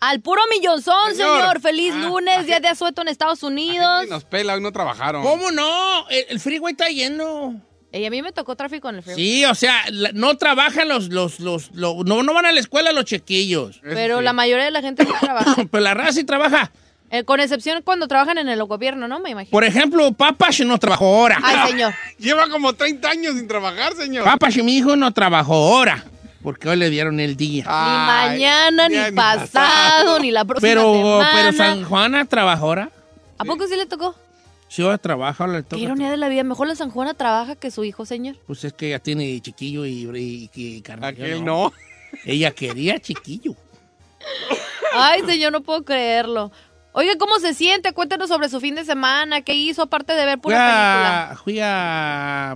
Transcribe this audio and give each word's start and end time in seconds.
Al 0.00 0.20
puro 0.20 0.40
millonzón, 0.50 1.14
señor. 1.14 1.40
Señor. 1.40 1.60
Feliz 1.60 1.92
Ah, 1.96 2.06
lunes, 2.08 2.46
día 2.46 2.60
de 2.60 2.68
asueto 2.68 3.02
en 3.02 3.08
Estados 3.08 3.42
Unidos. 3.42 4.06
Nos 4.08 4.24
pela, 4.24 4.54
hoy 4.54 4.60
no 4.60 4.70
trabajaron. 4.72 5.22
¿Cómo 5.22 5.50
no? 5.50 6.08
El, 6.08 6.24
el 6.28 6.40
freeway 6.40 6.72
está 6.72 6.88
lleno. 6.88 7.60
Y 7.90 8.04
a 8.04 8.10
mí 8.10 8.20
me 8.22 8.32
tocó 8.32 8.54
tráfico 8.54 8.88
en 8.90 8.96
el 8.96 9.02
freeway. 9.02 9.24
Sí, 9.24 9.44
o 9.46 9.54
sea, 9.54 9.74
la- 9.90 10.10
no 10.12 10.36
trabajan 10.36 10.88
los, 10.88 11.08
los, 11.08 11.40
los, 11.40 11.70
lo- 11.72 12.04
no, 12.04 12.22
no 12.22 12.34
van 12.34 12.46
a 12.46 12.52
la 12.52 12.60
escuela 12.60 12.92
los 12.92 13.06
chiquillos. 13.06 13.80
Pero 13.82 14.20
la 14.20 14.32
mayoría 14.32 14.64
de 14.66 14.70
la 14.70 14.82
gente 14.82 15.04
no 15.04 15.14
trabaja. 15.20 15.56
Pero 15.70 15.82
la 15.82 15.94
raza 15.94 16.12
sí 16.12 16.24
trabaja. 16.24 16.70
Eh, 17.10 17.24
con 17.24 17.40
excepción 17.40 17.80
cuando 17.82 18.06
trabajan 18.06 18.36
en 18.36 18.50
el 18.50 18.62
gobierno, 18.64 19.08
¿no? 19.08 19.18
Me 19.20 19.30
imagino. 19.30 19.50
Por 19.50 19.64
ejemplo, 19.64 20.12
Papash 20.12 20.60
no 20.64 20.76
trabajó 20.78 21.06
ahora. 21.06 21.38
Ay, 21.42 21.70
señor. 21.70 21.94
Lleva 22.18 22.50
como 22.50 22.74
30 22.74 23.08
años 23.08 23.34
sin 23.36 23.48
trabajar, 23.48 23.94
señor. 23.94 24.24
Papash, 24.24 24.58
mi 24.62 24.76
hijo, 24.76 24.94
no 24.94 25.10
trabajó 25.14 25.54
ahora. 25.54 26.04
Porque 26.42 26.68
hoy 26.68 26.76
le 26.76 26.88
dieron 26.90 27.18
el 27.20 27.36
día. 27.36 27.64
Ni 27.64 27.70
Ay, 27.70 28.30
mañana, 28.30 28.88
ni 28.88 29.12
pasado, 29.12 30.20
ni 30.20 30.30
la 30.30 30.44
próxima 30.44 30.68
pero, 30.70 30.92
semana. 30.94 31.30
pero 31.34 31.52
San 31.52 31.84
Juana 31.84 32.24
trabajó 32.26 32.66
ahora. 32.66 32.90
¿A 33.38 33.44
poco 33.44 33.66
sí 33.66 33.74
le 33.76 33.86
tocó? 33.86 34.14
Sí, 34.68 34.82
ahora 34.82 34.98
trabaja, 34.98 35.44
ahora 35.44 35.58
le 35.58 35.62
Qué 35.64 35.70
toca. 35.70 35.82
ironía 35.82 36.10
de 36.10 36.16
la 36.16 36.28
vida. 36.28 36.44
Mejor 36.44 36.68
la 36.68 36.74
San 36.76 36.90
Juana 36.90 37.14
trabaja 37.14 37.56
que 37.56 37.70
su 37.70 37.84
hijo, 37.84 38.04
señor. 38.06 38.36
Pues 38.46 38.62
es 38.64 38.72
que 38.72 38.90
ya 38.90 38.98
tiene 38.98 39.40
chiquillo 39.40 39.84
y, 39.86 40.04
y, 40.14 40.50
y 40.54 40.80
carne. 40.82 41.06
Aquel 41.08 41.44
no. 41.44 41.72
Ella 42.24 42.50
quería 42.52 43.00
chiquillo. 43.00 43.54
Ay, 44.94 45.22
señor, 45.26 45.52
no 45.52 45.62
puedo 45.62 45.84
creerlo. 45.84 46.52
Oiga, 46.92 47.12
¿cómo 47.18 47.38
se 47.38 47.54
siente? 47.54 47.92
Cuéntanos 47.92 48.28
sobre 48.28 48.48
su 48.48 48.60
fin 48.60 48.74
de 48.74 48.84
semana. 48.84 49.42
¿Qué 49.42 49.54
hizo 49.54 49.82
aparte 49.82 50.12
de 50.14 50.24
ver 50.24 50.34
Fui 50.36 50.52
pura 50.52 50.58
película? 50.58 51.30
a, 51.30 51.36
fui 51.36 51.58
a- 51.60 52.54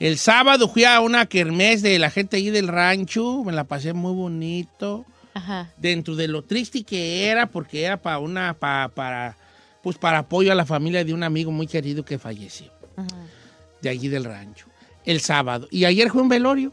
El 0.00 0.18
sábado 0.18 0.66
fui 0.68 0.84
a 0.84 0.98
una 1.00 1.26
kermés 1.26 1.82
de 1.82 1.98
la 1.98 2.10
gente 2.10 2.36
ahí 2.38 2.50
del 2.50 2.66
rancho. 2.68 3.44
Me 3.44 3.52
la 3.52 3.64
pasé 3.64 3.92
muy 3.92 4.12
bonito. 4.14 5.04
Ajá. 5.34 5.70
Dentro 5.76 6.16
de 6.16 6.26
lo 6.26 6.42
triste 6.42 6.82
que 6.82 7.26
era, 7.26 7.46
porque 7.46 7.84
era 7.84 7.98
para 7.98 8.18
una... 8.18 8.54
pa- 8.54 8.90
para, 8.94 9.36
pues 9.82 9.96
para 9.98 10.18
apoyo 10.18 10.50
a 10.50 10.54
la 10.54 10.66
familia 10.66 11.04
de 11.04 11.14
un 11.14 11.22
amigo 11.22 11.52
muy 11.52 11.66
querido 11.66 12.04
que 12.04 12.18
falleció. 12.18 12.66
De 13.82 13.88
allí 13.90 14.08
del 14.08 14.24
rancho. 14.24 14.66
El 15.04 15.20
sábado. 15.20 15.68
Y 15.70 15.84
ayer 15.84 16.10
fue 16.10 16.22
un 16.22 16.28
velorio. 16.28 16.72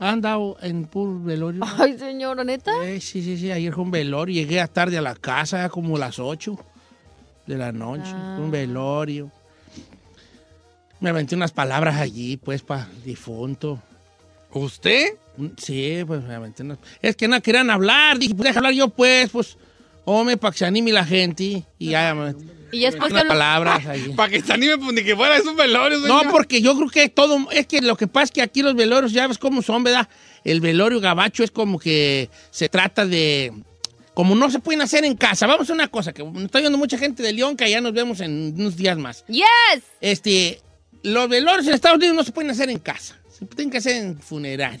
¿Ha 0.00 0.10
andado 0.10 0.56
en 0.62 0.84
puro 0.86 1.20
velorio? 1.22 1.62
Ay, 1.78 1.98
señor, 1.98 2.44
¿neta? 2.46 2.72
Eh, 2.84 3.00
sí, 3.00 3.22
sí, 3.22 3.36
sí, 3.36 3.50
ayer 3.50 3.72
fue 3.74 3.84
un 3.84 3.90
velorio. 3.90 4.34
Llegué 4.34 4.60
a 4.60 4.66
tarde 4.68 4.96
a 4.98 5.02
la 5.02 5.14
casa, 5.14 5.68
como 5.68 5.98
las 5.98 6.18
8 6.18 6.56
de 7.46 7.56
la 7.58 7.72
noche. 7.72 8.10
Ah. 8.14 8.38
Un 8.40 8.50
velorio. 8.50 9.30
Me 11.00 11.10
aventé 11.10 11.36
unas 11.36 11.52
palabras 11.52 11.96
allí, 11.96 12.36
pues, 12.36 12.62
para 12.62 12.88
difunto. 13.04 13.80
¿Usted? 14.52 15.14
Mm, 15.36 15.46
Sí, 15.56 16.02
pues 16.06 16.22
me 16.24 16.34
aventé 16.34 16.62
unas... 16.62 16.78
Es 17.02 17.14
que 17.16 17.28
no 17.28 17.40
querían 17.42 17.70
hablar. 17.70 18.18
Dije, 18.18 18.34
pues 18.34 18.46
deja 18.48 18.58
hablar 18.58 18.72
yo, 18.72 18.88
pues, 18.88 19.30
pues, 19.30 19.56
hombre, 20.04 20.36
para 20.36 20.52
que 20.52 20.58
se 20.58 20.64
anime 20.66 20.90
la 20.92 21.04
gente. 21.04 21.64
Y 21.78 21.90
ya 21.90 22.14
me 22.14 22.34
Y 22.72 22.80
ya 22.80 22.90
después 22.90 23.12
unas 23.12 23.22
que 23.22 23.28
lo- 23.28 23.34
palabras 23.34 23.86
allí. 23.86 24.08
Para 24.14 24.30
que 24.30 24.40
se 24.40 24.52
anime, 24.52 24.78
pues 24.78 24.92
ni 24.94 25.04
que 25.04 25.14
fuera, 25.14 25.36
es 25.36 25.44
un 25.46 25.54
velorio, 25.56 25.98
No, 26.00 26.18
señor. 26.20 26.32
porque 26.32 26.60
yo 26.62 26.74
creo 26.76 26.88
que 26.88 27.08
todo, 27.08 27.46
es 27.52 27.66
que 27.66 27.80
lo 27.82 27.96
que 27.96 28.06
pasa 28.08 28.24
es 28.24 28.30
que 28.32 28.42
aquí 28.42 28.62
los 28.62 28.74
velorios, 28.74 29.12
ya 29.12 29.26
ves 29.28 29.38
cómo 29.38 29.62
son, 29.62 29.84
¿verdad? 29.84 30.08
El 30.44 30.60
velorio 30.60 30.98
gabacho 31.00 31.44
es 31.44 31.50
como 31.50 31.78
que 31.78 32.30
se 32.50 32.68
trata 32.68 33.06
de, 33.06 33.52
como 34.14 34.34
no 34.34 34.50
se 34.50 34.58
pueden 34.58 34.80
hacer 34.80 35.04
en 35.04 35.14
casa. 35.16 35.46
Vamos 35.46 35.68
a 35.70 35.74
una 35.74 35.88
cosa, 35.88 36.12
que 36.12 36.24
me 36.24 36.44
está 36.44 36.58
viendo 36.58 36.78
mucha 36.78 36.98
gente 36.98 37.22
de 37.22 37.32
León, 37.32 37.56
que 37.56 37.64
allá 37.64 37.80
nos 37.80 37.92
vemos 37.92 38.20
en 38.20 38.54
unos 38.58 38.76
días 38.76 38.96
más. 38.98 39.24
¡Yes! 39.28 39.44
Este, 40.00 40.60
los 41.02 41.28
velorios 41.28 41.66
en 41.66 41.74
Estados 41.74 41.98
Unidos 41.98 42.16
no 42.16 42.24
se 42.24 42.32
pueden 42.32 42.50
hacer 42.50 42.70
en 42.70 42.78
casa, 42.78 43.16
se 43.30 43.46
tienen 43.46 43.70
que 43.70 43.78
hacer 43.78 43.96
en 43.96 44.18
funeraria, 44.18 44.80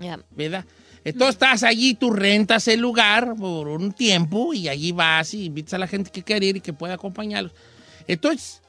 Ya. 0.00 0.18
¿verdad? 0.30 0.64
Entonces 1.04 1.34
estás 1.34 1.62
allí, 1.64 1.94
tú 1.94 2.10
rentas 2.12 2.68
el 2.68 2.78
lugar 2.80 3.34
por 3.36 3.66
un 3.68 3.92
tiempo 3.92 4.54
y 4.54 4.68
allí 4.68 4.92
vas 4.92 5.34
y 5.34 5.46
invitas 5.46 5.74
a 5.74 5.78
la 5.78 5.88
gente 5.88 6.10
que 6.12 6.22
quiere 6.22 6.46
ir 6.46 6.56
y 6.58 6.60
que 6.60 6.72
pueda 6.72 6.94
acompañarlos. 6.94 7.52
Entonces, 8.06 8.62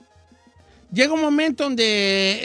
llega 0.92 1.14
un 1.14 1.22
momento 1.22 1.66
donde, 1.66 2.40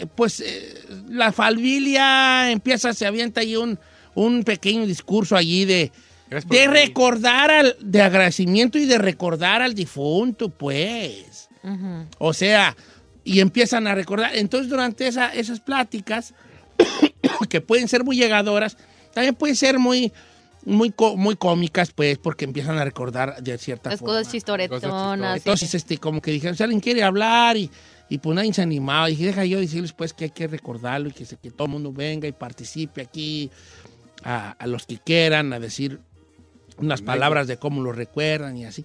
eh, 0.00 0.06
pues, 0.14 0.40
eh, 0.40 0.82
la 1.08 1.30
familia 1.30 2.50
empieza, 2.50 2.94
se 2.94 3.04
avienta 3.06 3.42
ahí 3.42 3.54
un, 3.54 3.78
un 4.14 4.44
pequeño 4.44 4.86
discurso 4.86 5.36
allí 5.36 5.66
de, 5.66 5.92
de 6.48 6.66
recordar, 6.66 7.50
al, 7.50 7.76
de 7.80 8.00
agradecimiento 8.00 8.78
y 8.78 8.86
de 8.86 8.96
recordar 8.96 9.60
al 9.60 9.74
difunto, 9.74 10.48
pues. 10.48 11.48
O 12.18 12.32
sea, 12.32 12.74
y 13.24 13.40
empiezan 13.40 13.86
a 13.86 13.94
recordar. 13.94 14.34
Entonces, 14.36 14.68
durante 14.70 15.06
esa- 15.06 15.32
esas 15.34 15.60
pláticas, 15.60 16.34
que 17.48 17.60
pueden 17.60 17.88
ser 17.88 18.04
muy 18.04 18.16
llegadoras, 18.16 18.76
también 19.14 19.34
pueden 19.34 19.56
ser 19.56 19.78
muy, 19.78 20.12
muy, 20.64 20.94
muy 21.16 21.36
cómicas, 21.36 21.92
pues, 21.92 22.18
porque 22.18 22.44
empiezan 22.44 22.78
a 22.78 22.84
recordar 22.84 23.42
de 23.42 23.58
cierta 23.58 23.90
Las 23.90 24.00
forma. 24.00 24.18
cosas 24.18 24.32
chistoretonas. 24.32 25.36
Entonces, 25.36 25.74
este, 25.74 25.98
como 25.98 26.20
que 26.22 26.30
dijeron, 26.30 26.56
si 26.56 26.62
alguien 26.62 26.80
quiere 26.80 27.02
hablar 27.02 27.56
y, 27.56 27.70
y 28.08 28.18
pues 28.18 28.34
nadie 28.34 28.52
se 28.52 28.62
animaba. 28.62 29.08
Y 29.08 29.12
dije, 29.12 29.26
deja 29.26 29.44
yo 29.44 29.58
decirles 29.60 29.92
pues 29.92 30.12
que 30.12 30.24
hay 30.24 30.30
que 30.30 30.46
recordarlo 30.46 31.08
y 31.08 31.12
que, 31.12 31.24
se- 31.24 31.36
que 31.36 31.50
todo 31.50 31.66
el 31.66 31.72
mundo 31.72 31.92
venga 31.92 32.26
y 32.28 32.32
participe 32.32 33.02
aquí, 33.02 33.50
a, 34.24 34.50
a 34.52 34.66
los 34.66 34.86
que 34.86 34.98
quieran, 34.98 35.52
a 35.52 35.58
decir 35.58 35.98
unas 36.78 37.02
palabras 37.02 37.46
de 37.48 37.56
cómo 37.58 37.82
lo 37.82 37.92
recuerdan 37.92 38.56
y 38.56 38.64
así. 38.64 38.84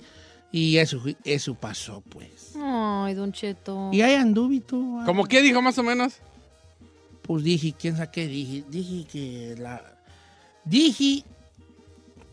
Y 0.52 0.78
eso, 0.78 1.02
eso 1.24 1.56
pasó, 1.56 2.02
pues. 2.10 2.54
Ay, 2.60 3.14
Don 3.14 3.32
Cheto. 3.32 3.90
Y 3.92 4.02
ahí 4.02 4.16
anduve 4.16 4.62
tú. 4.62 5.00
ah, 5.00 5.04
¿Cómo 5.06 5.26
qué 5.26 5.42
dijo 5.42 5.62
más 5.62 5.78
o 5.78 5.84
menos? 5.84 6.16
Pues 7.22 7.44
dije, 7.44 7.74
¿quién 7.78 7.98
sabe 7.98 8.10
qué 8.12 8.28
dije? 8.28 8.64
Dije 8.70 9.06
que 9.12 9.56
la... 9.60 9.82
Dije 10.64 11.24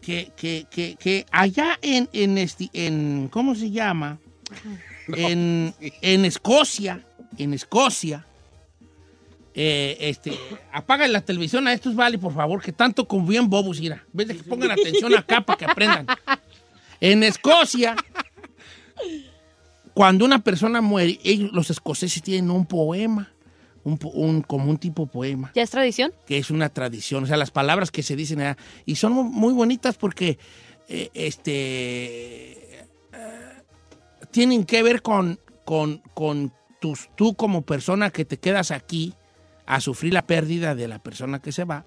que, 0.01 0.33
que, 0.37 0.67
que, 0.71 0.97
que 0.97 1.27
allá 1.31 1.79
en, 1.83 2.09
en, 2.13 2.39
este, 2.39 2.69
en, 2.73 3.29
¿cómo 3.33 3.55
se 3.55 3.71
llama? 3.71 4.19
en, 5.09 5.75
en 5.81 6.25
Escocia, 6.25 7.05
en 7.39 7.55
Escocia, 7.55 8.25
eh, 9.55 9.97
este, 10.01 10.37
apaga 10.73 11.07
la 11.09 11.21
televisión 11.21 11.67
a 11.69 11.73
estos, 11.73 11.95
vale, 11.95 12.19
por 12.19 12.35
favor, 12.35 12.61
que 12.61 12.73
tanto 12.73 13.07
con 13.07 13.27
bien 13.27 13.49
bobos, 13.49 13.81
mira. 13.81 14.05
En 14.13 14.17
vez 14.17 14.29
de 14.29 14.37
que 14.37 14.43
pongan 14.43 14.73
atención 14.73 15.15
acá 15.15 15.41
para 15.41 15.59
que 15.59 15.65
aprendan. 15.65 16.07
En 17.05 17.23
Escocia, 17.23 17.97
cuando 19.93 20.25
una 20.25 20.43
persona 20.43 20.81
muere, 20.81 21.19
ellos, 21.23 21.51
los 21.53 21.69
escoceses 21.71 22.23
tienen 22.23 22.51
un 22.51 22.65
poema, 22.67 23.31
un, 23.85 24.41
como 24.43 24.71
un 24.71 24.79
tipo 24.79 25.07
poema 25.07 25.53
¿Ya 25.55 25.63
es 25.63 25.71
tradición? 25.71 26.13
que 26.27 26.39
es 26.39 26.51
una 26.51 26.71
tradición, 26.71 27.25
o 27.25 27.27
sea, 27.27 27.37
las 27.37 27.51
palabras 27.51 27.91
que 27.91 28.03
se 28.03 28.17
dicen 28.17 28.41
allá, 28.41 28.57
y 28.87 28.97
son 28.97 29.13
mu- 29.13 29.25
muy 29.25 29.53
bonitas 29.53 29.97
porque 29.99 30.39
eh, 30.89 31.11
este 31.13 32.79
eh, 32.81 32.87
tienen 34.31 34.65
que 34.65 34.83
ver 34.83 35.03
con, 35.03 35.39
con, 35.67 35.99
con 36.15 36.53
tus, 36.81 37.11
tú 37.17 37.35
como 37.35 37.61
persona 37.63 38.09
que 38.11 38.25
te 38.25 38.39
quedas 38.39 38.71
aquí 38.71 39.13
a 39.67 39.81
sufrir 39.81 40.15
la 40.15 40.27
pérdida 40.27 40.75
de 40.75 40.89
la 40.89 40.99
persona 40.99 41.41
que 41.43 41.53
se 41.53 41.65
va, 41.65 41.85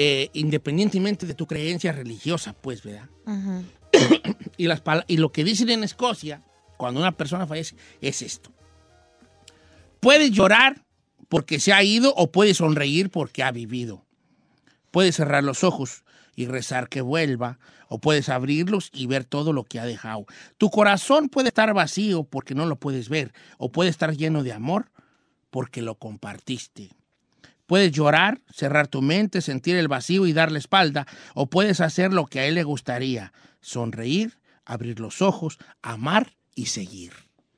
eh, 0.00 0.30
independientemente 0.32 1.26
de 1.26 1.34
tu 1.34 1.48
creencia 1.48 1.90
religiosa, 1.90 2.52
pues, 2.52 2.84
¿verdad? 2.84 3.08
y, 4.56 4.68
las, 4.68 4.80
y 5.08 5.16
lo 5.16 5.32
que 5.32 5.42
dicen 5.42 5.70
en 5.70 5.82
Escocia, 5.82 6.44
cuando 6.76 7.00
una 7.00 7.16
persona 7.16 7.48
fallece, 7.48 7.74
es 8.00 8.22
esto. 8.22 8.52
Puedes 9.98 10.30
llorar 10.30 10.84
porque 11.28 11.58
se 11.58 11.72
ha 11.72 11.82
ido 11.82 12.14
o 12.14 12.30
puedes 12.30 12.58
sonreír 12.58 13.10
porque 13.10 13.42
ha 13.42 13.50
vivido. 13.50 14.06
Puedes 14.92 15.16
cerrar 15.16 15.42
los 15.42 15.64
ojos 15.64 16.04
y 16.36 16.46
rezar 16.46 16.88
que 16.88 17.00
vuelva 17.00 17.58
o 17.88 17.98
puedes 17.98 18.28
abrirlos 18.28 18.90
y 18.94 19.08
ver 19.08 19.24
todo 19.24 19.52
lo 19.52 19.64
que 19.64 19.80
ha 19.80 19.84
dejado. 19.84 20.26
Tu 20.58 20.70
corazón 20.70 21.28
puede 21.28 21.48
estar 21.48 21.74
vacío 21.74 22.22
porque 22.22 22.54
no 22.54 22.66
lo 22.66 22.76
puedes 22.76 23.08
ver 23.08 23.32
o 23.56 23.72
puede 23.72 23.90
estar 23.90 24.16
lleno 24.16 24.44
de 24.44 24.52
amor 24.52 24.92
porque 25.50 25.82
lo 25.82 25.96
compartiste. 25.96 26.90
Puedes 27.68 27.92
llorar, 27.92 28.40
cerrar 28.50 28.88
tu 28.88 29.02
mente, 29.02 29.42
sentir 29.42 29.76
el 29.76 29.88
vacío 29.88 30.26
y 30.26 30.32
darle 30.32 30.58
espalda, 30.58 31.06
o 31.34 31.46
puedes 31.48 31.82
hacer 31.82 32.14
lo 32.14 32.24
que 32.24 32.40
a 32.40 32.46
él 32.46 32.54
le 32.54 32.62
gustaría, 32.64 33.34
sonreír, 33.60 34.38
abrir 34.64 34.98
los 35.00 35.20
ojos, 35.20 35.58
amar 35.82 36.32
y 36.54 36.66
seguir. 36.66 37.12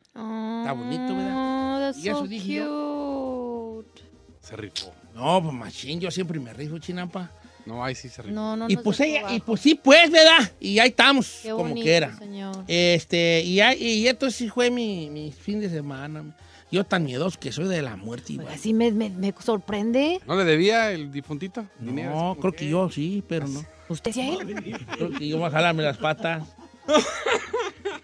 Está 0.09 0.73
bonito, 0.73 1.15
¿verdad? 1.17 1.35
Oh, 1.37 1.79
that's 1.79 2.05
Y 2.05 2.09
eso 2.09 2.19
so 2.19 2.27
dije 2.27 2.61
cute. 2.61 4.03
Se 4.41 4.57
rifó. 4.57 4.93
No, 5.15 5.41
pues 5.43 5.55
machín, 5.55 6.01
yo 6.01 6.11
siempre 6.11 6.41
me 6.41 6.53
rifo, 6.53 6.79
chinampa. 6.81 7.31
No, 7.65 7.85
ahí 7.85 7.95
sí 7.95 8.09
se 8.09 8.23
rifó. 8.23 8.35
No, 8.35 8.57
no, 8.57 8.67
Y 8.69 8.75
no 8.75 8.83
pues 8.83 8.99
ella, 8.99 9.33
y 9.33 9.39
pues 9.39 9.61
sí, 9.61 9.77
pues, 9.77 10.11
¿verdad? 10.11 10.51
Y 10.59 10.81
ahí 10.81 10.89
estamos, 10.89 11.39
Qué 11.45 11.51
como 11.51 11.69
bonito, 11.69 11.85
quiera. 11.85 12.19
señor. 12.19 12.65
Este, 12.67 13.43
y, 13.45 13.61
ahí- 13.61 13.81
y 13.81 14.09
esto 14.09 14.29
sí 14.33 14.49
fue 14.49 14.71
mi, 14.73 15.09
mi 15.09 15.31
fin 15.31 15.61
de 15.61 15.71
semana. 15.71 16.35
Yo 16.73 16.85
tan 16.85 17.05
miedoso 17.05 17.39
que 17.41 17.51
soy 17.53 17.67
de 17.67 17.83
la 17.83 17.97
muerte 17.97 18.35
igual. 18.35 18.53
Así 18.55 18.73
me, 18.73 18.93
me, 18.93 19.11
me 19.11 19.35
sorprende. 19.41 20.21
¿No 20.27 20.37
le 20.37 20.45
debía 20.45 20.93
el 20.93 21.11
difuntito 21.11 21.67
dinero? 21.79 22.11
No, 22.15 22.37
creo 22.41 22.53
que 22.53 22.69
yo 22.69 22.89
sí, 22.91 23.25
pero 23.29 23.49
no. 23.49 23.65
¿Usted 23.89 24.13
sí 24.13 24.21
a 24.21 24.35
él? 24.35 24.87
Creo 24.95 25.11
que 25.11 25.29
yo 25.29 25.39
voy 25.39 25.47
a 25.47 25.51
jalarme 25.51 25.83
las 25.83 25.99
patas. 25.99 26.45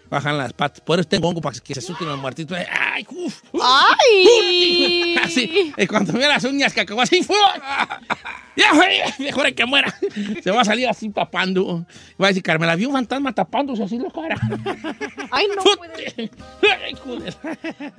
Bajan 0.09 0.37
las 0.37 0.53
patas. 0.53 0.81
Por 0.81 0.99
eso 0.99 1.07
tengo 1.07 1.27
hongo 1.29 1.41
para 1.41 1.59
que 1.59 1.73
se 1.73 1.79
asusten 1.79 2.07
los 2.07 2.19
muertitos. 2.19 2.57
¡Ay! 2.71 3.05
uf, 3.09 3.41
uf. 3.51 3.61
¡Ay! 3.63 5.15
Así, 5.23 5.73
y 5.77 5.87
cuando 5.87 6.13
vea 6.13 6.29
las 6.29 6.43
uñas 6.43 6.73
que 6.73 6.81
acabó 6.81 7.01
así, 7.01 7.21
ya 8.55 8.71
mejor 9.19 9.53
que 9.53 9.65
muera. 9.65 9.93
Se 10.43 10.49
va 10.51 10.61
a 10.61 10.65
salir 10.65 10.87
así 10.87 11.09
papando. 11.09 11.85
Va 12.21 12.25
a 12.25 12.29
decir, 12.29 12.41
Carmela, 12.41 12.75
vi 12.75 12.85
un 12.85 12.93
fantasma 12.93 13.33
tapándose 13.33 13.83
así 13.83 13.99
la 13.99 14.09
cara. 14.09 14.35
¡Ay, 15.31 15.47
no 15.55 15.61
puede! 15.63 16.31
Ay, 16.83 16.95
joder. 17.03 17.35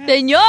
¡Señor! 0.07 0.43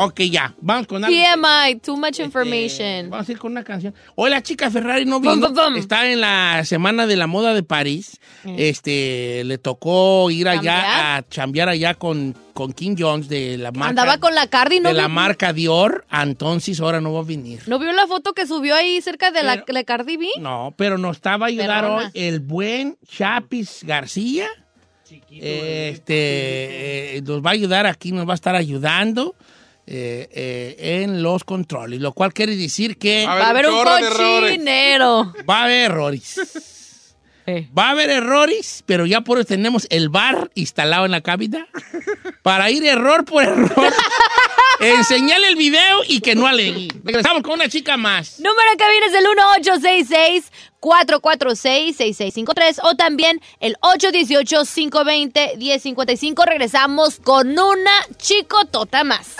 ok, 0.00 0.20
ya, 0.30 0.54
vamos 0.60 0.86
con 0.86 1.04
algo. 1.04 1.16
TMI, 1.16 1.76
too 1.80 1.96
much 1.96 2.10
Este, 2.10 2.22
information. 2.24 3.10
vamos 3.10 3.28
a 3.28 3.32
ir 3.32 3.38
con 3.38 3.52
una 3.52 3.64
canción. 3.64 3.94
Hoy 4.14 4.30
la 4.30 4.42
chica 4.42 4.70
Ferrari 4.70 5.04
no 5.04 5.18
vino. 5.20 5.48
Está 5.76 6.06
en 6.10 6.20
la 6.20 6.64
Semana 6.64 7.06
de 7.06 7.16
la 7.16 7.26
Moda 7.26 7.52
de 7.54 7.62
París. 7.62 8.20
Este, 8.44 9.42
le 9.44 9.58
tocó 9.58 10.30
ir 10.30 10.48
allá 10.48 10.62
¿Chambear? 10.62 11.05
A 11.14 11.22
chambear 11.28 11.68
allá 11.68 11.94
con, 11.94 12.34
con 12.54 12.72
Kim 12.72 12.96
Jones 12.98 13.28
de 13.28 13.56
la 13.58 13.70
marca, 13.72 13.88
Andaba 13.90 14.18
con 14.18 14.34
la 14.34 14.46
Cardi, 14.48 14.80
¿no? 14.80 14.88
de 14.88 14.94
la 14.94 15.08
marca 15.08 15.52
Dior. 15.52 16.04
Entonces 16.10 16.80
ahora 16.80 17.00
no 17.00 17.12
va 17.12 17.20
a 17.20 17.24
venir. 17.24 17.60
¿No 17.66 17.78
vio 17.78 17.92
la 17.92 18.06
foto 18.06 18.32
que 18.32 18.46
subió 18.46 18.74
ahí 18.74 19.00
cerca 19.00 19.30
de 19.30 19.42
la, 19.42 19.54
Pero- 19.64 19.72
la 19.74 19.84
Cardi 19.84 20.16
B? 20.16 20.26
No, 20.40 20.74
pero 20.76 20.98
nos 20.98 21.16
estaba 21.16 21.46
a 21.46 21.48
ayudar 21.48 21.84
hoy 21.84 22.04
el 22.14 22.40
buen 22.40 22.96
Chapis 23.08 23.80
García. 23.84 24.48
Este 25.30 27.16
eh, 27.18 27.22
nos 27.22 27.40
va 27.44 27.50
a 27.50 27.52
ayudar 27.52 27.86
aquí, 27.86 28.12
nos 28.12 28.26
va 28.28 28.32
a 28.32 28.34
estar 28.34 28.54
ayudando 28.56 29.34
eh, 29.86 30.28
eh, 30.32 31.02
en 31.04 31.22
los 31.22 31.44
controles, 31.44 32.00
lo 32.00 32.12
cual 32.12 32.32
quiere 32.32 32.56
decir 32.56 32.98
que 32.98 33.24
A 33.24 33.34
ver, 33.34 33.42
Va 33.42 33.46
a 33.46 33.50
haber 33.50 33.66
un 33.68 33.84
cochinero. 33.84 35.32
va 35.48 35.60
a 35.60 35.64
haber 35.64 35.90
errores. 35.90 36.75
Eh. 37.46 37.68
Va 37.76 37.88
a 37.88 37.90
haber 37.90 38.08
errores, 38.10 38.84
pero 38.86 39.04
ya 39.06 39.20
por 39.20 39.38
eso 39.38 39.46
tenemos 39.46 39.86
el 39.90 40.08
bar 40.08 40.50
instalado 40.54 41.04
en 41.04 41.12
la 41.12 41.20
cabina 41.20 41.68
para 42.42 42.72
ir 42.72 42.84
error 42.84 43.24
por 43.24 43.44
error, 43.44 43.94
enseñarle 44.80 45.46
el 45.48 45.54
video 45.56 46.02
y 46.08 46.20
que 46.20 46.34
no 46.34 46.48
alegue. 46.48 46.88
Regresamos 47.04 47.42
con 47.42 47.52
una 47.54 47.68
chica 47.68 47.96
más. 47.96 48.40
Número 48.40 48.70
que 48.76 48.90
viene 48.90 49.06
es 49.06 49.14
el 49.14 49.24
1866-446-6653 50.80 52.80
o 52.82 52.96
también 52.96 53.40
el 53.60 53.76
818-520-1055. 53.76 56.44
Regresamos 56.44 57.20
con 57.20 57.56
una 57.56 57.92
chicotota 58.18 59.04
más. 59.04 59.36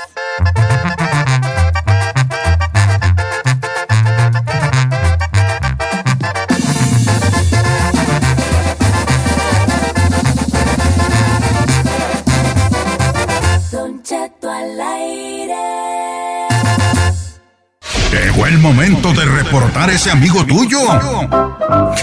Llegó 18.47 18.57
el 18.57 18.59
momento 18.59 19.13
de 19.13 19.25
reportar 19.25 19.91
ese 19.91 20.09
amigo 20.11 20.45
tuyo 20.47 20.79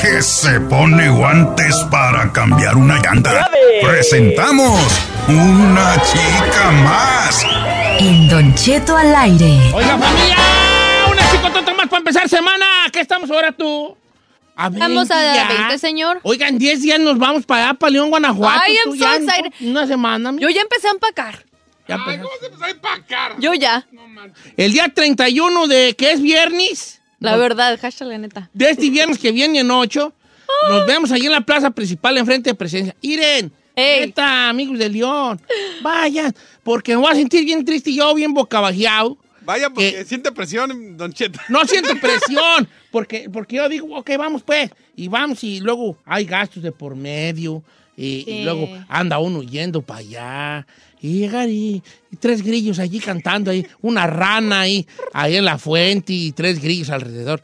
que 0.02 0.22
se 0.22 0.60
pone 0.60 1.08
guantes 1.10 1.76
para 1.90 2.34
cambiar 2.34 2.76
una 2.76 3.00
llanta. 3.02 3.50
Presentamos 3.82 4.78
una 5.30 5.96
chica 6.02 6.72
más. 6.84 7.46
En 8.00 8.28
Don 8.28 8.54
Cheto 8.56 8.98
al 8.98 9.16
aire. 9.16 9.58
Oiga, 9.74 9.98
familia, 9.98 10.38
una 11.10 11.32
chicotota 11.32 11.74
más 11.76 11.88
para 11.88 12.00
empezar 12.00 12.28
semana. 12.28 12.66
¿Qué 12.92 13.00
estamos 13.00 13.32
ahora 13.32 13.54
tú? 13.54 13.96
A 14.58 14.68
Estamos 14.68 15.10
a 15.12 15.16
20 15.16 15.36
ya. 15.36 15.48
20, 15.48 15.78
señor. 15.80 16.20
Oigan, 16.24 16.58
10 16.58 16.82
días 16.82 17.00
nos 17.00 17.18
vamos 17.20 17.46
para 17.46 17.70
allá, 17.70 17.74
para 17.76 17.92
León, 17.92 18.10
Guanajuato. 18.10 18.62
Ay, 18.68 18.76
I'm 18.86 18.92
so 18.92 18.96
ya 19.06 19.16
en 19.16 19.24
excited. 19.30 19.52
Una 19.62 19.88
semana. 19.88 20.32
mi- 20.34 20.42
Yo 20.42 20.50
ya 20.50 20.62
empecé 20.62 20.90
a 20.90 20.92
empacar. 20.92 21.46
Ya 21.98 22.04
Ay. 22.12 22.18
¿cómo 22.18 22.30
se 22.40 22.46
empezó 22.48 22.64
a 22.66 22.70
empacar? 22.70 23.36
Yo 23.40 23.54
ya. 23.54 23.86
No 23.92 24.08
manches. 24.08 24.54
El 24.58 24.72
día 24.72 24.90
31 24.94 25.68
de, 25.68 25.96
que 25.98 26.12
es 26.12 26.22
viernes, 26.22 27.02
La 27.20 27.36
verdad, 27.38 27.80
hashtag 27.80 28.08
la 28.08 28.18
neta. 28.18 28.50
de 28.54 28.70
este 28.70 28.90
viernes 28.90 29.18
que 29.20 29.32
viene 29.32 29.60
en 29.60 29.72
8, 29.72 30.14
nos 30.70 30.86
vemos 30.88 31.12
allí 31.12 31.26
en 31.26 31.32
la 31.32 31.42
plaza 31.42 31.72
principal, 31.72 32.18
enfrente 32.18 32.50
de 32.52 32.56
presencia. 32.56 32.96
Iren, 33.02 33.52
Ey. 33.76 34.02
neta, 34.08 34.50
amigos 34.50 34.78
de 34.78 34.90
León, 34.90 35.42
vayan, 35.82 36.34
porque 36.64 36.92
me 36.96 36.98
voy 37.02 37.12
a 37.12 37.16
sentir 37.16 37.44
bien 37.46 37.64
triste 37.66 37.90
y 37.90 37.96
yo 37.96 38.14
bien 38.14 38.34
bocabajeado. 38.34 39.18
Vaya, 39.46 39.70
porque 39.70 39.92
¿Qué? 39.94 40.06
siente 40.06 40.32
presión, 40.32 40.96
Don 40.96 41.12
Cheto. 41.12 41.38
No 41.50 41.66
siento 41.66 41.94
presión, 42.02 42.68
porque, 42.92 43.30
porque 43.32 43.58
yo 43.58 43.68
digo, 43.68 43.88
ok, 43.98 44.12
vamos 44.18 44.42
pues, 44.44 44.70
y 44.96 45.08
vamos, 45.10 45.44
y 45.44 45.60
luego 45.60 45.98
hay 46.06 46.24
gastos 46.26 46.64
de 46.64 46.72
por 46.72 46.96
medio, 46.96 47.62
y, 47.98 48.06
y 48.20 48.24
Sí. 48.26 48.44
luego 48.44 48.70
anda 48.88 49.20
uno 49.20 49.44
yendo 49.44 49.82
para 49.82 50.00
allá, 50.00 50.68
y 51.04 51.20
llegar 51.20 51.50
y, 51.50 51.84
y 52.12 52.16
tres 52.16 52.42
grillos 52.42 52.80
allí 52.80 53.00
cantando 53.02 53.52
ahí, 53.52 53.68
una 53.82 54.08
rana 54.08 54.62
ahí, 54.62 54.88
ahí 55.12 55.36
en 55.36 55.44
la 55.44 55.58
fuente, 55.58 56.14
y 56.14 56.32
tres 56.32 56.62
grillos 56.62 56.90
alrededor. 56.90 57.44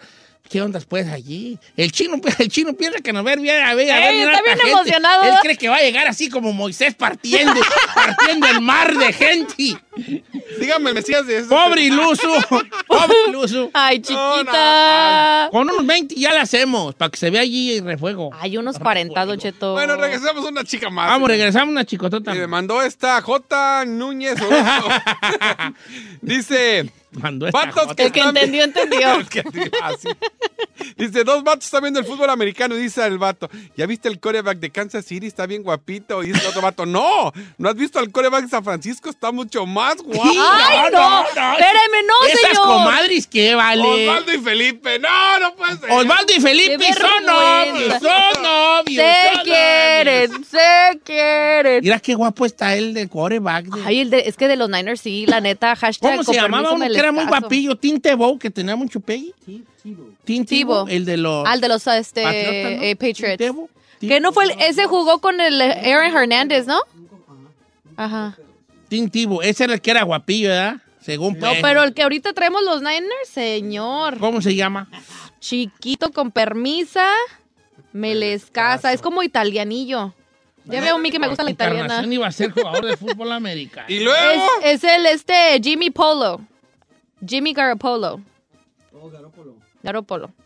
¿Qué 0.50 0.62
ondas 0.62 0.86
pues 0.86 1.08
allí? 1.08 1.60
El 1.78 1.92
chino, 1.92 2.20
el 2.40 2.48
chino 2.48 2.74
piensa 2.74 3.02
que 3.02 3.14
nos 3.14 3.24
va 3.24 3.32
a 3.34 3.36
ver 3.36 3.42
bien, 3.44 3.62
a 3.62 3.76
ver, 3.76 3.92
a 3.92 4.00
ver 4.00 4.14
Ey, 4.14 4.22
está 4.22 4.42
bien 4.42 4.58
gente. 4.58 4.72
emocionado, 4.72 5.24
Él 5.26 5.34
¿no? 5.36 5.40
cree 5.42 5.58
que 5.58 5.70
va 5.70 5.76
a 5.76 5.82
llegar 5.82 6.08
así 6.08 6.30
como 6.30 6.54
Moisés 6.54 6.96
partiendo, 6.96 7.54
partiendo 7.94 8.48
el 8.48 8.62
mar 8.62 8.98
de 8.98 9.14
gente. 9.14 9.78
Dígame, 10.60 10.94
Mesías 10.94 11.26
de 11.28 11.40
eso. 11.40 11.50
Pobre 11.50 11.82
iluso, 11.84 12.28
pobre 12.88 13.16
iluso. 13.28 13.70
Ay, 13.74 14.02
chiquita. 14.02 15.50
Con 15.52 15.70
unos 15.70 15.86
20 15.86 16.16
ya 16.16 16.34
la 16.34 16.42
hacemos, 16.42 16.96
para 16.96 17.10
que 17.12 17.18
se 17.18 17.30
vea 17.30 17.42
allí 17.42 17.78
el 17.78 17.86
refuego. 17.86 18.30
Hay 18.40 18.58
unos 18.58 18.80
40, 18.80 19.26
Don 19.26 19.40
Cheto. 19.40 19.74
Bueno, 19.74 19.96
regresamos 19.96 20.46
a 20.46 20.50
una 20.50 20.64
chica 20.64 20.90
más. 20.90 21.08
Vamos, 21.10 21.30
regresamos 21.30 21.72
una 21.72 21.86
chicotota. 21.86 22.36
Y 22.36 22.40
me 22.40 22.48
mandó 22.48 22.82
esta 22.82 23.22
J. 23.22 23.86
Núñez. 23.86 24.38
Dice, 26.22 26.92
Mandó 27.12 27.48
esta 27.48 27.66
Vatos 27.66 27.84
jota. 27.84 27.96
que 27.96 28.04
El 28.06 28.12
que 28.12 28.20
entendió, 28.20 28.64
entendió. 28.64 29.14
El 29.20 29.28
que 29.28 29.44
diga 29.52 29.88
así. 29.88 30.08
Dice, 30.98 31.24
dos 31.24 31.44
vatos 31.44 31.66
están 31.66 31.82
viendo 31.82 32.00
el 32.00 32.06
fútbol 32.06 32.30
americano 32.30 32.76
y 32.76 32.80
dice 32.80 33.06
el 33.06 33.18
vato, 33.18 33.50
¿ya 33.76 33.86
viste 33.86 34.08
el 34.08 34.20
coreback 34.20 34.60
de 34.60 34.70
Kansas 34.70 35.06
City? 35.06 35.28
Está 35.28 35.46
bien 35.46 35.64
guapito. 35.64 36.24
Y 36.24 36.28
dice 36.28 36.42
el 36.42 36.48
otro 36.48 36.62
vato, 36.62 36.86
no, 36.86 37.34
¿no 37.58 37.70
has 37.70 37.76
visto 37.76 38.00
al 38.00 38.12
coreback 38.12 38.44
de 38.44 38.50
San 38.50 38.64
Francisco? 38.64 39.10
Está 39.10 39.32
mucho 39.32 39.66
más 39.66 39.89
guapo. 39.98 40.24
¡Ay, 40.24 40.92
no! 40.92 41.22
Espérame, 41.28 42.06
no, 42.08 42.28
Esas 42.28 42.40
señor. 42.52 42.64
comadres, 42.68 43.28
¿qué 43.28 43.56
vale? 43.56 44.10
Osvaldo 44.10 44.34
y 44.34 44.38
Felipe, 44.40 45.00
no, 45.00 45.40
no 45.40 45.56
puede 45.56 45.78
ser. 45.78 45.92
Osvaldo 45.92 46.34
y 46.36 46.40
Felipe 46.42 46.86
son 46.94 47.26
novios, 47.26 47.94
son 48.02 48.42
novios. 48.44 49.04
Se 49.06 49.34
son 49.36 49.44
quieren, 49.44 50.32
novios. 50.32 50.48
se 50.48 51.00
quieren. 51.04 51.84
Mira 51.84 52.00
qué 52.00 52.16
guapo 52.16 52.46
está 52.46 52.76
el 52.76 52.94
de 52.94 53.08
coreback. 53.08 53.66
de- 53.66 53.84
Ay, 53.86 54.00
el 54.02 54.10
de- 54.10 54.28
es 54.28 54.36
que 54.38 54.48
de 54.48 54.56
los 54.56 54.70
Niners 54.70 55.02
sí, 55.02 55.26
la 55.28 55.42
neta, 55.42 55.76
hashtag 55.76 56.12
¿Cómo 56.12 56.24
se 56.24 56.34
llamaba 56.34 56.72
uno 56.72 56.88
que 56.88 56.98
era 56.98 57.12
muy 57.12 57.26
guapillo? 57.26 57.76
Tim 57.76 58.00
Tebow, 58.00 58.38
que 58.40 58.50
tenía 58.50 58.76
mucho 58.76 59.00
pegue. 59.00 59.34
Tebow. 60.48 60.88
El 60.88 61.06
de 61.06 61.18
los... 61.18 61.48
Al 61.48 61.60
de 61.62 61.68
los 61.68 61.88
este, 61.88 62.24
Patriotas, 62.24 62.54
¿no? 62.78 62.84
eh, 62.84 62.96
Patriots. 62.96 63.38
Tim 63.38 63.38
Tebow. 63.38 63.70
Que 64.00 64.20
no 64.20 64.32
fue 64.32 64.46
el- 64.46 64.52
ese 64.62 64.86
jugó 64.86 65.20
con 65.20 65.42
el 65.42 65.60
Aaron 65.62 66.16
Hernández, 66.16 66.68
¿no? 66.68 66.80
Ajá. 67.98 68.38
Tim 68.90 69.10
Tebow. 69.10 69.42
Ese 69.42 69.64
era 69.66 69.74
el 69.74 69.82
que 69.82 69.92
era 69.92 70.04
guapillo, 70.04 70.50
¿verdad? 70.50 70.78
Según 71.00 71.34
No, 71.40 71.50
pues. 71.50 71.62
pero 71.62 71.84
el 71.84 71.94
que 71.94 72.04
ahorita 72.04 72.34
traemos 72.34 72.62
los 72.64 72.82
Niners, 72.82 73.30
señor. 73.30 74.18
¿Cómo 74.20 74.42
se 74.42 74.54
llama? 74.56 74.90
Chiquito 75.40 76.12
con 76.12 76.32
permisa, 76.32 77.10
me 77.94 78.14
les 78.16 78.52
casa. 78.52 78.92
Es 78.92 79.02
como 79.02 79.24
italianillo. 79.24 80.14
Ya 80.66 80.82
veo 80.82 80.98
a 80.98 81.00
mí 81.00 81.10
que 81.10 81.18
me 81.20 81.28
gusta 81.28 81.44
la 81.44 81.52
italiana. 81.52 81.86
Encarnación 81.86 82.14
iba 82.14 82.28
a 82.28 82.32
ser 82.32 82.52
jugador 82.52 82.86
de 82.86 82.98
fútbol 82.98 83.32
americano. 83.32 83.88
Y 83.90 84.02
luego, 84.02 84.44
Es, 84.64 84.84
es 84.84 84.84
el 84.84 85.06
este 85.06 85.60
Jimmy 85.64 85.90
Polo. 85.90 86.42
Jimmy 87.26 87.54
Garoppolo. 87.54 88.22
Garoppolo. 89.82 90.26
Oh, 90.26 90.39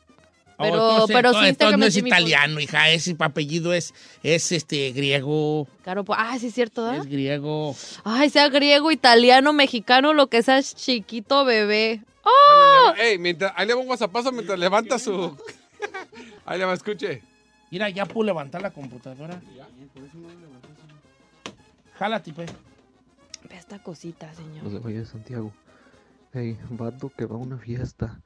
Pero, 0.58 0.74
entonces- 0.76 1.16
pero 1.16 1.30
entonces- 1.30 1.42
sí 1.42 1.50
Instagram 1.50 1.74
entonces 1.82 2.04
no 2.04 2.08
es 2.08 2.14
italiano, 2.14 2.60
hija. 2.60 2.90
Ese 2.92 3.16
apellido 3.20 3.74
es, 3.74 3.94
es 4.22 4.52
este 4.52 4.92
griego. 4.92 5.68
Garoppolo. 5.86 6.20
Ah, 6.20 6.38
sí 6.40 6.48
es 6.48 6.54
cierto, 6.54 6.84
¿verdad? 6.84 7.00
Es 7.02 7.08
griego. 7.08 7.76
Ay, 8.04 8.30
sea 8.30 8.50
griego, 8.50 8.92
italiano, 8.92 9.54
mexicano, 9.54 10.14
lo 10.14 10.28
que 10.28 10.44
sea 10.44 10.58
es 10.58 10.76
chiquito 10.76 11.46
bebé. 11.46 12.02
¡Oh! 12.24 12.94
ey, 12.98 13.18
mientras, 13.18 13.52
ahí 13.56 13.68
le 13.68 13.74
va 13.74 13.82
un 13.82 13.90
whatsappazo 13.90 14.32
mientras 14.32 14.58
levanta 14.58 14.98
su... 14.98 15.36
ahí 16.46 16.58
le 16.58 16.66
va, 16.66 16.74
escuche. 16.74 17.22
Mira, 17.70 17.90
ya 17.90 18.06
puedo 18.06 18.28
levantar 18.28 18.62
la 18.62 18.70
computadora. 18.72 19.42
Jálate, 21.98 22.34
pues. 22.34 22.52
Ve 23.50 23.56
esta 23.58 23.80
cosita, 23.80 24.34
señor. 24.34 24.64
Los 24.64 24.74
de 24.74 24.80
Valle 24.80 25.00
de 25.00 25.06
Santiago. 25.06 25.52
Hey, 26.34 26.58
vato 26.70 27.12
que 27.16 27.26
va 27.26 27.36
a 27.36 27.40
una 27.40 27.58
fiesta 27.58 28.20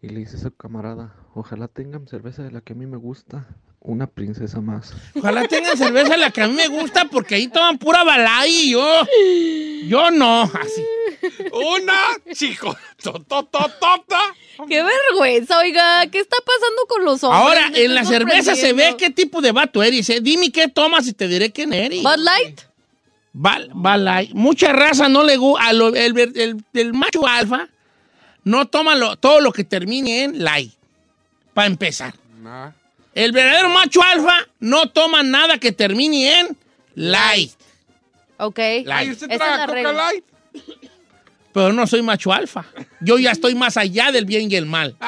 y 0.00 0.08
le 0.08 0.20
dice 0.20 0.36
a 0.36 0.40
su 0.40 0.50
camarada, 0.54 1.14
ojalá 1.34 1.68
tengan 1.68 2.06
cerveza 2.06 2.42
de 2.42 2.50
la 2.52 2.60
que 2.60 2.72
a 2.72 2.76
mí 2.76 2.86
me 2.86 2.96
gusta, 2.96 3.46
una 3.80 4.06
princesa 4.06 4.60
más. 4.60 4.92
Ojalá 5.16 5.46
tengan 5.48 5.76
cerveza 5.76 6.16
la 6.16 6.30
que 6.30 6.42
a 6.42 6.48
mí 6.48 6.54
me 6.54 6.68
gusta 6.68 7.06
porque 7.06 7.34
ahí 7.36 7.48
toman 7.48 7.78
pura 7.78 8.04
balay 8.04 8.50
y 8.50 8.70
yo, 8.72 9.06
yo 9.88 10.10
no, 10.10 10.42
así. 10.42 10.84
Una 11.52 11.94
chico 12.34 12.76
totototota. 13.02 14.18
¡Qué 14.68 14.82
vergüenza, 14.82 15.58
oiga! 15.58 16.06
¿Qué 16.10 16.18
está 16.20 16.36
pasando 16.44 16.82
con 16.88 17.04
los 17.04 17.22
hombres? 17.24 17.40
Ahora, 17.42 17.70
Me 17.70 17.84
en 17.84 17.94
la 17.94 18.04
cerveza 18.04 18.54
se 18.56 18.72
ve 18.72 18.94
qué 18.98 19.10
tipo 19.10 19.40
de 19.40 19.52
vato 19.52 19.82
eres. 19.82 20.08
¿eh? 20.10 20.20
Dime 20.20 20.50
qué 20.52 20.68
tomas 20.68 21.06
y 21.06 21.12
te 21.12 21.28
diré 21.28 21.50
quién 21.52 21.72
eres. 21.72 22.02
¿Bud 22.02 22.16
Light? 22.18 22.60
Bal- 23.32 23.70
Balay. 23.74 24.30
Mucha 24.34 24.72
raza 24.72 25.08
no 25.08 25.22
le 25.22 25.36
gusta. 25.36 25.70
El, 25.70 25.96
el- 25.96 26.32
el- 26.36 26.64
el 26.74 26.92
macho 26.92 27.26
alfa 27.26 27.68
no 28.44 28.66
toma 28.66 28.94
lo- 28.94 29.16
todo 29.16 29.40
lo 29.40 29.52
que 29.52 29.64
termine 29.64 30.24
en 30.24 30.42
light. 30.42 30.72
Para 31.54 31.66
empezar. 31.66 32.14
Nah. 32.42 32.70
El 33.14 33.32
verdadero 33.32 33.68
macho 33.70 34.02
alfa 34.02 34.46
no 34.60 34.88
toma 34.90 35.22
nada 35.22 35.58
que 35.58 35.72
termine 35.72 36.40
en 36.40 36.56
light. 36.94 37.52
Ok. 38.38 38.58
Light. 38.58 38.88
Ay, 38.90 39.10
¿usted 39.10 39.26
Esa 39.26 39.34
es 39.34 39.38
traga 39.38 39.56
la 39.58 39.66
Coca 39.66 39.74
regla. 39.74 39.92
Light? 39.92 40.24
Pero 41.52 41.72
no 41.72 41.86
soy 41.86 42.02
macho 42.02 42.32
alfa. 42.32 42.64
Yo 43.00 43.18
ya 43.18 43.32
estoy 43.32 43.54
más 43.54 43.76
allá 43.76 44.12
del 44.12 44.24
bien 44.26 44.50
y 44.50 44.54
el 44.56 44.66
mal. 44.66 44.96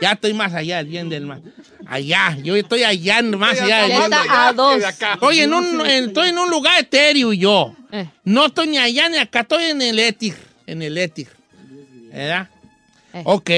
Ya 0.00 0.12
estoy 0.12 0.32
más 0.32 0.54
allá 0.54 0.76
del 0.76 0.86
bien 0.86 1.08
y 1.08 1.10
del 1.10 1.26
mal. 1.26 1.42
Allá, 1.84 2.36
yo 2.44 2.54
estoy 2.54 2.84
allá, 2.84 3.20
más 3.22 3.60
allá 3.60 3.86
bien. 3.86 4.00
está 4.02 4.46
a 4.48 4.52
dos. 4.52 4.80
Estoy 4.80 5.40
en 5.40 5.52
un, 5.52 5.84
estoy 5.84 6.28
en 6.28 6.38
un 6.38 6.48
lugar 6.50 6.78
etéreo 6.78 7.32
yo. 7.32 7.74
Eh. 7.90 8.08
No 8.22 8.46
estoy 8.46 8.68
ni 8.68 8.78
allá 8.78 9.08
ni 9.08 9.16
acá, 9.16 9.40
estoy 9.40 9.64
en 9.64 9.82
el 9.82 9.98
éter. 9.98 10.36
En 10.68 10.82
el 10.82 10.96
éter. 10.98 11.26
¿Verdad? 12.12 12.48
Eh. 13.14 13.22
Ok. 13.24 13.50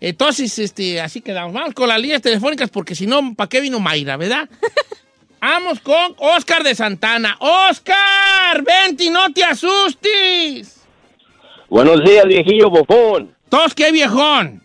Entonces, 0.00 0.58
este, 0.58 1.00
así 1.00 1.20
quedamos. 1.20 1.52
Vamos 1.52 1.74
con 1.74 1.88
las 1.88 2.00
líneas 2.00 2.20
telefónicas 2.20 2.70
porque 2.70 2.94
si 2.94 3.06
no, 3.06 3.34
¿para 3.34 3.48
qué 3.48 3.60
vino 3.60 3.80
Mayra, 3.80 4.16
verdad? 4.16 4.48
Vamos 5.40 5.80
con 5.80 6.14
Oscar 6.18 6.62
de 6.62 6.74
Santana. 6.74 7.36
¡Oscar! 7.38 8.62
¡Vente 8.62 9.04
y 9.04 9.10
no 9.10 9.30
te 9.32 9.44
asustes! 9.44 10.86
Buenos 11.68 12.02
días, 12.04 12.24
viejillo 12.26 12.70
bofón. 12.70 13.34
¿Tos 13.48 13.74
qué 13.74 13.92
viejón? 13.92 14.62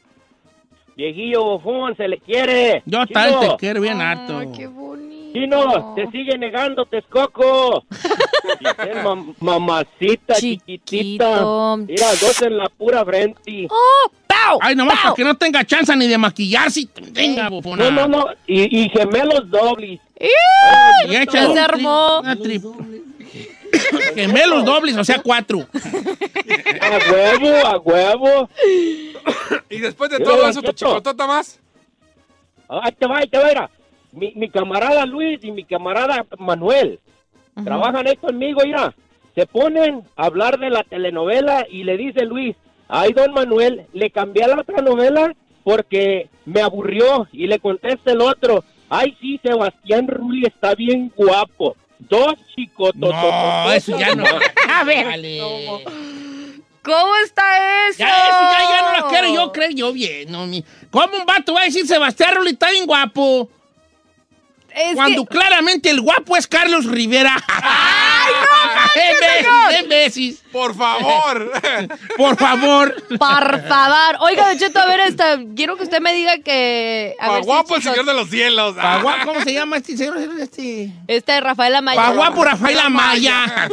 Viejillo 0.96 1.44
bofón, 1.44 1.98
se 1.98 2.08
le 2.08 2.18
quiere. 2.20 2.82
Yo 2.86 3.06
tal 3.08 3.40
te 3.40 3.48
quiero 3.58 3.82
bien 3.82 4.00
harto. 4.00 4.40
Ay, 4.40 4.52
qué 4.56 4.68
bonito. 4.68 4.99
Chino, 5.34 5.94
te 5.96 6.10
sigue 6.12 6.38
negando, 6.38 6.86
Texcoco. 6.86 7.84
Mam- 9.04 9.36
mamacita 9.40 10.36
chiquitita. 10.36 10.86
Chiquito. 10.86 11.78
Mira, 11.78 12.08
dos 12.20 12.42
en 12.42 12.58
la 12.58 12.70
pura 12.70 13.06
frente. 13.06 13.68
¡Oh! 13.70 14.12
¡Pau! 14.28 14.60
Ay, 14.62 14.76
nomás 14.76 14.96
¡Pau! 14.96 15.04
para 15.04 15.16
que 15.16 15.24
no 15.24 15.36
tenga 15.36 15.64
chance 15.64 15.96
ni 15.96 16.08
de 16.08 16.18
maquillarse. 16.18 16.88
Venga, 17.12 17.50
bofona. 17.50 17.90
No, 17.90 18.08
no, 18.08 18.08
no. 18.08 18.28
Y, 18.48 18.84
y 18.86 18.90
gemelos 18.90 19.50
dobles. 19.50 20.00
Y 20.20 21.12
Ya 21.12 21.48
un 21.48 21.58
armó. 21.58 22.20
una 22.22 22.36
Gemelos 24.16 24.66
dobles, 24.66 24.98
o 24.98 25.04
sea, 25.04 25.22
cuatro. 25.22 25.68
A 26.82 27.12
huevo, 27.12 27.66
a 27.68 27.78
huevo. 27.78 28.50
Y 29.70 29.78
después 29.80 30.10
de 30.10 30.20
todo 30.20 30.48
eso, 30.48 30.62
tu 30.62 30.72
chicotota 30.72 31.28
más. 31.28 31.60
Ahí 32.68 32.92
te 32.92 33.08
va, 33.08 33.20
ahí 33.20 33.28
te 33.28 33.38
va. 33.38 33.48
mira. 33.48 33.70
Mi, 34.12 34.34
mi 34.36 34.50
camarada 34.50 35.06
Luis 35.06 35.40
y 35.44 35.52
mi 35.52 35.64
camarada 35.64 36.26
Manuel 36.38 37.00
trabajan 37.64 38.08
ahí 38.08 38.16
conmigo, 38.16 38.62
mira. 38.64 38.94
Se 39.36 39.46
ponen 39.46 40.04
a 40.16 40.26
hablar 40.26 40.60
de 40.60 40.70
la 40.70 40.84
telenovela 40.84 41.66
y 41.70 41.84
le 41.84 41.98
dice 41.98 42.26
Luis, 42.26 42.56
ay, 42.88 43.14
don 43.14 43.32
Manuel, 43.34 43.86
le 43.94 44.10
cambié 44.12 44.44
a 44.44 44.48
la 44.48 44.62
otra 44.62 44.82
novela 44.82 45.34
porque 45.64 46.30
me 46.46 46.62
aburrió. 46.62 47.28
Y 47.32 47.48
le 47.48 47.60
contesta 47.60 48.12
el 48.12 48.22
otro, 48.22 48.64
ay, 48.90 49.16
sí, 49.22 49.40
Sebastián 49.44 50.08
Rulli 50.08 50.46
está 50.48 50.74
bien 50.76 51.12
guapo. 51.16 51.76
Dos 52.00 52.34
chicos. 52.56 52.92
No, 52.96 53.72
eso 53.74 53.98
ya 54.00 54.16
no. 54.16 54.24
A 54.74 54.84
ver. 54.86 55.06
Vale. 55.06 55.40
¿Cómo 56.82 57.16
está 57.26 57.90
eso? 57.90 58.00
Ya, 58.00 58.08
eso 58.08 58.40
ya, 58.40 58.60
ya 58.70 58.82
no 58.82 58.92
la 59.06 59.10
quiero 59.10 59.34
yo 59.36 59.52
creo 59.52 59.70
yo 59.70 59.94
bien. 59.94 60.32
No, 60.32 60.48
mi- 60.48 60.64
¿Cómo 60.90 61.18
un 61.18 61.26
vato 61.26 61.54
va 61.54 61.62
a 61.62 61.66
decir 61.66 61.86
Sebastián 61.86 62.36
Rulli 62.36 62.52
está 62.52 62.72
bien 62.72 62.86
guapo? 62.86 63.50
Es 64.80 64.96
Cuando 64.96 65.26
que- 65.26 65.36
claramente 65.36 65.90
el 65.90 66.00
guapo 66.02 66.38
es 66.38 66.48
Carlos 66.48 66.86
Rivera. 66.86 67.36
¡Ay, 67.48 68.34
no! 69.44 69.72
¡En 69.72 69.90
veces! 69.90 70.42
Por 70.52 70.76
favor. 70.76 71.52
Por 72.18 72.38
favor. 72.38 72.96
Por 73.20 73.68
favor. 73.68 74.16
Oiga, 74.22 74.48
Don 74.50 74.58
Cheto, 74.58 74.80
a 74.80 74.86
ver, 74.88 75.02
esta, 75.02 75.38
quiero 75.56 75.78
que 75.78 75.84
usted 75.84 76.00
me 76.02 76.14
diga 76.14 76.40
que... 76.40 77.14
A 77.20 77.28
Pa' 77.28 77.34
ver 77.34 77.44
si 77.44 77.46
guapo 77.48 77.76
el 77.76 77.84
señor 77.84 78.06
de 78.06 78.14
los 78.14 78.30
cielos. 78.30 78.76
Pa' 78.76 79.02
guapo, 79.02 79.20
¿Cómo 79.26 79.42
se 79.42 79.54
llama 79.54 79.78
este 79.78 79.96
señor? 79.98 80.18
Este... 80.40 80.92
Este 81.08 81.40
Rafael 81.42 81.76
Amaya. 81.76 82.02
Pa' 82.02 82.12
guapo 82.14 82.44
Rafael 82.44 82.80
Amaya. 82.80 83.70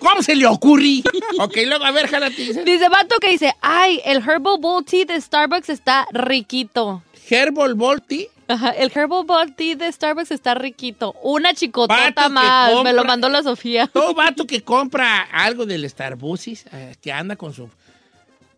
¿Cómo 0.00 0.22
se 0.22 0.34
le 0.36 0.46
ocurre? 0.46 1.02
Ok, 1.40 1.56
luego, 1.66 1.84
a 1.84 1.90
ver, 1.90 2.08
jálate. 2.08 2.62
Dice 2.64 2.88
vato 2.88 3.16
que 3.20 3.30
dice, 3.30 3.54
ay, 3.60 4.00
el 4.04 4.18
Herbal 4.18 4.58
Bowl 4.58 4.84
Tea 4.84 5.04
de 5.04 5.20
Starbucks 5.20 5.68
está 5.68 6.06
riquito. 6.12 7.02
Herbal 7.28 7.74
Volti. 7.74 8.28
Ajá, 8.48 8.70
el 8.70 8.92
Herbal 8.94 9.24
Bowl 9.24 9.54
Tea 9.54 9.74
de 9.76 9.90
Starbucks 9.90 10.30
está 10.30 10.54
riquito. 10.54 11.14
Una 11.22 11.52
chicotota 11.54 12.28
más. 12.28 12.82
Me 12.84 12.92
lo 12.92 13.04
mandó 13.04 13.28
la 13.28 13.42
Sofía. 13.42 13.86
Todo 13.88 14.14
vato 14.14 14.46
que 14.46 14.62
compra 14.62 15.22
algo 15.32 15.66
del 15.66 15.88
Starbucks, 15.88 16.46
eh, 16.72 16.94
que 17.00 17.12
anda 17.12 17.36
con 17.36 17.52
su 17.52 17.68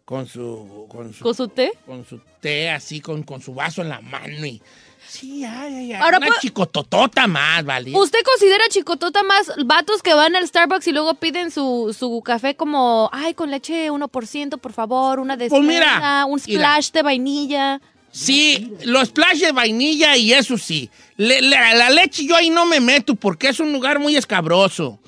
con 0.05 0.27
su 0.27 0.87
con 0.91 1.13
su 1.13 1.23
¿Con 1.23 1.35
su 1.35 1.49
té? 1.49 1.73
con 1.87 2.05
su 2.07 2.19
té 2.41 2.71
así 2.71 3.01
con, 3.01 3.23
con 3.23 3.43
su 3.43 3.53
vaso 3.55 3.83
en 3.83 3.91
la 3.91 4.01
mano 4.01 4.47
y 4.47 4.61
sí, 5.07 5.45
ay, 5.45 5.75
ay, 5.75 5.93
ay, 5.93 6.01
Ahora 6.01 6.17
una 6.17 6.29
puedo- 6.29 6.41
chicototota 6.41 7.27
más, 7.27 7.63
¿vale? 7.65 7.95
¿Usted 7.95 8.21
considera 8.25 8.65
chicotota 8.71 9.23
más 9.23 9.53
vatos 9.67 10.03
que 10.03 10.15
van 10.15 10.35
al 10.35 10.47
Starbucks 10.49 10.87
y 10.89 10.93
luego 10.93 11.13
piden 11.15 11.51
su, 11.51 11.95
su 11.99 12.23
café 12.25 12.57
como, 12.57 13.11
ay, 13.13 13.35
con 13.35 13.51
leche 13.51 13.91
1%, 13.91 14.59
por 14.59 14.73
favor, 14.73 15.21
una 15.21 15.37
de 15.37 15.49
Pues 15.51 15.63
mira, 15.63 16.25
un 16.27 16.41
mira. 16.47 16.59
splash 16.81 16.91
de 16.93 17.03
vainilla? 17.03 17.81
Sí, 18.11 18.73
los 18.85 19.09
splash 19.09 19.41
de 19.41 19.53
vainilla 19.53 20.17
y 20.17 20.33
eso 20.33 20.59
sí. 20.59 20.91
La 21.17 21.91
leche 21.91 22.25
yo 22.25 22.37
ahí 22.37 22.51
no 22.51 22.67
me 22.67 22.81
meto 22.81 23.15
porque 23.15 23.49
es 23.49 23.61
un 23.61 23.73
lugar 23.73 23.99
muy 23.99 24.17
escabroso. 24.17 24.99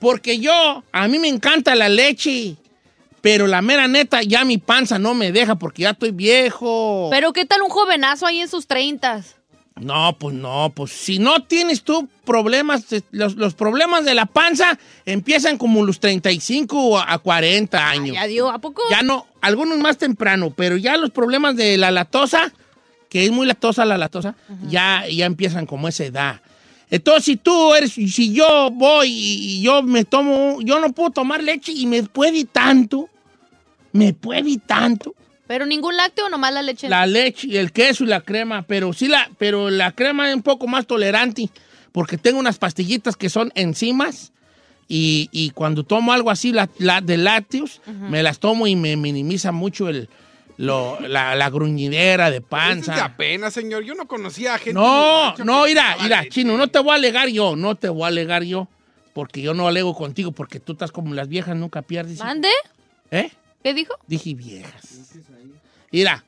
Porque 0.00 0.38
yo, 0.38 0.84
a 0.92 1.08
mí 1.08 1.18
me 1.18 1.28
encanta 1.28 1.74
la 1.74 1.88
leche 1.88 2.56
Pero 3.20 3.48
la 3.48 3.62
mera 3.62 3.88
neta, 3.88 4.22
ya 4.22 4.44
mi 4.44 4.58
panza 4.58 4.98
no 4.98 5.12
me 5.14 5.32
deja 5.32 5.56
porque 5.56 5.82
ya 5.82 5.90
estoy 5.90 6.12
viejo. 6.12 7.08
Pero 7.10 7.32
¿qué 7.32 7.44
tal 7.44 7.62
un 7.62 7.70
jovenazo 7.70 8.26
ahí 8.26 8.40
en 8.40 8.48
sus 8.48 8.66
treintas? 8.66 9.37
No, 9.80 10.16
pues 10.18 10.34
no, 10.34 10.72
pues 10.74 10.92
si 10.92 11.18
no 11.18 11.42
tienes 11.44 11.82
tú 11.82 12.08
problemas, 12.24 12.92
eh, 12.92 13.02
los, 13.10 13.36
los 13.36 13.54
problemas 13.54 14.04
de 14.04 14.14
la 14.14 14.26
panza 14.26 14.78
empiezan 15.04 15.58
como 15.58 15.84
los 15.84 16.00
35 16.00 16.98
a 16.98 17.18
40 17.18 17.88
años. 17.88 18.14
Ya 18.14 18.26
dio, 18.26 18.50
¿a 18.50 18.58
poco? 18.58 18.82
Ya 18.90 19.02
no, 19.02 19.26
algunos 19.40 19.78
más 19.78 19.98
temprano, 19.98 20.52
pero 20.54 20.76
ya 20.76 20.96
los 20.96 21.10
problemas 21.10 21.56
de 21.56 21.76
la 21.76 21.90
latosa, 21.90 22.52
que 23.08 23.24
es 23.24 23.30
muy 23.30 23.46
latosa 23.46 23.84
la 23.84 23.98
latosa, 23.98 24.34
ya, 24.68 25.04
ya 25.08 25.26
empiezan 25.26 25.66
como 25.66 25.88
esa 25.88 26.04
edad. 26.04 26.40
Entonces, 26.90 27.24
si 27.24 27.36
tú 27.36 27.74
eres, 27.74 27.92
si 27.92 28.32
yo 28.32 28.70
voy 28.72 29.08
y 29.10 29.62
yo 29.62 29.82
me 29.82 30.04
tomo, 30.04 30.58
yo 30.62 30.80
no 30.80 30.92
puedo 30.92 31.10
tomar 31.10 31.42
leche 31.42 31.72
y 31.72 31.86
me 31.86 32.02
puede 32.02 32.44
tanto, 32.44 33.08
me 33.92 34.14
puede 34.14 34.58
tanto. 34.58 35.14
¿Pero 35.48 35.66
ningún 35.66 35.96
lácteo 35.96 36.26
o 36.26 36.28
nomás 36.28 36.52
la 36.52 36.62
leche? 36.62 36.88
La 36.88 37.06
leche, 37.06 37.58
el 37.58 37.72
queso 37.72 38.04
y 38.04 38.06
la 38.06 38.20
crema, 38.20 38.62
pero 38.62 38.92
sí 38.92 39.08
la, 39.08 39.28
pero 39.38 39.70
la 39.70 39.90
crema 39.92 40.28
es 40.28 40.36
un 40.36 40.42
poco 40.42 40.68
más 40.68 40.86
tolerante, 40.86 41.48
porque 41.90 42.16
tengo 42.18 42.38
unas 42.38 42.58
pastillitas 42.58 43.16
que 43.16 43.28
son 43.30 43.50
enzimas 43.56 44.32
y, 44.86 45.28
y 45.32 45.50
cuando 45.50 45.82
tomo 45.84 46.12
algo 46.12 46.30
así 46.30 46.52
la, 46.52 46.68
la- 46.78 47.00
de 47.00 47.16
lácteos, 47.16 47.80
me 47.86 48.22
las 48.22 48.38
tomo 48.38 48.66
y 48.66 48.76
me 48.76 48.96
minimiza 48.96 49.50
mucho 49.50 49.88
el, 49.88 50.08
lo- 50.58 51.00
la, 51.00 51.34
la 51.34 51.50
gruñidera 51.50 52.30
de 52.30 52.36
Eso 52.38 52.44
es 52.44 52.50
de 52.50 52.56
panza. 52.86 53.04
apenas, 53.04 53.54
señor. 53.54 53.84
Yo 53.84 53.94
no 53.94 54.06
conocía 54.06 54.54
a 54.54 54.58
gente. 54.58 54.74
No, 54.74 55.34
no, 55.38 55.64
mira, 55.64 55.96
mira, 56.02 56.28
chino, 56.28 56.56
no 56.58 56.68
te 56.68 56.78
voy 56.78 56.92
a 56.92 56.94
alegar 56.96 57.28
yo, 57.28 57.56
no 57.56 57.74
te 57.74 57.88
voy 57.88 58.04
a 58.04 58.08
alegar 58.08 58.42
yo, 58.44 58.68
porque 59.14 59.40
yo 59.42 59.54
no 59.54 59.66
alego 59.68 59.94
contigo, 59.94 60.32
porque 60.32 60.60
tú 60.60 60.72
estás 60.72 60.92
como 60.92 61.14
las 61.14 61.28
viejas, 61.28 61.56
nunca 61.56 61.80
pierdes. 61.82 62.18
¿Mande? 62.18 62.48
¿Eh? 63.10 63.30
¿Qué 63.62 63.74
dijo? 63.74 63.94
Dije 64.06 64.34
viejas. 64.34 64.82
Mira, 65.90 66.24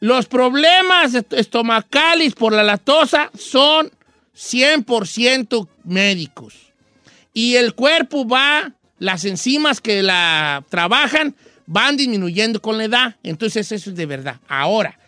los 0.00 0.26
problemas 0.26 1.14
est- 1.14 1.32
estomacales 1.32 2.34
por 2.34 2.52
la 2.52 2.62
lactosa 2.62 3.30
son 3.38 3.90
100% 4.34 5.68
médicos. 5.84 6.54
Y 7.32 7.54
el 7.56 7.74
cuerpo 7.74 8.26
va, 8.26 8.72
las 8.98 9.24
enzimas 9.24 9.80
que 9.80 10.02
la 10.02 10.64
trabajan 10.68 11.34
van 11.66 11.96
disminuyendo 11.96 12.60
con 12.60 12.78
la 12.78 12.84
edad. 12.84 13.16
Entonces 13.22 13.70
eso 13.70 13.90
es 13.90 13.96
de 13.96 14.06
verdad. 14.06 14.36
Ahora, 14.48 14.98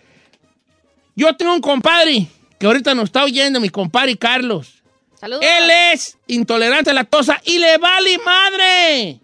yo 1.16 1.34
tengo 1.36 1.54
un 1.54 1.60
compadre 1.60 2.28
que 2.58 2.66
ahorita 2.66 2.94
nos 2.94 3.04
está 3.06 3.24
oyendo, 3.24 3.60
mi 3.60 3.70
compadre 3.70 4.16
Carlos. 4.16 4.82
Saludos. 5.18 5.42
Él 5.44 5.70
es 5.92 6.16
intolerante 6.28 6.90
a 6.90 6.94
la 6.94 7.00
lactosa 7.02 7.40
y 7.44 7.58
le 7.58 7.76
vale 7.78 8.18
madre. 8.24 9.20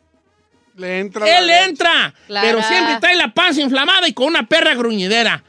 Le 0.76 1.00
entra. 1.00 1.38
Él 1.38 1.46
leche. 1.46 1.64
entra, 1.64 2.14
Clara. 2.26 2.46
pero 2.46 2.62
siempre 2.62 2.96
trae 3.00 3.16
la 3.16 3.32
panza 3.32 3.62
inflamada 3.62 4.06
y 4.08 4.12
con 4.12 4.26
una 4.26 4.46
perra 4.46 4.74
gruñidera. 4.74 5.42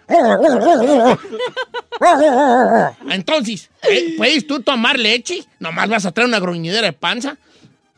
Entonces, 3.09 3.69
¿eh, 3.83 4.13
¿puedes 4.17 4.47
tú 4.47 4.61
tomar 4.61 4.97
leche? 4.97 5.43
Nomás 5.59 5.89
vas 5.89 6.05
a 6.05 6.11
traer 6.11 6.27
una 6.27 6.39
gruñidera 6.39 6.87
de 6.87 6.93
panza. 6.93 7.37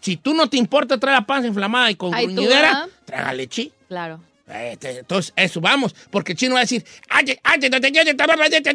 Si 0.01 0.17
tú 0.17 0.33
no 0.33 0.47
te 0.49 0.57
importa 0.57 0.97
traer 0.97 1.19
la 1.19 1.25
panza 1.25 1.47
inflamada 1.47 1.91
y 1.91 1.95
con 1.95 2.13
Ay, 2.13 2.27
tú, 2.27 2.33
gruñidera, 2.33 2.61
¿verdad? 2.61 2.87
traga 3.05 3.33
leche. 3.33 3.71
Claro. 3.87 4.21
Este, 4.47 4.99
Entonces, 4.99 5.31
eso, 5.35 5.61
vamos. 5.61 5.93
Porque 6.09 6.31
el 6.31 6.37
chino 6.37 6.53
va 6.55 6.61
a 6.61 6.63
decir, 6.63 6.83
antes, 7.09 7.37
antes 7.43 7.69
no 7.69 7.79
tenía 7.79 8.03
tomaba 8.15 8.47
leche, 8.47 8.69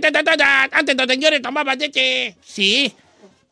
antes 0.73 0.97
no 0.97 1.07
tenía 1.07 1.43
tomaba 1.43 1.75
leche. 1.75 2.37
Sí, 2.45 2.95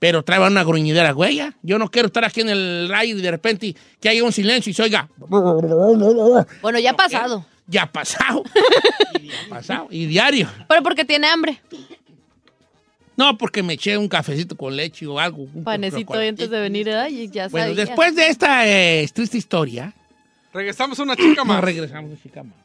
pero 0.03 0.25
trae 0.25 0.41
una 0.45 0.65
gruñidera, 0.65 1.13
güey. 1.13 1.37
ya. 1.37 1.55
Yo 1.63 1.79
no 1.79 1.89
quiero 1.89 2.07
estar 2.07 2.25
aquí 2.25 2.41
en 2.41 2.49
el 2.49 2.89
rayo 2.89 3.17
y 3.17 3.23
de 3.23 3.31
repente 3.31 3.77
que 4.01 4.09
haya 4.09 4.25
un 4.25 4.33
silencio 4.33 4.69
y 4.69 4.75
se 4.75 4.83
oiga. 4.83 5.09
Bueno, 5.17 6.81
ya 6.81 6.91
ha 6.91 6.97
pasado. 6.97 7.47
Ya 7.69 7.85
ha 7.85 7.93
pasado. 7.93 8.43
ya 9.23 9.33
ha 9.47 9.49
pasado. 9.49 9.87
Y 9.91 10.07
diario. 10.07 10.49
Pero 10.69 10.83
porque 10.83 11.05
tiene 11.05 11.29
hambre. 11.29 11.63
No, 13.17 13.39
porque 13.39 13.63
me 13.63 13.75
eché 13.75 13.97
un 13.97 14.09
cafecito 14.09 14.57
con 14.57 14.75
leche 14.75 15.07
o 15.07 15.21
algo. 15.21 15.45
un 15.45 15.63
Panecito 15.63 16.15
antes 16.15 16.51
de 16.51 16.61
venir, 16.61 16.91
ay, 16.91 17.29
ya 17.29 17.47
Bueno, 17.47 17.69
sabía. 17.69 17.85
después 17.85 18.17
de 18.17 18.27
esta 18.27 18.67
eh, 18.67 19.09
triste 19.15 19.39
historia, 19.39 19.95
Regresamos 20.53 20.99
a 20.99 21.03
una 21.05 21.15
chica 21.15 21.45
más. 21.45 21.63
regresamos, 21.63 22.21
chica. 22.21 22.43
más. 22.43 22.57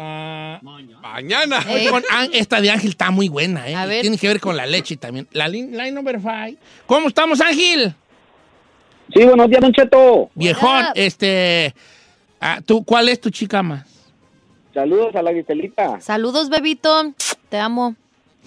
Ah, 0.00 0.60
Mañana. 0.62 1.58
Eh. 1.68 1.88
con 1.90 2.02
esta 2.32 2.60
de 2.60 2.70
Ángel 2.70 2.90
está 2.90 3.10
muy 3.10 3.28
buena, 3.28 3.68
¿eh? 3.68 3.74
A 3.74 3.84
ver. 3.84 4.02
Tiene 4.02 4.16
que 4.16 4.28
ver 4.28 4.38
con 4.40 4.56
la 4.56 4.64
leche 4.64 4.96
también. 4.96 5.26
La 5.32 5.48
lin- 5.48 5.72
line 5.72 5.90
number 5.90 6.20
five. 6.20 6.56
¿Cómo 6.86 7.08
estamos, 7.08 7.40
Ángel? 7.40 7.94
Sí, 9.12 9.24
buenos 9.24 9.48
días, 9.48 9.60
Don 9.60 9.72
Cheto. 9.72 10.30
Viejón, 10.34 10.84
este. 10.94 11.74
ah, 12.40 12.60
¿tú, 12.64 12.84
¿Cuál 12.84 13.08
es 13.08 13.20
tu 13.20 13.30
chica 13.30 13.60
más? 13.62 13.84
Saludos 14.72 15.16
a 15.16 15.22
la 15.22 15.32
Gistelita. 15.32 16.00
Saludos, 16.00 16.48
bebito. 16.48 17.12
Te 17.48 17.58
amo. 17.58 17.96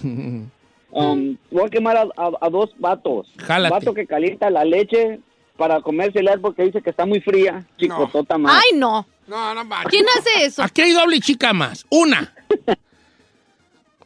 Um, 0.94 1.38
voy 1.50 1.64
a 1.68 1.70
quemar 1.70 1.96
a, 1.96 2.02
a- 2.18 2.32
a 2.42 2.50
dos 2.50 2.72
vatos. 2.78 3.26
Jálate. 3.38 3.74
Vato 3.74 3.94
que 3.94 4.06
calienta 4.06 4.50
la 4.50 4.66
leche 4.66 5.22
para 5.56 5.80
comérsela 5.80 6.38
porque 6.42 6.64
dice 6.64 6.82
que 6.82 6.90
está 6.90 7.06
muy 7.06 7.22
fría. 7.22 7.66
Chicotota 7.78 8.38
más. 8.38 8.58
Ay, 8.62 8.78
no. 8.78 9.06
No, 9.28 9.54
no, 9.54 9.64
manches. 9.64 9.92
¿Quién 9.92 10.06
hace 10.18 10.46
eso? 10.46 10.64
Aquí 10.64 10.82
hay 10.82 10.92
doble 10.92 11.20
chica 11.20 11.54
más. 11.54 11.86
Una. 11.90 12.34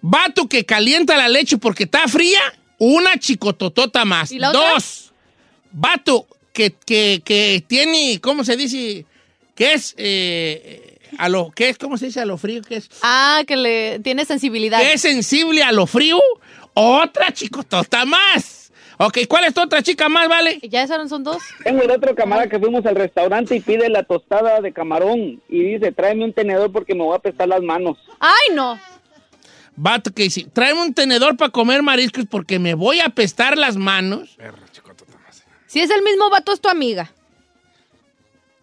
Vato 0.01 0.47
que 0.47 0.65
calienta 0.65 1.17
la 1.17 1.27
leche 1.27 1.57
porque 1.57 1.85
está 1.85 2.07
fría. 2.07 2.39
Una 2.77 3.17
chicototota 3.17 4.05
más. 4.05 4.31
¿Y 4.31 4.39
la 4.39 4.49
otra? 4.49 4.71
Dos. 4.73 5.13
Vato 5.71 6.27
que, 6.53 6.73
que, 6.85 7.21
que 7.23 7.63
tiene, 7.67 8.19
¿cómo 8.21 8.43
se 8.43 8.55
dice? 8.55 9.05
Que 9.55 9.73
es, 9.73 9.95
eh, 9.97 10.97
a 11.17 11.29
lo, 11.29 11.51
¿qué 11.51 11.69
es? 11.69 11.77
¿Cómo 11.77 11.97
se 11.97 12.07
dice 12.07 12.19
a 12.19 12.25
lo 12.25 12.37
frío? 12.37 12.61
¿Qué 12.61 12.77
es? 12.77 12.89
Ah, 13.01 13.43
que 13.47 13.55
le 13.55 13.99
tiene 13.99 14.25
sensibilidad. 14.25 14.79
Que 14.79 14.93
es 14.93 15.01
sensible 15.01 15.63
a 15.63 15.71
lo 15.71 15.87
frío. 15.87 16.19
Otra 16.73 17.33
chicotota 17.33 18.05
más. 18.05 18.64
Ok, 18.97 19.19
¿cuál 19.27 19.43
es 19.45 19.53
tu 19.53 19.61
otra 19.61 19.83
chica 19.83 20.07
más, 20.07 20.29
vale? 20.29 20.59
¿Ya 20.63 20.83
esos 20.83 21.09
son 21.09 21.23
dos? 21.23 21.43
Tengo 21.63 21.81
el 21.81 21.91
otro 21.91 22.15
camarada 22.15 22.47
que 22.47 22.59
fuimos 22.59 22.85
al 22.85 22.95
restaurante 22.95 23.55
y 23.55 23.59
pide 23.59 23.89
la 23.89 24.03
tostada 24.03 24.61
de 24.61 24.71
camarón 24.71 25.41
y 25.49 25.63
dice, 25.63 25.91
tráeme 25.91 26.23
un 26.23 26.33
tenedor 26.33 26.71
porque 26.71 26.95
me 26.95 27.03
voy 27.03 27.13
a 27.13 27.17
apestar 27.17 27.47
las 27.47 27.61
manos. 27.61 27.97
Ay, 28.19 28.55
no. 28.55 28.79
Vato 29.75 30.11
que 30.11 30.23
dice, 30.23 30.47
tráeme 30.51 30.81
un 30.81 30.93
tenedor 30.93 31.35
para 31.35 31.51
comer 31.51 31.83
mariscos 31.83 32.25
porque 32.29 32.59
me 32.59 32.73
voy 32.73 32.99
a 33.01 33.07
apestar 33.07 33.57
las 33.57 33.75
manos. 33.75 34.35
Perro, 34.37 34.57
chicotota 34.71 35.17
más. 35.25 35.43
Si 35.65 35.81
es 35.81 35.89
el 35.89 36.01
mismo 36.01 36.29
vato, 36.29 36.53
es 36.53 36.61
tu 36.61 36.69
amiga. 36.69 37.11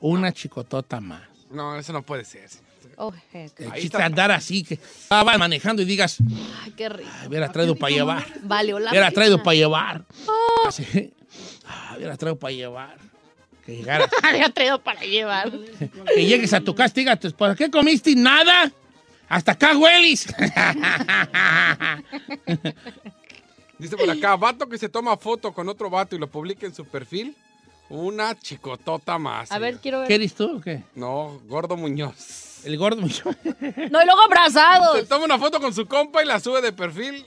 Una 0.01 0.33
chicotota 0.33 1.01
más. 1.01 1.23
No, 1.51 1.77
eso 1.77 1.93
no 1.93 2.03
puede 2.03 2.25
ser. 2.25 2.49
Oh, 2.97 3.13
heck. 3.33 3.59
El 3.61 3.73
chiste 3.73 3.87
está. 3.87 4.05
andar 4.05 4.31
así, 4.31 4.63
que 4.65 4.79
ah, 5.11 5.23
vas 5.25 5.39
manejando 5.39 5.83
y 5.83 5.85
digas, 5.85 6.19
Ay, 6.65 6.73
qué 6.77 6.89
rico. 6.89 7.09
"Ay, 7.21 7.29
hubiera 7.29 7.51
traído 7.53 7.75
para 7.77 7.95
llevar, 7.95 8.27
Vale, 8.43 8.75
hola. 8.75 8.91
hubiera 8.91 9.11
traído 9.11 9.43
para 9.43 9.55
llevar. 9.55 10.05
Así, 10.67 11.13
"Ah, 11.67 11.95
hubiera 11.97 12.17
traído 12.17 12.39
para 12.39 12.53
llevar. 12.55 12.97
Que 13.65 13.77
llegaras, 13.77 14.09
Había 14.23 14.51
traído 14.51 14.83
para 14.83 15.01
llevar. 15.03 15.51
que 16.15 16.27
llegues 16.27 16.53
a 16.53 16.61
tu 16.61 16.75
casa 16.75 16.93
y 16.97 17.01
digas 17.01 17.17
a 17.17 17.21
tu 17.21 17.29
esposa, 17.29 17.55
¿qué 17.55 17.71
comiste? 17.71 18.15
Nada. 18.17 18.73
Hasta 19.29 19.53
acá 19.53 19.77
huelis. 19.79 20.27
Dice 23.79 23.97
por 23.97 24.09
acá, 24.11 24.37
vato 24.37 24.69
que 24.69 24.79
se 24.79 24.89
toma 24.89 25.17
foto 25.17 25.53
con 25.53 25.69
otro 25.69 25.91
vato 25.91 26.15
y 26.15 26.19
lo 26.19 26.29
publica 26.29 26.67
en 26.67 26.75
su 26.75 26.85
perfil. 26.85 27.35
Una 27.95 28.39
chicotota 28.39 29.19
más. 29.19 29.53
A 29.53 29.59
ver, 29.59 29.77
quiero 29.79 29.99
¿Qué 30.03 30.09
ver. 30.09 30.13
eres 30.23 30.35
tú 30.35 30.57
o 30.57 30.61
qué? 30.61 30.83
No, 30.95 31.41
Gordo 31.47 31.77
Muñoz. 31.77 32.65
El 32.65 32.79
gordo. 32.79 33.01
No, 33.03 33.09
y 33.09 33.91
luego 33.91 34.21
Se 34.21 34.27
abrazados. 34.27 35.09
toma 35.09 35.25
una 35.27 35.39
foto 35.39 35.61
con 35.61 35.75
su 35.75 35.87
compa 35.87 36.23
y 36.23 36.27
la 36.27 36.41
sube 36.41 36.61
de 36.63 36.73
perfil. 36.73 37.25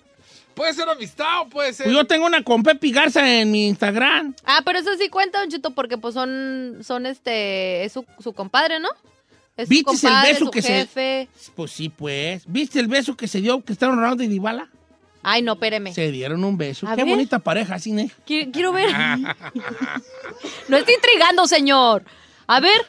Puede 0.56 0.74
ser 0.74 0.88
amistad 0.90 1.42
o 1.42 1.50
puede 1.50 1.74
ser. 1.74 1.86
Pues 1.86 1.96
yo 1.96 2.06
tengo 2.08 2.26
una 2.26 2.42
con 2.42 2.64
Pepi 2.64 2.92
Garza 2.92 3.30
en 3.42 3.52
mi 3.52 3.68
Instagram. 3.68 4.34
Ah, 4.46 4.62
pero 4.66 4.80
eso 4.80 4.90
sí 4.98 5.10
cuenta, 5.10 5.40
Don 5.42 5.50
Chito, 5.50 5.72
porque 5.72 5.98
pues 5.98 6.14
son, 6.14 6.80
son 6.82 7.06
este, 7.06 7.84
es 7.84 7.92
su, 7.92 8.06
su 8.20 8.32
compadre, 8.34 8.80
¿no? 8.80 8.88
Es 9.58 9.68
su 9.68 9.70
¿Viste 9.72 9.92
el 9.92 10.00
compadre, 10.02 10.34
beso 10.34 10.46
su 10.46 10.52
que 10.52 10.62
se- 10.62 10.68
jefe. 10.74 11.28
Pues 11.56 11.72
sí, 11.72 11.90
pues. 11.90 12.44
¿Viste 12.48 12.80
el 12.80 12.88
beso 12.88 13.16
que 13.18 13.28
se 13.28 13.42
dio 13.42 13.62
que 13.64 13.74
estaban 13.74 13.98
Ronaldo 13.98 14.24
y 14.24 14.28
Dybala? 14.28 14.70
Ay, 15.28 15.42
no, 15.42 15.54
espéreme. 15.54 15.92
Se 15.94 16.12
dieron 16.12 16.44
un 16.44 16.56
beso. 16.56 16.88
A 16.88 16.96
Qué 16.96 17.04
ver. 17.04 17.14
bonita 17.16 17.40
pareja, 17.40 17.76
así, 17.76 17.92
¿no? 17.92 18.04
Qui- 18.28 18.52
Quiero 18.54 18.72
ver. 18.72 18.90
no 20.68 20.78
está 20.78 20.92
intrigando, 20.92 21.48
señor. 21.48 22.04
A 22.48 22.60
ver. 22.60 22.80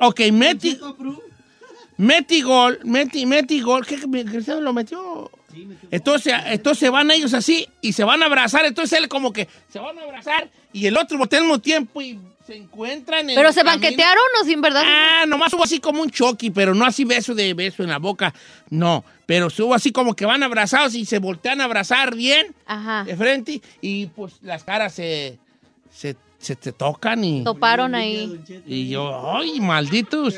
Ok, 0.00 0.20
Meti. 0.32 0.76
Meti 1.96 2.42
gol, 2.42 2.78
Meti, 2.84 3.26
Meti 3.26 3.60
gol. 3.60 3.86
¿Qué? 3.86 3.96
Cristiano 3.98 4.60
lo 4.60 4.72
metió? 4.72 5.30
Entonces, 5.90 6.34
entonces 6.46 6.90
van 6.90 7.10
ellos 7.10 7.34
así 7.34 7.68
y 7.80 7.92
se 7.92 8.04
van 8.04 8.22
a 8.22 8.26
abrazar. 8.26 8.64
Entonces 8.66 8.98
él 8.98 9.08
como 9.08 9.32
que 9.32 9.48
se 9.72 9.78
van 9.78 9.98
a 9.98 10.02
abrazar 10.02 10.48
y 10.72 10.86
el 10.86 10.96
otro 10.96 11.18
voltea 11.18 11.38
al 11.40 11.44
mismo 11.46 11.60
tiempo 11.60 12.00
y 12.00 12.18
se 12.46 12.56
encuentran 12.56 13.28
en 13.30 13.34
¿Pero 13.36 13.52
se 13.52 13.62
camino. 13.64 13.72
banquetearon 13.80 14.24
o 14.40 14.44
sin 14.44 14.60
verdad? 14.60 14.82
Ah, 14.86 15.24
nomás 15.26 15.52
hubo 15.54 15.64
así 15.64 15.80
como 15.80 16.02
un 16.02 16.10
choque, 16.10 16.50
pero 16.52 16.74
no 16.74 16.84
así 16.84 17.04
beso 17.04 17.34
de 17.34 17.52
beso 17.54 17.82
en 17.82 17.88
la 17.90 17.98
boca. 17.98 18.32
No, 18.70 19.04
pero 19.28 19.48
hubo 19.58 19.74
así 19.74 19.92
como 19.92 20.16
que 20.16 20.24
van 20.24 20.42
abrazados 20.42 20.94
y 20.94 21.04
se 21.04 21.18
voltean 21.18 21.60
a 21.60 21.64
abrazar 21.64 22.14
bien 22.16 22.54
Ajá. 22.64 23.04
de 23.04 23.14
frente 23.14 23.60
y 23.82 24.06
pues 24.06 24.36
las 24.40 24.64
caras 24.64 24.94
se, 24.94 25.38
se 25.94 26.16
se 26.38 26.54
te 26.56 26.72
tocan 26.72 27.22
y, 27.24 27.42
Toparon 27.44 27.94
ahí. 27.96 28.40
y 28.64 28.88
yo, 28.88 29.36
¡ay, 29.36 29.58
malditos! 29.60 30.36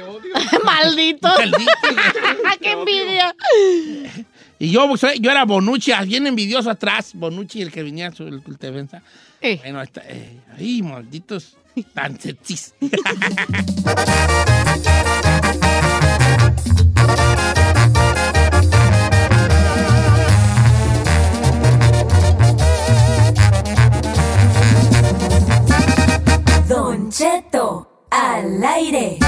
Maldito. 0.65 1.29
Malditos. 1.39 2.59
¡Qué 2.61 2.71
envidia! 2.73 3.37
Y 4.59 4.71
yo, 4.71 4.89
pues, 4.89 5.03
yo 5.21 5.31
era 5.31 5.45
Bonucci, 5.45 5.93
bien 6.07 6.27
envidioso 6.27 6.71
atrás. 6.71 7.11
Bonucci, 7.15 7.61
el 7.61 7.71
que 7.71 7.83
venía, 7.83 8.11
su- 8.13 8.27
el, 8.27 8.43
el 8.47 8.57
defensa. 8.57 9.03
Eh. 9.43 9.59
Bueno, 9.63 9.81
ahí 9.81 9.85
está, 9.85 10.03
eh, 10.07 10.41
ay, 10.59 10.81
malditos, 10.83 11.57
tan 11.95 12.19
sexys. 12.19 12.75
Cheto 27.11 28.07
al 28.09 28.63
aire. 28.63 29.19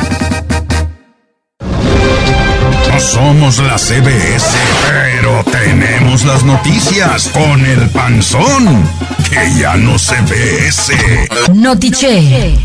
No 1.61 3.01
somos 3.01 3.59
la 3.59 3.77
CBS, 3.77 4.57
pero 4.89 5.43
tenemos 5.51 6.25
las 6.25 6.45
noticias 6.45 7.29
con 7.31 7.67
el 7.67 7.91
panzón, 7.91 8.89
que 9.29 9.59
ya 9.59 9.77
no 9.77 9.99
se 9.99 10.15
ve 10.23 10.69
ese. 10.69 11.27
Notiche. 11.53 12.57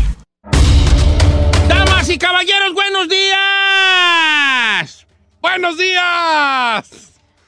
Damas 1.66 2.08
y 2.08 2.16
caballeros, 2.16 2.72
buenos 2.74 3.08
días. 3.08 5.04
¡Buenos 5.42 5.76
días! 5.78 6.88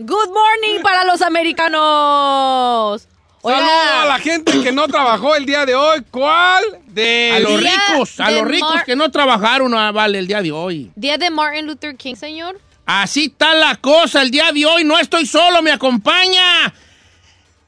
Good 0.01 0.31
morning 0.31 0.83
para 0.83 1.05
los 1.05 1.23
americanos. 1.23 3.07
Oiga, 3.43 3.59
Saludo 3.59 4.01
a 4.01 4.05
la 4.07 4.19
gente 4.19 4.63
que 4.63 4.73
no 4.73 4.87
trabajó 4.87 5.35
el 5.35 5.47
día 5.47 5.65
de 5.65 5.75
hoy. 5.75 6.03
¿Cuál? 6.11 6.63
De 6.87 7.33
A 7.37 7.41
los 7.41 7.61
ricos, 7.61 8.21
a 8.21 8.31
los 8.31 8.47
ricos 8.47 8.83
que 8.85 8.95
no 8.97 9.11
trabajaron, 9.11 9.73
ah, 9.75 9.93
vale, 9.93 10.19
el 10.19 10.27
día 10.27 10.43
de 10.43 10.53
hoy. 10.53 10.91
Día 10.95 11.17
de 11.17 11.31
Martin 11.31 11.67
Luther 11.67 11.97
King, 11.97 12.17
señor. 12.17 12.61
Así 12.85 13.27
está 13.27 13.55
la 13.55 13.77
cosa 13.77 14.21
el 14.21 14.31
día 14.31 14.53
de 14.53 14.67
hoy. 14.67 14.85
No 14.85 14.99
estoy 14.99 15.25
solo, 15.25 15.63
me 15.63 15.71
acompaña 15.71 16.75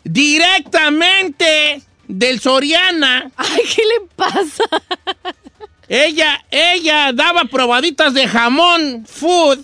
directamente 0.04 1.80
del 2.06 2.40
Soriana. 2.40 3.30
Ay, 3.36 3.62
¿qué 3.74 3.82
le 3.82 4.08
pasa? 4.14 4.64
Ella, 5.88 6.44
ella 6.50 7.12
daba 7.12 7.44
probaditas 7.44 8.14
de 8.14 8.26
jamón, 8.26 9.06
food. 9.06 9.58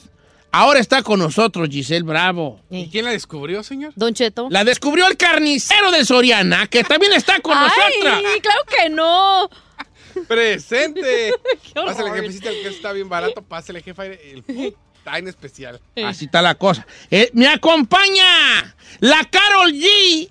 Ahora 0.50 0.80
está 0.80 1.02
con 1.02 1.18
nosotros 1.18 1.68
Giselle 1.68 2.04
Bravo. 2.04 2.60
¿Y 2.70 2.88
quién 2.88 3.04
la 3.04 3.10
descubrió, 3.10 3.62
señor? 3.62 3.92
Don 3.96 4.14
Cheto. 4.14 4.48
La 4.50 4.64
descubrió 4.64 5.06
el 5.06 5.16
carnicero 5.16 5.90
del 5.90 6.06
Soriana, 6.06 6.66
que 6.68 6.84
también 6.84 7.12
está 7.12 7.38
con 7.40 7.56
Ay, 7.56 7.68
nosotros. 7.68 8.22
claro 8.42 8.60
que 8.66 8.88
no. 8.88 9.50
¡Presente! 10.28 11.34
Pásale, 11.74 12.10
jefecita, 12.12 12.48
el 12.50 12.62
que 12.62 12.68
está 12.68 12.92
bien 12.92 13.08
barato. 13.08 13.42
Pásale, 13.42 13.82
jefa. 13.82 14.06
El 14.06 14.42
food 14.42 14.74
está 14.96 15.18
en 15.18 15.28
especial. 15.28 15.80
Así 16.04 16.24
está 16.24 16.40
la 16.40 16.54
cosa. 16.54 16.86
Eh, 17.10 17.30
me 17.34 17.46
acompaña 17.46 18.74
la 19.00 19.24
Carol 19.30 19.72
G 19.72 20.30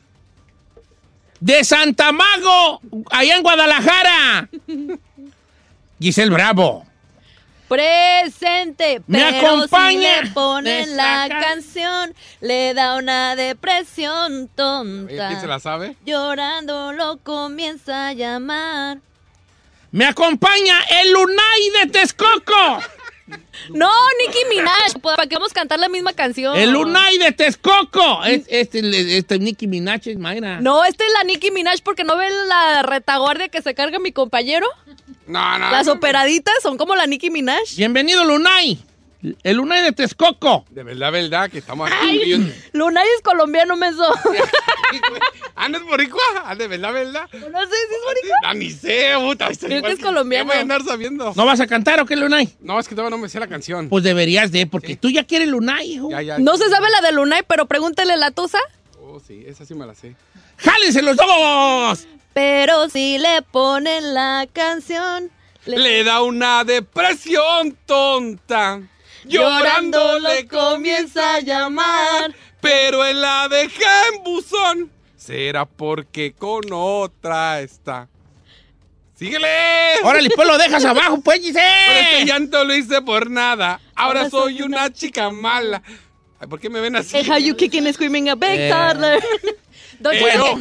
de 1.39 1.63
Santa 1.63 2.11
Mago, 2.11 2.81
allá 3.11 3.35
en 3.35 3.43
Guadalajara. 3.43 4.49
Giselle 5.99 6.31
Bravo. 6.31 6.85
Presente. 7.67 9.01
Me 9.07 9.19
pero 9.19 9.37
acompaña 9.47 10.19
Si 10.21 10.25
le 10.27 10.31
ponen 10.31 10.97
la 10.97 11.27
canción, 11.29 12.13
le 12.41 12.73
da 12.73 12.95
una 12.95 13.35
depresión 13.35 14.47
tonta. 14.55 15.05
Oye, 15.13 15.27
¿Quién 15.27 15.41
se 15.41 15.47
la 15.47 15.59
sabe? 15.59 15.95
Llorando 16.05 16.93
lo 16.93 17.17
comienza 17.17 18.07
a 18.09 18.13
llamar. 18.13 18.99
Me 19.91 20.05
acompaña 20.05 20.75
el 21.01 21.11
Lunay 21.13 21.69
de 21.83 21.91
Texcoco. 21.91 22.79
No, 23.73 23.91
Nicki 24.25 24.39
Minaj. 24.49 24.93
pues, 25.01 25.15
¿Para 25.17 25.27
qué 25.27 25.35
vamos 25.35 25.51
a 25.51 25.55
cantar 25.55 25.79
la 25.79 25.89
misma 25.89 26.13
canción? 26.13 26.55
El 26.55 26.71
Lunay 26.71 27.17
de 27.17 27.31
Texcoco. 27.33 28.23
Es- 28.23 28.45
Este, 28.47 29.17
este, 29.17 29.39
Nicki 29.39 29.67
Minaj 29.67 30.01
es 30.07 30.17
Mayra. 30.17 30.61
No, 30.61 30.85
esta 30.85 31.03
es 31.05 31.11
la 31.11 31.23
Nicki 31.25 31.51
Minaj 31.51 31.81
porque 31.83 32.05
no 32.05 32.15
ven 32.15 32.31
la 32.47 32.83
retaguardia 32.83 33.49
que 33.49 33.61
se 33.61 33.73
carga 33.75 33.99
mi 33.99 34.13
compañero. 34.13 34.65
No, 35.25 35.57
no. 35.59 35.69
Las 35.71 35.87
operaditas 35.87 36.55
son 36.61 36.77
como 36.77 36.95
la 36.95 37.05
Nicki 37.05 37.29
Minaj. 37.29 37.75
Bienvenido, 37.75 38.23
Lunay. 38.25 38.79
El 39.43 39.57
Lunay 39.57 39.81
de 39.83 39.91
Texcoco. 39.93 40.65
De 40.69 40.83
verdad, 40.83 41.11
verdad, 41.11 41.49
que 41.49 41.57
estamos 41.57 41.89
aquí. 41.91 42.29
Yo- 42.29 42.37
Lunay 42.73 43.05
es 43.15 43.21
colombiano, 43.23 43.75
menso. 43.75 44.03
¿Ah, 45.55 45.67
no 45.69 45.77
es 45.77 45.83
boricua? 45.83 46.21
¿Ah, 46.45 46.55
de 46.55 46.67
verdad, 46.67 46.93
verdad? 46.93 47.27
No 47.33 47.39
sé 47.61 47.67
si 47.89 47.95
es 47.95 48.01
boricua. 48.05 48.35
Ah, 48.43 48.53
ni 48.53 48.69
sé, 48.69 49.13
puta. 49.19 49.49
Creo 49.59 49.81
que 49.81 49.91
es 49.93 49.99
colombiano. 49.99 50.45
¿Qué 50.45 50.49
voy 50.49 50.57
a 50.59 50.61
andar 50.61 50.83
sabiendo? 50.83 51.33
¿No 51.35 51.45
vas 51.45 51.59
a 51.59 51.67
cantar 51.67 51.99
o 51.99 52.05
qué, 52.05 52.15
Lunay? 52.15 52.55
No, 52.61 52.79
es 52.79 52.87
que 52.87 52.95
todavía 52.95 53.15
no 53.17 53.21
me 53.21 53.27
sé 53.27 53.39
la 53.39 53.47
canción. 53.47 53.89
Pues 53.89 54.03
deberías 54.03 54.51
de, 54.51 54.67
porque 54.67 54.95
tú 54.95 55.09
ya 55.09 55.23
quieres 55.25 55.47
Lunay, 55.47 55.93
hijo. 55.93 56.09
Ya, 56.11 56.21
ya. 56.21 56.37
No 56.37 56.57
se 56.57 56.69
sabe 56.69 56.87
la 56.91 57.01
de 57.01 57.11
Lunay, 57.13 57.41
pero 57.47 57.65
pregúntele 57.65 58.15
la 58.17 58.31
tusa. 58.31 58.59
Oh, 59.01 59.19
sí, 59.19 59.43
esa 59.47 59.65
sí 59.65 59.73
me 59.73 59.85
la 59.87 59.95
sé. 59.95 60.15
¡Jálense 60.57 61.01
los 61.01 61.17
dos! 61.17 62.07
Pero 62.37 62.87
si 62.87 63.17
le 63.17 63.41
ponen 63.41 64.13
la 64.13 64.45
canción. 64.53 65.31
Le 65.65 66.03
da 66.03 66.21
una 66.21 66.63
depresión 66.63 67.75
tonta. 67.87 68.79
Llorando 69.25 70.19
le 70.19 70.47
comienza 70.47 71.33
a 71.33 71.39
llamar. 71.39 72.35
Pero 72.61 73.03
él 73.05 73.21
la 73.21 73.47
deja 73.47 73.89
en 74.13 74.23
buzón. 74.23 74.91
Será 75.15 75.65
porque 75.65 76.33
con 76.33 76.61
otra 76.71 77.59
está. 77.61 78.07
¡Síguele! 79.15 79.47
Órale, 80.03 80.29
pues 80.29 80.47
lo 80.47 80.59
dejas 80.59 80.85
abajo, 80.85 81.19
pues, 81.21 81.39
Por 81.39 81.47
este 81.47 81.59
Giselle. 81.63 82.25
llanto 82.25 82.63
lo 82.65 82.75
hice 82.75 83.01
por 83.01 83.31
nada. 83.31 83.79
Ahora, 83.95 84.19
Ahora 84.19 84.29
soy 84.29 84.57
soy 84.57 84.61
una 84.61 84.93
chica 84.93 85.31
mala. 85.31 85.81
Ay, 86.39 86.47
¿Por 86.47 86.59
qué 86.59 86.69
me 86.69 86.81
ven 86.81 86.97
así? 86.97 87.17
Hey, 87.17 87.25
how 87.27 87.39
you 87.39 87.55
kicking 87.55 87.87
and 87.87 87.95
screaming 87.95 88.29
a 88.29 88.35
big 88.35 88.59
Eh. 88.59 88.69
toddler. 88.69 89.23
Eh, 90.11 90.37
no. 90.37 90.59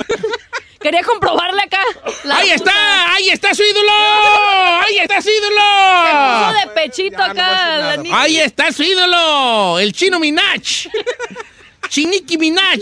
Quería 0.80 1.02
comprobarle 1.02 1.62
acá. 1.62 1.80
la 2.24 2.38
¡Ahí 2.38 2.50
está! 2.50 3.14
¡Ahí 3.14 3.30
está 3.30 3.54
su 3.54 3.62
ídolo! 3.62 3.92
¡Ahí 4.86 4.98
está 4.98 5.20
su 5.22 5.28
Se 5.28 5.34
ídolo! 5.36 5.60
puso 6.46 6.60
de 6.60 6.66
pechito 6.74 7.16
Ya, 7.18 7.26
no 7.26 7.32
acá. 7.32 7.96
Nicki. 7.96 8.10
¡Ahí 8.14 8.38
está 8.40 8.72
su 8.72 8.82
ídolo! 8.82 9.78
El 9.78 9.92
chino 9.92 10.20
Minaj. 10.20 10.60
Chiniki 11.88 12.36
Minaj. 12.36 12.80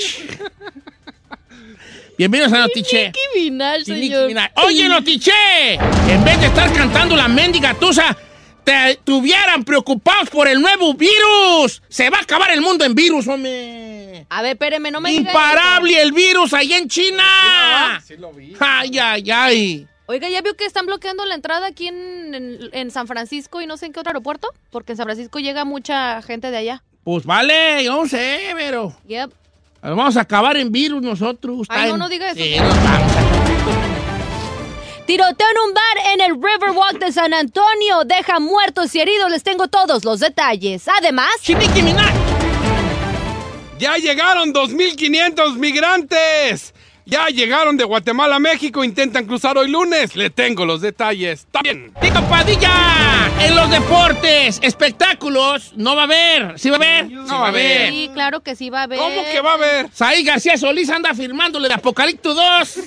Bienvenidos 2.17 2.53
a 2.53 2.59
Notiche. 2.59 3.13
Minaj. 3.35 4.51
Oye, 4.65 4.89
Notiche, 4.89 5.75
en 5.75 6.25
vez 6.25 6.41
de 6.41 6.47
estar 6.47 6.73
cantando 6.73 7.17
la 7.17 7.29
mendiga 7.29 7.75
tusa, 7.75 8.17
te 8.65 8.91
estuvieran 8.93 9.63
preocupados 9.65 10.31
por 10.31 10.49
el 10.49 10.61
nuevo 10.61 10.95
virus. 10.95 11.83
Se 11.89 12.11
va 12.11 12.19
a 12.19 12.23
acabar 12.23 12.51
el 12.51 12.61
mundo 12.61 12.85
en 12.85 12.95
virus, 12.95 13.29
hombre. 13.29 14.27
A 14.31 14.43
ver, 14.43 14.53
espéreme, 14.53 14.91
no 14.91 15.01
me 15.01 15.11
diga 15.11 15.31
Imparable 15.31 16.01
el 16.03 16.13
virus 16.13 16.53
ahí 16.55 16.73
en 16.73 16.89
China. 16.89 17.23
Sí 18.07 18.17
lo 18.17 18.33
vi. 18.33 18.55
Ay, 18.59 18.99
ay, 18.99 19.31
ay. 19.31 19.89
Oiga, 20.07 20.29
¿ya 20.29 20.43
vio 20.43 20.55
que 20.55 20.67
están 20.67 20.85
bloqueando 20.87 21.25
la 21.25 21.35
entrada 21.35 21.67
aquí 21.67 21.89
en, 21.89 22.35
en- 22.35 22.71
en 22.73 22.91
San 22.91 23.07
Francisco 23.07 23.63
y 23.63 23.67
no 23.67 23.77
sé 23.77 23.87
en 23.87 23.93
qué 23.93 24.01
otro 24.01 24.11
aeropuerto? 24.11 24.49
Porque 24.71 24.93
en 24.93 24.97
San 24.99 25.05
Francisco 25.07 25.39
llega 25.39 25.65
mucha 25.65 26.21
gente 26.23 26.51
de 26.51 26.59
allá. 26.59 26.83
Pues 27.05 27.25
vale, 27.25 27.83
yo 27.85 28.03
no 28.03 28.09
sé, 28.09 28.41
pero 28.57 28.95
Yep. 29.07 29.31
vamos 29.83 30.17
a 30.17 30.21
acabar 30.23 30.57
en 30.59 30.71
virus 30.73 31.01
nosotros. 31.03 31.67
Ay, 31.71 31.89
no, 31.89 31.95
en- 31.95 31.99
no 32.01 32.09
diga 32.11 32.31
eso. 32.31 32.37
Sí, 32.43 32.57
nos 32.59 32.69
vamos 32.85 33.13
a- 33.17 33.54
Tiroteo 35.07 35.47
en 35.51 35.69
un 35.69 35.75
bar 35.75 36.13
en 36.15 36.21
el 36.23 36.35
Riverwalk 36.35 36.99
de 36.99 37.13
San 37.13 37.35
Antonio. 37.35 38.05
Deja 38.07 38.41
muertos 38.41 38.95
y 38.95 39.01
heridos. 39.01 39.31
Les 39.31 39.43
tengo 39.43 39.69
todos 39.69 40.05
los 40.05 40.21
detalles. 40.21 40.89
Además. 40.89 41.31
¡Ya 43.79 43.97
llegaron 43.97 44.55
2.500 44.55 45.57
migrantes! 45.57 46.73
¡Ya 47.07 47.27
llegaron 47.27 47.77
de 47.77 47.85
Guatemala 47.85 48.37
a 48.37 48.39
México! 48.39 48.83
Intentan 48.83 49.27
cruzar 49.27 49.59
hoy 49.59 49.69
lunes. 49.69 50.17
Le 50.17 50.31
tengo 50.31 50.65
los 50.65 50.81
detalles. 50.81 51.47
También. 51.51 51.93
Tico 52.01 52.23
Padilla, 52.23 53.31
en 53.41 53.55
los 53.55 53.69
deportes, 53.71 54.59
espectáculos, 54.63 55.75
no 55.77 55.95
va 55.97 56.03
a 56.03 56.05
haber. 56.05 56.59
¿Sí 56.59 56.71
va 56.71 56.77
a 56.77 56.79
haber? 56.79 57.11
No 57.11 57.41
va 57.41 57.47
a 57.47 57.49
haber. 57.49 57.91
sí, 57.91 58.11
claro 58.15 58.41
que 58.41 58.57
sí 58.57 58.71
va 58.71 58.81
a 58.81 58.83
haber. 58.85 58.99
¿Cómo 58.99 59.23
que 59.31 59.41
va 59.43 59.51
a 59.51 59.55
haber? 59.55 59.91
Saí 59.93 60.25
García 60.25 60.57
Solís 60.57 60.89
anda 60.89 61.13
firmándole 61.13 61.69
de 61.69 61.75
Apocalipto 61.75 62.33
2. 62.33 62.79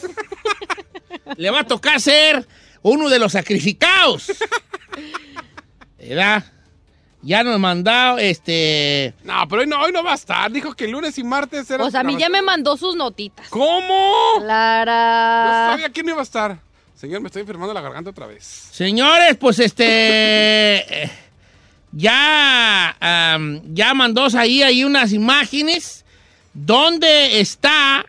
Le 1.38 1.50
va 1.50 1.62
a 1.62 1.64
tocar 1.68 2.00
ser 2.00 2.48
uno 2.82 3.10
de 3.10 3.20
los 3.20 3.32
sacrificados. 3.34 4.32
¿Verdad? 5.98 6.44
Ya 7.22 7.44
nos 7.44 7.60
mandado, 7.60 8.20
este... 8.20 9.14
No, 9.24 9.48
pero 9.50 9.64
hoy 9.64 9.68
no, 9.68 9.82
hoy 9.82 9.92
no 9.92 10.04
va 10.04 10.12
a 10.12 10.16
estar. 10.16 10.52
Dijo 10.52 10.74
que 10.74 10.88
lunes 10.88 11.18
y 11.18 11.24
martes 11.24 11.70
era. 11.70 11.84
Pues 11.84 11.96
a 11.96 12.04
mí 12.04 12.16
ya 12.18 12.30
me 12.30 12.42
mandó 12.42 12.78
sus 12.78 12.96
notitas. 12.96 13.50
¿Cómo? 13.50 14.14
Clara. 14.40 15.72
sabía 15.72 15.90
que 15.90 16.04
no 16.04 16.12
iba 16.12 16.20
a 16.22 16.24
estar. 16.24 16.60
Señor, 16.96 17.22
me 17.22 17.28
estoy 17.28 17.42
enfermando 17.42 17.74
la 17.74 17.82
garganta 17.82 18.12
otra 18.12 18.28
vez. 18.28 18.44
Señores, 18.72 19.36
pues 19.38 19.60
este... 19.60 21.12
ya, 21.92 22.96
am, 23.00 23.62
ya 23.74 23.94
mandó 23.94 24.28
ahí, 24.38 24.64
ahí 24.64 24.84
unas 24.84 25.12
imágenes 25.12 26.06
donde 26.54 27.40
está 27.40 28.06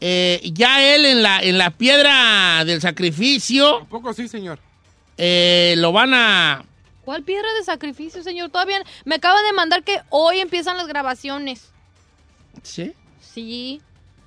eh, 0.00 0.40
ya 0.54 0.82
él 0.94 1.04
en 1.04 1.22
la, 1.22 1.42
en 1.42 1.58
la 1.58 1.70
piedra 1.70 2.64
del 2.64 2.80
sacrificio 2.80 3.78
Tampoco 3.78 4.12
sí, 4.14 4.28
señor. 4.28 4.58
eh, 5.18 5.74
lo 5.78 5.92
van 5.92 6.14
a... 6.14 6.64
¿Cuál 7.04 7.22
piedra 7.22 7.48
de 7.58 7.64
sacrificio, 7.64 8.22
señor? 8.22 8.50
Todavía 8.50 8.82
me 9.04 9.16
acaban 9.16 9.44
de 9.44 9.52
mandar 9.52 9.82
que 9.82 10.00
hoy 10.10 10.38
empiezan 10.40 10.76
las 10.76 10.86
grabaciones. 10.86 11.70
¿Sí? 12.62 12.92
Sí. 13.20 13.80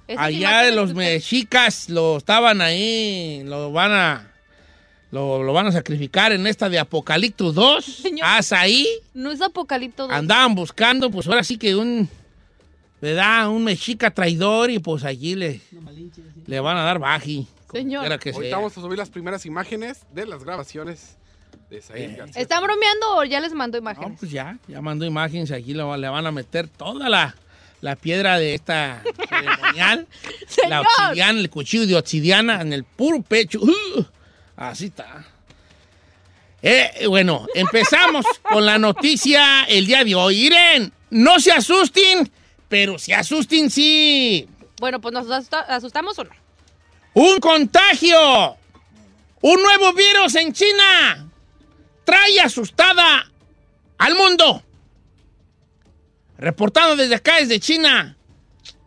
Esas 0.08 0.26
Allá 0.26 0.64
de 0.64 0.72
los 0.74 0.90
que- 0.90 0.96
mexicas 0.96 1.90
lo 1.90 2.18
estaban 2.18 2.62
ahí, 2.62 3.42
lo 3.46 3.72
van 3.72 3.92
a... 3.92 4.30
Lo, 5.12 5.44
lo 5.44 5.54
van 5.54 5.68
a 5.68 5.72
sacrificar 5.72 6.32
en 6.32 6.48
esta 6.48 6.70
de 6.70 6.80
Apocalipto 6.80 7.54
2. 7.54 7.86
Señor. 8.02 8.28
Hasta 8.28 8.60
ahí 8.62 8.88
No 9.14 9.32
es 9.32 9.42
Apocalipto 9.42 10.08
2. 10.08 10.12
andaban 10.12 10.56
buscando, 10.56 11.10
pues 11.12 11.28
ahora 11.28 11.44
sí 11.44 11.58
que 11.58 11.76
un... 11.76 12.10
¿Verdad? 13.04 13.50
Un 13.50 13.66
mexica 13.66 14.12
traidor 14.12 14.72
y 14.72 14.80
pues 14.80 15.04
allí 15.04 15.36
le, 15.36 15.60
le 16.46 16.60
van 16.62 16.78
a 16.78 16.84
dar 16.84 17.00
baji. 17.00 17.46
Señor. 17.70 18.18
Que 18.18 18.30
Ahorita 18.30 18.56
vamos 18.56 18.78
a 18.78 18.82
subir 18.82 18.98
las 18.98 19.10
primeras 19.10 19.46
imágenes 19.46 20.04
de 20.14 20.26
las 20.26 20.46
grabaciones 20.46 21.18
de 21.70 21.80
Eh. 21.80 21.82
Said 21.82 22.18
García. 22.18 22.42
¿Están 22.42 22.64
bromeando 22.64 23.18
o 23.18 23.26
ya 23.26 23.42
les 23.42 23.52
mando 23.52 23.78
No, 23.78 23.82
imágenes? 23.82 24.20
pues 24.22 24.32
ya, 24.32 24.58
ya 24.70 24.80
mandó 24.80 25.06
imágenes, 25.06 25.52
aquí 25.52 25.74
le, 25.74 25.84
le 25.98 26.08
van 26.08 26.26
a 26.26 26.32
meter 26.32 26.70
toda 26.70 27.10
la, 27.10 27.36
la 27.82 27.98
piedra 27.98 28.40
de 28.40 28.56
esta 28.56 29.04
ceremonial, 29.28 30.08
la 30.70 30.80
obsidiana, 30.80 31.40
el 31.42 31.50
cuchillo 31.50 31.86
de 31.86 31.98
obsidiana 31.98 32.62
en 32.62 32.72
el 32.72 32.86
puro 32.86 33.22
pecho. 33.22 33.60
¡Uh! 33.60 34.06
así 34.56 34.86
está. 34.86 35.26
Eh, 36.62 37.06
bueno, 37.10 37.48
empezamos 37.54 38.26
con 38.50 38.66
la 38.66 38.78
noticia 38.80 39.66
el 39.66 39.88
día 39.88 40.06
de 40.06 40.16
hoy. 40.16 40.38
Miren, 40.44 40.94
no 41.10 41.38
se 41.42 41.52
asusten, 41.52 42.32
pero 42.74 42.98
se 42.98 43.14
asusten 43.14 43.70
sí. 43.70 44.50
Bueno, 44.80 45.00
pues 45.00 45.14
nos 45.14 45.30
asusta- 45.30 45.60
asustamos 45.70 46.18
o 46.18 46.24
no. 46.24 46.32
Un 47.14 47.40
contagio. 47.40 48.58
Un 49.42 49.62
nuevo 49.62 49.94
virus 49.94 50.34
en 50.34 50.52
China. 50.54 51.30
Trae 52.04 52.40
asustada 52.42 53.32
al 54.00 54.16
mundo. 54.16 54.64
Reportando 56.40 56.96
desde 56.96 57.14
acá, 57.14 57.36
desde 57.42 57.60
China. 57.60 58.18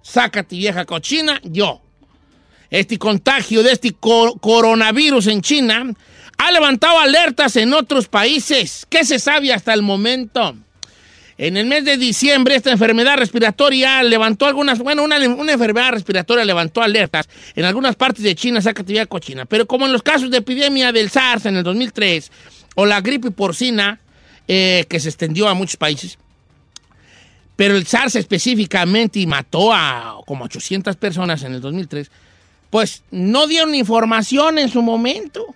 Sácate, 0.03 0.57
vieja 0.57 0.85
cochina, 0.85 1.41
yo. 1.45 1.81
Este 2.69 2.99
contagio 2.99 3.63
de 3.63 3.71
este 3.71 3.93
co- 3.93 4.37
coronavirus 4.41 5.29
en 5.29 5.43
China 5.43 5.95
ha 6.39 6.51
levantado 6.51 6.99
alertas 6.99 7.55
en 7.55 7.73
otros 7.73 8.09
países. 8.09 8.85
¿Qué 8.91 9.05
se 9.05 9.21
sabe 9.21 9.53
hasta 9.53 9.73
el 9.75 9.83
momento? 9.83 10.57
En 11.39 11.59
el 11.59 11.67
mes 11.67 11.85
de 11.85 11.99
diciembre, 11.99 12.55
esta 12.55 12.73
enfermedad 12.73 13.19
respiratoria 13.19 14.03
levantó 14.03 14.47
algunas, 14.47 14.79
bueno, 14.79 15.05
una, 15.05 15.19
una 15.29 15.53
enfermedad 15.53 15.91
respiratoria 15.91 16.47
levantó 16.47 16.81
alertas 16.81 17.29
en 17.55 17.67
algunas 17.67 17.95
partes 17.95 18.23
de 18.23 18.35
China, 18.35 18.63
sacatividad 18.63 19.07
cochina. 19.07 19.45
Pero 19.45 19.67
como 19.67 19.85
en 19.85 19.93
los 19.93 20.03
casos 20.03 20.31
de 20.31 20.39
epidemia 20.39 20.93
del 20.93 21.11
SARS 21.11 21.45
en 21.45 21.57
el 21.57 21.63
2003 21.63 22.33
o 22.77 22.87
la 22.87 23.03
gripe 23.03 23.31
porcina, 23.31 24.01
eh, 24.49 24.87
que 24.89 24.99
se 24.99 25.09
extendió 25.09 25.49
a 25.49 25.55
muchos 25.55 25.77
países, 25.77 26.19
pero 27.55 27.77
el 27.77 27.87
SARS 27.87 28.17
específicamente 28.17 29.19
y 29.19 29.27
mató 29.27 29.75
a 29.75 30.19
como 30.27 30.45
800 30.45 30.97
personas 30.97 31.43
en 31.43 31.55
el 31.55 31.61
2003, 31.61 32.11
pues 32.71 33.03
no 33.11 33.47
dieron 33.47 33.75
información 33.75 34.59
en 34.59 34.71
su 34.71 34.81
momento. 34.81 35.55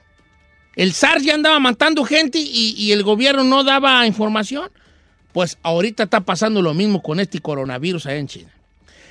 El 0.76 0.92
SARS 0.92 1.24
ya 1.24 1.34
andaba 1.34 1.58
matando 1.58 2.04
gente 2.04 2.38
y, 2.38 2.74
y 2.76 2.92
el 2.92 3.02
gobierno 3.02 3.44
no 3.44 3.64
daba 3.64 4.06
información. 4.06 4.70
Pues 5.32 5.58
ahorita 5.62 6.04
está 6.04 6.20
pasando 6.20 6.60
lo 6.62 6.74
mismo 6.74 7.02
con 7.02 7.20
este 7.20 7.40
coronavirus 7.40 8.06
allá 8.06 8.16
en 8.16 8.26
China. 8.28 8.50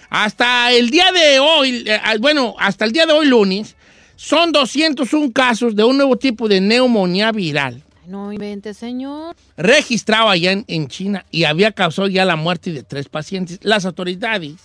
Hasta 0.09 0.71
el 0.73 0.89
día 0.89 1.11
de 1.11 1.39
hoy, 1.39 1.83
eh, 1.87 1.99
bueno, 2.19 2.55
hasta 2.59 2.85
el 2.85 2.91
día 2.91 3.05
de 3.05 3.13
hoy 3.13 3.27
lunes, 3.27 3.75
son 4.15 4.51
201 4.51 5.31
casos 5.31 5.75
de 5.75 5.83
un 5.83 5.97
nuevo 5.97 6.17
tipo 6.17 6.47
de 6.47 6.59
neumonía 6.61 7.31
viral 7.31 7.83
no 8.07 8.33
invente, 8.33 8.73
señor. 8.73 9.35
registrado 9.55 10.29
allá 10.29 10.51
en, 10.51 10.65
en 10.67 10.87
China 10.87 11.25
y 11.29 11.43
había 11.43 11.71
causado 11.71 12.07
ya 12.07 12.25
la 12.25 12.35
muerte 12.35 12.71
de 12.73 12.81
tres 12.81 13.07
pacientes. 13.07 13.59
Las 13.61 13.85
autoridades 13.85 14.55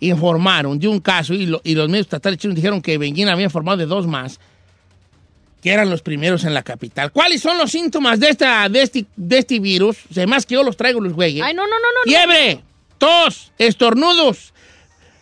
informaron 0.00 0.80
de 0.80 0.88
un 0.88 0.98
caso 0.98 1.32
y, 1.32 1.46
lo- 1.46 1.60
y 1.62 1.76
los 1.76 1.88
medios 1.88 2.06
estatales 2.06 2.40
chinos 2.40 2.56
dijeron 2.56 2.82
que 2.82 2.98
Beijing 2.98 3.28
había 3.28 3.44
informado 3.44 3.76
de 3.78 3.86
dos 3.86 4.08
más 4.08 4.40
que 5.62 5.70
eran 5.70 5.90
los 5.90 6.02
primeros 6.02 6.44
en 6.44 6.54
la 6.54 6.62
capital. 6.62 7.10
¿Cuáles 7.12 7.42
son 7.42 7.58
los 7.58 7.70
síntomas 7.70 8.20
de, 8.20 8.28
esta, 8.28 8.68
de, 8.68 8.82
este, 8.82 9.06
de 9.16 9.38
este 9.38 9.58
virus? 9.58 9.98
Además 10.12 10.46
que 10.46 10.54
yo 10.54 10.62
los 10.62 10.76
traigo 10.76 11.00
los 11.00 11.12
güeyes. 11.12 11.44
Ay, 11.44 11.54
no, 11.54 11.62
no, 11.62 11.68
no, 11.68 11.76
no. 11.76 12.04
no. 12.04 12.10
Fiebre, 12.10 12.62
tos, 12.98 13.52
estornudos, 13.58 14.52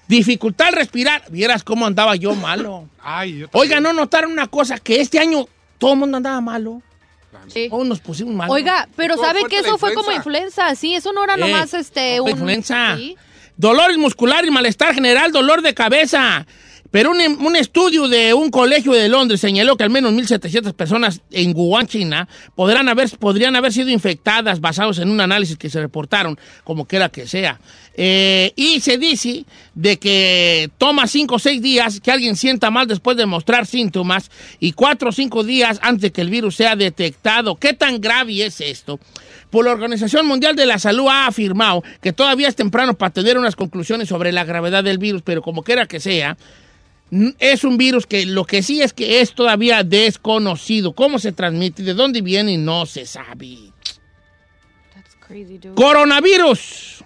dificultad 0.09 0.69
al 0.69 0.75
respirar. 0.75 1.25
Vieras 1.31 1.65
cómo 1.65 1.87
andaba 1.87 2.17
yo 2.17 2.35
malo. 2.35 2.89
Ay, 3.03 3.39
yo 3.39 3.47
Oiga, 3.53 3.81
¿no 3.81 3.93
notaron 3.93 4.33
una 4.33 4.47
cosa? 4.47 4.79
Que 4.79 5.01
este 5.01 5.19
año 5.19 5.47
todo 5.79 5.95
el 5.95 5.99
mundo 5.99 6.17
andaba 6.19 6.41
malo. 6.41 6.83
Sí. 7.49 7.69
Todos 7.71 7.87
nos 7.87 8.01
pusimos 8.01 8.35
malos. 8.35 8.55
Oiga, 8.55 8.89
pero 8.97 9.17
¿sabe 9.17 9.45
que 9.45 9.59
eso 9.59 9.79
fue 9.79 9.95
como 9.95 10.11
influenza. 10.11 10.75
Sí, 10.75 10.95
eso 10.95 11.13
no 11.13 11.23
era 11.23 11.35
Eh, 11.35 11.39
nomás 11.39 11.75
este 11.75 12.21
un 12.21 12.31
influenza. 12.31 12.97
Sí. 12.97 13.17
Dolores 13.57 13.97
musculares, 13.97 14.51
malestar 14.51 14.95
general, 14.95 15.33
dolor 15.33 15.63
de 15.63 15.73
cabeza. 15.75 16.47
Pero 16.97 17.11
un, 17.11 17.21
un 17.21 17.57
estudio 17.57 18.09
de 18.09 18.33
un 18.33 18.51
colegio 18.51 18.93
de 18.93 19.11
Londres 19.11 19.39
señaló 19.39 19.77
que 19.77 19.85
al 19.85 19.91
menos 19.91 20.15
1.700 20.15 20.73
personas 20.73 21.21
en 21.31 21.53
Wuhan, 21.55 21.87
China, 21.87 22.27
podrán 22.55 22.89
haber, 22.89 23.11
podrían 23.19 23.55
haber 23.55 23.71
sido 23.75 23.91
infectadas 23.91 24.63
basados 24.63 24.99
en 24.99 25.11
un 25.11 25.21
análisis 25.21 25.59
que 25.59 25.69
se 25.69 25.79
reportaron, 25.79 26.39
como 26.65 26.87
quiera 26.87 27.11
que 27.11 27.27
sea. 27.27 27.61
Eh, 27.93 28.51
y 28.57 28.81
se 28.81 28.97
dice 28.97 29.45
de 29.75 29.99
que 29.99 30.71
toma 30.79 31.07
5 31.07 31.35
o 31.35 31.39
6 31.39 31.61
días 31.61 32.01
que 32.01 32.11
alguien 32.11 32.35
sienta 32.35 32.71
mal 32.71 32.87
después 32.87 33.19
de 33.19 33.27
mostrar 33.27 33.67
síntomas 33.67 34.31
y 34.59 34.73
4 34.73 35.11
o 35.11 35.13
5 35.13 35.45
días 35.45 35.79
antes 35.83 36.01
de 36.01 36.13
que 36.13 36.23
el 36.23 36.31
virus 36.31 36.57
sea 36.57 36.77
detectado. 36.77 37.57
¿Qué 37.57 37.75
tan 37.75 38.01
grave 38.01 38.43
es 38.43 38.63
esto? 38.63 38.99
Pues 39.51 39.67
la 39.67 39.73
Organización 39.73 40.27
Mundial 40.27 40.57
de 40.57 40.65
la 40.65 40.79
Salud 40.79 41.09
ha 41.11 41.27
afirmado 41.27 41.85
que 42.01 42.15
todavía 42.15 42.49
es 42.49 42.57
temprano 42.57 42.95
para 42.95 43.13
tener 43.13 43.37
unas 43.37 43.55
conclusiones 43.55 44.09
sobre 44.09 44.33
la 44.33 44.45
gravedad 44.45 44.83
del 44.83 44.97
virus, 44.97 45.21
pero 45.21 45.43
como 45.43 45.63
quiera 45.63 45.85
que 45.85 46.01
sea, 46.01 46.39
es 47.39 47.65
un 47.65 47.77
virus 47.77 48.07
que 48.07 48.27
lo 48.27 48.45
que 48.45 48.63
sí 48.63 48.83
es 48.83 48.93
que 48.93 49.21
es 49.21 49.33
todavía 49.35 49.83
desconocido. 49.85 50.93
¿Cómo 50.93 51.19
se 51.19 51.33
transmite? 51.33 51.83
¿De 51.83 51.95
dónde 51.95 52.21
viene? 52.23 52.59
No 52.59 52.85
se 52.87 53.07
sabe. 53.07 53.57
That's 54.95 55.15
crazy, 55.21 55.59
dude. 55.59 55.75
Coronavirus. 55.75 57.05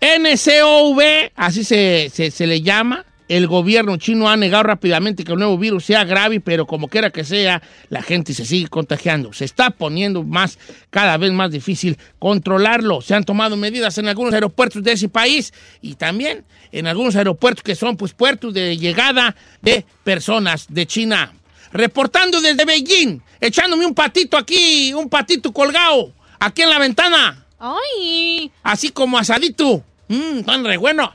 NCOV, 0.00 1.00
así 1.34 1.64
se, 1.64 2.10
se- 2.12 2.30
se 2.30 2.46
le 2.46 2.62
llama. 2.62 3.04
El 3.28 3.46
gobierno 3.46 3.98
chino 3.98 4.30
ha 4.30 4.38
negado 4.38 4.62
rápidamente 4.62 5.22
que 5.22 5.32
el 5.32 5.38
nuevo 5.38 5.58
virus 5.58 5.84
sea 5.84 6.04
grave, 6.04 6.40
pero 6.40 6.66
como 6.66 6.88
quiera 6.88 7.10
que 7.10 7.24
sea, 7.24 7.60
la 7.90 8.00
gente 8.00 8.32
se 8.32 8.46
sigue 8.46 8.68
contagiando. 8.68 9.34
Se 9.34 9.44
está 9.44 9.68
poniendo 9.68 10.22
más, 10.22 10.58
cada 10.88 11.18
vez 11.18 11.30
más 11.32 11.50
difícil 11.50 11.98
controlarlo. 12.18 13.02
Se 13.02 13.14
han 13.14 13.24
tomado 13.24 13.54
medidas 13.58 13.98
en 13.98 14.08
algunos 14.08 14.32
aeropuertos 14.32 14.82
de 14.82 14.92
ese 14.92 15.10
país 15.10 15.52
y 15.82 15.96
también 15.96 16.46
en 16.72 16.86
algunos 16.86 17.16
aeropuertos 17.16 17.62
que 17.62 17.74
son 17.74 17.96
pues 17.96 18.12
puertos 18.12 18.54
de 18.54 18.76
llegada 18.76 19.34
de 19.62 19.84
personas 20.04 20.66
de 20.68 20.86
China. 20.86 21.32
Reportando 21.72 22.40
desde 22.40 22.64
Beijing, 22.64 23.20
echándome 23.40 23.86
un 23.86 23.94
patito 23.94 24.36
aquí, 24.36 24.92
un 24.94 25.08
patito 25.08 25.52
colgado, 25.52 26.12
aquí 26.38 26.62
en 26.62 26.70
la 26.70 26.78
ventana. 26.78 27.44
Ay, 27.58 28.50
Así 28.62 28.90
como 28.90 29.18
asadito. 29.18 29.84
Mmm, 30.08 30.38
están 30.38 30.64
re 30.64 30.76
buenos. 30.76 31.10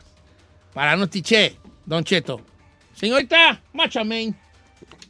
Para 0.73 0.95
no 0.95 1.07
tiche, 1.07 1.57
Don 1.85 2.03
Cheto. 2.03 2.41
Señorita, 2.95 3.61
machame. 3.73 4.33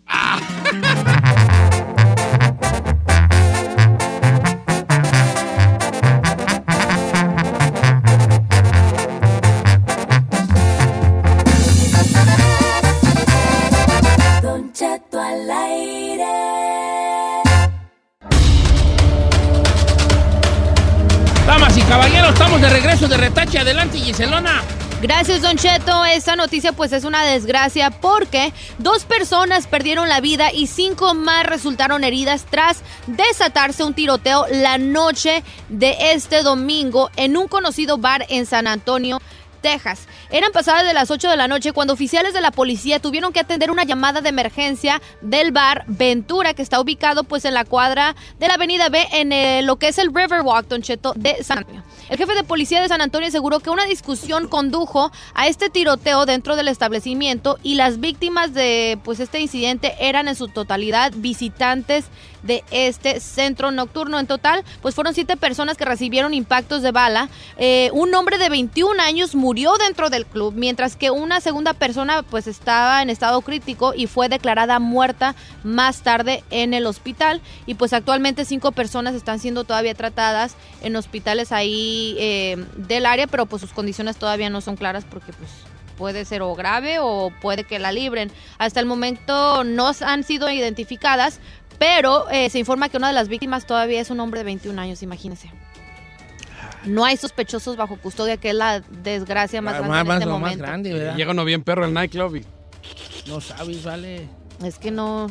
Don 0.06 1.13
Estamos 22.29 22.62
de 22.62 22.69
regreso 22.69 23.07
de 23.07 23.17
Retache. 23.17 23.59
Adelante, 23.59 23.97
Giselona. 23.99 24.62
Gracias, 25.01 25.41
Don 25.41 25.57
Cheto. 25.57 26.05
Esta 26.05 26.38
noticia 26.38 26.71
pues 26.71 26.93
es 26.93 27.03
una 27.03 27.25
desgracia 27.25 27.91
porque 27.91 28.53
dos 28.77 29.03
personas 29.03 29.67
perdieron 29.67 30.07
la 30.07 30.21
vida 30.21 30.51
y 30.53 30.67
cinco 30.67 31.13
más 31.13 31.45
resultaron 31.45 32.05
heridas 32.05 32.45
tras 32.49 32.81
desatarse 33.07 33.83
un 33.83 33.93
tiroteo 33.93 34.45
la 34.49 34.77
noche 34.77 35.43
de 35.67 36.13
este 36.13 36.41
domingo 36.41 37.12
en 37.17 37.36
un 37.36 37.49
conocido 37.49 37.97
bar 37.97 38.25
en 38.29 38.45
San 38.45 38.67
Antonio, 38.67 39.21
Texas. 39.63 40.08
Eran 40.30 40.52
pasadas 40.52 40.86
de 40.86 40.93
las 40.93 41.10
8 41.10 41.30
de 41.30 41.38
la 41.38 41.47
noche 41.47 41.71
cuando 41.71 41.93
oficiales 41.93 42.34
de 42.34 42.41
la 42.41 42.52
policía 42.52 42.99
tuvieron 42.99 43.34
que 43.34 43.39
atender 43.39 43.71
una 43.71 43.86
llamada 43.86 44.21
de 44.21 44.30
emergencia 44.30 45.02
del 45.21 45.52
bar 45.52 45.86
Ventura, 45.88 46.54
que 46.54 46.62
está 46.62 46.80
ubicado 46.80 47.23
pues 47.23 47.45
en 47.45 47.56
la 47.56 47.65
cuadra 47.65 48.15
de 48.39 48.47
la 48.47 48.56
avenida 48.56 48.89
B 48.89 49.08
en 49.13 49.32
eh, 49.32 49.62
lo 49.63 49.78
que 49.78 49.88
es 49.88 49.97
el 49.97 50.13
Riverwalk, 50.13 50.67
Don 50.67 50.82
Cheto, 50.82 51.13
de 51.15 51.43
San 51.43 51.60
Antonio. 51.60 51.82
El 52.10 52.17
jefe 52.17 52.36
de 52.36 52.43
policía 52.43 52.82
de 52.82 52.89
San 52.89 53.02
Antonio 53.02 53.30
aseguró 53.30 53.62
que 53.62 53.69
una 53.69 53.86
discusión 53.86 54.49
condujo 54.49 55.12
a 55.34 55.47
este 55.47 55.69
tiroteo 55.69 56.26
dentro 56.26 56.58
del 56.58 56.67
establecimiento 56.67 57.58
y 57.63 57.76
las 57.76 58.02
víctimas 58.02 58.54
de 58.54 58.99
pues 59.04 59.21
este 59.21 59.39
incidente 59.39 59.95
eran 59.99 60.28
en 60.28 60.36
su 60.36 60.49
totalidad 60.49 61.13
visitantes 61.15 62.06
de 62.43 62.63
este 62.71 63.21
centro 63.21 63.71
nocturno. 63.71 64.19
En 64.19 64.28
total, 64.28 64.63
pues 64.82 64.95
fueron 64.95 65.13
siete 65.13 65.38
personas 65.38 65.78
que 65.78 65.86
recibieron 65.86 66.34
impactos 66.34 66.82
de 66.82 66.91
bala. 66.91 67.30
Eh, 67.58 67.89
un 67.93 68.13
hombre 68.13 68.38
de 68.38 68.49
21 68.49 69.02
años 69.02 69.34
murió 69.34 69.52
dentro 69.53 70.09
del 70.09 70.25
club, 70.25 70.53
mientras 70.55 70.95
que 70.95 71.11
una 71.11 71.39
segunda 71.39 71.73
persona 71.73 72.23
pues 72.23 72.47
estaba 72.47 73.01
en 73.01 73.09
estado 73.09 73.41
crítico 73.41 73.93
y 73.95 74.07
fue 74.07 74.29
declarada 74.29 74.79
muerta 74.79 75.35
más 75.63 76.01
tarde 76.01 76.43
en 76.49 76.73
el 76.73 76.85
hospital. 76.85 77.41
Y 77.65 77.75
pues 77.75 77.93
actualmente 77.93 78.45
cinco 78.45 78.71
personas 78.71 79.15
están 79.15 79.39
siendo 79.39 79.63
todavía 79.63 79.93
tratadas 79.93 80.55
en 80.81 80.95
hospitales 80.95 81.51
ahí 81.51 82.15
eh, 82.19 82.65
del 82.75 83.05
área, 83.05 83.27
pero 83.27 83.45
pues 83.45 83.61
sus 83.61 83.73
condiciones 83.73 84.17
todavía 84.17 84.49
no 84.49 84.61
son 84.61 84.75
claras 84.75 85.05
porque 85.05 85.33
pues 85.33 85.49
puede 85.97 86.25
ser 86.25 86.41
o 86.41 86.55
grave 86.55 86.97
o 86.99 87.31
puede 87.41 87.63
que 87.63 87.79
la 87.79 87.91
libren. 87.91 88.31
Hasta 88.57 88.79
el 88.79 88.85
momento 88.85 89.63
no 89.63 89.91
han 90.01 90.23
sido 90.23 90.49
identificadas, 90.49 91.39
pero 91.77 92.29
eh, 92.29 92.49
se 92.49 92.59
informa 92.59 92.89
que 92.89 92.97
una 92.97 93.07
de 93.07 93.13
las 93.13 93.27
víctimas 93.27 93.65
todavía 93.65 94.01
es 94.01 94.09
un 94.09 94.19
hombre 94.19 94.39
de 94.39 94.45
21 94.45 94.81
años, 94.81 95.03
imagínense. 95.03 95.51
No 96.86 97.06
hay 97.06 97.17
sospechosos 97.17 97.78
bajo 97.78 97.98
custodia, 97.98 98.38
que 98.38 98.50
es 98.50 98.56
la 98.56 98.80
desgracia 98.82 99.62
más 99.62 99.76
Ah, 99.76 99.78
grande 99.80 99.89
más- 99.91 100.06
en 100.06 100.12
este 100.13 100.26
lo 100.26 100.32
más 100.32 100.39
momento. 100.41 100.63
grande, 100.65 100.93
¿verdad? 100.93 101.15
Llega 101.15 101.32
uno 101.32 101.46
bien 101.46 101.63
perro 101.63 101.86
al 101.86 101.93
nightclub 101.93 102.36
y 102.38 102.46
No 103.28 103.39
sabes, 103.39 103.84
vale. 103.84 104.28
Es 104.63 104.78
que 104.80 104.91
no. 104.91 105.28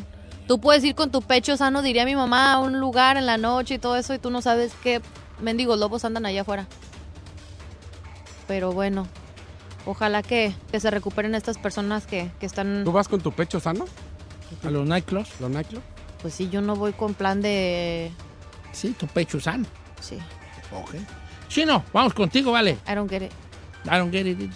Tú 0.47 0.59
puedes 0.59 0.83
ir 0.83 0.95
con 0.95 1.11
tu 1.11 1.21
pecho 1.21 1.55
sano, 1.55 1.81
diría 1.81 2.05
mi 2.05 2.15
mamá, 2.15 2.53
a 2.53 2.59
un 2.59 2.79
lugar 2.79 3.17
en 3.17 3.25
la 3.25 3.37
noche 3.37 3.75
y 3.75 3.79
todo 3.79 3.95
eso, 3.95 4.13
y 4.13 4.19
tú 4.19 4.29
no 4.29 4.41
sabes 4.41 4.73
qué 4.83 5.01
mendigos 5.39 5.79
lobos 5.79 6.03
andan 6.05 6.25
allá 6.25 6.41
afuera. 6.41 6.67
Pero 8.47 8.71
bueno, 8.73 9.07
ojalá 9.85 10.21
que, 10.21 10.53
que 10.71 10.79
se 10.79 10.89
recuperen 10.91 11.33
estas 11.35 11.57
personas 11.57 12.05
que, 12.07 12.29
que 12.39 12.45
están. 12.45 12.83
¿Tú 12.83 12.91
vas 12.91 13.07
con 13.07 13.21
tu 13.21 13.31
pecho 13.31 13.59
sano? 13.59 13.85
¿A 14.63 14.69
los 14.69 14.85
nightclubs? 14.87 15.39
¿Los 15.39 15.49
nightclubs? 15.49 15.83
Pues 16.21 16.33
sí, 16.33 16.49
yo 16.49 16.61
no 16.61 16.75
voy 16.75 16.93
con 16.93 17.13
plan 17.13 17.41
de. 17.41 18.11
Sí, 18.71 18.89
tu 18.97 19.07
pecho 19.07 19.39
sano. 19.39 19.65
Sí. 20.01 20.17
Ok. 20.71 20.95
Sí, 21.53 21.65
no, 21.65 21.83
vamos 21.93 22.15
contigo, 22.15 22.51
vale. 22.51 22.79
I 22.87 22.95
don't 22.95 23.07
get 23.07 23.21
it. 23.21 23.31
I 23.85 23.99
don't 23.99 24.11
get 24.11 24.25
it. 24.25 24.41
it. 24.41 24.49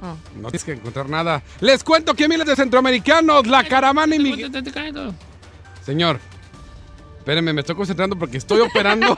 Oh. 0.00 0.16
No 0.36 0.50
tienes 0.50 0.62
que 0.62 0.72
encontrar 0.72 1.08
nada. 1.08 1.42
Les 1.60 1.82
cuento 1.82 2.14
que 2.14 2.28
miles 2.28 2.46
de 2.46 2.54
centroamericanos, 2.54 3.48
la 3.48 3.64
caravana 3.64 4.14
inmigrante. 4.14 4.70
Señor, 5.84 6.20
espérenme, 7.18 7.52
me 7.52 7.62
estoy 7.62 7.74
concentrando 7.74 8.16
porque 8.16 8.36
estoy 8.36 8.60
operando 8.60 9.16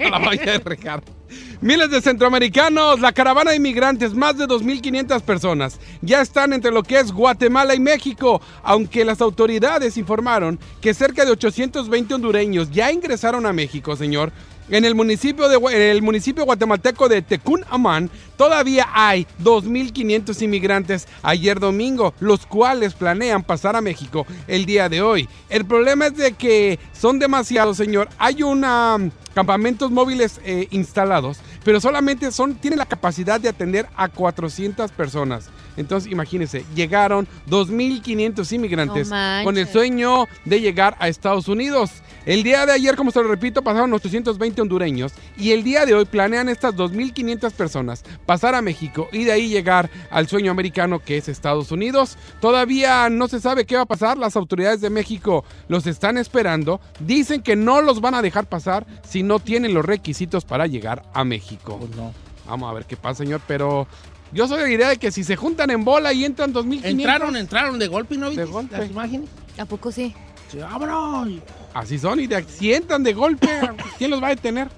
a 0.00 0.08
la 0.08 0.18
valla 0.18 0.52
de 0.52 0.58
Ricardo. 0.64 1.12
Miles 1.60 1.90
de 1.90 2.00
centroamericanos, 2.00 3.00
la 3.00 3.12
caravana 3.12 3.50
de 3.50 3.58
inmigrantes, 3.58 4.14
más 4.14 4.38
de 4.38 4.46
2.500 4.46 5.20
personas, 5.20 5.78
ya 6.00 6.22
están 6.22 6.54
entre 6.54 6.70
lo 6.70 6.82
que 6.82 6.98
es 6.98 7.12
Guatemala 7.12 7.74
y 7.74 7.80
México, 7.80 8.40
aunque 8.62 9.04
las 9.04 9.20
autoridades 9.20 9.98
informaron 9.98 10.58
que 10.80 10.94
cerca 10.94 11.26
de 11.26 11.32
820 11.32 12.14
hondureños 12.14 12.70
ya 12.70 12.90
ingresaron 12.90 13.44
a 13.44 13.52
México, 13.52 13.94
señor. 13.94 14.32
En 14.70 14.84
el 14.84 14.94
municipio, 14.94 15.48
de, 15.48 15.56
en 15.56 15.82
el 15.82 16.00
municipio 16.00 16.44
guatemalteco 16.44 17.08
de 17.08 17.22
Tecún 17.22 17.64
Amán 17.68 18.08
todavía 18.36 18.86
hay 18.94 19.26
2.500 19.42 20.42
inmigrantes 20.42 21.08
ayer 21.22 21.58
domingo, 21.58 22.14
los 22.20 22.46
cuales 22.46 22.94
planean 22.94 23.42
pasar 23.42 23.74
a 23.74 23.80
México 23.80 24.26
el 24.46 24.66
día 24.66 24.88
de 24.88 25.02
hoy. 25.02 25.28
El 25.48 25.64
problema 25.64 26.06
es 26.06 26.16
de 26.16 26.32
que 26.32 26.78
son 26.92 27.18
demasiados, 27.18 27.76
señor. 27.76 28.08
Hay 28.16 28.44
una 28.44 28.96
mm, 28.96 29.10
campamentos 29.34 29.90
móviles 29.90 30.40
eh, 30.44 30.68
instalados, 30.70 31.40
pero 31.64 31.80
solamente 31.80 32.30
son 32.30 32.54
tienen 32.54 32.78
la 32.78 32.86
capacidad 32.86 33.40
de 33.40 33.48
atender 33.48 33.88
a 33.96 34.08
400 34.08 34.92
personas. 34.92 35.50
Entonces, 35.76 36.12
imagínense, 36.12 36.64
llegaron 36.74 37.26
2.500 37.48 38.52
inmigrantes 38.52 39.08
No 39.08 39.40
con 39.44 39.56
el 39.58 39.66
sueño 39.66 40.26
de 40.44 40.60
llegar 40.60 40.96
a 41.00 41.08
Estados 41.08 41.48
Unidos. 41.48 41.90
El 42.26 42.42
día 42.42 42.66
de 42.66 42.72
ayer, 42.72 42.96
como 42.96 43.10
se 43.10 43.22
lo 43.22 43.28
repito, 43.28 43.62
pasaron 43.62 43.92
820 43.94 44.60
hondureños 44.60 45.12
y 45.38 45.52
el 45.52 45.64
día 45.64 45.86
de 45.86 45.94
hoy 45.94 46.04
planean 46.04 46.50
estas 46.50 46.74
2.500 46.74 47.52
personas 47.52 48.04
pasar 48.26 48.54
a 48.54 48.60
México 48.60 49.08
y 49.10 49.24
de 49.24 49.32
ahí 49.32 49.48
llegar 49.48 49.90
al 50.10 50.28
sueño 50.28 50.50
americano 50.50 50.98
que 50.98 51.16
es 51.16 51.28
Estados 51.28 51.72
Unidos. 51.72 52.18
Todavía 52.40 53.08
no 53.08 53.26
se 53.26 53.40
sabe 53.40 53.64
qué 53.64 53.76
va 53.76 53.82
a 53.82 53.86
pasar, 53.86 54.18
las 54.18 54.36
autoridades 54.36 54.82
de 54.82 54.90
México 54.90 55.44
los 55.68 55.86
están 55.86 56.18
esperando. 56.18 56.80
Dicen 57.00 57.42
que 57.42 57.56
no 57.56 57.80
los 57.80 58.02
van 58.02 58.14
a 58.14 58.22
dejar 58.22 58.46
pasar 58.46 58.86
si 59.02 59.22
no 59.22 59.38
tienen 59.38 59.72
los 59.72 59.84
requisitos 59.84 60.44
para 60.44 60.66
llegar 60.66 61.04
a 61.14 61.24
México. 61.24 61.78
Pues 61.78 61.96
no. 61.96 62.12
Vamos 62.46 62.70
a 62.70 62.74
ver 62.74 62.84
qué 62.84 62.96
pasa, 62.96 63.24
señor, 63.24 63.40
pero 63.46 63.86
yo 64.32 64.46
soy 64.46 64.58
de 64.58 64.64
la 64.64 64.72
idea 64.72 64.88
de 64.90 64.98
que 64.98 65.10
si 65.10 65.24
se 65.24 65.36
juntan 65.36 65.70
en 65.70 65.84
bola 65.84 66.12
y 66.12 66.24
entran 66.24 66.52
2.500... 66.52 66.84
Entraron, 66.84 67.36
entraron 67.36 67.78
de 67.78 67.88
golpe, 67.88 68.16
¿no 68.16 68.28
viste? 68.28 68.44
De 68.44 68.50
golpe. 68.50 68.76
Las 68.76 68.90
imágenes. 68.90 69.30
¿A 69.58 69.64
poco 69.64 69.90
sí? 69.90 70.14
Sí, 70.50 70.58
vámonos. 70.58 71.40
Así 71.74 71.98
son, 71.98 72.18
y 72.20 72.26
de, 72.26 72.42
si 72.44 72.72
entran 72.74 73.02
de 73.02 73.12
golpe, 73.12 73.48
¿quién 73.98 74.10
los 74.10 74.22
va 74.22 74.28
a 74.28 74.30
detener? 74.30 74.68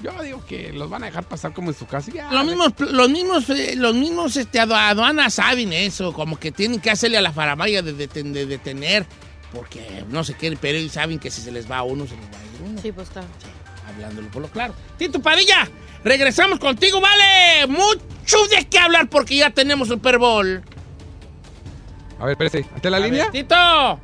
Yo 0.00 0.12
digo 0.22 0.44
que 0.46 0.72
los 0.72 0.88
van 0.88 1.02
a 1.02 1.06
dejar 1.06 1.24
pasar 1.24 1.52
como 1.52 1.70
en 1.70 1.76
su 1.76 1.86
casa. 1.86 2.12
ya. 2.12 2.30
Los 2.30 2.44
mismos, 2.46 2.72
los 2.78 3.10
mismos, 3.10 3.50
eh, 3.50 3.74
los 3.74 3.94
mismos 3.96 4.36
este, 4.36 4.60
adu- 4.60 4.76
aduanas 4.76 5.34
saben 5.34 5.72
eso, 5.72 6.12
como 6.12 6.38
que 6.38 6.52
tienen 6.52 6.80
que 6.80 6.90
hacerle 6.90 7.18
a 7.18 7.20
la 7.20 7.32
faramaya 7.32 7.82
de, 7.82 7.96
deten- 7.96 8.30
de 8.32 8.46
detener, 8.46 9.06
porque 9.52 10.04
no 10.08 10.22
se 10.22 10.34
quieren, 10.34 10.56
pero 10.62 10.78
ellos 10.78 10.92
saben 10.92 11.18
que 11.18 11.30
si 11.32 11.40
se 11.40 11.50
les 11.50 11.68
va 11.68 11.78
a 11.78 11.82
uno, 11.82 12.06
se 12.06 12.14
les 12.16 12.24
va 12.26 12.38
a 12.38 12.44
ir 12.44 12.70
uno. 12.70 12.80
Sí, 12.80 12.92
pues 12.92 13.08
claro. 13.10 13.26
Hablándolo 13.88 14.28
por 14.28 14.42
lo 14.42 14.48
claro. 14.48 14.72
Tito 14.98 15.20
Padilla, 15.20 15.68
regresamos 16.04 16.60
contigo, 16.60 17.00
vale. 17.00 17.66
Mucho 17.66 18.46
de 18.56 18.68
qué 18.68 18.78
hablar 18.78 19.08
porque 19.08 19.36
ya 19.36 19.50
tenemos 19.50 19.88
Super 19.88 20.18
Bowl. 20.18 20.62
A 22.20 22.24
ver, 22.24 22.32
espérese. 22.40 22.66
¿Ante 22.72 22.88
la 22.90 22.98
A 22.98 23.00
línea? 23.00 23.24
ver, 23.24 23.32
Tito, 23.32 24.00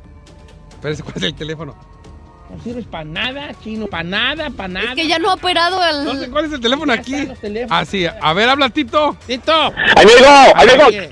Espérese, 0.85 1.03
¿cuál 1.03 1.15
es 1.17 1.23
el 1.23 1.33
teléfono? 1.35 1.75
no 2.47 2.63
sirves 2.63 2.85
para 2.85 3.03
nada, 3.05 3.51
chino, 3.63 3.87
para 3.87 4.03
nada, 4.03 4.49
para 4.51 4.67
nada. 4.69 4.89
Es 4.89 4.95
que 4.95 5.07
ya 5.07 5.17
no 5.17 5.31
ha 5.31 5.33
operado 5.33 5.81
el. 5.83 6.05
No 6.05 6.13
sé 6.13 6.29
cuál 6.29 6.45
es 6.45 6.53
el 6.53 6.61
teléfono 6.61 6.93
Ya 6.93 7.01
aquí. 7.01 7.25
teléfonos. 7.41 7.71
Ah, 7.71 7.85
sí. 7.85 8.05
A 8.05 8.33
ver, 8.33 8.47
habla 8.47 8.69
Tito. 8.69 9.17
Tito. 9.25 9.51
Amigo, 9.51 10.53
amigo, 10.55 10.87
Oye, 10.87 11.09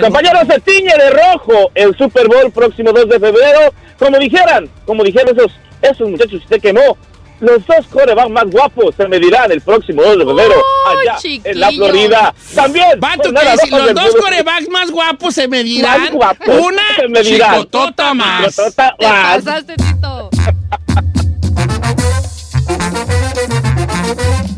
compañero, 0.00 0.38
se 0.48 0.58
tiñe 0.60 0.90
de 0.96 1.10
rojo 1.10 1.70
el 1.74 1.94
Super 1.98 2.28
Bowl 2.28 2.50
próximo 2.50 2.92
2 2.92 3.08
de 3.10 3.20
febrero. 3.20 3.74
Como 3.98 4.18
dijeran, 4.18 4.68
como 4.86 5.04
dijeron 5.04 5.36
esos, 5.36 5.52
esos 5.82 6.08
muchachos 6.08 6.42
usted 6.42 6.60
quemó, 6.62 6.96
los 7.40 7.66
dos 7.66 7.86
corebacks 7.90 8.30
más 8.30 8.46
guapos 8.50 8.94
se 8.96 9.06
medirán 9.08 9.50
el 9.52 9.60
próximo 9.60 10.02
2 10.02 10.18
de 10.18 10.24
febrero 10.24 10.54
¡Ay, 10.86 10.96
allá 11.08 11.16
chiquillo! 11.18 11.50
en 11.50 11.60
la 11.60 11.70
Florida. 11.70 12.34
También. 12.54 12.86
Vato, 12.98 13.32
que 13.32 13.40
roja 13.40 13.78
los 13.78 13.94
dos 13.94 14.14
corebacks 14.16 14.68
más 14.70 14.90
guapos 14.90 15.34
se 15.34 15.48
medirán 15.48 16.00
Más 16.02 16.12
guapos 16.12 16.48
una 16.48 16.82
se 16.96 17.08
medirán. 17.08 17.50
chicotota 17.54 18.14
más. 18.14 18.54
Chicotota 18.56 18.94
Te 18.98 19.06
más. 19.06 19.44
pasaste, 19.44 19.74
Tito. 19.76 20.30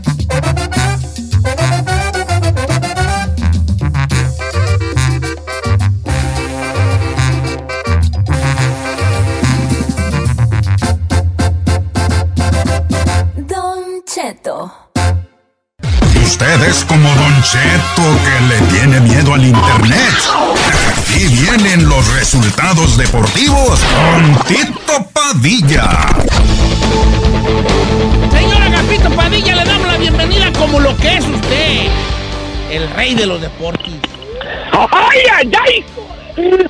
Cheto 17.42 18.02
que 18.24 18.36
le 18.48 18.60
tiene 18.72 19.00
miedo 19.00 19.32
al 19.32 19.44
internet. 19.44 19.98
Y 21.16 21.28
vienen 21.28 21.88
los 21.88 22.12
resultados 22.14 22.98
deportivos 22.98 23.80
con 23.80 24.34
Tito 24.46 25.06
Padilla. 25.12 25.88
Señor 28.32 28.62
Agapito 28.62 29.10
Padilla, 29.10 29.54
le 29.54 29.64
damos 29.64 29.86
la 29.86 29.98
bienvenida 29.98 30.52
como 30.58 30.80
lo 30.80 30.96
que 30.96 31.14
es 31.16 31.26
usted, 31.26 31.88
el 32.70 32.90
rey 32.90 33.14
de 33.14 33.26
los 33.26 33.40
deportes. 33.40 33.94
¡Ay, 34.72 35.20
ay, 35.36 35.52
ay! 35.64 35.84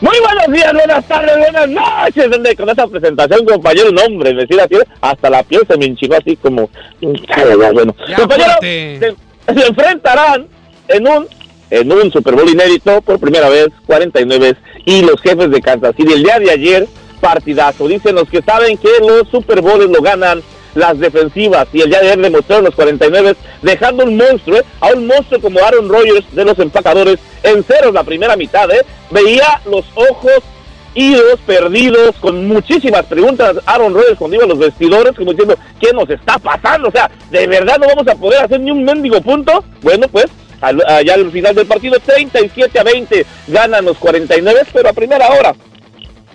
Muy 0.01 0.19
buenos 0.21 0.53
días, 0.53 0.73
buenas 0.73 1.05
tardes, 1.07 1.37
buenas 1.39 1.69
noches. 1.69 2.31
Donde 2.31 2.55
con 2.57 2.69
esa 2.69 2.87
presentación, 2.87 3.47
compañero, 3.47 3.89
un 3.91 3.99
hombre, 3.99 4.35
me 4.35 4.45
decía 4.45 4.65
así, 4.65 4.77
hasta 5.01 5.31
la 5.31 5.43
piel 5.43 5.63
se 5.67 5.79
me 5.79 5.87
hinchó 5.87 6.07
así 6.15 6.37
como. 6.37 6.69
Bueno, 7.01 7.95
Ya, 8.07 8.17
compañero, 8.17 8.53
se 8.61 9.67
enfrentarán 9.67 10.58
en 10.89 11.07
un 11.07 11.27
en 11.71 11.93
un 11.93 12.11
Super 12.11 12.35
Bowl 12.35 12.49
inédito 12.49 13.03
por 13.03 13.21
primera 13.21 13.51
vez, 13.51 13.69
49 13.87 14.57
y 14.87 15.03
los 15.03 15.21
jefes 15.21 15.51
de 15.51 15.61
Kansas 15.61 15.95
City. 15.97 16.15
El 16.15 16.23
día 16.23 16.39
de 16.39 16.51
ayer, 16.51 16.89
partidazo. 17.21 17.87
Dicen 17.89 18.15
los 18.15 18.29
que 18.29 18.41
saben 18.41 18.79
que 18.79 18.89
los 19.01 19.29
Super 19.29 19.61
Bowls 19.61 19.91
lo 19.91 20.01
ganan 20.01 20.43
las 20.75 20.99
defensivas 20.99 21.67
y 21.73 21.81
el 21.81 21.91
día 21.91 22.01
de 22.01 22.09
ayer 22.09 22.23
demostraron 22.23 22.65
los 22.65 22.75
49 22.75 23.37
dejando 23.63 24.05
un 24.05 24.17
monstruo, 24.17 24.59
¿eh? 24.59 24.65
a 24.81 24.89
un 24.89 25.07
monstruo 25.07 25.41
como 25.41 25.59
Aaron 25.61 25.89
Rodgers 25.89 26.25
de 26.33 26.45
los 26.45 26.59
empacadores 26.59 27.19
en 27.43 27.65
cero 27.67 27.89
en 27.89 27.95
la 27.95 28.05
primera 28.05 28.37
mitad, 28.37 28.71
¿eh? 28.71 28.85
veía 29.11 29.61
los 29.67 29.85
ojos 29.95 30.43
idos, 30.95 31.39
perdidos, 31.47 32.17
con 32.21 32.49
muchísimas 32.49 33.05
preguntas. 33.05 33.57
Aaron 33.67 33.95
Rodgers 33.95 34.19
cuando 34.19 34.37
iba 34.37 34.45
a 34.45 34.49
los 34.49 34.59
vestidores, 34.59 35.15
como 35.15 35.31
diciendo, 35.31 35.57
¿qué 35.81 35.93
nos 35.93 36.09
está 36.11 36.39
pasando? 36.39 36.89
O 36.89 36.93
sea, 36.93 37.11
¿de 37.31 37.47
verdad 37.47 37.79
no 37.79 37.87
vamos 37.87 38.09
a 38.09 38.17
poder 38.17 38.43
hacer 38.43 38.61
ni 38.61 38.71
un 38.71 38.85
mendigo 38.85 39.21
punto? 39.21 39.65
Bueno, 39.83 40.09
pues, 40.09 40.27
al- 40.61 40.85
allá 40.87 41.15
al 41.15 41.31
final 41.31 41.55
del 41.55 41.67
partido, 41.67 41.99
37 42.05 42.79
a 42.79 42.83
20, 42.85 43.27
ganan 43.49 43.85
los 43.85 43.99
49, 43.99 44.61
pero 44.73 44.89
a 44.89 44.93
primera 44.93 45.29
hora. 45.31 45.55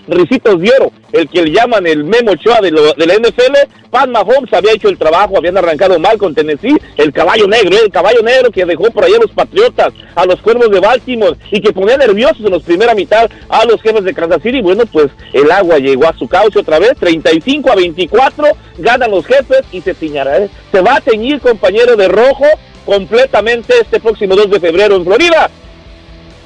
Ricitos 0.05 0.59
de 0.59 0.69
oro, 0.77 0.91
el 1.13 1.29
que 1.29 1.43
le 1.43 1.51
llaman 1.51 1.87
el 1.87 2.03
Memo 2.03 2.31
Ochoa 2.31 2.59
de, 2.59 2.71
lo- 2.71 2.91
de 2.93 3.07
la 3.07 3.13
NFL, 3.13 3.55
Pat 3.89 4.09
Mahomes 4.09 4.51
había 4.51 4.73
hecho 4.73 4.89
el 4.89 4.97
trabajo, 4.97 5.37
habían 5.37 5.57
arrancado 5.57 5.97
mal 5.97 6.17
con 6.17 6.35
Tennessee, 6.35 6.75
el 6.97 7.13
caballo 7.13 7.47
negro, 7.47 7.77
el 7.81 7.89
caballo 7.89 8.21
negro 8.21 8.51
que 8.51 8.65
dejó 8.65 8.91
por 8.91 9.05
ahí 9.05 9.13
a 9.13 9.19
los 9.21 9.31
Patriotas, 9.31 9.93
a 10.13 10.25
los 10.25 10.41
Cuervos 10.41 10.69
de 10.71 10.81
Baltimore 10.81 11.37
y 11.51 11.61
que 11.61 11.71
ponía 11.71 11.95
nerviosos 11.95 12.41
en 12.41 12.51
los 12.51 12.63
primera 12.63 12.93
mitad 12.93 13.31
a 13.47 13.63
los 13.63 13.81
jefes 13.81 14.03
de 14.03 14.13
Kansas 14.13 14.41
City. 14.43 14.59
Bueno, 14.61 14.83
pues 14.87 15.07
el 15.31 15.49
agua 15.49 15.77
llegó 15.77 16.05
a 16.05 16.17
su 16.17 16.27
cauce 16.27 16.59
otra 16.59 16.79
vez, 16.79 16.97
35 16.99 17.71
a 17.71 17.75
24, 17.75 18.45
ganan 18.79 19.09
los 19.09 19.25
jefes 19.25 19.61
y 19.71 19.79
se 19.79 19.91
¿eh? 19.91 20.49
se 20.69 20.81
va 20.81 20.95
a 20.97 21.01
teñir 21.01 21.39
compañero 21.39 21.95
de 21.95 22.09
rojo 22.09 22.45
completamente 22.85 23.73
este 23.81 23.99
próximo 23.99 24.35
2 24.35 24.51
de 24.51 24.59
febrero 24.59 24.95
en 24.95 25.05
Florida. 25.05 25.49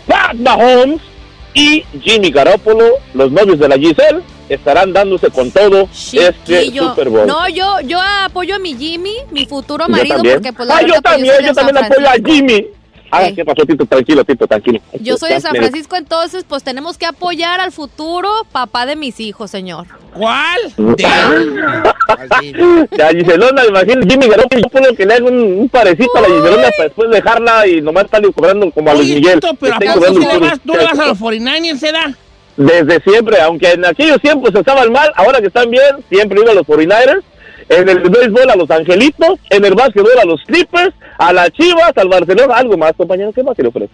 Pat 0.08 0.36
Mahomes 0.36 1.02
y 1.54 1.84
Jimmy 2.02 2.32
Garoppolo, 2.32 2.86
los 3.14 3.32
novios 3.32 3.60
de 3.60 3.68
la 3.68 3.78
Giselle, 3.78 4.22
estarán 4.50 4.94
dándose 4.94 5.30
con 5.30 5.52
todo 5.52 5.90
este 5.92 6.34
Chiquillo. 6.46 6.90
Super 6.90 7.10
Bowl. 7.10 7.28
No, 7.28 7.48
yo, 7.50 7.82
yo 7.82 8.00
apoyo 8.02 8.56
a 8.56 8.60
mi 8.60 8.76
Jimmy, 8.76 9.16
mi 9.32 9.46
futuro 9.46 9.88
marido, 9.88 10.18
porque 10.18 10.54
pues 10.54 10.68
la 10.68 10.78
ah, 10.78 10.82
yo 10.82 10.88
pues, 10.88 11.02
también, 11.02 11.36
yo 11.46 11.54
también 11.54 11.78
apoyo 11.78 12.08
a. 12.10 12.14
Jimmy. 12.14 12.68
Ah. 13.12 13.30
¿qué 13.36 13.46
pasó, 13.46 13.66
Tito? 13.66 13.86
Tranquilo, 13.86 14.24
Tito, 14.26 14.48
tranquilo. 14.48 14.80
Yo 15.00 15.18
soy 15.18 15.32
de 15.34 15.40
San 15.40 15.56
Francisco, 15.56 15.96
entonces 15.96 16.46
pues 16.48 16.64
tenemos 16.64 16.98
que 16.98 17.06
apoyar 17.06 17.60
al 17.60 17.72
futuro 17.72 18.30
papá 18.52 18.86
de 18.86 18.96
mis 18.96 19.20
hijos, 19.20 19.50
señor. 19.52 19.88
¿Cuál? 20.14 20.60
La 22.92 23.10
Giselona, 23.10 23.66
imagínate, 23.66 24.08
Jimmy 24.10 24.28
Garoppolo, 24.28 24.62
yo 24.62 24.70
puedo 24.70 24.94
que 24.96 25.06
le 25.06 25.14
haga 25.14 25.26
un, 25.26 25.36
un 25.60 25.70
parecito 25.70 26.18
a 26.18 26.22
la 26.22 26.28
Giselona 26.28 26.70
para 26.72 26.84
después 26.84 27.10
dejarla 27.10 27.68
y 27.68 27.82
nomás 27.82 28.06
estarle 28.06 28.32
cobrando 28.32 28.72
como 28.72 28.90
a 28.90 28.94
Luis 28.96 29.10
Miguel. 29.10 29.40
Tito, 29.40 29.54
pero 29.60 29.74
Esté 29.74 29.90
¿acaso 29.90 30.00
cobrando 30.00 30.20
tú 30.20 30.34
le 30.34 30.40
vas, 30.40 30.60
tú 30.60 30.74
le 30.74 30.84
vas 30.84 31.00
a 31.00 31.06
los 31.08 31.20
49ers, 31.20 31.78
se 31.78 31.92
da? 31.92 32.16
Desde 32.58 33.02
siempre, 33.02 33.40
aunque 33.42 33.72
en 33.74 33.86
aquellos 33.86 34.20
tiempos 34.20 34.54
estaban 34.54 34.92
mal, 34.92 35.12
ahora 35.16 35.40
que 35.40 35.48
están 35.48 35.70
bien, 35.70 36.04
siempre 36.10 36.40
iba 36.42 36.52
a 36.52 36.56
los 36.56 36.66
49ers. 36.66 37.22
En 37.70 37.90
el 37.90 38.00
béisbol 38.00 38.50
a 38.50 38.56
los 38.56 38.70
Angelitos, 38.72 39.40
en 39.50 39.66
el 39.66 39.74
básquetbol 39.74 40.18
a 40.22 40.26
los 40.26 40.42
Clippers, 40.44 40.94
a 41.18 41.34
las 41.34 41.52
Chivas, 41.52 41.92
al 41.96 42.08
Barcelona, 42.08 42.56
algo 42.56 42.78
más, 42.78 42.94
compañero, 42.94 43.34
¿qué 43.34 43.44
más 43.44 43.56
se 43.56 43.64
le 43.64 43.70
ofrece? 43.70 43.92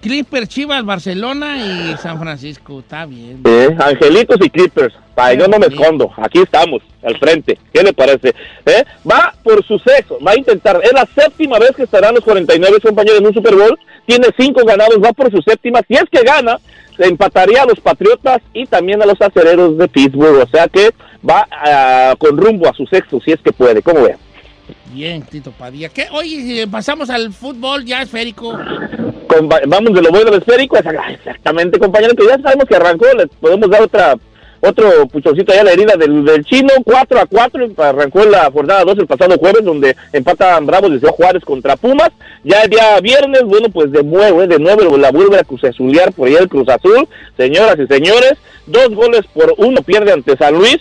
Clippers, 0.00 0.48
Chivas, 0.48 0.84
Barcelona 0.84 1.58
y 1.58 1.96
San 1.98 2.18
Francisco. 2.18 2.80
Está 2.80 3.04
bien. 3.04 3.42
Eh, 3.44 3.76
Angelitos 3.78 4.38
y 4.40 4.48
Clippers, 4.48 4.94
para 5.14 5.34
yo 5.34 5.46
no 5.46 5.58
me 5.58 5.66
escondo, 5.66 6.10
aquí 6.16 6.38
estamos, 6.40 6.82
al 7.02 7.18
frente, 7.18 7.58
¿qué 7.72 7.82
le 7.82 7.92
parece? 7.92 8.34
Eh, 8.64 8.84
Va 9.10 9.34
por 9.42 9.64
su 9.64 9.78
sexo, 9.78 10.18
va 10.26 10.32
a 10.32 10.38
intentar, 10.38 10.80
es 10.82 10.92
la 10.92 11.06
séptima 11.14 11.58
vez 11.58 11.72
que 11.76 11.82
estarán 11.82 12.14
los 12.14 12.24
49 12.24 12.80
compañeros 12.80 13.20
en 13.20 13.26
un 13.26 13.34
Super 13.34 13.54
Bowl, 13.54 13.78
tiene 14.06 14.28
cinco 14.38 14.64
ganados, 14.64 14.96
va 15.02 15.12
por 15.12 15.30
su 15.30 15.42
séptima, 15.42 15.80
si 15.86 15.94
es 15.94 16.04
que 16.10 16.22
gana, 16.22 16.58
empataría 16.98 17.62
a 17.62 17.66
los 17.66 17.80
Patriotas 17.80 18.40
y 18.54 18.66
también 18.66 19.02
a 19.02 19.06
los 19.06 19.20
acereros 19.20 19.76
de 19.76 19.88
Pittsburgh, 19.88 20.42
o 20.42 20.48
sea 20.48 20.68
que 20.68 20.90
va 21.28 21.46
ah, 21.50 22.14
con 22.18 22.36
rumbo 22.36 22.68
a 22.68 22.74
su 22.74 22.86
sexto, 22.86 23.20
si 23.24 23.32
es 23.32 23.40
que 23.40 23.52
puede, 23.52 23.82
¿cómo 23.82 24.02
ve? 24.02 24.16
Bien, 24.92 25.22
Tito 25.22 25.50
Padilla. 25.52 25.88
¿Qué? 25.88 26.06
Oye, 26.12 26.66
pasamos 26.70 27.10
al 27.10 27.32
fútbol 27.32 27.84
ya 27.84 28.02
esférico. 28.02 28.58
Con- 29.26 29.48
vamos 29.48 29.94
de 29.94 30.02
lo 30.02 30.10
bueno 30.10 30.28
al 30.32 30.38
esférico, 30.38 30.76
esa- 30.76 30.90
exactamente 31.10 31.78
compañero, 31.78 32.14
que 32.14 32.26
ya 32.26 32.38
sabemos 32.40 32.64
que 32.66 32.76
arrancó, 32.76 33.06
le 33.16 33.26
podemos 33.26 33.70
dar 33.70 33.82
otra 33.82 34.16
otro 34.62 35.08
puchoncito 35.08 35.52
allá 35.52 35.62
a 35.62 35.64
la 35.64 35.72
herida 35.72 35.94
del, 35.96 36.22
del 36.22 36.44
chino, 36.44 36.68
4 36.84 37.18
a 37.18 37.24
4, 37.24 37.68
arrancó 37.78 38.22
la 38.26 38.50
jornada 38.50 38.84
2 38.84 38.98
el 38.98 39.06
pasado 39.06 39.38
jueves, 39.38 39.64
donde 39.64 39.96
empatan 40.12 40.66
Bravos 40.66 40.90
de 40.92 40.98
Ciudad 40.98 41.14
Juárez 41.14 41.42
contra 41.46 41.76
Pumas, 41.76 42.10
ya 42.44 42.60
el 42.64 42.68
día 42.70 43.00
viernes, 43.00 43.42
bueno, 43.44 43.70
pues 43.70 43.90
de 43.90 44.02
nuevo, 44.04 44.42
eh, 44.42 44.46
de 44.48 44.58
nuevo 44.58 44.98
la 44.98 45.12
vuelve 45.12 45.38
a 45.38 45.44
cruzazulear 45.44 46.12
por 46.12 46.28
ahí 46.28 46.34
el 46.34 46.50
Cruz 46.50 46.68
Azul, 46.68 47.08
señoras 47.38 47.76
y 47.78 47.86
señores, 47.86 48.34
dos 48.66 48.90
goles 48.94 49.22
por 49.32 49.54
uno 49.56 49.80
pierde 49.80 50.12
ante 50.12 50.36
San 50.36 50.52
Luis, 50.54 50.76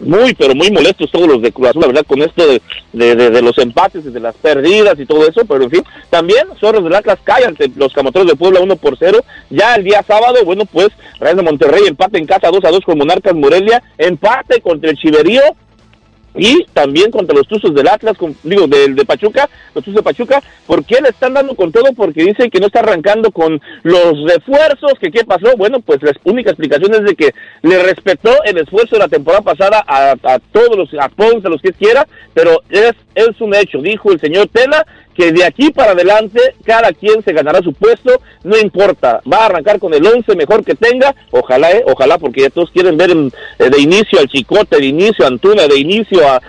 muy, 0.00 0.34
pero 0.34 0.54
muy 0.54 0.70
molestos 0.70 1.10
todos 1.10 1.28
los 1.28 1.42
de 1.42 1.52
Cruz 1.52 1.68
Azul, 1.68 1.82
la 1.82 1.88
verdad, 1.88 2.06
con 2.06 2.22
esto 2.22 2.46
de, 2.46 2.60
de, 2.92 3.42
los 3.42 3.56
empates 3.58 4.04
y 4.04 4.10
de 4.10 4.20
las 4.20 4.34
perdidas 4.36 4.98
y 4.98 5.06
todo 5.06 5.26
eso, 5.26 5.44
pero 5.44 5.64
en 5.64 5.70
fin, 5.70 5.84
también 6.10 6.46
Zorros 6.58 6.84
del 6.84 6.94
Atlas 6.94 7.18
cae 7.24 7.44
ante 7.44 7.70
los 7.76 7.92
Camoteros 7.92 8.28
de 8.28 8.36
Puebla 8.36 8.60
1 8.60 8.76
por 8.76 8.96
0, 8.98 9.24
ya 9.50 9.74
el 9.74 9.84
día 9.84 10.02
sábado, 10.06 10.44
bueno, 10.44 10.64
pues 10.64 10.88
Real 11.20 11.36
de 11.36 11.42
Monterrey 11.42 11.82
empate 11.86 12.18
en 12.18 12.26
casa 12.26 12.50
2 12.50 12.64
a 12.64 12.70
2 12.70 12.84
con 12.84 12.98
Monarcas 12.98 13.34
Morelia, 13.34 13.82
empate 13.98 14.60
contra 14.60 14.90
el 14.90 14.96
Chiverío, 14.96 15.42
y 16.36 16.64
también 16.72 17.10
contra 17.10 17.36
los 17.36 17.46
Tuzos 17.46 17.74
del 17.74 17.88
Atlas, 17.88 18.16
con- 18.16 18.36
digo, 18.42 18.66
del 18.66 18.94
de 18.94 19.04
Pachuca, 19.04 19.48
los 19.74 19.84
Tuzos 19.84 19.96
de 19.96 20.02
Pachuca, 20.02 20.42
¿por 20.66 20.84
qué 20.84 21.00
le 21.00 21.10
están 21.10 21.34
dando 21.34 21.54
con 21.54 21.70
todo? 21.72 21.92
Porque 21.94 22.24
dicen 22.24 22.50
que 22.50 22.60
no 22.60 22.66
está 22.66 22.80
arrancando 22.80 23.30
con 23.30 23.60
los 23.82 24.14
refuerzos, 24.26 24.94
que 25.00 25.10
qué 25.10 25.24
pasó, 25.24 25.56
bueno, 25.56 25.80
pues 25.80 26.02
la 26.02 26.12
única 26.24 26.50
explicación 26.50 26.92
es 26.94 27.04
de 27.04 27.14
que 27.14 27.30
le 27.62 27.82
respetó 27.82 28.30
el 28.44 28.58
esfuerzo 28.58 28.96
de 28.96 29.00
la 29.00 29.08
temporada 29.08 29.42
pasada 29.42 29.84
a, 29.86 30.14
todos 30.52 30.76
los, 30.76 30.88
a 31.00 31.08
Ponce, 31.08 31.46
a 31.46 31.50
los 31.50 31.62
que 31.62 31.72
quiera, 31.72 32.06
pero 32.32 32.62
es, 32.68 32.92
es 33.14 33.40
un 33.40 33.54
hecho, 33.54 33.80
dijo 33.80 34.10
el 34.12 34.20
señor 34.20 34.48
Tela, 34.48 34.86
que 35.14 35.32
de 35.32 35.44
aquí 35.44 35.70
para 35.70 35.92
adelante 35.92 36.40
cada 36.64 36.92
quien 36.92 37.22
se 37.22 37.32
ganará 37.32 37.60
su 37.60 37.72
puesto, 37.72 38.20
no 38.42 38.58
importa, 38.58 39.20
va 39.30 39.38
a 39.38 39.46
arrancar 39.46 39.78
con 39.78 39.94
el 39.94 40.06
11 40.06 40.34
mejor 40.36 40.64
que 40.64 40.74
tenga, 40.74 41.14
ojalá, 41.30 41.70
eh, 41.70 41.84
ojalá, 41.86 42.18
porque 42.18 42.50
todos 42.50 42.70
quieren 42.70 42.96
ver 42.96 43.10
eh, 43.10 43.70
de 43.70 43.80
inicio 43.80 44.18
al 44.18 44.28
Chicote, 44.28 44.76
de 44.76 44.86
inicio 44.86 45.24
a 45.24 45.28
Antuna, 45.28 45.66
de 45.66 45.78
inicio 45.78 46.20
a, 46.28 46.40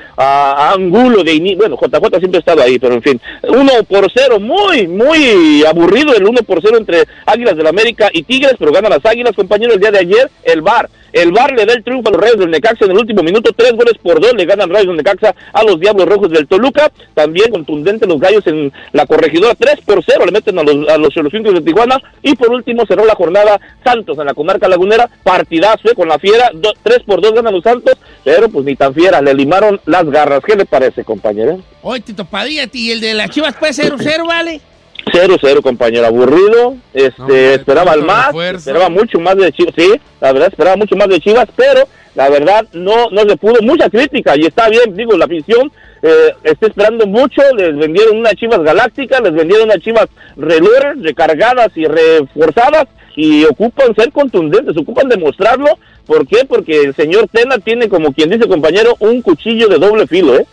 Angulo, 0.74 1.24
de 1.24 1.34
inicio, 1.34 1.58
bueno, 1.58 1.78
JJ 1.78 2.20
siempre 2.20 2.38
ha 2.38 2.40
estado 2.40 2.62
ahí, 2.62 2.80
pero 2.80 2.96
en 2.96 3.02
fin, 3.02 3.22
uno 3.44 3.72
por 3.88 4.10
cero, 4.14 4.40
muy, 4.40 4.88
muy 4.88 5.64
aburrido 5.66 6.16
el 6.16 6.26
uno 6.26 6.42
por 6.44 6.62
cero 6.62 6.78
entre 6.78 7.04
Águilas 7.26 7.56
del 7.56 7.68
América 7.68 8.10
y 8.12 8.24
Tigres, 8.24 8.56
pero 8.58 8.72
gana 8.72 8.90
las 8.90 9.06
Águilas, 9.06 9.36
compañero, 9.36 9.74
el 9.74 9.80
día 9.80 9.92
de 9.92 10.00
ayer, 10.00 10.32
el 10.44 10.62
VAR. 10.62 10.90
El 11.16 11.32
VAR 11.32 11.54
le 11.54 11.66
da 11.66 11.72
el 11.72 11.82
triunfo 11.82 12.10
a 12.10 12.12
los 12.12 12.20
Reyes 12.20 12.38
del 12.38 12.52
Necaxa 12.52 12.84
en 12.84 12.92
el 12.92 12.98
último 12.98 13.24
minuto, 13.24 13.54
tres 13.56 13.72
goles 13.72 13.94
por 14.04 14.20
dos, 14.20 14.34
le 14.34 14.44
ganan 14.44 14.70
Reyes 14.70 14.88
del 14.88 14.98
Necaxa 14.98 15.34
a 15.54 15.64
los 15.64 15.80
Diablos 15.80 16.10
Rojos 16.10 16.30
del 16.30 16.46
Toluca, 16.46 16.92
también 17.14 17.52
contundente 17.52 18.06
los 18.06 18.20
Gallos 18.20 18.46
en 18.48 18.74
la 18.92 19.06
corregidora, 19.06 19.56
tres 19.56 19.80
por 19.86 20.04
cero 20.04 20.26
le 20.26 20.34
meten 20.34 20.60
a 20.60 20.64
los, 20.64 20.90
a 20.90 20.98
los 20.98 21.14
de 21.16 21.62
Tijuana, 21.62 22.02
y 22.22 22.36
por 22.36 22.52
último 22.52 22.86
cerró 22.86 23.06
la 23.06 23.16
jornada 23.16 23.62
Santos 23.82 24.20
en 24.20 24.26
la 24.26 24.34
comarca 24.34 24.68
lagunera, 24.68 25.10
partidazo 25.24 25.90
eh, 25.90 25.96
con 25.96 26.10
la 26.10 26.20
fiera, 26.20 26.52
tres 26.84 27.00
por 27.06 27.22
dos 27.22 27.34
ganan 27.34 27.54
los 27.54 27.64
Santos, 27.64 27.96
pero 28.26 28.50
pues 28.50 28.66
ni 28.66 28.76
tan 28.76 28.94
fiera, 28.94 29.22
le 29.22 29.34
limaron 29.34 29.80
las 29.86 30.04
garras, 30.10 30.42
¿qué 30.46 30.58
le 30.58 30.66
parece 30.66 31.06
compañero? 31.06 31.62
Oye, 31.82 32.02
Tito 32.02 32.26
Padilla, 32.26 32.68
¿y 32.74 32.92
el 32.92 33.00
de 33.00 33.14
las 33.14 33.30
Chivas 33.30 33.56
puede 33.56 33.72
0-0, 33.72 34.28
vale? 34.28 34.60
0-0, 35.06 35.62
compañero, 35.62 36.06
aburrido. 36.06 36.76
Este, 36.94 37.56
esperaba 37.56 37.94
el 37.94 38.04
más, 38.04 38.34
esperaba 38.36 38.90
mucho 38.90 39.20
más 39.20 39.36
de 39.38 39.52
Chivas, 39.52 39.74
sí, 39.78 39.94
la 40.20 40.32
verdad 40.32 40.50
esperaba 40.50 40.76
mucho 40.76 40.96
más 40.96 41.08
de 41.08 41.20
Chivas, 41.20 41.48
pero 41.56 41.88
la 42.16 42.30
verdad 42.30 42.66
no 42.74 43.10
no 43.12 43.22
se 43.22 43.38
pudo, 43.38 43.62
mucha 43.62 43.90
crítica 43.90 44.36
y 44.38 44.46
está 44.46 44.70
bien, 44.70 44.96
digo, 44.96 45.18
la 45.18 45.26
afición 45.26 45.72
eh, 46.02 46.34
está 46.44 46.68
esperando 46.68 47.08
mucho, 47.08 47.42
les 47.58 47.76
vendieron 47.78 48.18
unas 48.18 48.36
Chivas 48.36 48.62
galácticas, 48.62 49.22
les 49.22 49.34
vendieron 49.34 49.66
unas 49.66 49.80
Chivas 49.80 50.08
relures, 50.36 51.02
recargadas 51.02 51.70
y 51.76 51.86
reforzadas 51.86 52.86
y 53.16 53.46
ocupan 53.46 53.96
ser 53.96 54.12
contundentes, 54.12 54.78
ocupan 54.78 55.10
demostrarlo, 55.10 55.78
¿por 56.06 56.28
qué? 56.28 56.46
Porque 56.48 56.82
el 56.82 56.96
señor 56.96 57.28
Tena 57.32 57.58
tiene, 57.58 57.90
como 57.90 58.14
quien 58.14 58.30
dice 58.30 58.48
compañero, 58.48 58.96
un 59.00 59.22
cuchillo 59.22 59.68
de 59.68 59.78
doble 59.78 60.06
filo, 60.08 60.36
¿eh? 60.36 60.46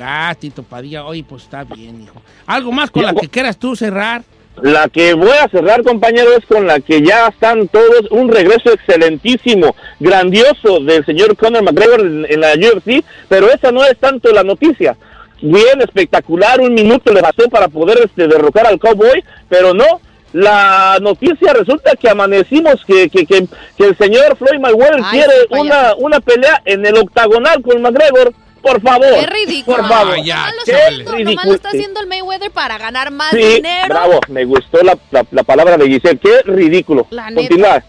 Ah, 0.00 0.34
Tito 0.38 0.62
Padilla, 0.62 1.04
oye, 1.04 1.24
pues 1.28 1.44
está 1.44 1.64
bien, 1.64 2.02
hijo. 2.02 2.20
¿Algo 2.46 2.72
más 2.72 2.90
con 2.90 3.02
la 3.02 3.14
que 3.14 3.28
quieras 3.28 3.56
tú 3.58 3.76
cerrar? 3.76 4.22
La 4.62 4.88
que 4.88 5.14
voy 5.14 5.36
a 5.42 5.48
cerrar, 5.48 5.82
compañero, 5.82 6.30
es 6.36 6.44
con 6.44 6.66
la 6.66 6.80
que 6.80 7.02
ya 7.02 7.28
están 7.28 7.68
todos. 7.68 8.10
Un 8.10 8.28
regreso 8.28 8.72
excelentísimo, 8.72 9.74
grandioso 9.98 10.80
del 10.80 11.04
señor 11.06 11.36
Conor 11.36 11.62
McGregor 11.62 12.00
en, 12.00 12.26
en 12.28 12.40
la 12.40 12.52
UFC, 12.54 13.04
pero 13.28 13.50
esa 13.50 13.72
no 13.72 13.84
es 13.84 13.96
tanto 13.98 14.32
la 14.32 14.42
noticia. 14.42 14.96
Bien 15.40 15.80
espectacular, 15.80 16.60
un 16.60 16.74
minuto 16.74 17.12
le 17.12 17.22
bastó 17.22 17.48
para 17.48 17.68
poder 17.68 18.00
este, 18.04 18.28
derrocar 18.28 18.66
al 18.66 18.78
Cowboy, 18.78 19.24
pero 19.48 19.72
no. 19.72 20.00
La 20.32 20.98
noticia 21.00 21.52
resulta 21.52 21.96
que 21.96 22.08
amanecimos 22.08 22.84
que, 22.86 23.08
que, 23.08 23.26
que, 23.26 23.48
que 23.76 23.84
el 23.84 23.96
señor 23.96 24.36
Floyd 24.36 24.60
Mayweather 24.60 25.00
Ay, 25.02 25.18
quiere 25.18 25.34
una, 25.60 25.94
una 25.96 26.20
pelea 26.20 26.62
en 26.64 26.86
el 26.86 26.96
octagonal 26.98 27.62
con 27.62 27.82
McGregor. 27.82 28.32
Por 28.62 28.80
favor. 28.82 29.14
Qué 29.20 29.26
ridículo. 29.26 29.76
Por 29.78 29.88
favor. 29.88 30.16
Nomás 30.18 30.54
lo 30.54 30.64
Qué 30.64 30.72
haciendo- 30.74 31.04
nomás 31.04 31.06
lo 31.12 31.16
ridículo. 31.30 31.54
está 31.54 31.68
haciendo 31.70 32.00
el 32.00 32.06
Mayweather 32.06 32.50
para 32.50 32.78
ganar 32.78 33.10
más 33.10 33.30
Sí, 33.30 33.38
dinero. 33.38 33.88
bravo, 33.88 34.20
me 34.28 34.44
gustó 34.44 34.82
la, 34.82 34.98
la, 35.10 35.24
la 35.30 35.42
palabra 35.42 35.76
de 35.78 35.86
Giselle, 35.88 36.18
qué 36.18 36.42
ridículo. 36.44 37.06
La 37.10 37.30
neta. 37.30 37.48
Continúa. 37.48 37.84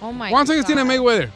Oh 0.00 0.12
my 0.12 0.30
¿Cuántos 0.30 0.54
años 0.54 0.66
tiene 0.66 0.84
Mayweather? 0.84 1.30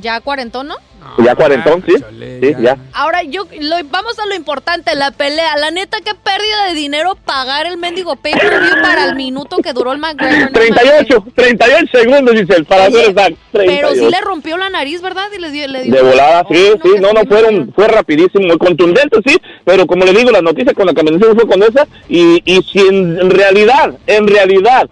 ¿Ya 0.00 0.20
cuarentón, 0.20 0.68
no? 0.68 0.76
Ya 1.24 1.34
cuarentón, 1.34 1.82
sí. 1.86 1.94
Sí, 2.42 2.52
ya. 2.60 2.76
Ahora, 2.92 3.22
yo 3.22 3.44
lo- 3.58 3.76
vamos 3.90 4.18
a 4.18 4.26
lo 4.26 4.34
importante, 4.34 4.94
la 4.94 5.10
pelea. 5.10 5.56
La 5.56 5.70
neta, 5.70 5.98
qué 6.04 6.12
pérdida 6.14 6.66
de 6.68 6.74
dinero 6.74 7.16
pagar 7.24 7.66
el 7.66 7.78
mendigo 7.78 8.16
pay-per-view 8.16 8.80
para 8.82 9.04
el 9.06 9.16
minuto 9.16 9.56
que 9.58 9.72
duró 9.72 9.92
el 9.92 9.98
McGregor. 9.98 10.40
no 10.44 10.52
38, 10.52 11.24
38 11.34 11.86
segundos, 11.98 12.34
dice 12.34 12.54
el 12.56 12.64
para 12.64 12.90
ser 12.90 13.10
exacto. 13.10 13.36
Pero 13.52 13.88
sí 13.90 13.94
38. 14.00 14.10
le 14.10 14.20
rompió 14.20 14.56
la 14.58 14.70
nariz, 14.70 15.00
¿verdad? 15.02 15.26
Y 15.36 15.40
le 15.40 15.50
dio, 15.50 15.66
le 15.68 15.82
dio- 15.82 15.94
De 15.94 16.02
volada, 16.02 16.44
sí, 16.50 16.70
sí, 16.82 16.90
no, 17.00 17.12
no, 17.12 17.24
fueron, 17.24 17.72
fue 17.74 17.88
rapidísimo, 17.88 18.46
muy 18.46 18.58
contundente, 18.58 19.18
sí, 19.26 19.36
pero 19.64 19.86
como 19.86 20.04
le 20.04 20.12
digo, 20.12 20.30
la 20.30 20.42
noticia 20.42 20.74
con 20.74 20.86
la 20.86 20.92
que 20.94 21.00
amanecimos 21.00 21.34
fue 21.34 21.46
con 21.48 21.62
esa, 21.62 21.86
y, 22.08 22.40
y 22.44 22.62
si 22.62 22.78
en, 22.80 23.18
en 23.18 23.30
realidad, 23.30 23.94
en 24.06 24.28
realidad, 24.28 24.88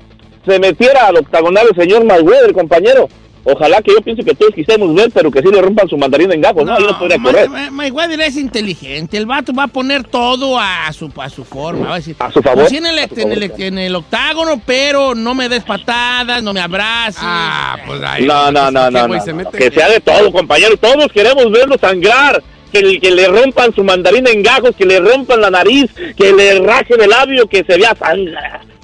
se 0.47 0.59
metiera 0.59 1.07
al 1.09 1.19
octagonal 1.19 1.67
el 1.71 1.77
señor 1.77 2.05
Mayweather, 2.05 2.53
compañero, 2.55 3.09
ojalá 3.53 3.81
que 3.83 3.93
yo 3.93 4.01
piense 4.01 4.23
que 4.25 4.35
todos 4.35 4.55
quisiéramos 4.55 4.95
ver, 4.95 5.11
pero 5.13 5.31
que 5.31 5.41
sí 5.41 5.49
le 5.53 5.61
rompan 5.61 5.89
su 5.89 5.97
mandarina 5.97 6.35
en 6.35 6.41
gajos, 6.41 6.65
¿no? 6.65 6.75
Ahí 6.75 6.83
no 6.85 6.99
podría 6.99 7.19
correr. 7.23 7.49
Ma- 7.49 7.71
Mayweather 7.71 8.21
es 8.21 8.37
inteligente. 8.37 9.17
El 9.17 9.27
vato 9.27 9.53
va 9.53 9.65
a 9.65 9.69
poner 9.69 10.05
todo 10.05 10.59
a 10.59 10.93
su, 10.93 11.11
a 11.21 11.29
su 11.29 11.45
forma. 11.45 11.89
Va 11.89 11.95
a 11.95 11.97
decir, 11.99 12.17
A 12.19 12.31
su 12.33 12.43
favor. 12.43 12.61
"Pues 12.61 12.71
sí 12.71 12.77
en 12.77 12.87
el, 12.87 12.99
A 12.99 13.09
su 13.09 13.15
en, 13.21 13.33
el, 13.33 13.49
favor. 13.49 13.63
en 13.63 13.79
el 13.79 13.95
octágono, 13.97 14.61
pero 14.65 15.15
no 15.15 15.35
me 15.35 15.49
des 15.49 15.63
patadas, 15.65 16.43
no 16.43 16.53
me 16.53 16.61
abraces. 16.61 17.21
Ah, 17.23 17.77
pues 17.87 18.01
ahí. 18.03 18.27
No, 18.27 18.51
no, 18.53 18.71
no, 18.71 18.85
¿Qué, 18.87 18.91
no, 18.93 19.09
no, 19.09 19.25
se 19.25 19.33
no, 19.33 19.51
que 19.51 19.71
sea 19.71 19.89
de 19.89 20.01
todo, 20.01 20.31
compañero, 20.33 20.77
todos 20.77 21.11
queremos 21.13 21.51
verlo 21.51 21.77
sangrar. 21.81 22.43
Que, 22.71 22.83
le- 22.83 23.01
que 23.01 23.11
le 23.11 23.27
rompan 23.29 23.75
su 23.75 23.83
mandarina 23.83 24.29
en 24.31 24.43
gajos, 24.43 24.73
que 24.77 24.85
le 24.85 25.01
rompan 25.01 25.41
la 25.41 25.51
nariz, 25.51 25.91
que 26.15 26.33
le 26.35 26.59
rajen 26.61 27.01
el 27.01 27.09
labio, 27.09 27.47
que 27.47 27.65
se 27.65 27.79
vea 27.79 27.97
sangre, 27.99 28.35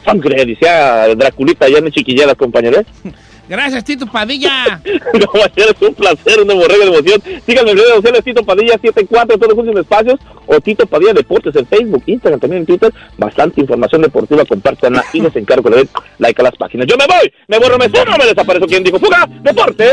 sangre, 0.03 0.47
decía 0.47 1.07
Draculita 1.15 1.67
allá 1.67 1.79
en 1.81 1.91
Chiquilleras, 1.91 2.35
compañero. 2.37 2.81
Gracias, 3.49 3.85
Tito 3.85 4.07
Padilla. 4.07 4.81
Compañero, 5.13 5.71
es 5.71 5.83
un 5.83 5.95
placer, 5.95 6.41
una 6.41 6.55
borrega 6.55 6.85
de 6.85 6.91
emoción. 6.91 7.23
Síganme 7.47 7.73
en 7.73 7.79
redes 7.79 7.95
sociales, 7.97 8.25
Tito 8.25 8.45
Padilla 8.45 8.73
74, 8.73 9.39
todos 9.39 9.55
juntos 9.55 9.75
en 9.75 9.81
espacios, 9.81 10.21
o 10.47 10.61
Tito 10.61 10.87
Padilla 10.87 11.13
Deportes 11.13 11.55
en 11.57 11.67
Facebook, 11.67 12.03
Instagram, 12.07 12.41
también 12.41 12.61
en 12.61 12.67
Twitter. 12.67 12.93
Bastante 13.19 13.61
información 13.61 14.03
deportiva, 14.03 14.45
compártanla 14.45 15.05
y 15.13 15.21
les 15.21 15.37
encargo 15.37 15.71
den 15.71 15.89
like 16.19 16.41
a 16.41 16.45
las 16.45 16.57
páginas. 16.57 16.87
Yo 16.87 16.97
me 16.97 17.07
voy, 17.07 17.33
me 17.49 17.59
borro, 17.59 17.79
me 17.79 17.89
sueno, 17.89 18.17
me 18.17 18.27
desaparezco. 18.27 18.67
¿Quién 18.67 18.85
dijo 18.85 18.99
fuga? 18.99 19.29
Deportes, 19.43 19.91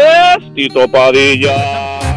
Tito 0.55 0.87
Padilla. 0.89 2.10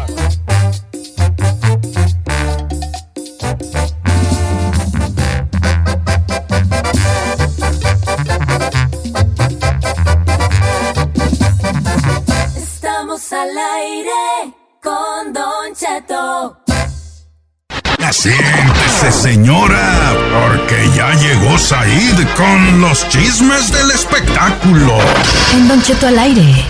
Cheto. 16.05 16.57
Siéntese, 18.11 19.11
señora, 19.11 20.13
porque 20.31 20.89
ya 20.95 21.13
llegó 21.15 21.57
Said 21.57 22.25
con 22.37 22.79
los 22.79 23.07
chismes 23.09 23.71
del 23.71 23.91
espectáculo. 23.91 24.97
En 25.53 25.67
Don 25.67 25.81
Cheto 25.81 26.07
al 26.07 26.19
aire. 26.19 26.65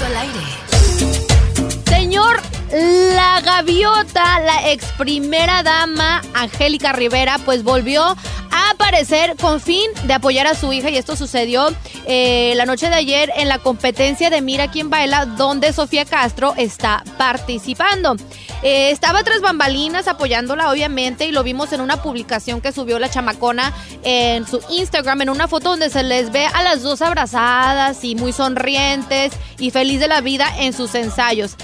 La 2.78 3.40
gaviota, 3.40 4.42
la 4.42 4.70
ex 4.70 4.84
primera 4.98 5.64
dama, 5.64 6.22
Angélica 6.34 6.92
Rivera, 6.92 7.38
pues 7.46 7.64
volvió 7.64 8.04
a 8.04 8.70
aparecer 8.72 9.38
con 9.38 9.62
fin 9.62 9.90
de 10.04 10.14
apoyar 10.14 10.46
a 10.46 10.56
su 10.56 10.74
hija 10.74 10.90
y 10.90 10.98
esto 10.98 11.16
sucedió 11.16 11.70
eh, 12.06 12.52
la 12.58 12.66
noche 12.66 12.90
de 12.90 12.96
ayer 12.96 13.32
en 13.38 13.48
la 13.48 13.60
competencia 13.60 14.30
de 14.30 14.42
Mira 14.42 14.72
quién 14.72 14.90
baila, 14.90 15.26
donde 15.26 15.72
Sofía 15.72 16.04
Castro 16.04 16.54
está 16.58 17.02
participando. 17.18 18.18
Eh, 18.62 18.92
estaba 18.92 19.24
tras 19.24 19.40
bambalinas 19.40 20.10
apoyándola, 20.10 20.70
obviamente, 20.70 21.26
y 21.28 21.32
lo 21.32 21.44
vimos 21.44 21.72
en 21.72 21.80
una 21.80 22.04
publicación 22.04 22.60
que 22.60 22.74
subió 22.74 23.00
la 23.00 23.10
chamacona 23.10 23.72
en 24.04 24.46
su 24.46 24.60
Instagram, 24.70 25.22
en 25.22 25.30
una 25.30 25.48
foto 25.48 25.70
donde 25.70 25.90
se 25.90 26.04
les 26.04 26.30
ve 26.30 26.46
a 26.46 26.62
las 26.62 26.82
dos 26.82 27.02
abrazadas 27.02 28.04
y 28.04 28.16
muy 28.16 28.34
sonrientes 28.34 29.32
y 29.60 29.72
feliz 29.72 30.02
de 30.02 30.10
la 30.10 30.20
vida 30.20 30.52
en 30.60 30.74
sus 30.74 30.94
ensayos. 30.96 31.56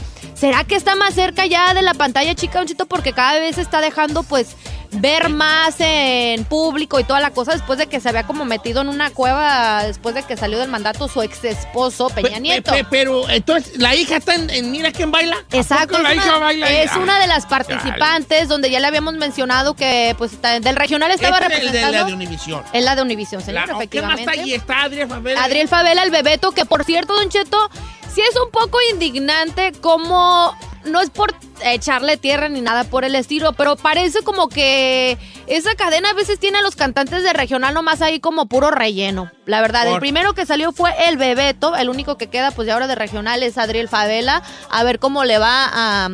¿Será 0.42 0.64
que 0.64 0.76
está 0.76 0.96
más 0.96 1.14
cerca 1.14 1.46
ya 1.46 1.74
de 1.76 1.84
la 1.84 1.94
pantalla 1.94 2.34
chica, 2.34 2.58
Don 2.58 2.68
Chito? 2.68 2.88
Porque 2.88 3.14
cada 3.14 3.40
vez 3.40 3.56
se 3.58 3.62
está 3.62 3.80
dejando, 3.80 4.24
pues, 4.24 4.56
ver 4.94 5.30
más 5.30 5.76
en 5.80 6.44
público 6.46 7.00
y 7.00 7.04
toda 7.04 7.20
la 7.22 7.30
cosa 7.30 7.52
después 7.54 7.78
de 7.78 7.86
que 7.86 8.00
se 8.00 8.10
había 8.10 8.24
como 8.26 8.44
metido 8.44 8.82
en 8.82 8.90
una 8.90 9.12
cueva 9.12 9.84
después 9.86 10.16
de 10.16 10.24
que 10.24 10.36
salió 10.36 10.58
del 10.58 10.68
mandato 10.70 11.08
su 11.08 11.22
ex 11.22 11.46
esposo 11.46 12.10
Peña 12.10 12.30
Pe- 12.32 12.40
Nieto. 12.42 12.72
pe- 12.74 12.86
pero, 12.90 13.30
entonces, 13.30 13.78
¿la 13.78 13.96
hija 13.96 14.18
está 14.18 14.34
en, 14.36 14.50
en 14.50 14.72
Mira 14.72 14.92
quién 14.92 15.12
baila? 15.12 15.38
Exacto, 15.52 15.96
es, 15.98 16.04
la 16.04 16.16
hija 16.16 16.30
una, 16.38 16.40
baila 16.40 16.70
es 16.72 16.92
Ah, 16.92 16.98
una 17.00 17.20
de 17.20 17.28
las 17.28 17.46
participantes 17.46 18.48
donde 18.50 18.70
ya 18.72 18.80
le 18.82 18.88
habíamos 18.88 19.14
mencionado 19.14 19.76
que 19.76 20.14
pues 20.18 20.42
del 20.42 20.76
regional 20.76 21.12
estaba 21.12 21.38
Este 21.38 21.68
es 21.68 21.92
la 21.92 22.04
de 22.04 22.14
Univisión. 22.14 22.64
Es 22.74 22.84
la 22.84 22.96
de 22.96 23.02
Univisión, 23.04 23.42
señor, 23.42 23.62
La- 23.62 23.66
¿Qué 23.68 23.72
más 23.74 23.82
efectivamente. 23.82 24.22
está 24.24 24.32
ahí? 24.42 24.54
Está 24.56 24.82
Adriel 24.82 25.08
Favela. 25.08 25.44
Adriel 25.44 25.68
Favela, 25.70 26.04
el 26.04 26.12
bebeto, 26.12 26.52
que 26.52 26.66
por 26.66 26.84
cierto, 26.84 27.14
Don 27.16 27.30
Cheto, 27.30 27.70
sí 28.14 28.22
es 28.22 28.36
un 28.40 28.52
poco 28.52 28.78
indignante 28.92 29.72
como... 29.82 30.56
No 30.84 31.00
es 31.00 31.12
por 31.12 31.36
echarle 31.64 32.18
tierra 32.18 32.50
ni 32.50 32.60
nada 32.60 32.84
por 32.86 33.06
el 33.06 33.14
estilo, 33.14 33.54
pero 33.54 33.76
parece 33.76 34.24
como 34.24 34.50
que 34.50 35.16
esa 35.46 35.76
cadena 35.76 36.10
a 36.10 36.14
veces 36.14 36.40
tiene 36.40 36.58
a 36.58 36.64
los 36.64 36.76
cantantes 36.76 37.22
de 37.22 37.34
regional 37.34 37.76
nomás 37.76 38.02
ahí 38.02 38.20
como 38.20 38.48
puro 38.48 38.72
relleno. 38.72 39.30
La 39.46 39.62
verdad, 39.62 39.88
el 39.88 40.00
primero 40.00 40.34
que 40.34 40.48
salió 40.48 40.72
fue 40.72 40.92
el 41.08 41.18
Bebeto, 41.18 41.76
el 41.76 41.90
único 41.92 42.18
que 42.18 42.32
queda 42.32 42.50
pues 42.50 42.66
ya 42.66 42.74
ahora 42.74 42.88
de 42.88 42.96
regional 42.96 43.44
es 43.44 43.60
Adriel 43.60 43.90
Favela, 43.90 44.42
a 44.72 44.84
ver 44.84 44.98
cómo 44.98 45.24
le 45.24 45.38
va 45.38 45.66
a, 45.72 46.10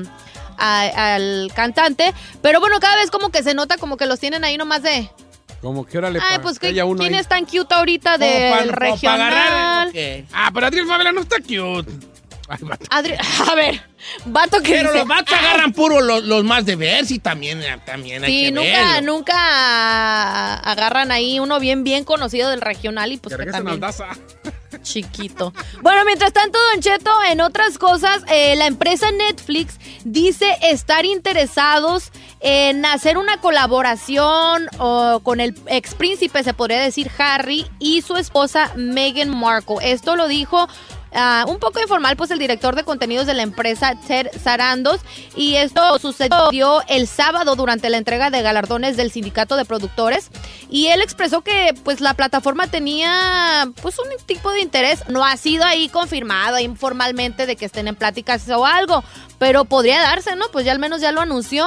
a- 0.58 1.14
al 1.16 1.50
cantante. 1.56 2.14
Pero 2.42 2.60
bueno, 2.60 2.82
cada 2.82 2.98
vez 2.98 3.10
como 3.10 3.30
que 3.30 3.44
se 3.44 3.54
nota 3.54 3.78
como 3.78 3.96
que 3.96 4.06
los 4.06 4.20
tienen 4.20 4.44
ahí 4.44 4.58
nomás 4.58 4.82
de... 4.82 5.10
Como 5.62 5.86
que 5.86 5.98
ahora 5.98 6.10
le 6.12 6.20
Ay, 6.20 6.38
pa- 6.38 6.42
pues 6.44 6.60
que 6.60 6.70
uno 6.84 7.00
¿quién 7.00 7.14
ahí. 7.16 7.20
es 7.20 7.28
tan 7.28 7.46
cute 7.46 7.74
ahorita 7.74 8.18
del 8.18 8.70
regional? 8.70 9.22
agarrar. 9.22 9.90
Ah, 10.34 10.52
pero 10.54 10.68
Adriel 10.68 10.86
Favela 10.88 11.12
no 11.12 11.22
está 11.22 11.38
cute. 11.38 11.92
Ay, 12.50 12.60
vato. 12.62 12.86
Adri- 12.86 13.18
a 13.52 13.56
ver, 13.56 13.82
vato 14.26 14.62
que 14.62 14.72
Pero 14.72 14.84
dice, 14.92 15.00
los 15.00 15.08
vatos 15.08 15.34
agarran 15.38 15.74
puro 15.74 16.00
los, 16.02 16.24
los 16.24 16.44
más 16.46 16.66
de 16.66 16.76
ver, 16.78 17.04
y 17.10 17.20
también, 17.20 17.62
también 17.86 18.24
hay 18.24 18.32
Sí, 18.32 18.46
que 18.46 18.52
nunca, 18.54 18.94
verlo. 18.94 19.12
nunca 19.14 20.54
agarran 20.60 21.12
ahí 21.12 21.40
uno 21.40 21.60
bien, 21.60 21.84
bien 21.84 22.04
conocido 22.06 22.50
del 22.50 22.62
regional 22.62 23.12
y 23.12 23.18
pues 23.18 23.34
Que 23.34 23.38
que 23.38 23.46
regresen 23.52 23.68
al 23.68 23.80
también 23.80 23.82
Daza. 23.82 24.82
chiquito. 24.82 25.54
Bueno, 25.82 26.06
mientras 26.06 26.32
tanto, 26.34 26.58
Don 26.74 26.82
Cheto, 26.82 27.12
en 27.30 27.42
otras 27.42 27.78
cosas, 27.78 28.24
eh, 28.30 28.56
la 28.56 28.68
empresa 28.68 29.12
Netflix 29.12 29.76
dice 30.06 30.46
estar 30.62 31.06
interesados 31.06 32.12
en 32.40 32.86
hacer 32.86 33.18
una 33.18 33.40
colaboración 33.42 34.68
con 35.24 35.40
el 35.40 35.56
ex 35.68 35.96
príncipe, 35.96 36.44
se 36.44 36.54
podría 36.54 36.80
decir, 36.80 37.12
Harry 37.18 37.66
y 37.80 38.02
su 38.02 38.16
esposa 38.16 38.72
Meghan 38.76 39.30
Markle. 39.30 39.78
Esto 39.82 40.16
lo 40.16 40.28
dijo 40.28 40.68
ah, 41.14 41.46
un 41.48 41.58
poco 41.58 41.80
informal, 41.80 42.16
pues 42.16 42.30
el 42.30 42.38
director 42.38 42.76
de 42.76 42.84
contenidos 42.84 43.26
de 43.26 43.34
la 43.34 43.42
empresa, 43.42 43.96
Ted 44.08 44.28
Sarandos, 44.40 45.02
y 45.36 45.56
esto 45.56 45.98
sucedió 46.00 46.84
el 46.88 47.08
sábado 47.08 47.56
durante 47.56 47.90
la 47.90 47.98
entrega 47.98 48.30
de 48.30 48.42
galardones 48.44 48.98
del 48.98 49.12
sindicato 49.12 49.56
de 49.56 49.66
productores, 49.66 50.30
y 50.70 50.88
él 50.88 51.02
expresó 51.02 51.42
que 51.42 51.74
pues 51.84 52.02
la 52.02 52.14
plataforma 52.14 52.68
tenía 52.68 53.72
pues 53.82 53.98
un 53.98 54.08
tipo 54.28 54.52
de 54.52 54.62
interés, 54.62 55.08
no 55.10 55.26
ha 55.26 55.38
sido 55.38 55.64
ahí 55.64 55.90
confirmado 55.90 56.60
informalmente 56.60 57.48
de 57.48 57.56
que 57.56 57.66
estén 57.66 57.88
en 57.88 57.96
pláticas 57.96 58.48
o 58.50 58.66
algo, 58.66 59.04
pero 59.40 59.66
podría 59.66 60.02
darse, 60.02 60.36
¿no? 60.36 60.46
Pues 60.52 60.66
ya 60.66 60.72
al 60.72 60.80
menos 60.80 61.02
ya 61.02 61.12
lo 61.12 61.22
anunció 61.22 61.66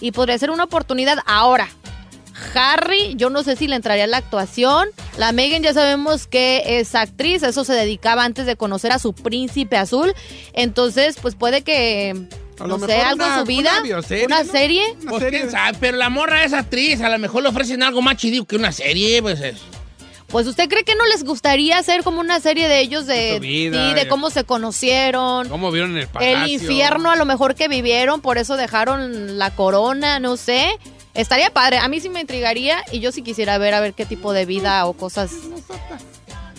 y 0.00 0.12
podría 0.12 0.38
ser 0.38 0.50
una 0.50 0.64
oportunidad 0.64 1.18
ahora. 1.26 1.68
Harry, 2.54 3.14
yo 3.16 3.28
no 3.28 3.42
sé 3.42 3.54
si 3.56 3.66
le 3.68 3.76
entraría 3.76 4.04
a 4.04 4.06
la 4.06 4.16
actuación. 4.16 4.88
La 5.18 5.32
Megan 5.32 5.62
ya 5.62 5.74
sabemos 5.74 6.26
que 6.26 6.62
es 6.80 6.94
actriz, 6.94 7.42
eso 7.42 7.64
se 7.64 7.74
dedicaba 7.74 8.24
antes 8.24 8.46
de 8.46 8.56
conocer 8.56 8.92
a 8.92 8.98
su 8.98 9.12
príncipe 9.12 9.76
azul. 9.76 10.14
Entonces, 10.54 11.16
pues 11.20 11.34
puede 11.34 11.62
que, 11.62 12.14
A 12.58 12.66
lo 12.66 12.78
no 12.78 12.86
sé, 12.86 12.94
algo 13.02 13.24
una- 13.24 13.34
en 13.34 13.40
su 13.40 13.46
vida. 13.46 13.70
una 13.72 13.82
bioserie, 13.82 14.26
Una 14.26 14.42
¿no? 14.42 14.50
serie. 14.52 14.82
Una 15.02 15.10
Pues 15.10 15.22
serie 15.22 15.40
quién 15.40 15.50
sabe, 15.50 15.76
pero 15.80 15.96
la 15.98 16.08
morra 16.08 16.44
es 16.44 16.52
actriz, 16.54 17.00
a 17.02 17.10
lo 17.10 17.18
mejor 17.18 17.42
le 17.42 17.50
ofrecen 17.50 17.82
algo 17.82 18.00
más 18.00 18.16
chido 18.16 18.44
que 18.46 18.56
una 18.56 18.72
serie, 18.72 19.20
pues 19.20 19.40
es. 19.40 19.56
Pues 20.30 20.46
usted 20.46 20.68
cree 20.68 20.84
que 20.84 20.94
no 20.94 21.06
les 21.06 21.24
gustaría 21.24 21.78
hacer 21.78 22.04
como 22.04 22.20
una 22.20 22.40
serie 22.40 22.68
de 22.68 22.80
ellos 22.80 23.06
de, 23.06 23.34
su 23.36 23.40
vida, 23.40 23.88
sí, 23.88 23.94
de 23.94 24.08
cómo 24.08 24.30
se 24.30 24.44
conocieron. 24.44 25.48
¿Cómo 25.48 25.72
vieron 25.72 25.96
el 25.96 26.06
palacio? 26.06 26.44
El 26.44 26.50
infierno 26.50 27.10
a 27.10 27.16
lo 27.16 27.24
mejor 27.24 27.54
que 27.54 27.68
vivieron, 27.68 28.20
por 28.20 28.38
eso 28.38 28.56
dejaron 28.56 29.38
la 29.38 29.50
corona, 29.50 30.20
no 30.20 30.36
sé. 30.36 30.78
Estaría 31.14 31.50
padre, 31.52 31.78
a 31.78 31.88
mí 31.88 32.00
sí 32.00 32.08
me 32.08 32.20
intrigaría 32.20 32.84
y 32.92 33.00
yo 33.00 33.10
sí 33.10 33.22
quisiera 33.22 33.58
ver 33.58 33.74
a 33.74 33.80
ver 33.80 33.94
qué 33.94 34.06
tipo 34.06 34.32
de 34.32 34.46
vida 34.46 34.86
o 34.86 34.92
cosas. 34.92 35.32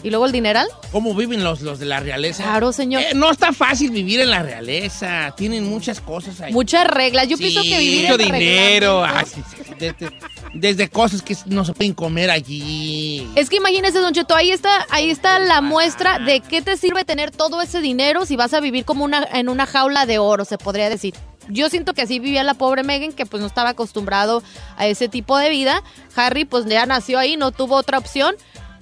¿Y 0.03 0.09
luego 0.09 0.25
el 0.25 0.31
dineral? 0.31 0.67
¿Cómo 0.91 1.13
viven 1.13 1.43
los, 1.43 1.61
los 1.61 1.77
de 1.77 1.85
la 1.85 1.99
realeza? 1.99 2.43
Claro, 2.43 2.73
señor. 2.73 3.03
Eh, 3.03 3.11
no 3.13 3.29
está 3.29 3.53
fácil 3.53 3.91
vivir 3.91 4.19
en 4.19 4.31
la 4.31 4.41
realeza, 4.41 5.33
tienen 5.37 5.69
muchas 5.69 6.01
cosas 6.01 6.41
ahí. 6.41 6.51
Muchas 6.51 6.87
reglas. 6.87 7.27
Yo 7.27 7.37
Sí, 7.37 7.43
pienso 7.43 7.61
que 7.61 7.77
vivir 7.77 8.09
mucho 8.09 8.19
en 8.23 8.31
dinero. 8.31 9.03
Ay, 9.05 9.25
sí, 9.31 9.41
sí, 9.55 9.73
de- 9.77 9.93
de- 9.93 10.11
desde 10.53 10.89
cosas 10.89 11.21
que 11.21 11.35
no 11.45 11.63
se 11.65 11.73
pueden 11.73 11.93
comer 11.93 12.31
allí. 12.31 13.29
Es 13.35 13.49
que 13.49 13.57
imagínese, 13.57 13.99
Don 13.99 14.11
Cheto, 14.13 14.35
ahí 14.35 14.51
está, 14.51 14.85
ahí 14.89 15.09
está 15.11 15.37
la 15.39 15.61
muestra 15.61 16.17
de 16.19 16.39
qué 16.41 16.61
te 16.61 16.77
sirve 16.77 17.05
tener 17.05 17.29
todo 17.31 17.61
ese 17.61 17.79
dinero 17.79 18.25
si 18.25 18.35
vas 18.35 18.53
a 18.55 18.59
vivir 18.59 18.83
como 18.85 19.05
una, 19.05 19.23
en 19.33 19.49
una 19.49 19.65
jaula 19.67 20.05
de 20.07 20.17
oro, 20.17 20.45
se 20.45 20.57
podría 20.57 20.89
decir. 20.89 21.13
Yo 21.47 21.69
siento 21.69 21.93
que 21.93 22.01
así 22.01 22.19
vivía 22.19 22.43
la 22.43 22.53
pobre 22.55 22.83
Megan, 22.83 23.13
que 23.13 23.25
pues 23.25 23.41
no 23.41 23.47
estaba 23.47 23.69
acostumbrado 23.69 24.41
a 24.77 24.87
ese 24.87 25.07
tipo 25.09 25.37
de 25.37 25.49
vida. 25.49 25.83
Harry 26.15 26.45
pues 26.45 26.65
ya 26.65 26.85
nació 26.85 27.19
ahí, 27.19 27.37
no 27.37 27.51
tuvo 27.51 27.75
otra 27.75 27.97
opción. 27.97 28.35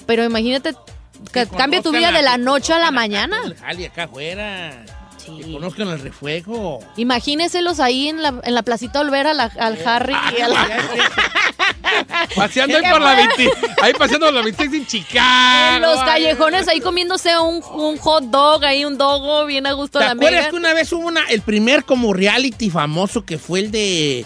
Pero 0.06 0.24
imagínate 0.24 0.74
que 1.32 1.48
cambie 1.48 1.82
tu 1.82 1.92
vida 1.92 2.12
de 2.12 2.22
la 2.22 2.38
noche 2.38 2.74
a 2.74 2.80
la 2.80 2.92
mañana. 2.92 3.38
El 3.46 3.56
jali 3.56 3.86
acá 3.86 4.04
afuera. 4.04 4.86
Que 5.26 5.52
conozcan 5.52 5.90
el 5.90 6.00
refuego. 6.00 6.80
Imagíneselos 6.98 7.80
ahí 7.80 8.08
en 8.08 8.24
la, 8.24 8.34
en 8.44 8.56
la 8.56 8.64
placita 8.64 9.00
Olvera 9.02 9.32
al, 9.32 9.40
al 9.40 9.88
Harry 9.88 10.16
y 10.38 10.42
al... 10.42 10.54
Paseando 12.36 12.78
ahí 12.78 12.84
por 12.90 13.02
la 13.02 13.16
20, 13.16 13.52
ahí 13.82 13.94
paseando 13.94 14.28
por 14.28 14.36
la 14.36 14.42
26 14.44 14.82
en 14.82 14.88
Chicago. 14.88 15.76
en 15.76 15.82
los 15.82 16.02
callejones 16.04 16.68
ahí 16.68 16.80
comiéndose 16.80 17.38
un, 17.40 17.64
un 17.74 17.98
hot 17.98 18.26
dog, 18.26 18.64
ahí 18.64 18.86
un 18.86 18.98
dogo 18.98 19.46
bien 19.46 19.66
a 19.68 19.74
gusto 19.74 20.00
¿Te 20.00 20.06
la 20.06 20.12
acuerdas 20.12 20.32
Megan. 20.32 20.52
que 20.52 20.56
una 20.58 20.74
vez 20.74 20.92
hubo 20.94 21.08
una, 21.08 21.24
el 21.26 21.42
primer 21.42 21.84
como 21.86 22.14
reality 22.14 22.70
famoso 22.70 23.26
que 23.26 23.38
fue 23.38 23.60
el 23.62 23.72
de 23.72 24.26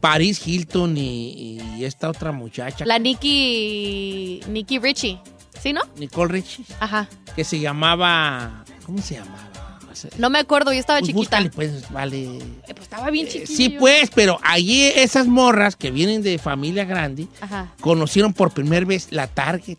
Paris 0.00 0.46
Hilton 0.46 0.96
y, 0.96 1.58
y 1.76 1.84
esta 1.84 2.08
otra 2.10 2.32
muchacha, 2.32 2.84
La 2.86 2.98
Nikki, 2.98 4.40
Nikki 4.48 4.78
Richie, 4.78 5.18
¿sí, 5.64 5.72
no? 5.72 5.80
Nicole 5.96 6.30
Richie, 6.32 6.64
Ajá. 6.78 7.08
que 7.34 7.42
se 7.42 7.58
llamaba... 7.58 8.64
¿Cómo 8.86 8.98
se 9.02 9.14
llamaba? 9.16 9.50
No 10.18 10.28
me 10.28 10.38
acuerdo, 10.40 10.72
yo 10.72 10.78
estaba 10.80 10.98
Pues 10.98 11.08
chiquita. 11.14 11.38
búscale, 11.40 11.50
pues, 11.50 11.90
vale. 11.90 12.38
pues 12.66 12.80
estaba 12.80 13.10
bien 13.10 13.26
chiquita. 13.26 13.46
Sí, 13.52 13.70
pues, 13.70 14.10
pero 14.14 14.38
allí 14.42 14.82
esas 14.82 15.26
morras 15.26 15.76
que 15.76 15.90
vienen 15.90 16.22
de 16.22 16.36
familia 16.38 16.84
grande 16.84 17.26
Ajá. 17.40 17.72
conocieron 17.80 18.34
por 18.34 18.52
primera 18.52 18.84
vez 18.84 19.08
la 19.10 19.26
Target. 19.28 19.78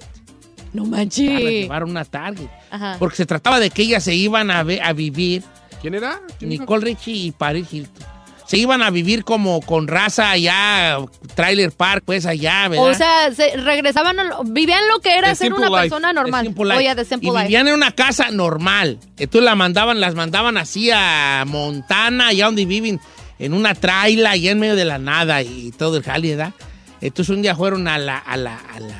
No 0.73 0.83
la 0.83 0.89
manches. 0.89 1.29
llevaron 1.39 1.91
una 1.91 2.05
Target. 2.05 2.47
Ajá. 2.71 2.95
Porque 2.97 3.17
se 3.17 3.25
trataba 3.27 3.59
de 3.59 3.69
que 3.69 3.83
ellas 3.83 4.03
se 4.03 4.15
iban 4.15 4.49
a, 4.51 4.59
a 4.61 4.93
vivir. 4.93 5.43
¿Quién 5.81 5.93
era? 5.93 6.19
Nicole 6.39 6.83
Richie 6.85 7.13
y 7.27 7.31
Paris 7.31 7.67
Hilton. 7.71 8.03
Se 8.47 8.57
iban 8.57 8.81
a 8.83 8.91
vivir 8.91 9.23
como 9.23 9.59
con 9.61 9.87
raza 9.87 10.29
allá, 10.31 10.97
Trailer 11.35 11.71
Park, 11.71 12.03
pues 12.05 12.25
allá, 12.27 12.67
¿verdad? 12.67 12.85
O 12.85 12.93
sea, 12.93 13.33
se 13.33 13.57
regresaban, 13.57 14.19
a 14.19 14.23
lo- 14.23 14.43
vivían 14.43 14.87
lo 14.87 14.99
que 14.99 15.17
era 15.17 15.29
The 15.29 15.35
ser 15.35 15.53
una 15.53 15.67
Life. 15.69 15.81
persona 15.81 16.13
normal. 16.13 16.45
Simple 16.45 16.65
Life. 16.65 16.77
Oye, 16.77 16.95
de 16.95 17.05
Simple 17.05 17.29
y 17.29 17.31
Life. 17.31 17.43
vivían 17.45 17.67
en 17.67 17.73
una 17.73 17.91
casa 17.91 18.29
normal. 18.31 18.99
Entonces 19.17 19.43
la 19.43 19.55
mandaban, 19.55 19.99
las 19.99 20.13
mandaban 20.15 20.57
así 20.57 20.91
a 20.93 21.43
Montana, 21.47 22.27
allá 22.27 22.45
donde 22.45 22.65
viven, 22.65 22.99
en 23.39 23.53
una 23.53 23.73
traila, 23.73 24.31
allá 24.31 24.51
en 24.51 24.59
medio 24.59 24.75
de 24.75 24.85
la 24.85 24.99
nada 24.99 25.41
y 25.41 25.71
todo 25.71 25.97
el 25.97 26.03
jali, 26.03 26.29
¿verdad? 26.35 26.53
Entonces 27.01 27.35
un 27.35 27.41
día 27.41 27.55
fueron 27.55 27.87
a 27.87 27.97
la, 27.97 28.17
a 28.17 28.37
la, 28.37 28.57
a 28.57 28.79
la, 28.79 28.95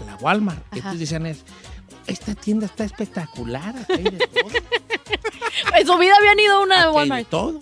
a 0.00 0.04
la 0.04 0.16
Walmart. 0.20 0.58
Ajá. 0.66 0.76
Entonces 0.76 1.00
decían, 1.00 1.26
es, 1.26 1.44
esta 2.06 2.34
tienda 2.34 2.66
está 2.66 2.84
espectacular, 2.84 3.74
aquí 3.76 3.92
hay 3.94 4.04
de 4.04 4.18
todo. 4.18 4.50
En 5.78 5.86
su 5.86 5.96
vida 5.98 6.12
habían 6.18 6.38
ido 6.40 6.56
a 6.56 6.60
una 6.60 6.74
Aquí 6.76 6.82
hay 6.84 6.90
de 6.90 6.96
Walmart. 6.96 7.28
todo. 7.28 7.60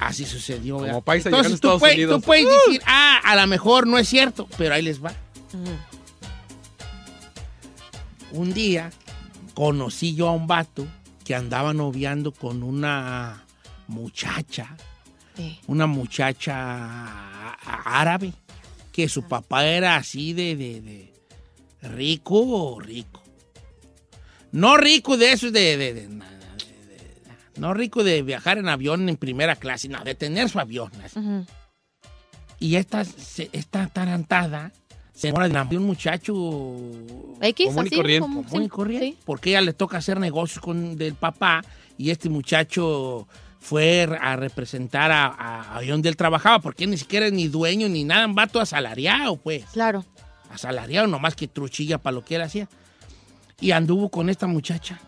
Así 0.00 0.24
sucedió. 0.24 0.76
¿verdad? 0.78 0.90
Como 0.92 1.02
paisa 1.02 1.28
llegando 1.30 1.36
a 1.36 1.40
Entonces 1.50 1.54
Estados 1.56 1.76
tú, 1.76 1.80
puedes, 1.80 1.96
Unidos. 1.96 2.20
tú 2.20 2.26
puedes 2.26 2.46
decir, 2.66 2.82
ah, 2.86 3.20
a 3.24 3.36
lo 3.36 3.46
mejor 3.46 3.86
no 3.86 3.98
es 3.98 4.08
cierto, 4.08 4.48
pero 4.56 4.74
ahí 4.74 4.82
les 4.82 5.02
va. 5.04 5.12
Un 8.32 8.52
día 8.52 8.90
conocí 9.54 10.14
yo 10.14 10.28
a 10.28 10.32
un 10.32 10.46
vato 10.46 10.86
que 11.24 11.34
andaba 11.34 11.72
noviando 11.74 12.32
con 12.32 12.62
una 12.62 13.44
muchacha, 13.86 14.76
una 15.66 15.86
muchacha 15.86 17.54
árabe, 17.84 18.32
que 18.92 19.08
su 19.08 19.22
papá 19.22 19.66
era 19.66 19.96
así 19.96 20.32
de, 20.32 20.56
de- 20.56 20.80
de 20.80 21.12
rico 21.88 22.34
o 22.40 22.80
rico. 22.80 23.22
No 24.52 24.76
rico 24.76 25.16
de 25.16 25.32
eso 25.32 25.50
de, 25.50 25.76
de- 25.76 25.94
de- 25.94 26.08
no 27.58 27.74
rico 27.74 28.04
de 28.04 28.22
viajar 28.22 28.58
en 28.58 28.68
avión 28.68 29.08
en 29.08 29.16
primera 29.16 29.56
clase, 29.56 29.88
no, 29.88 30.02
de 30.04 30.14
tener 30.14 30.48
su 30.48 30.58
avión. 30.60 30.90
Y 32.60 32.76
esta, 32.76 33.02
esta 33.52 33.86
tarantada 33.88 34.72
se 35.14 35.28
enamora 35.28 35.64
de 35.64 35.76
un 35.76 35.84
muchacho 35.84 36.32
X, 37.40 37.66
común 37.68 37.84
y 37.84 37.86
así, 37.88 37.96
corriente, 37.96 38.20
como- 38.20 38.44
común 38.44 38.62
y 38.62 38.64
sí, 38.64 38.70
corriente, 38.70 39.18
porque 39.24 39.50
ella 39.50 39.60
le 39.60 39.72
toca 39.72 39.98
hacer 39.98 40.18
negocios 40.20 40.60
con 40.60 40.96
del 40.96 41.14
papá 41.14 41.62
y 41.96 42.10
este 42.10 42.28
muchacho 42.28 43.26
fue 43.60 44.08
a 44.20 44.36
representar 44.36 45.10
a, 45.10 45.26
a, 45.26 45.78
a 45.78 45.82
donde 45.82 46.08
él 46.08 46.16
trabajaba, 46.16 46.60
porque 46.60 46.84
él 46.84 46.90
ni 46.90 46.96
siquiera 46.96 47.26
es 47.26 47.32
ni 47.32 47.48
dueño 47.48 47.88
ni 47.88 48.04
nada, 48.04 48.26
un 48.26 48.34
vato 48.36 48.60
asalariado, 48.60 49.36
pues. 49.36 49.64
Claro. 49.72 50.04
Asalariado, 50.50 51.06
nomás 51.08 51.34
que 51.34 51.48
truchilla 51.48 51.98
para 51.98 52.14
lo 52.14 52.24
que 52.24 52.36
él 52.36 52.42
hacía. 52.42 52.68
Y 53.60 53.72
anduvo 53.72 54.08
con 54.08 54.30
esta 54.30 54.46
muchacha. 54.46 55.00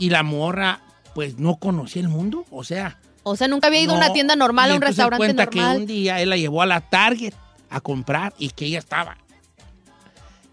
Y 0.00 0.10
la 0.10 0.24
morra, 0.24 0.80
pues, 1.14 1.38
no 1.38 1.56
conocía 1.56 2.02
el 2.02 2.08
mundo, 2.08 2.44
o 2.50 2.64
sea... 2.64 2.98
O 3.24 3.36
sea, 3.36 3.46
nunca 3.46 3.68
había 3.68 3.80
ido 3.80 3.94
a 3.94 3.96
una 3.96 4.12
tienda 4.12 4.34
normal, 4.34 4.72
a 4.72 4.74
un 4.74 4.82
restaurante 4.82 5.18
cuenta 5.18 5.44
normal. 5.44 5.76
que 5.76 5.80
un 5.82 5.86
día 5.86 6.20
él 6.20 6.30
la 6.30 6.36
llevó 6.36 6.60
a 6.60 6.66
la 6.66 6.80
Target 6.80 7.34
a 7.70 7.80
comprar 7.80 8.34
y 8.36 8.50
que 8.50 8.64
ella 8.66 8.80
estaba 8.80 9.16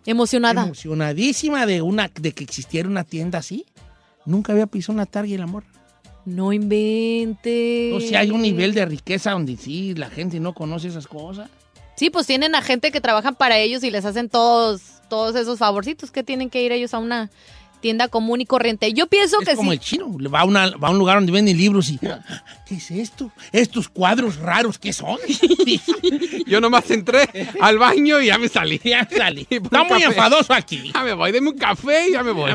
Emocionada. 0.06 0.64
emocionadísima 0.64 1.66
de, 1.66 1.82
una, 1.82 2.10
de 2.14 2.32
que 2.32 2.44
existiera 2.44 2.88
una 2.88 3.04
tienda 3.04 3.40
así. 3.40 3.66
Nunca 4.26 4.54
había 4.54 4.68
pisado 4.68 4.94
una 4.94 5.06
Target 5.06 5.36
el 5.36 5.42
amor. 5.42 5.64
No 6.26 6.54
invente. 6.54 7.92
O 7.94 8.00
sea, 8.00 8.20
hay 8.20 8.32
un 8.32 8.42
nivel 8.42 8.74
de 8.74 8.86
riqueza 8.86 9.32
donde 9.32 9.58
sí 9.58 9.96
la 9.96 10.10
gente 10.10 10.40
no 10.40 10.54
conoce 10.54 10.90
esas 10.90 11.08
cosas. 11.08 11.50
Sí, 11.96 12.10
pues 12.10 12.28
tienen 12.28 12.56
a 12.56 12.62
gente 12.62 12.92
que 12.92 13.02
trabajan 13.02 13.36
para 13.36 13.58
ellos 13.58 13.84
y 13.84 13.92
les 13.92 14.06
hacen 14.06 14.30
todos, 14.30 14.82
todos 15.10 15.36
esos 15.36 15.60
favorcitos 15.60 16.12
que 16.12 16.24
tienen 16.24 16.50
que 16.50 16.64
ir 16.64 16.72
ellos 16.72 16.94
a 16.94 17.00
una 17.00 17.30
tienda 17.82 18.08
común 18.08 18.42
y 18.42 18.46
corriente. 18.46 18.92
Yo 18.94 19.08
pienso 19.08 19.40
Es 19.42 19.48
que 19.50 19.56
como 19.56 19.72
sí. 19.72 19.78
el 19.78 19.80
chino. 19.84 20.08
Va 20.34 20.42
a, 20.42 20.46
una- 20.46 20.70
va 20.78 20.90
a 20.90 20.92
un 20.92 20.98
lugar 20.98 21.18
donde 21.18 21.32
venden 21.32 21.58
libros 21.58 21.90
y. 21.90 21.98
¿Qué 21.98 22.76
es 22.76 22.92
esto? 22.92 23.32
¿Estos 23.52 23.90
cuadros 23.90 24.38
raros 24.38 24.78
qué 24.78 24.94
son? 24.94 25.18
Yo 26.46 26.62
nomás 26.62 26.90
entré 26.92 27.28
al 27.62 27.78
baño 27.78 28.20
y 28.22 28.28
ya 28.28 28.38
me 28.38 28.48
salí. 28.50 28.80
Ya 28.90 29.08
salí. 29.10 29.46
Y 29.50 29.60
por 29.60 29.66
Está 29.80 29.84
muy 29.84 30.04
enfadoso 30.04 30.54
aquí. 30.54 30.92
Ya 30.94 31.04
me 31.04 31.14
voy, 31.14 31.32
deme 31.32 31.50
un 31.50 31.58
café 31.58 32.10
y 32.10 32.14
ya 32.14 32.24
me 32.24 32.32
voy. 32.32 32.52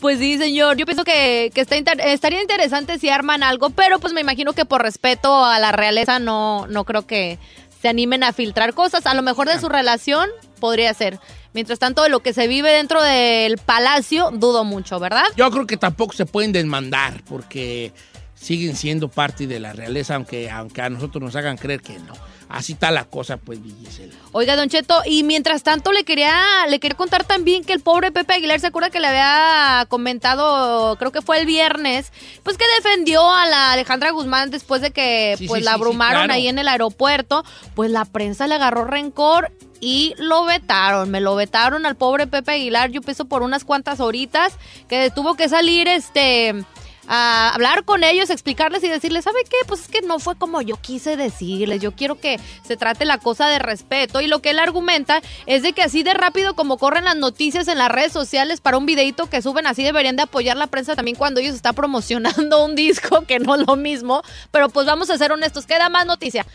Pues 0.00 0.18
sí, 0.18 0.38
señor. 0.38 0.76
Yo 0.76 0.86
pienso 0.86 1.04
que, 1.04 1.50
que 1.54 1.60
está 1.60 1.76
inter- 1.76 2.00
estaría 2.00 2.40
interesante 2.40 2.98
si 2.98 3.08
arman 3.08 3.42
algo, 3.42 3.70
pero 3.70 3.98
pues 3.98 4.12
me 4.12 4.20
imagino 4.20 4.52
que 4.52 4.64
por 4.64 4.82
respeto 4.82 5.44
a 5.44 5.58
la 5.58 5.72
realeza 5.72 6.18
no, 6.18 6.66
no 6.68 6.84
creo 6.84 7.06
que 7.06 7.38
se 7.82 7.88
animen 7.88 8.22
a 8.24 8.32
filtrar 8.32 8.74
cosas. 8.74 9.06
A 9.06 9.14
lo 9.14 9.22
mejor 9.22 9.48
de 9.48 9.58
su 9.60 9.68
relación 9.68 10.28
podría 10.60 10.92
ser. 10.94 11.18
Mientras 11.54 11.78
tanto, 11.78 12.06
lo 12.08 12.20
que 12.20 12.32
se 12.32 12.46
vive 12.46 12.70
dentro 12.70 13.02
del 13.02 13.58
palacio, 13.58 14.30
dudo 14.32 14.64
mucho, 14.64 15.00
¿verdad? 15.00 15.24
Yo 15.36 15.50
creo 15.50 15.66
que 15.66 15.76
tampoco 15.76 16.12
se 16.12 16.26
pueden 16.26 16.52
desmandar 16.52 17.22
porque 17.28 17.92
siguen 18.34 18.76
siendo 18.76 19.08
parte 19.08 19.46
de 19.46 19.58
la 19.58 19.72
realeza, 19.72 20.14
aunque, 20.14 20.50
aunque 20.50 20.82
a 20.82 20.90
nosotros 20.90 21.22
nos 21.22 21.34
hagan 21.36 21.56
creer 21.56 21.80
que 21.80 21.98
no. 21.98 22.14
Así 22.48 22.72
está 22.72 22.90
la 22.90 23.04
cosa, 23.04 23.36
pues, 23.36 23.62
Villisela. 23.62 24.14
Oiga, 24.32 24.56
Don 24.56 24.68
Cheto, 24.70 25.02
y 25.04 25.22
mientras 25.22 25.62
tanto 25.62 25.92
le 25.92 26.04
quería, 26.04 26.66
le 26.68 26.80
quería 26.80 26.96
contar 26.96 27.24
también 27.24 27.62
que 27.62 27.74
el 27.74 27.80
pobre 27.80 28.10
Pepe 28.10 28.34
Aguilar, 28.34 28.58
¿se 28.58 28.68
acuerda 28.68 28.88
que 28.88 29.00
le 29.00 29.06
había 29.06 29.84
comentado, 29.88 30.96
creo 30.96 31.12
que 31.12 31.20
fue 31.20 31.40
el 31.40 31.46
viernes, 31.46 32.10
pues 32.42 32.56
que 32.56 32.64
defendió 32.82 33.30
a 33.30 33.46
la 33.46 33.72
Alejandra 33.72 34.10
Guzmán 34.12 34.50
después 34.50 34.80
de 34.80 34.90
que 34.92 35.34
Sí, 35.36 35.46
pues 35.46 35.60
sí, 35.60 35.64
la 35.64 35.72
sí, 35.72 35.74
abrumaron 35.74 36.24
claro. 36.24 36.32
ahí 36.32 36.48
en 36.48 36.58
el 36.58 36.68
aeropuerto? 36.68 37.44
Pues 37.74 37.90
la 37.90 38.06
prensa 38.06 38.46
le 38.46 38.54
agarró 38.54 38.84
rencor 38.84 39.52
y 39.80 40.14
lo 40.18 40.44
vetaron, 40.44 41.10
me 41.10 41.20
lo 41.20 41.36
vetaron 41.36 41.86
al 41.86 41.96
pobre 41.96 42.26
Pepe 42.26 42.52
Aguilar, 42.52 42.90
yo 42.90 43.02
pienso 43.02 43.26
por 43.26 43.42
unas 43.42 43.64
cuantas 43.64 44.00
horitas, 44.00 44.54
que 44.88 45.10
tuvo 45.10 45.34
que 45.34 45.48
salir 45.48 45.86
este 45.86 46.64
a 47.08 47.50
hablar 47.54 47.84
con 47.84 48.04
ellos, 48.04 48.28
explicarles 48.28 48.84
y 48.84 48.88
decirles, 48.88 49.24
¿sabe 49.24 49.38
qué? 49.44 49.56
Pues 49.66 49.80
es 49.80 49.88
que 49.88 50.02
no 50.02 50.18
fue 50.18 50.36
como 50.36 50.60
yo 50.60 50.76
quise 50.76 51.16
decirles, 51.16 51.80
yo 51.80 51.92
quiero 51.92 52.20
que 52.20 52.38
se 52.62 52.76
trate 52.76 53.06
la 53.06 53.18
cosa 53.18 53.48
de 53.48 53.58
respeto 53.58 54.20
y 54.20 54.26
lo 54.26 54.40
que 54.40 54.50
él 54.50 54.58
argumenta 54.58 55.22
es 55.46 55.62
de 55.62 55.72
que 55.72 55.82
así 55.82 56.02
de 56.02 56.12
rápido 56.12 56.54
como 56.54 56.76
corren 56.76 57.04
las 57.04 57.16
noticias 57.16 57.66
en 57.68 57.78
las 57.78 57.90
redes 57.90 58.12
sociales 58.12 58.60
para 58.60 58.76
un 58.76 58.84
videito 58.84 59.30
que 59.30 59.40
suben, 59.40 59.66
así 59.66 59.82
deberían 59.82 60.16
de 60.16 60.22
apoyar 60.22 60.58
la 60.58 60.66
prensa 60.66 60.94
también 60.94 61.16
cuando 61.16 61.40
ellos 61.40 61.54
están 61.54 61.74
promocionando 61.74 62.64
un 62.64 62.74
disco, 62.74 63.22
que 63.26 63.38
no 63.38 63.54
es 63.54 63.66
lo 63.66 63.76
mismo, 63.76 64.22
pero 64.50 64.68
pues 64.68 64.86
vamos 64.86 65.08
a 65.08 65.16
ser 65.16 65.32
honestos, 65.32 65.66
queda 65.66 65.88
más 65.88 66.04
noticia. 66.04 66.46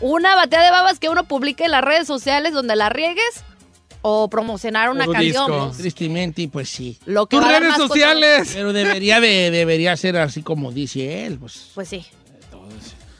Una 0.00 0.34
batea 0.36 0.62
de 0.62 0.70
babas 0.70 0.98
que 0.98 1.08
uno 1.08 1.24
publique 1.24 1.64
en 1.64 1.72
las 1.72 1.82
redes 1.82 2.06
sociales 2.06 2.52
donde 2.52 2.76
la 2.76 2.88
riegues 2.88 3.44
o 4.02 4.28
promocionar 4.30 4.90
una 4.90 5.06
canción. 5.06 5.46
disco. 5.50 5.72
Tristemente, 5.76 6.48
pues 6.48 6.68
sí. 6.68 6.98
Lo 7.06 7.26
que 7.26 7.38
dar 7.40 7.62
más 7.64 7.78
cosas- 7.78 8.48
Pero 8.54 8.72
debería, 8.72 9.20
de, 9.20 9.50
debería 9.50 9.96
ser 9.96 10.16
así 10.16 10.42
como 10.42 10.72
dice 10.72 11.26
él. 11.26 11.38
Pues. 11.38 11.70
Pues 11.74 11.88
sí. 11.88 12.06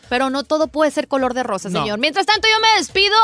Pero 0.08 0.30
no 0.30 0.42
todo 0.42 0.68
puede 0.68 0.90
ser 0.90 1.06
color 1.06 1.34
de 1.34 1.42
rosa, 1.42 1.68
No. 1.68 1.80
señor. 1.82 1.98
Mientras 1.98 2.24
tanto, 2.26 2.48
yo 2.48 2.60
me 2.60 2.78
despido. 2.78 3.14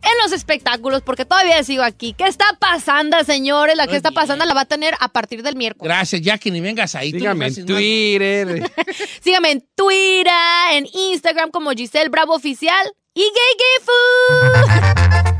en 0.00 0.12
los 0.22 0.30
espectáculos, 0.30 1.02
porque 1.02 1.24
todavía 1.24 1.60
sigo 1.64 1.82
aquí. 1.82 2.14
¿Qué 2.16 2.22
está 2.28 2.56
pasando, 2.60 3.16
señores? 3.24 3.76
La 3.76 3.88
que 3.88 3.96
está 3.96 4.12
pasando 4.12 4.44
la 4.44 4.54
va 4.54 4.60
a 4.60 4.64
tener 4.64 4.94
a 5.00 5.08
partir 5.08 5.42
del 5.42 5.56
miércoles. 5.56 5.88
Gracias, 5.92 6.38
que 6.38 6.52
ni 6.52 6.60
vengas 6.60 6.94
ahí. 6.94 7.10
Sígame 7.10 7.40
me 7.40 7.46
en 7.48 7.66
Twitter. 7.66 8.70
Sígame 9.20 9.50
en 9.50 9.66
Twitter, 9.74 10.32
en 10.74 10.86
Instagram 10.86 11.50
como 11.50 11.72
Giselle 11.72 12.10
Bravo 12.10 12.34
Oficial 12.36 12.92
y 13.12 13.22
Gay 13.22 13.56
Gay 13.58 13.84
Food. 15.24 15.28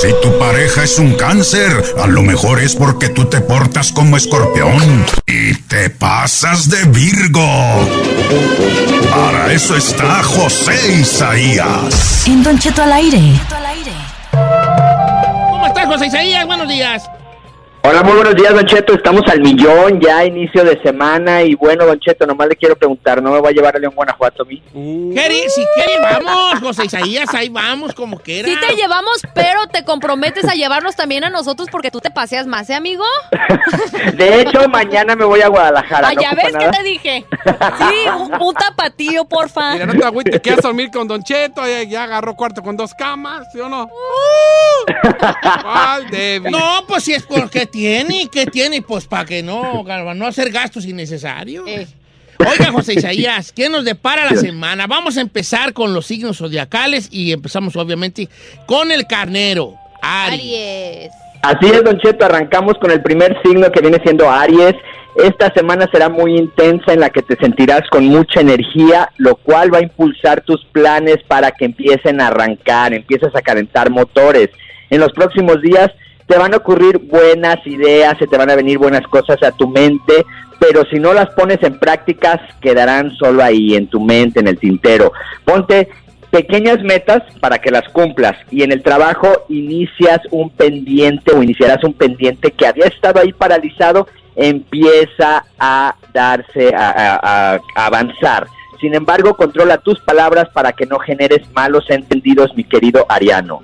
Si 0.00 0.12
tu 0.22 0.38
pareja 0.38 0.84
es 0.84 0.98
un 0.98 1.14
cáncer, 1.14 1.72
a 2.00 2.06
lo 2.06 2.22
mejor 2.22 2.60
es 2.60 2.76
porque 2.76 3.08
tú 3.08 3.24
te 3.24 3.40
portas 3.40 3.90
como 3.90 4.16
escorpión 4.16 5.04
y 5.26 5.54
te 5.54 5.90
pasas 5.90 6.68
de 6.68 6.84
Virgo. 6.84 7.40
Para 9.10 9.52
eso 9.52 9.76
está 9.76 10.22
José 10.22 11.00
Isaías. 11.00 12.26
En 12.26 12.42
Don 12.42 12.58
Cheto 12.58 12.82
al 12.82 12.92
aire. 12.92 13.40
¿Cómo 15.50 15.66
estás, 15.66 15.86
José 15.86 16.06
Isaías? 16.06 16.46
Buenos 16.46 16.68
días. 16.68 17.02
Hola, 17.90 18.02
muy 18.02 18.16
buenos 18.16 18.34
días, 18.34 18.52
Don 18.52 18.66
Cheto. 18.66 18.92
Estamos 18.92 19.22
al 19.28 19.40
millón, 19.40 19.98
ya 19.98 20.22
inicio 20.22 20.62
de 20.62 20.78
semana. 20.82 21.42
Y 21.42 21.54
bueno, 21.54 21.86
Don 21.86 21.98
Cheto, 21.98 22.26
nomás 22.26 22.48
le 22.48 22.54
quiero 22.56 22.76
preguntar, 22.76 23.22
¿no 23.22 23.30
me 23.30 23.40
va 23.40 23.48
a 23.48 23.52
llevar 23.52 23.76
a 23.76 23.78
León, 23.78 23.94
Guanajuato 23.96 24.42
a 24.42 24.46
mí? 24.46 24.62
Queri- 24.74 25.48
si 25.48 25.64
quiere, 25.74 25.98
vamos, 26.02 26.60
José 26.60 26.84
Isaías, 26.84 27.32
ahí 27.32 27.48
vamos, 27.48 27.94
como 27.94 28.18
quiera. 28.18 28.46
Sí 28.46 28.54
te 28.60 28.74
llevamos, 28.76 29.22
pero 29.34 29.66
te 29.68 29.84
comprometes 29.84 30.44
a 30.46 30.52
llevarnos 30.54 30.96
también 30.96 31.24
a 31.24 31.30
nosotros 31.30 31.68
porque 31.72 31.90
tú 31.90 32.00
te 32.00 32.10
paseas 32.10 32.46
más, 32.46 32.68
¿eh, 32.68 32.74
amigo? 32.74 33.04
De 34.16 34.42
hecho, 34.42 34.68
mañana 34.68 35.16
me 35.16 35.24
voy 35.24 35.40
a 35.40 35.48
Guadalajara. 35.48 36.08
Ah, 36.08 36.12
¿no 36.14 36.20
ya 36.20 36.32
ves 36.34 36.52
que 36.58 36.68
te 36.68 36.82
dije. 36.82 37.26
Sí, 37.78 38.08
un, 38.18 38.34
un 38.42 38.54
tapatío, 38.54 39.24
porfa. 39.24 39.72
Mira, 39.72 39.86
no 39.86 39.94
te 39.94 40.04
agüites, 40.04 40.32
te 40.34 40.42
quedas 40.42 40.58
a 40.58 40.68
dormir 40.68 40.90
con 40.90 41.08
Don 41.08 41.22
Cheto, 41.22 41.66
ya, 41.66 41.84
ya 41.84 42.02
agarró 42.02 42.36
cuarto 42.36 42.62
con 42.62 42.76
dos 42.76 42.92
camas, 42.92 43.50
¿sí 43.50 43.60
o 43.60 43.68
no? 43.70 43.88
¿Cuál, 45.62 46.10
Debbie? 46.10 46.50
No, 46.58 46.84
pues 46.86 47.04
si 47.04 47.12
es 47.14 47.22
porque 47.24 47.66
tiene, 47.78 48.28
¿qué 48.32 48.44
tiene? 48.46 48.82
Pues 48.82 49.06
para 49.06 49.24
que 49.24 49.40
no, 49.40 49.84
para 49.86 50.12
no 50.12 50.26
hacer 50.26 50.50
gastos 50.50 50.84
innecesarios. 50.84 51.64
Oiga, 51.64 52.72
José 52.72 52.94
Isaías, 52.94 53.52
¿qué 53.52 53.68
nos 53.68 53.84
depara 53.84 54.24
la 54.24 54.36
semana? 54.36 54.88
Vamos 54.88 55.16
a 55.16 55.20
empezar 55.20 55.72
con 55.72 55.94
los 55.94 56.04
signos 56.04 56.38
zodiacales 56.38 57.08
y 57.12 57.30
empezamos 57.30 57.76
obviamente 57.76 58.28
con 58.66 58.90
el 58.90 59.06
carnero, 59.06 59.74
Aries. 60.02 60.40
Aries. 60.40 61.10
Así 61.40 61.66
es, 61.66 61.84
Don 61.84 62.00
Cheto, 62.00 62.24
arrancamos 62.24 62.74
con 62.80 62.90
el 62.90 63.00
primer 63.00 63.40
signo 63.44 63.70
que 63.70 63.80
viene 63.80 64.00
siendo 64.02 64.28
Aries. 64.28 64.74
Esta 65.14 65.52
semana 65.54 65.88
será 65.92 66.08
muy 66.08 66.36
intensa 66.36 66.92
en 66.92 67.00
la 67.00 67.10
que 67.10 67.22
te 67.22 67.36
sentirás 67.36 67.82
con 67.90 68.06
mucha 68.06 68.40
energía, 68.40 69.08
lo 69.18 69.36
cual 69.36 69.72
va 69.72 69.78
a 69.78 69.82
impulsar 69.82 70.40
tus 70.40 70.64
planes 70.72 71.18
para 71.28 71.52
que 71.52 71.66
empiecen 71.66 72.20
a 72.20 72.26
arrancar, 72.26 72.92
empieces 72.92 73.34
a 73.36 73.42
calentar 73.42 73.88
motores. 73.88 74.48
En 74.90 74.98
los 74.98 75.12
próximos 75.12 75.62
días 75.62 75.92
te 76.28 76.38
van 76.38 76.54
a 76.54 76.58
ocurrir 76.58 76.98
buenas 76.98 77.66
ideas, 77.66 78.16
se 78.18 78.26
te 78.28 78.36
van 78.36 78.50
a 78.50 78.54
venir 78.54 78.78
buenas 78.78 79.06
cosas 79.08 79.42
a 79.42 79.50
tu 79.50 79.66
mente, 79.66 80.24
pero 80.60 80.84
si 80.90 80.98
no 81.00 81.12
las 81.14 81.30
pones 81.30 81.58
en 81.62 81.78
prácticas, 81.78 82.38
quedarán 82.60 83.10
solo 83.16 83.42
ahí, 83.42 83.74
en 83.74 83.86
tu 83.88 83.98
mente, 84.00 84.40
en 84.40 84.48
el 84.48 84.58
tintero. 84.58 85.12
Ponte 85.44 85.88
pequeñas 86.30 86.82
metas 86.82 87.22
para 87.40 87.58
que 87.58 87.70
las 87.70 87.88
cumplas 87.88 88.36
y 88.50 88.62
en 88.62 88.70
el 88.72 88.82
trabajo 88.82 89.46
inicias 89.48 90.20
un 90.30 90.50
pendiente 90.50 91.32
o 91.32 91.42
iniciarás 91.42 91.82
un 91.84 91.94
pendiente 91.94 92.50
que 92.50 92.66
había 92.66 92.84
estado 92.86 93.20
ahí 93.20 93.32
paralizado, 93.32 94.06
empieza 94.36 95.44
a 95.58 95.94
darse, 96.12 96.74
a, 96.74 97.54
a- 97.54 97.60
avanzar. 97.74 98.46
Sin 98.80 98.94
embargo, 98.94 99.34
controla 99.34 99.78
tus 99.78 99.98
palabras 100.00 100.48
para 100.52 100.72
que 100.72 100.86
no 100.86 100.98
generes 100.98 101.40
malos 101.52 101.84
entendidos, 101.88 102.54
mi 102.54 102.64
querido 102.64 103.06
Ariano. 103.08 103.62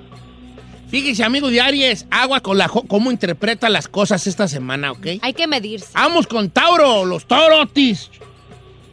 Fíjese, 0.89 1.23
amigo 1.23 1.49
de 1.49 1.61
Aries, 1.61 2.05
agua 2.11 2.39
con 2.41 2.57
la 2.57 2.67
jo- 2.67 2.83
cómo 2.87 3.11
interpreta 3.11 3.69
las 3.69 3.87
cosas 3.87 4.27
esta 4.27 4.47
semana, 4.47 4.91
¿ok? 4.91 5.07
Hay 5.21 5.33
que 5.33 5.47
medirse. 5.47 5.87
Vamos 5.93 6.27
con 6.27 6.49
Tauro, 6.49 7.05
los 7.05 7.25
Taurotis. 7.25 8.11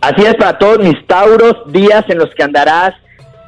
Así 0.01 0.23
es 0.23 0.35
para 0.35 0.59
todos 0.59 0.79
mis 0.81 1.07
Tauros, 1.07 1.57
días 1.73 2.05
en 2.09 2.19
los 2.19 2.31
que 2.35 2.43
andarás 2.43 2.95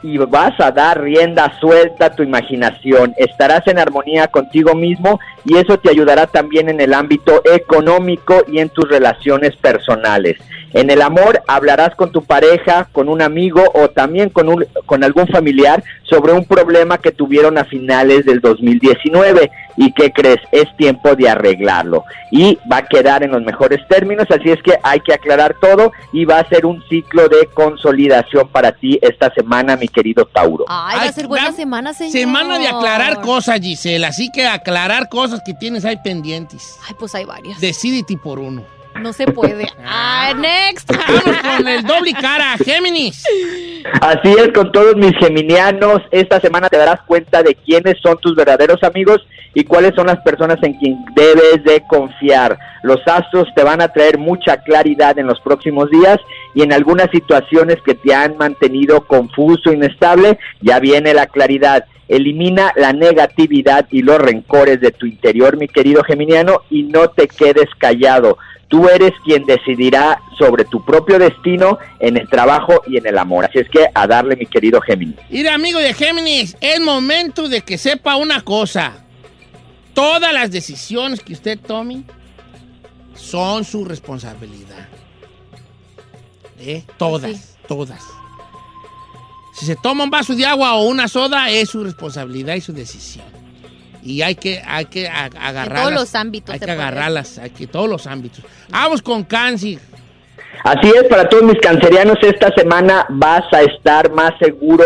y 0.03 0.19
vas 0.19 0.53
a 0.61 0.71
dar 0.71 1.01
rienda 1.01 1.59
suelta 1.59 2.07
a 2.07 2.15
tu 2.15 2.23
imaginación. 2.23 3.15
Estarás 3.17 3.67
en 3.67 3.79
armonía 3.79 4.29
contigo 4.29 4.75
mismo 4.75 5.19
y 5.45 5.57
eso 5.57 5.79
te 5.79 5.91
ayudará 5.91 6.27
también 6.27 6.69
en 6.69 6.81
el 6.81 6.95
ámbito 6.95 7.43
económico 7.45 8.43
y 8.49 8.59
en 8.59 8.69
tus 8.69 8.89
relaciones 8.89 9.57
personales. 9.57 10.39
En 10.75 10.91
el 10.91 11.03
amor 11.03 11.41
hablarás 11.47 11.95
con 11.95 12.11
tu 12.11 12.25
pareja, 12.25 12.89
con 12.91 13.09
un 13.09 13.23
amigo 13.23 13.63
o 13.75 13.91
también 13.91 14.29
con, 14.29 14.49
un, 14.49 14.67
con 14.87 15.05
algún 15.05 15.29
familiar 15.29 15.85
sobre 16.03 16.33
un 16.33 16.45
problema 16.45 16.99
que 16.99 17.13
tuvieron 17.13 17.59
a 17.59 17.65
finales 17.65 18.25
del 18.25 18.41
2019 18.41 19.53
y 19.77 19.93
qué 19.93 20.11
crees, 20.13 20.41
es 20.51 20.65
tiempo 20.77 21.15
de 21.15 21.29
arreglarlo 21.29 22.05
y 22.31 22.59
va 22.71 22.79
a 22.79 22.87
quedar 22.87 23.23
en 23.23 23.31
los 23.31 23.43
mejores 23.43 23.87
términos, 23.89 24.27
así 24.29 24.51
es 24.51 24.61
que 24.63 24.77
hay 24.83 24.99
que 25.01 25.15
aclarar 25.15 25.55
todo 25.61 25.93
y 26.13 26.25
va 26.25 26.41
a 26.41 26.49
ser 26.49 26.67
un 26.67 26.83
ciclo 26.89 27.29
de 27.29 27.49
consolidación 27.55 28.49
para 28.49 28.73
ti 28.73 28.99
esta 29.03 29.33
semana, 29.33 29.77
mi 29.77 29.87
querido 29.87 30.25
Tauro. 30.27 30.65
Ay, 30.69 30.99
va 30.99 31.05
a 31.05 31.13
ser 31.13 31.29
buena 31.29 31.53
semana, 31.53 31.95
señor. 31.95 32.13
Semana 32.13 32.59
de 32.59 32.67
aclarar 32.67 33.21
cosas, 33.21 33.61
Gisela. 33.61 34.09
Así 34.09 34.31
que 34.33 34.47
aclarar 34.47 35.09
cosas 35.09 35.34
que 35.43 35.55
tienes 35.55 35.85
ahí 35.85 35.97
pendientes. 36.03 36.79
Ay, 36.87 36.95
pues 36.99 37.15
hay 37.15 37.25
varias. 37.25 37.61
Decídete 37.61 38.17
por 38.17 38.39
uno. 38.39 38.65
No 39.01 39.13
se 39.13 39.27
puede. 39.27 39.67
Ah, 39.87 40.33
next. 40.35 40.91
Vamos 40.91 41.57
con 41.57 41.69
el 41.69 41.83
doble 41.85 42.15
cara, 42.15 42.57
Géminis. 42.65 43.23
Así 44.01 44.33
es, 44.33 44.49
con 44.53 44.73
todos 44.73 44.97
mis 44.97 45.13
geminianos, 45.19 46.01
esta 46.11 46.41
semana 46.41 46.69
te 46.69 46.79
darás 46.79 47.01
cuenta 47.03 47.43
de 47.43 47.55
quiénes 47.55 47.97
son 48.03 48.17
tus 48.19 48.35
verdaderos 48.35 48.83
amigos 48.83 49.21
y 49.55 49.65
cuáles 49.65 49.95
son 49.95 50.07
las 50.07 50.21
personas 50.21 50.59
en 50.63 50.75
quien 50.75 51.05
debes 51.15 51.63
de 51.65 51.83
confiar. 51.87 52.59
Los 52.83 53.01
astros 53.07 53.47
te 53.55 53.63
van 53.63 53.81
a 53.81 53.89
traer 53.89 54.19
mucha 54.19 54.57
claridad 54.59 55.19
en 55.19 55.27
los 55.27 55.41
próximos 55.41 55.91
días 55.91 56.19
y 56.55 56.63
en 56.63 56.73
algunas 56.73 57.11
situaciones 57.11 57.77
que 57.85 57.95
te 57.95 58.15
han 58.15 58.37
mantenido 58.37 59.07
confuso, 59.07 59.73
inestable, 59.73 60.39
ya 60.61 60.81
viene 60.81 61.15
la 61.15 61.27
claridad. 61.27 61.85
Elimina 62.09 62.73
la 62.77 62.93
negatividad 62.93 63.87
y 63.91 64.03
los 64.03 64.19
rencores 64.19 64.81
de 64.81 64.91
tu 64.91 65.07
interior, 65.07 65.57
mi 65.57 65.69
querido 65.69 66.03
geminiano, 66.05 66.61
y 66.69 66.83
no 66.83 67.09
te 67.09 67.29
quedes 67.29 67.69
callado. 67.79 68.39
Tú 68.75 68.89
eres 68.89 69.13
quien 69.23 69.45
decidirá 69.45 70.21
sobre 70.37 70.65
tu 70.65 70.85
propio 70.85 71.17
destino 71.17 71.79
en 72.01 72.17
el 72.17 72.29
trabajo 72.29 72.83
y 72.89 72.97
en 72.97 73.07
el 73.07 73.17
amor. 73.19 73.45
Así 73.45 73.61
es 73.61 73.69
que 73.71 73.87
a 73.95 74.09
darle, 74.09 74.35
mi 74.35 74.47
querido 74.47 74.81
Géminis. 74.81 75.15
Mira, 75.31 75.55
amigo 75.55 75.79
de 75.79 75.95
Géminis, 75.95 76.57
es 76.61 76.81
momento 76.81 77.49
de 77.49 77.61
que 77.61 77.79
sepa 77.79 78.17
una 78.17 78.41
cosa. 78.41 79.05
Todas 79.95 80.33
las 80.33 80.51
decisiones 80.51 81.21
que 81.21 81.35
usted 81.35 81.57
tome 81.57 82.03
son 83.15 83.63
su 83.63 83.85
responsabilidad. 83.85 84.89
¿Eh? 86.59 86.83
Todas, 86.97 87.57
todas. 87.69 88.03
Si 89.55 89.67
se 89.67 89.77
toma 89.77 90.03
un 90.03 90.11
vaso 90.11 90.35
de 90.35 90.47
agua 90.47 90.75
o 90.75 90.89
una 90.89 91.07
soda, 91.07 91.49
es 91.49 91.69
su 91.69 91.85
responsabilidad 91.85 92.57
y 92.57 92.61
su 92.61 92.73
decisión. 92.73 93.34
Y 94.05 94.21
hay 94.23 94.35
que, 94.35 94.61
hay 94.67 94.85
que 94.85 95.09
a- 95.09 95.25
agarrarlas. 95.25 95.81
todos 95.83 95.93
los 95.95 96.15
ámbitos 96.15 96.53
Hay 96.53 96.61
que 96.61 96.71
agarrarlas, 96.71 97.39
hay 97.39 97.51
que 97.51 97.67
todos 97.67 97.89
los 97.89 98.07
ámbitos. 98.07 98.45
Vamos 98.69 99.01
con 99.01 99.25
cáncer. 99.25 99.79
Así 100.63 100.89
es, 100.95 101.05
para 101.05 101.29
todos 101.29 101.43
mis 101.45 101.59
cancerianos, 101.61 102.19
esta 102.23 102.53
semana 102.55 103.07
vas 103.09 103.45
a 103.53 103.63
estar 103.63 104.11
más 104.13 104.33
seguro 104.39 104.85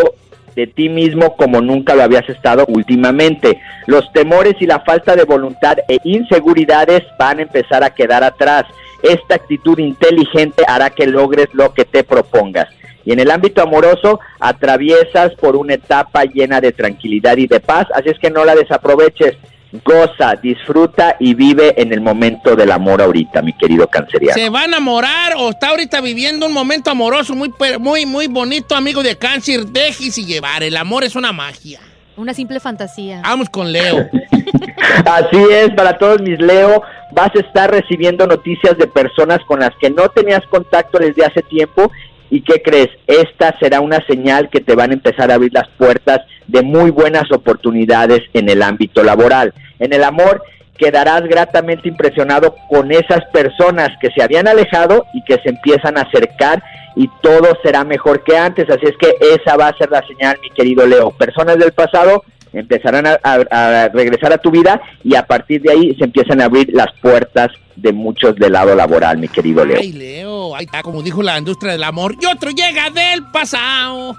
de 0.54 0.66
ti 0.66 0.88
mismo 0.88 1.36
como 1.36 1.60
nunca 1.60 1.94
lo 1.94 2.02
habías 2.02 2.28
estado 2.28 2.64
últimamente. 2.68 3.60
Los 3.86 4.10
temores 4.12 4.54
y 4.60 4.66
la 4.66 4.80
falta 4.80 5.14
de 5.14 5.24
voluntad 5.24 5.76
e 5.88 5.98
inseguridades 6.04 7.02
van 7.18 7.38
a 7.38 7.42
empezar 7.42 7.84
a 7.84 7.90
quedar 7.90 8.24
atrás. 8.24 8.64
Esta 9.02 9.36
actitud 9.36 9.78
inteligente 9.78 10.64
hará 10.66 10.90
que 10.90 11.06
logres 11.06 11.48
lo 11.52 11.72
que 11.74 11.84
te 11.84 12.02
propongas. 12.02 12.66
Y 13.04 13.12
en 13.12 13.20
el 13.20 13.30
ámbito 13.30 13.62
amoroso, 13.62 14.20
atraviesas 14.40 15.32
por 15.40 15.56
una 15.56 15.74
etapa 15.74 16.24
llena 16.24 16.60
de 16.60 16.72
tranquilidad 16.72 17.36
y 17.36 17.46
de 17.46 17.60
paz, 17.60 17.86
así 17.94 18.10
es 18.10 18.18
que 18.18 18.30
no 18.30 18.44
la 18.44 18.54
desaproveches. 18.54 19.36
Goza, 19.84 20.34
disfruta 20.42 21.16
y 21.20 21.34
vive 21.34 21.74
en 21.80 21.92
el 21.92 22.00
momento 22.00 22.56
del 22.56 22.70
amor 22.72 23.02
ahorita, 23.02 23.42
mi 23.42 23.52
querido 23.52 23.86
canceriano. 23.86 24.32
¿Se 24.34 24.48
va 24.48 24.62
a 24.62 24.64
enamorar 24.64 25.34
o 25.36 25.50
está 25.50 25.68
ahorita 25.68 26.00
viviendo 26.00 26.46
un 26.46 26.54
momento 26.54 26.90
amoroso 26.90 27.34
muy, 27.34 27.50
per- 27.50 27.78
muy, 27.78 28.06
muy 28.06 28.28
bonito, 28.28 28.74
amigo 28.74 29.02
de 29.02 29.16
cáncer? 29.16 29.66
Déjese 29.66 30.24
llevar. 30.24 30.62
El 30.62 30.74
amor 30.74 31.04
es 31.04 31.16
una 31.16 31.32
magia. 31.32 31.80
Una 32.16 32.32
simple 32.32 32.60
fantasía. 32.60 33.20
Vamos 33.22 33.50
con 33.50 33.70
Leo. 33.70 34.08
Así 35.04 35.36
es, 35.50 35.70
para 35.74 35.98
todos 35.98 36.20
mis 36.22 36.38
Leo, 36.40 36.82
vas 37.12 37.30
a 37.34 37.38
estar 37.40 37.70
recibiendo 37.70 38.26
noticias 38.26 38.76
de 38.78 38.86
personas 38.86 39.38
con 39.46 39.60
las 39.60 39.70
que 39.80 39.90
no 39.90 40.08
tenías 40.08 40.40
contacto 40.48 40.98
desde 40.98 41.24
hace 41.26 41.42
tiempo 41.42 41.90
¿Y 42.30 42.42
qué 42.42 42.62
crees? 42.62 42.88
Esta 43.06 43.58
será 43.58 43.80
una 43.80 44.04
señal 44.06 44.50
que 44.50 44.60
te 44.60 44.74
van 44.74 44.90
a 44.90 44.94
empezar 44.94 45.30
a 45.30 45.34
abrir 45.34 45.52
las 45.52 45.68
puertas 45.78 46.20
de 46.46 46.62
muy 46.62 46.90
buenas 46.90 47.30
oportunidades 47.32 48.20
en 48.34 48.48
el 48.48 48.62
ámbito 48.62 49.02
laboral. 49.02 49.54
En 49.78 49.92
el 49.92 50.04
amor 50.04 50.42
quedarás 50.76 51.22
gratamente 51.22 51.88
impresionado 51.88 52.54
con 52.68 52.92
esas 52.92 53.24
personas 53.32 53.90
que 54.00 54.10
se 54.10 54.22
habían 54.22 54.46
alejado 54.46 55.04
y 55.12 55.22
que 55.24 55.40
se 55.42 55.50
empiezan 55.50 55.98
a 55.98 56.02
acercar 56.02 56.62
y 56.96 57.08
todo 57.20 57.56
será 57.62 57.84
mejor 57.84 58.22
que 58.24 58.36
antes. 58.36 58.68
Así 58.70 58.86
es 58.86 58.96
que 58.98 59.14
esa 59.20 59.56
va 59.56 59.68
a 59.68 59.76
ser 59.76 59.90
la 59.90 60.06
señal, 60.06 60.38
mi 60.42 60.50
querido 60.50 60.86
Leo. 60.86 61.10
Personas 61.10 61.58
del 61.58 61.72
pasado 61.72 62.24
empezarán 62.60 63.06
a, 63.06 63.18
a- 63.22 63.84
a 63.84 63.88
regresar 63.88 64.32
a 64.32 64.38
tu 64.38 64.50
vida 64.50 64.80
y 65.04 65.14
a 65.14 65.22
partir 65.26 65.62
de 65.62 65.72
ahí 65.72 65.94
se 65.96 66.04
empiezan 66.04 66.40
a 66.40 66.46
abrir 66.46 66.68
las 66.72 66.88
puertas 67.00 67.48
de 67.76 67.92
muchos 67.92 68.34
del 68.36 68.52
lado 68.52 68.74
laboral, 68.74 69.18
mi 69.18 69.28
querido 69.28 69.64
Leo. 69.64 69.78
Ay, 69.80 69.92
Leo, 69.92 70.56
ahí 70.56 70.64
está, 70.64 70.82
como 70.82 71.02
dijo 71.02 71.22
la 71.22 71.38
industria 71.38 71.72
del 71.72 71.84
amor. 71.84 72.16
Y 72.20 72.26
otro 72.26 72.50
llega 72.50 72.90
del 72.90 73.22
pasado. 73.32 74.16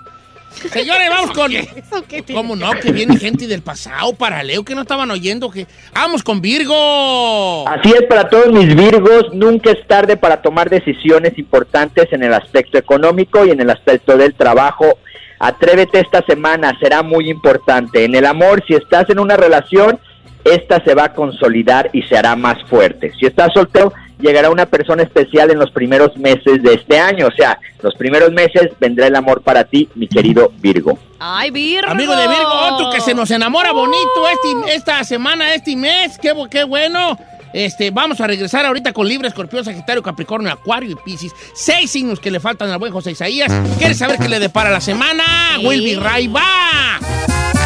Señores, 0.71 1.09
vamos 1.09 1.31
con. 1.31 1.51
¿Cómo 2.33 2.55
no? 2.55 2.71
Que 2.81 2.91
viene 2.91 3.17
gente 3.17 3.47
del 3.47 3.61
pasado 3.61 4.13
para 4.13 4.41
Leo 4.43 4.63
que 4.63 4.73
no 4.75 4.81
estaban 4.81 5.09
oyendo. 5.11 5.49
que 5.51 5.67
Vamos 5.93 6.23
con 6.23 6.41
Virgo. 6.41 7.67
Así 7.67 7.89
es 7.89 8.03
para 8.09 8.27
todos 8.29 8.51
mis 8.51 8.75
Virgos, 8.75 9.31
nunca 9.33 9.71
es 9.71 9.85
tarde 9.87 10.17
para 10.17 10.41
tomar 10.41 10.69
decisiones 10.69 11.37
importantes 11.37 12.07
en 12.11 12.23
el 12.23 12.33
aspecto 12.33 12.77
económico 12.77 13.45
y 13.45 13.51
en 13.51 13.61
el 13.61 13.69
aspecto 13.69 14.17
del 14.17 14.33
trabajo. 14.33 14.97
Atrévete 15.39 15.99
esta 15.99 16.21
semana, 16.23 16.77
será 16.79 17.01
muy 17.01 17.29
importante. 17.29 18.03
En 18.03 18.13
el 18.13 18.25
amor, 18.25 18.63
si 18.67 18.75
estás 18.75 19.09
en 19.09 19.19
una 19.19 19.37
relación, 19.37 19.99
esta 20.43 20.83
se 20.83 20.95
va 20.95 21.05
a 21.05 21.13
consolidar 21.13 21.89
y 21.93 22.01
se 22.03 22.17
hará 22.17 22.35
más 22.35 22.61
fuerte. 22.69 23.11
Si 23.19 23.25
estás 23.25 23.53
soltero, 23.53 23.93
llegará 24.19 24.49
una 24.49 24.65
persona 24.65 25.03
especial 25.03 25.51
en 25.51 25.59
los 25.59 25.71
primeros 25.71 26.15
meses 26.17 26.61
de 26.61 26.73
este 26.73 26.99
año. 26.99 27.27
O 27.27 27.31
sea, 27.31 27.59
los 27.81 27.95
primeros 27.95 28.31
meses 28.31 28.69
vendrá 28.79 29.07
el 29.07 29.15
amor 29.15 29.41
para 29.41 29.63
ti, 29.63 29.89
mi 29.95 30.07
querido 30.07 30.51
Virgo. 30.59 30.99
Ay, 31.19 31.51
Virgo. 31.51 31.89
Amigo 31.89 32.15
de 32.15 32.27
Virgo, 32.27 32.51
otro 32.71 32.89
que 32.91 33.01
se 33.01 33.13
nos 33.13 33.31
enamora 33.31 33.71
bonito 33.71 34.27
este, 34.31 34.75
esta 34.75 35.03
semana, 35.03 35.53
este 35.53 35.75
mes. 35.75 36.17
Qué, 36.17 36.33
qué 36.49 36.63
bueno. 36.63 37.17
Este, 37.53 37.91
vamos 37.91 38.21
a 38.21 38.27
regresar 38.27 38.65
ahorita 38.65 38.93
con 38.93 39.07
Libre, 39.07 39.27
Escorpión, 39.27 39.65
Sagitario, 39.65 40.03
Capricornio, 40.03 40.51
Acuario 40.51 40.91
y 40.91 40.95
Piscis. 40.95 41.33
Seis 41.53 41.91
signos 41.91 42.19
que 42.19 42.31
le 42.31 42.39
faltan 42.39 42.69
al 42.69 42.79
buen 42.79 42.91
José 42.91 43.11
Isaías. 43.11 43.51
¿Quieres 43.77 43.97
saber 43.97 44.17
qué 44.19 44.29
le 44.29 44.39
depara 44.39 44.69
la 44.69 44.81
semana? 44.81 45.23
Will 45.63 45.83
be 45.83 45.99
right 45.99 46.31
back. 46.31 47.58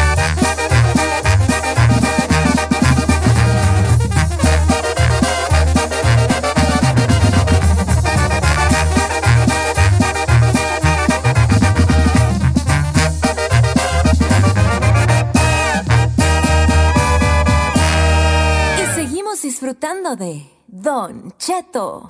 Disfrutando 19.42 20.16
de 20.16 20.46
Don 20.68 21.34
Cheto. 21.38 22.06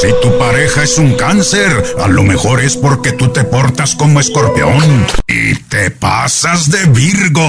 Si 0.00 0.08
tu 0.22 0.38
pareja 0.38 0.84
es 0.84 0.96
un 0.96 1.14
cáncer, 1.16 1.96
a 1.98 2.08
lo 2.08 2.22
mejor 2.22 2.60
es 2.60 2.76
porque 2.76 3.12
tú 3.12 3.28
te 3.28 3.44
portas 3.44 3.94
como 3.94 4.20
escorpión 4.20 5.06
y 5.26 5.54
te 5.64 5.90
pasas 5.90 6.70
de 6.70 6.84
Virgo. 6.86 7.42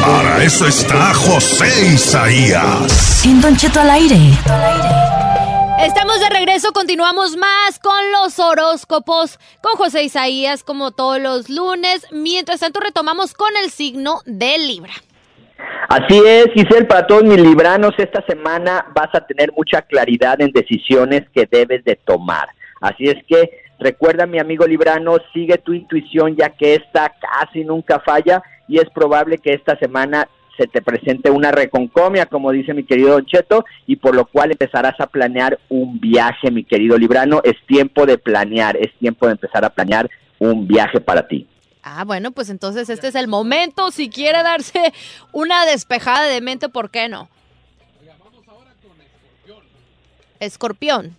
Para 0.00 0.42
eso 0.42 0.66
está 0.66 1.14
José 1.14 1.92
Isaías. 1.92 3.24
En 3.24 3.40
Don 3.40 3.56
Cheto 3.56 3.80
al 3.80 3.90
aire. 3.90 4.18
Estamos 5.80 6.18
de 6.20 6.30
regreso, 6.30 6.72
continuamos 6.72 7.36
más 7.36 7.78
con 7.78 8.12
los 8.12 8.38
horóscopos, 8.38 9.38
con 9.62 9.76
José 9.76 10.02
Isaías 10.02 10.64
como 10.64 10.90
todos 10.90 11.20
los 11.20 11.48
lunes. 11.48 12.06
Mientras 12.10 12.60
tanto 12.60 12.80
retomamos 12.80 13.34
con 13.34 13.50
el 13.62 13.70
signo 13.70 14.20
de 14.24 14.58
Libra. 14.58 14.92
Así 15.88 16.22
es, 16.24 16.46
Giselle, 16.54 16.84
para 16.84 17.06
todos 17.06 17.24
mis 17.24 17.40
libranos, 17.40 17.92
esta 17.98 18.24
semana 18.26 18.86
vas 18.94 19.08
a 19.12 19.26
tener 19.26 19.52
mucha 19.56 19.82
claridad 19.82 20.40
en 20.40 20.52
decisiones 20.52 21.22
que 21.34 21.48
debes 21.50 21.84
de 21.84 21.96
tomar. 21.96 22.48
Así 22.80 23.04
es 23.04 23.16
que 23.26 23.50
recuerda, 23.78 24.26
mi 24.26 24.38
amigo 24.38 24.66
librano, 24.66 25.16
sigue 25.32 25.58
tu 25.58 25.72
intuición 25.72 26.36
ya 26.36 26.50
que 26.50 26.74
esta 26.74 27.12
casi 27.20 27.64
nunca 27.64 28.00
falla 28.00 28.42
y 28.68 28.78
es 28.78 28.88
probable 28.90 29.38
que 29.38 29.52
esta 29.52 29.76
semana 29.78 30.28
se 30.56 30.66
te 30.66 30.82
presente 30.82 31.30
una 31.30 31.50
reconcomia, 31.50 32.26
como 32.26 32.52
dice 32.52 32.74
mi 32.74 32.84
querido 32.84 33.12
Don 33.12 33.24
Cheto, 33.24 33.64
y 33.86 33.96
por 33.96 34.14
lo 34.14 34.26
cual 34.26 34.50
empezarás 34.50 34.94
a 35.00 35.06
planear 35.06 35.58
un 35.70 35.98
viaje, 35.98 36.50
mi 36.50 36.64
querido 36.64 36.98
librano. 36.98 37.40
Es 37.42 37.56
tiempo 37.66 38.04
de 38.04 38.18
planear, 38.18 38.76
es 38.76 38.92
tiempo 38.98 39.26
de 39.26 39.32
empezar 39.32 39.64
a 39.64 39.70
planear 39.70 40.08
un 40.38 40.68
viaje 40.68 41.00
para 41.00 41.26
ti. 41.26 41.48
Ah, 41.82 42.04
bueno, 42.04 42.30
pues 42.32 42.50
entonces 42.50 42.90
este 42.90 43.08
es 43.08 43.14
el 43.14 43.28
momento. 43.28 43.90
Si 43.90 44.10
quiere 44.10 44.42
darse 44.42 44.92
una 45.32 45.64
despejada 45.64 46.26
de 46.26 46.40
mente, 46.40 46.68
¿por 46.68 46.90
qué 46.90 47.08
no? 47.08 47.28
Escorpión. 50.38 51.16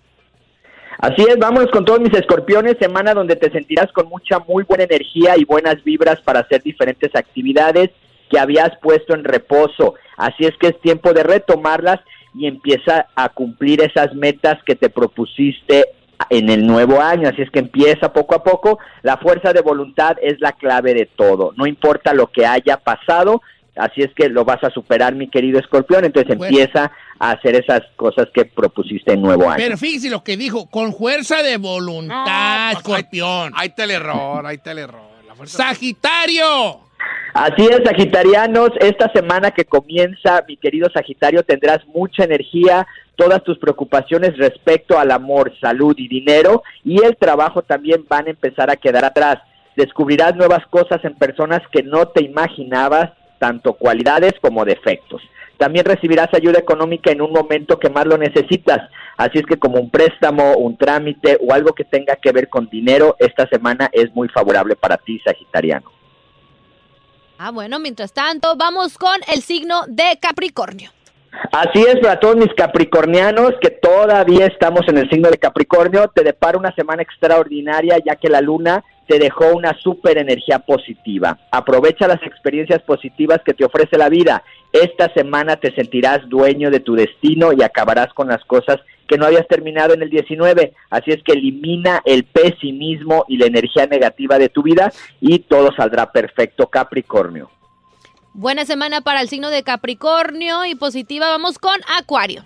Así 0.98 1.24
es, 1.28 1.38
vámonos 1.40 1.72
con 1.72 1.84
todos 1.84 2.00
mis 2.00 2.14
escorpiones, 2.14 2.78
semana 2.80 3.14
donde 3.14 3.36
te 3.36 3.52
sentirás 3.52 3.92
con 3.92 4.08
mucha, 4.08 4.38
muy 4.40 4.64
buena 4.64 4.84
energía 4.84 5.36
y 5.36 5.46
buenas 5.46 5.84
vibras 5.84 6.22
para 6.22 6.42
hacer 6.42 6.62
diferentes 6.62 7.16
actividades 7.16 7.90
que 8.30 8.38
habías 8.38 8.78
puesto 8.82 9.16
en 9.16 9.24
reposo. 9.24 9.96
Así 10.16 10.46
es 10.46 10.56
que 10.60 10.68
es 10.68 10.82
tiempo 10.82 11.14
de 11.14 11.24
retomarlas 11.24 12.00
y 12.36 12.46
empieza 12.46 13.08
a 13.16 13.30
cumplir 13.30 13.82
esas 13.82 14.14
metas 14.14 14.64
que 14.64 14.76
te 14.76 14.90
propusiste 14.90 15.86
en 16.30 16.50
el 16.50 16.66
nuevo 16.66 17.02
año. 17.02 17.30
Así 17.30 17.42
es 17.42 17.50
que 17.52 17.60
empieza 17.60 18.14
poco 18.14 18.36
a 18.36 18.44
poco. 18.44 18.80
La 19.02 19.18
fuerza 19.18 19.54
de 19.54 19.62
voluntad 19.62 20.18
es 20.22 20.40
la 20.40 20.52
clave 20.54 20.94
de 20.94 21.06
todo. 21.06 21.54
No 21.58 21.66
importa 21.68 22.14
lo 22.14 22.28
que 22.28 22.46
haya 22.46 22.78
pasado, 22.78 23.42
así 23.76 24.02
es 24.02 24.12
que 24.16 24.30
lo 24.30 24.46
vas 24.46 24.64
a 24.64 24.70
superar, 24.70 25.16
mi 25.16 25.30
querido 25.30 25.60
escorpión. 25.60 26.06
Entonces 26.06 26.38
Bueno. 26.38 26.56
empieza 26.58 26.92
a 27.20 27.32
hacer 27.32 27.56
esas 27.56 27.82
cosas 27.96 28.28
que 28.34 28.46
propusiste 28.46 29.14
en 29.14 29.22
nuevo 29.22 29.48
año. 29.50 29.58
Pero 29.58 29.78
fíjese 29.78 30.10
lo 30.10 30.24
que 30.24 30.38
dijo, 30.38 30.68
con 30.70 30.94
fuerza 30.94 31.42
de 31.44 31.58
voluntad, 31.58 32.72
escorpión. 32.74 33.54
Ahí 33.56 33.68
está 33.70 33.84
el 33.84 33.92
error, 33.92 34.46
ahí 34.46 34.56
está 34.56 34.72
el 34.72 34.80
error. 34.80 35.02
La 35.28 35.36
fuerza- 35.36 35.58
Sagitario. 35.70 36.80
Así 37.34 37.66
es, 37.66 37.80
Sagitarianos, 37.86 38.72
esta 38.80 39.10
semana 39.14 39.52
que 39.52 39.64
comienza, 39.64 40.44
mi 40.48 40.58
querido 40.58 40.90
Sagitario, 40.94 41.44
tendrás 41.44 41.80
mucha 41.88 42.26
energía, 42.26 42.86
todas 43.16 43.42
tus 43.44 43.58
preocupaciones 43.58 44.38
respecto 44.38 45.00
al 45.00 45.12
amor, 45.12 45.54
salud 45.62 45.96
y 45.98 46.10
dinero 46.10 46.62
y 46.84 47.02
el 47.04 47.16
trabajo 47.16 47.62
también 47.62 48.06
van 48.10 48.28
a 48.28 48.32
empezar 48.32 48.70
a 48.70 48.76
quedar 48.76 49.06
atrás. 49.06 49.38
Descubrirás 49.78 50.36
nuevas 50.36 50.66
cosas 50.68 51.04
en 51.06 51.16
personas 51.16 51.62
que 51.72 51.84
no 51.84 52.08
te 52.08 52.22
imaginabas, 52.24 53.12
tanto 53.40 53.74
cualidades 53.74 54.34
como 54.42 54.66
defectos. 54.66 55.22
También 55.58 55.86
recibirás 55.86 56.34
ayuda 56.34 56.60
económica 56.60 57.12
en 57.12 57.22
un 57.22 57.32
momento 57.32 57.80
que 57.80 57.90
más 57.90 58.06
lo 58.08 58.18
necesitas. 58.18 58.90
Así 59.16 59.38
es 59.38 59.46
que 59.46 59.58
como 59.58 59.80
un 59.80 59.90
préstamo, 59.90 60.56
un 60.58 60.76
trámite 60.76 61.38
o 61.40 61.54
algo 61.54 61.74
que 61.74 61.86
tenga 61.86 62.16
que 62.18 62.32
ver 62.32 62.50
con 62.50 62.68
dinero, 62.68 63.16
esta 63.20 63.48
semana 63.48 63.90
es 63.94 64.14
muy 64.14 64.28
favorable 64.28 64.76
para 64.76 64.98
ti, 64.98 65.22
Sagitariano. 65.24 66.01
Ah, 67.44 67.50
bueno, 67.50 67.80
mientras 67.80 68.14
tanto, 68.14 68.56
vamos 68.56 69.00
con 69.00 69.16
el 69.34 69.42
signo 69.42 69.82
de 69.88 70.20
Capricornio. 70.22 70.92
Así 71.52 71.80
es, 71.82 71.96
para 72.00 72.20
todos 72.20 72.36
mis 72.36 72.54
capricornianos 72.54 73.54
que 73.60 73.72
todavía 73.72 74.46
estamos 74.46 74.82
en 74.88 75.00
el 75.00 75.10
signo 75.10 75.28
de 75.32 75.40
Capricornio, 75.40 76.08
te 76.14 76.24
depara 76.24 76.60
una 76.60 76.72
semana 76.76 77.02
extraordinaria 77.02 77.98
ya 78.06 78.16
que 78.16 78.30
la 78.30 78.42
luna 78.42 78.84
te 79.08 79.18
dejó 79.18 79.56
una 79.56 79.76
super 79.80 80.20
energía 80.20 80.60
positiva. 80.60 81.40
Aprovecha 81.50 82.08
las 82.08 82.22
experiencias 82.22 82.84
positivas 82.84 83.40
que 83.44 83.56
te 83.56 83.66
ofrece 83.66 83.98
la 83.98 84.10
vida. 84.10 84.44
Esta 84.72 85.12
semana 85.16 85.56
te 85.56 85.74
sentirás 85.74 86.30
dueño 86.30 86.70
de 86.70 86.82
tu 86.82 86.94
destino 86.94 87.54
y 87.54 87.64
acabarás 87.64 88.14
con 88.14 88.28
las 88.28 88.46
cosas 88.46 88.78
que 89.12 89.18
no 89.18 89.26
habías 89.26 89.46
terminado 89.50 89.94
en 89.94 90.04
el 90.04 90.10
19. 90.10 90.74
Así 90.90 91.12
es 91.12 91.22
que 91.22 91.34
elimina 91.34 92.02
el 92.06 92.24
pesimismo 92.24 93.26
y 93.28 93.36
la 93.36 93.48
energía 93.48 93.86
negativa 93.86 94.40
de 94.40 94.48
tu 94.48 94.64
vida 94.64 94.90
y 95.20 95.40
todo 95.40 95.76
saldrá 95.76 96.14
perfecto, 96.14 96.68
Capricornio. 96.68 97.52
Buena 98.34 98.64
semana 98.64 99.02
para 99.02 99.20
el 99.20 99.28
signo 99.28 99.50
de 99.50 99.64
Capricornio 99.64 100.64
y 100.64 100.76
positiva. 100.76 101.28
Vamos 101.28 101.60
con 101.60 101.76
Acuario. 102.00 102.46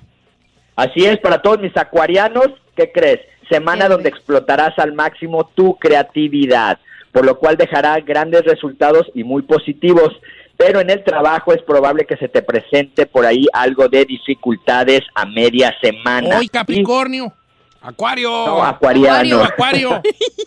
Así 0.76 1.05
es, 1.05 1.20
para 1.20 1.43
todos 1.43 1.59
mis 1.59 1.78
acuarianos, 1.78 2.47
¿qué 2.76 2.91
crees? 2.91 3.20
Semana 3.47 3.88
donde 3.88 4.09
explotarás 4.09 4.74
al 4.80 4.93
máximo 4.93 5.51
tu 5.53 5.76
creatividad, 5.76 6.80
por 7.11 7.28
lo 7.28 7.38
cual 7.38 7.57
dejará 7.57 7.99
grandes 7.99 8.43
resultados 8.43 9.05
y 9.13 9.24
muy 9.24 9.43
positivos. 9.43 10.20
Pero 10.58 10.80
en 10.80 10.89
el 10.89 11.03
trabajo 11.03 11.53
es 11.53 11.62
probable 11.64 12.06
que 12.06 12.18
se 12.18 12.30
te 12.30 12.41
presente 12.41 13.06
por 13.06 13.26
ahí 13.26 13.45
algo 13.53 13.89
de 13.89 14.06
dificultades 14.06 15.01
a 15.14 15.26
media 15.26 15.74
semana. 15.82 16.38
Hoy 16.38 16.47
Capricornio. 16.47 17.34
Acuario. 17.82 18.30
No, 18.30 18.64
acuariano. 18.64 19.43
Acuario. 19.43 20.01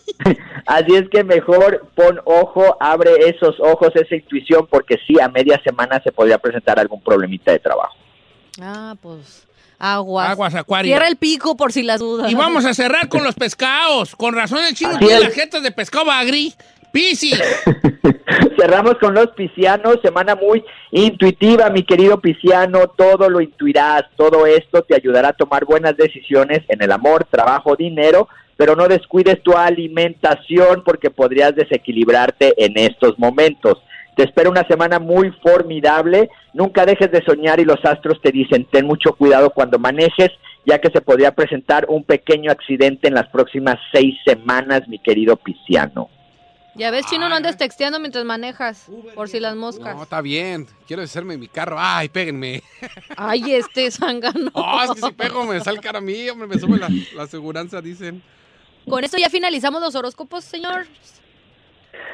Así 0.65 0.95
es 0.95 1.07
que 1.09 1.23
mejor 1.23 1.87
pon 1.95 2.19
ojo, 2.25 2.77
abre 2.81 3.29
esos 3.29 3.55
ojos, 3.59 3.89
esa 3.95 4.15
intuición, 4.15 4.67
porque 4.69 4.97
sí, 5.07 5.19
a 5.21 5.29
media 5.29 5.61
semana 5.63 6.01
se 6.03 6.11
podría 6.11 6.37
presentar 6.37 6.79
algún 6.79 7.01
problemita 7.01 7.51
de 7.51 7.59
trabajo. 7.59 7.95
Ah, 8.61 8.95
pues 9.01 9.47
Aguas. 9.79 10.29
Aguas, 10.29 10.55
Acuario. 10.55 10.91
Cierra 10.91 11.07
el 11.07 11.15
pico 11.15 11.55
por 11.55 11.71
si 11.71 11.83
las 11.83 12.01
dudas. 12.01 12.29
Y 12.29 12.35
vamos 12.35 12.65
a 12.65 12.73
cerrar 12.73 13.07
con 13.07 13.23
los 13.23 13.35
pescados. 13.35 14.13
Con 14.15 14.35
razón 14.35 14.59
el 14.65 14.75
chino 14.75 14.99
tiene 14.99 15.21
las 15.21 15.33
jetas 15.33 15.63
de 15.63 15.71
pescado 15.71 16.05
bagri. 16.05 16.53
Piscis. 16.91 17.41
Cerramos 18.59 18.95
con 18.95 19.13
los 19.13 19.27
piscianos, 19.31 19.99
semana 20.01 20.35
muy 20.35 20.63
intuitiva, 20.91 21.69
mi 21.69 21.83
querido 21.83 22.19
pisciano, 22.19 22.87
todo 22.87 23.29
lo 23.29 23.41
intuirás, 23.41 24.03
todo 24.15 24.45
esto 24.45 24.81
te 24.83 24.95
ayudará 24.95 25.29
a 25.29 25.33
tomar 25.33 25.65
buenas 25.65 25.95
decisiones 25.95 26.59
en 26.67 26.81
el 26.81 26.91
amor, 26.91 27.25
trabajo, 27.29 27.75
dinero, 27.75 28.27
pero 28.57 28.75
no 28.75 28.87
descuides 28.87 29.41
tu 29.43 29.53
alimentación 29.53 30.83
porque 30.83 31.09
podrías 31.09 31.55
desequilibrarte 31.55 32.53
en 32.57 32.77
estos 32.77 33.17
momentos. 33.17 33.81
Te 34.15 34.23
espera 34.23 34.49
una 34.49 34.67
semana 34.67 34.99
muy 34.99 35.31
formidable, 35.41 36.29
nunca 36.53 36.85
dejes 36.85 37.09
de 37.11 37.23
soñar 37.23 37.59
y 37.61 37.65
los 37.65 37.83
astros 37.85 38.19
te 38.21 38.31
dicen, 38.31 38.67
ten 38.69 38.85
mucho 38.85 39.13
cuidado 39.13 39.51
cuando 39.51 39.79
manejes, 39.79 40.29
ya 40.65 40.79
que 40.79 40.89
se 40.89 40.99
podría 40.99 41.31
presentar 41.31 41.85
un 41.87 42.03
pequeño 42.03 42.51
accidente 42.51 43.07
en 43.07 43.13
las 43.13 43.29
próximas 43.29 43.77
seis 43.93 44.15
semanas, 44.25 44.87
mi 44.89 44.99
querido 44.99 45.37
pisciano. 45.37 46.09
Ya 46.75 46.91
ves, 46.91 47.05
chino, 47.07 47.27
no 47.29 47.35
andes 47.35 47.57
texteando 47.57 47.99
mientras 47.99 48.23
manejas, 48.25 48.85
por 49.15 49.27
si 49.27 49.39
las 49.39 49.55
moscas. 49.55 49.95
No, 49.95 50.03
está 50.03 50.21
bien. 50.21 50.67
Quiero 50.87 51.01
deshacerme 51.01 51.33
de 51.33 51.39
mi 51.39 51.47
carro. 51.47 51.77
Ay, 51.79 52.09
péguenme. 52.09 52.63
Ay, 53.17 53.53
este 53.53 53.89
zángano. 53.91 54.51
Oh, 54.53 54.81
es 54.83 54.91
que 54.91 55.07
si 55.07 55.13
pego 55.13 55.45
me 55.45 55.59
sale 55.61 55.79
cara 55.79 55.97
a 55.97 56.01
mí, 56.01 56.29
hombre, 56.29 56.47
me 56.47 56.59
sube 56.59 56.77
la, 56.77 56.89
la 57.15 57.23
aseguranza, 57.23 57.81
dicen. 57.81 58.21
Con 58.87 59.03
esto 59.03 59.17
ya 59.17 59.29
finalizamos 59.29 59.81
los 59.81 59.95
horóscopos, 59.95 60.43
señor. 60.45 60.87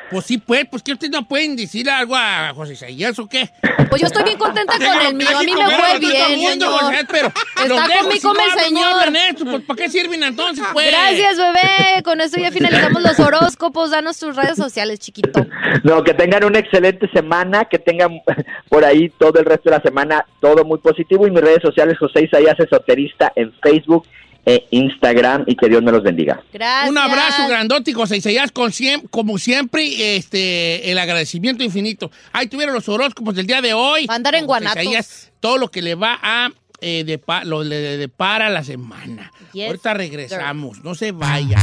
Pues 0.09 0.25
sí, 0.25 0.37
pues, 0.37 0.65
pues 0.69 0.83
que 0.83 0.93
ustedes 0.93 1.11
no 1.11 1.27
pueden 1.27 1.55
decir 1.55 1.89
algo 1.89 2.15
a 2.15 2.53
José 2.53 2.73
Isaías 2.73 3.17
o 3.17 3.27
qué. 3.27 3.49
Pues 3.89 4.01
yo 4.01 4.07
estoy 4.07 4.23
bien 4.23 4.37
contenta 4.37 4.73
con 4.77 5.01
el 5.01 5.15
mío. 5.15 5.35
A 5.35 5.41
mí 5.41 5.51
me 5.51 5.65
fue 5.65 5.99
bien, 5.99 6.39
mundo, 6.39 6.65
señor. 6.65 6.79
José, 6.79 7.07
pero 7.11 7.27
Está 7.27 7.67
los 7.67 7.79
con 7.79 7.87
dejo, 7.89 8.07
mi 8.07 8.15
si 8.15 8.23
no 8.27 8.29
come 8.29 8.43
el 8.43 8.63
señor. 8.63 9.51
pues 9.51 9.63
¿para 9.63 9.77
qué 9.77 9.89
sirven 9.89 10.23
entonces, 10.23 10.63
pues? 10.73 10.87
Gracias, 10.87 11.37
bebé. 11.37 12.03
Con 12.03 12.21
esto 12.21 12.39
ya 12.39 12.51
finalizamos 12.51 13.01
los 13.01 13.19
horóscopos. 13.19 13.91
Danos 13.91 14.19
tus 14.19 14.35
redes 14.35 14.57
sociales, 14.57 14.99
chiquito. 14.99 15.45
No, 15.83 16.03
que 16.03 16.13
tengan 16.13 16.43
una 16.43 16.59
excelente 16.59 17.09
semana, 17.11 17.65
que 17.65 17.79
tengan 17.79 18.21
por 18.69 18.85
ahí 18.85 19.09
todo 19.09 19.39
el 19.39 19.45
resto 19.45 19.69
de 19.69 19.77
la 19.77 19.81
semana 19.81 20.25
todo 20.39 20.63
muy 20.63 20.77
positivo 20.77 21.25
y 21.25 21.31
mis 21.31 21.41
redes 21.41 21.61
sociales 21.63 21.97
José 21.97 22.25
Isaías 22.25 22.59
Esoterista 22.59 23.33
en 23.35 23.51
Facebook 23.61 24.05
e 24.45 24.67
Instagram 24.71 25.43
y 25.47 25.55
que 25.55 25.67
Dios 25.67 25.81
me 25.81 25.91
los 25.91 26.03
bendiga. 26.03 26.41
Gracias. 26.53 26.89
Un 26.89 26.97
abrazo 26.97 27.47
grandote 27.47 27.93
José 27.93 28.17
Isaías, 28.17 28.51
con 28.51 28.71
siem- 28.71 29.03
como 29.09 29.37
siempre, 29.37 30.15
este, 30.17 30.91
el 30.91 30.97
agradecimiento 30.99 31.63
infinito. 31.63 32.11
Ahí 32.31 32.47
tuvieron 32.47 32.75
los 32.75 32.87
horóscopos 32.87 33.35
del 33.35 33.47
día 33.47 33.61
de 33.61 33.73
hoy. 33.73 34.05
Andar 34.07 34.35
en 34.35 34.45
guanatos. 34.45 34.81
Isaías, 34.83 35.31
todo 35.39 35.57
lo 35.57 35.69
que 35.71 35.81
le 35.81 35.95
va 35.95 36.19
a 36.21 36.49
eh, 36.81 37.03
depa- 37.07 37.43
lo 37.45 37.63
le 37.63 37.97
depara 37.97 38.49
la 38.49 38.63
semana. 38.63 39.31
Yes, 39.53 39.67
Ahorita 39.67 39.93
regresamos, 39.93 40.83
no 40.83 40.93
se 40.93 41.11
vaya. 41.13 41.57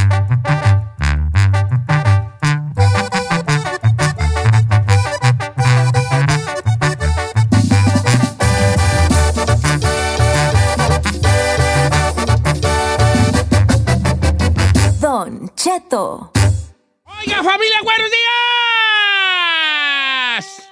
Cheto. 15.62 16.32
Oiga, 17.04 17.36
familia, 17.42 17.76
buenos 17.84 18.10
días. 20.40 20.62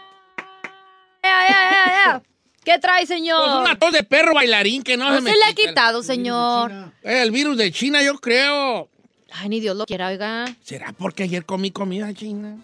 Ya, 1.22 1.48
ya, 1.48 1.70
ya, 1.70 1.84
ya. 1.86 2.22
¿Qué 2.64 2.78
trae, 2.78 3.00
Pues 3.06 3.08
señor? 3.08 3.60
una 3.60 3.78
tos 3.78 3.92
de 3.92 4.02
perro 4.02 4.34
bailarín 4.34 4.82
que 4.82 4.96
no, 4.96 5.08
No 5.10 5.16
se 5.16 5.20
me 5.22 5.30
se 5.32 5.36
le 5.36 5.44
ha 5.44 5.54
quita. 5.54 5.68
quitado, 5.68 6.02
señor. 6.02 6.72
El 7.02 7.30
virus 7.30 7.56
de 7.56 7.70
China, 7.70 8.02
yo 8.02 8.18
creo. 8.18 8.88
Ay, 9.32 9.48
ni 9.48 9.60
Dios 9.60 9.76
lo 9.76 9.86
quiera, 9.86 10.08
oiga. 10.08 10.46
¿Será 10.62 10.92
porque 10.92 11.22
ayer 11.22 11.44
comí 11.46 11.70
comida 11.70 12.12
china? 12.12 12.56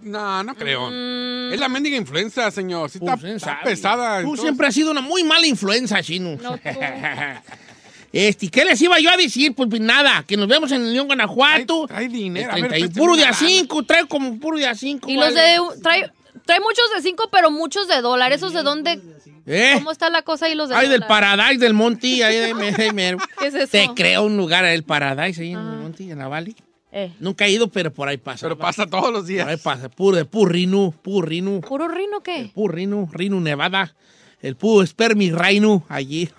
No, 0.00 0.42
no 0.44 0.54
creo. 0.54 0.90
Mm. 0.90 1.52
Es 1.54 1.60
la 1.60 1.68
mendiga 1.70 1.96
influenza, 1.96 2.50
señor. 2.50 2.90
Sí 2.90 2.98
está, 2.98 3.12
Pues, 3.12 3.22
¿quién 3.24 3.36
está 3.36 3.52
sabe? 3.56 3.64
pesada. 3.70 4.14
Tú 4.16 4.20
entonces. 4.20 4.42
siempre 4.42 4.66
has 4.66 4.74
sido 4.74 4.90
una 4.90 5.00
muy 5.00 5.24
mala 5.24 5.46
influencia, 5.46 6.02
chino. 6.02 6.36
No, 6.42 6.58
tú. 6.58 6.68
Este, 8.14 8.48
¿qué 8.48 8.64
les 8.64 8.80
iba 8.80 8.98
yo 9.00 9.10
a 9.10 9.16
decir? 9.16 9.54
Pues 9.54 9.68
nada, 9.80 10.24
que 10.26 10.36
nos 10.36 10.46
vemos 10.46 10.70
en 10.70 10.82
el 10.82 10.92
León, 10.92 11.06
Guanajuato. 11.08 11.86
Trae 11.88 12.08
dinero. 12.08 12.50
El 12.54 12.64
a 12.64 12.68
ver, 12.68 12.68
30 12.70 12.76
y 12.76 12.80
préstame 12.82 13.04
puro 13.04 13.16
de 13.16 13.22
a 13.22 13.30
lana. 13.32 13.36
5, 13.38 13.82
trae 13.82 14.06
como 14.06 14.38
puro 14.38 14.56
de 14.58 14.66
a 14.68 14.74
5. 14.76 15.10
Y 15.10 15.16
los 15.16 15.34
de... 15.34 15.56
Trae, 15.82 16.10
trae 16.46 16.60
muchos 16.60 16.84
de 16.94 17.02
cinco, 17.02 17.28
pero 17.32 17.50
muchos 17.50 17.88
de 17.88 18.00
dólar. 18.02 18.32
¿Esos 18.32 18.52
de 18.52 18.62
dónde? 18.62 19.00
¿Eh? 19.46 19.72
¿Cómo 19.74 19.90
está 19.90 20.10
la 20.10 20.22
cosa 20.22 20.46
ahí 20.46 20.54
los 20.54 20.68
de 20.68 20.76
Ay, 20.76 20.88
del 20.88 21.00
dólar? 21.00 21.08
Paradise, 21.08 21.58
del 21.58 21.74
Monty. 21.74 22.22
Ahí 22.22 22.36
de- 22.36 23.16
¿Qué 23.40 23.46
es 23.48 23.54
eso? 23.54 23.68
Te 23.72 23.88
creo 23.96 24.22
un 24.22 24.36
lugar, 24.36 24.64
el 24.64 24.84
Paradise, 24.84 25.42
ahí 25.42 25.50
en 25.50 25.58
el 25.58 25.64
Monty, 25.78 26.10
en 26.12 26.18
la 26.20 26.28
Valley. 26.28 26.54
Eh, 26.92 27.12
Nunca 27.18 27.46
he 27.46 27.50
ido, 27.50 27.66
pero 27.68 27.92
por 27.92 28.08
ahí 28.08 28.18
pasa. 28.18 28.46
Pero 28.46 28.56
pasa 28.56 28.86
todos 28.86 29.12
los 29.12 29.22
Por 29.22 29.30
ahí 29.30 29.34
días. 29.46 29.60
pasa, 29.60 29.88
puro 29.88 30.16
de 30.16 30.24
Purrinu, 30.24 30.92
Purrinu, 31.02 31.60
¿Puro 31.62 31.88
rino 31.88 32.20
qué? 32.22 32.52
Purrinu, 32.54 33.10
Rinu, 33.12 33.40
Nevada. 33.40 33.92
El 34.40 34.54
puro 34.54 34.86
Spermi 34.86 35.32
Rainu, 35.32 35.82
allí. 35.88 36.28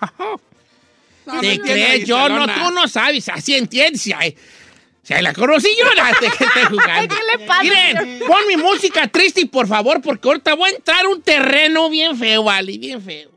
No, 1.26 1.40
¿Te 1.40 1.46
no 1.46 1.52
entiendo, 1.52 1.72
crees? 1.72 2.06
Yo 2.06 2.28
no, 2.28 2.46
tú 2.46 2.70
no 2.70 2.88
sabes. 2.88 3.28
Así 3.28 3.54
entiendes. 3.54 4.02
Si 4.02 4.12
hay, 4.12 4.36
si 5.02 5.14
hay 5.14 5.22
la 5.22 5.32
conocí 5.32 5.68
yo, 5.78 5.84
no 5.84 6.18
te 6.20 6.26
que 6.36 6.44
estoy 6.44 6.64
jugando. 6.64 7.14
¿Qué 7.14 7.38
le 7.38 7.46
pasa, 7.46 7.62
Miren, 7.62 8.20
pon 8.26 8.38
mi 8.48 8.56
música 8.56 9.08
triste, 9.08 9.44
por 9.46 9.66
favor, 9.66 10.00
porque 10.00 10.28
ahorita 10.28 10.54
voy 10.54 10.70
a 10.70 10.74
entrar 10.74 11.06
un 11.06 11.20
terreno 11.22 11.90
bien 11.90 12.16
feo, 12.16 12.44
vale, 12.44 12.78
bien 12.78 13.02
feo. 13.02 13.30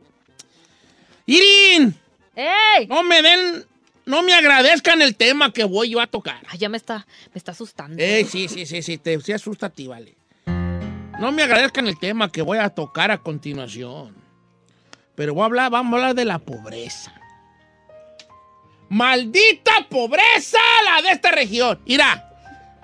Irin, 1.25 1.95
¡Ey! 2.35 2.87
no 2.87 3.03
me 3.03 3.21
den, 3.21 3.65
no 4.05 4.23
me 4.23 4.33
agradezcan 4.33 5.01
el 5.01 5.15
tema 5.15 5.51
que 5.51 5.63
voy 5.63 5.89
yo 5.89 5.99
a 5.99 6.07
tocar. 6.07 6.41
Ay, 6.47 6.57
ya 6.57 6.69
me 6.69 6.77
está, 6.77 7.05
me 7.33 7.37
está 7.37 7.51
asustando. 7.51 8.01
Eh, 8.01 8.25
sí, 8.29 8.47
sí, 8.47 8.65
sí, 8.65 8.81
sí, 8.81 8.97
te 8.97 9.19
sí 9.21 9.31
asusta 9.31 9.67
a 9.67 9.69
ti, 9.69 9.87
vale. 9.87 10.15
No 11.19 11.31
me 11.31 11.43
agradezcan 11.43 11.85
el 11.85 11.99
tema 11.99 12.31
que 12.31 12.41
voy 12.41 12.59
a 12.59 12.69
tocar 12.69 13.11
a 13.11 13.17
continuación. 13.17 14.15
Pero 15.15 15.33
voy 15.33 15.41
a 15.41 15.45
hablar, 15.45 15.69
vamos 15.69 15.91
a 15.91 15.95
hablar 15.97 16.15
de 16.15 16.25
la 16.25 16.39
pobreza. 16.39 17.18
¡Maldita 18.89 19.87
pobreza 19.89 20.57
la 20.85 21.01
de 21.01 21.11
esta 21.11 21.31
región! 21.31 21.79
Mira, 21.85 22.31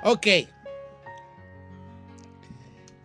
ok. 0.04 0.28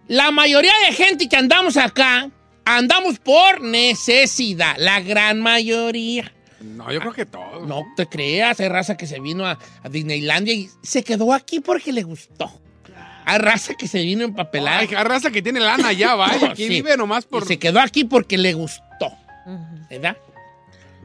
La 0.09 0.31
mayoría 0.31 0.73
de 0.87 0.93
gente 0.95 1.29
que 1.29 1.37
andamos 1.37 1.77
acá, 1.77 2.31
andamos 2.65 3.19
por 3.19 3.61
necesidad. 3.61 4.75
La 4.79 5.01
gran 5.01 5.41
mayoría. 5.41 6.33
No, 6.61 6.93
yo 6.93 7.01
creo 7.01 7.13
que 7.13 7.27
todo. 7.27 7.65
No 7.65 7.85
te 7.97 8.07
creas, 8.07 8.59
hay 8.61 8.69
raza 8.69 8.97
que 8.97 9.07
se 9.07 9.21
vino 9.21 9.47
a, 9.47 9.59
a 9.83 9.89
Disneylandia 9.89 10.53
y 10.53 10.69
se 10.83 11.03
quedó 11.05 11.33
aquí 11.33 11.61
porque 11.61 11.93
le 11.93 12.03
gustó. 12.03 12.51
Hay 13.25 13.39
raza 13.39 13.75
que 13.75 13.87
se 13.87 14.03
vino 14.03 14.25
empapelada. 14.25 14.81
Hay 14.81 14.89
raza 14.89 15.31
que 15.31 15.41
tiene 15.43 15.61
lana 15.61 15.93
ya, 15.93 16.15
vaya. 16.17 16.49
Aquí 16.51 16.65
Sí. 16.65 16.69
vive 16.69 16.97
nomás 16.97 17.25
y 17.25 17.29
por. 17.29 17.47
se 17.47 17.59
quedó 17.59 17.79
aquí 17.81 18.05
porque 18.05 18.37
le 18.37 18.55
gustó, 18.55 19.13
¿verdad? 19.89 20.17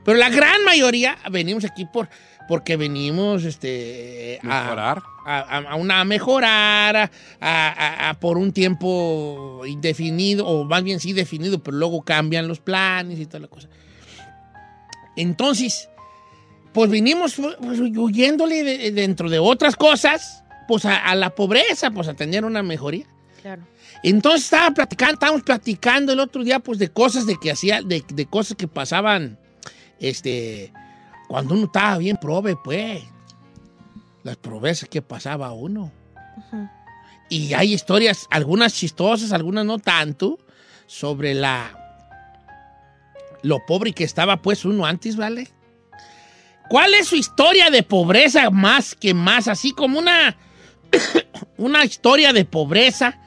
Pero 0.05 0.17
la 0.17 0.29
gran 0.29 0.63
mayoría 0.63 1.17
venimos 1.31 1.65
aquí 1.65 1.85
por 1.85 2.07
porque 2.47 2.77
venimos 2.77 3.43
este, 3.43 4.39
a, 4.43 4.61
Mejorar. 4.63 5.01
a, 5.25 5.39
a- 5.39 5.71
a 5.71 5.75
una, 5.77 6.01
a 6.01 6.05
mejorar, 6.05 6.95
a, 6.95 7.09
a- 7.41 8.09
a- 8.09 8.13
por 8.19 8.37
un 8.37 8.53
tiempo 8.53 9.63
indefinido, 9.65 10.45
o 10.45 10.63
más 10.63 10.83
bien 10.83 10.99
sí 10.99 11.11
definido, 11.13 11.63
pero 11.63 11.75
luego 11.77 12.03
cambian 12.03 12.47
los 12.47 12.59
planes 12.59 13.19
y 13.19 13.25
toda 13.25 13.39
la 13.39 13.47
cosa. 13.47 13.67
Entonces, 15.15 15.89
pues 16.73 16.89
vinimos 16.91 17.35
pues, 17.59 17.79
huyéndole 17.79 18.63
de- 18.63 18.91
dentro 18.91 19.29
de 19.29 19.39
otras 19.39 19.75
cosas, 19.75 20.43
pues 20.67 20.85
a, 20.85 20.97
a 20.97 21.15
la 21.15 21.31
pobreza, 21.33 21.89
pues 21.91 22.07
a 22.07 22.13
tener 22.13 22.45
una 22.45 22.61
mejoría. 22.63 23.07
Claro. 23.41 23.63
Entonces 24.03 24.43
estaba 24.43 24.71
platicando, 24.71 25.13
estábamos 25.13 25.41
platicando 25.43 26.13
el 26.13 26.19
otro 26.19 26.43
día, 26.43 26.59
pues, 26.59 26.77
de 26.77 26.89
cosas 26.89 27.25
de 27.25 27.37
que 27.37 27.49
hacía, 27.51 27.81
de, 27.81 28.03
de 28.07 28.25
cosas 28.27 28.55
que 28.57 28.67
pasaban, 28.67 29.39
este, 29.99 30.71
cuando 31.27 31.53
uno 31.53 31.65
estaba 31.65 31.97
bien 31.97 32.17
prove, 32.17 32.55
pues. 32.63 33.03
Las 34.23 34.37
pobrezas 34.37 34.89
que 34.89 35.01
pasaba 35.01 35.51
uno. 35.53 35.91
Y 37.29 37.53
hay 37.53 37.73
historias, 37.73 38.27
algunas 38.29 38.73
chistosas, 38.73 39.31
algunas 39.31 39.65
no 39.65 39.79
tanto, 39.79 40.37
sobre 40.87 41.33
la 41.33 41.81
lo 43.43 43.63
pobre 43.67 43.93
que 43.93 44.03
estaba 44.03 44.41
pues 44.41 44.65
uno 44.65 44.85
antes, 44.87 45.15
¿vale? 45.15 45.47
¿Cuál 46.67 46.95
es 46.95 47.07
su 47.07 47.15
historia 47.15 47.69
de 47.69 47.83
pobreza 47.83 48.49
más 48.49 48.95
que 48.95 49.13
más? 49.13 49.47
Así 49.47 49.71
como 49.71 49.99
una, 49.99 50.35
una 51.57 51.85
historia 51.85 52.33
de 52.33 52.45
pobreza. 52.45 53.19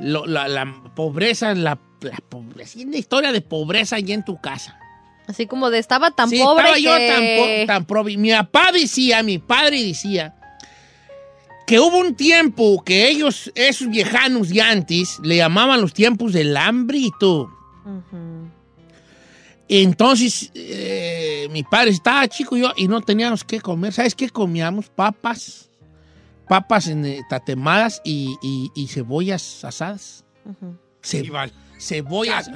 Lo- 0.00 0.26
la, 0.26 0.48
la 0.48 0.66
pobreza, 0.96 1.54
la, 1.54 1.78
la 2.00 2.18
pobreza, 2.28 2.80
una 2.80 2.96
historia 2.96 3.30
de 3.30 3.40
pobreza 3.40 3.96
allí 3.96 4.12
en 4.12 4.24
tu 4.24 4.40
casa. 4.40 4.78
Así 5.28 5.46
como 5.46 5.70
de 5.70 5.78
estaba 5.78 6.10
tan 6.12 6.28
Sí, 6.30 6.38
pobre 6.38 6.62
estaba 6.64 6.76
que... 6.76 6.82
yo 6.82 6.90
tan, 6.92 7.22
po- 7.38 7.66
tan 7.66 7.84
pobre. 7.86 8.16
Mi 8.16 8.30
papá 8.30 8.70
decía, 8.72 9.22
mi 9.22 9.38
padre 9.38 9.82
decía, 9.82 10.34
que 11.66 11.80
hubo 11.80 11.98
un 11.98 12.14
tiempo 12.14 12.82
que 12.84 13.08
ellos, 13.08 13.50
esos 13.56 13.88
viejanos 13.90 14.50
de 14.50 14.62
antes, 14.62 15.18
le 15.24 15.36
llamaban 15.38 15.80
los 15.80 15.92
tiempos 15.92 16.32
del 16.32 16.56
hambre 16.56 16.98
y 16.98 17.10
tú. 17.18 17.50
Entonces, 19.68 20.52
eh, 20.54 21.48
mi 21.50 21.64
padre 21.64 21.90
estaba 21.90 22.28
chico 22.28 22.56
y 22.56 22.60
yo 22.60 22.72
y 22.76 22.86
no 22.86 23.00
teníamos 23.00 23.42
que 23.42 23.60
comer. 23.60 23.92
¿Sabes 23.92 24.14
qué 24.14 24.30
comíamos? 24.30 24.88
Papas. 24.88 25.68
Papas 26.48 26.86
en, 26.86 27.04
eh, 27.04 27.22
tatemadas 27.28 28.00
y, 28.04 28.36
y- 28.42 28.70
y 28.76 28.86
cebollas 28.86 29.64
asadas. 29.64 30.24
Ce- 31.02 31.18
Igual. 31.24 31.52
cebollas. 31.80 32.48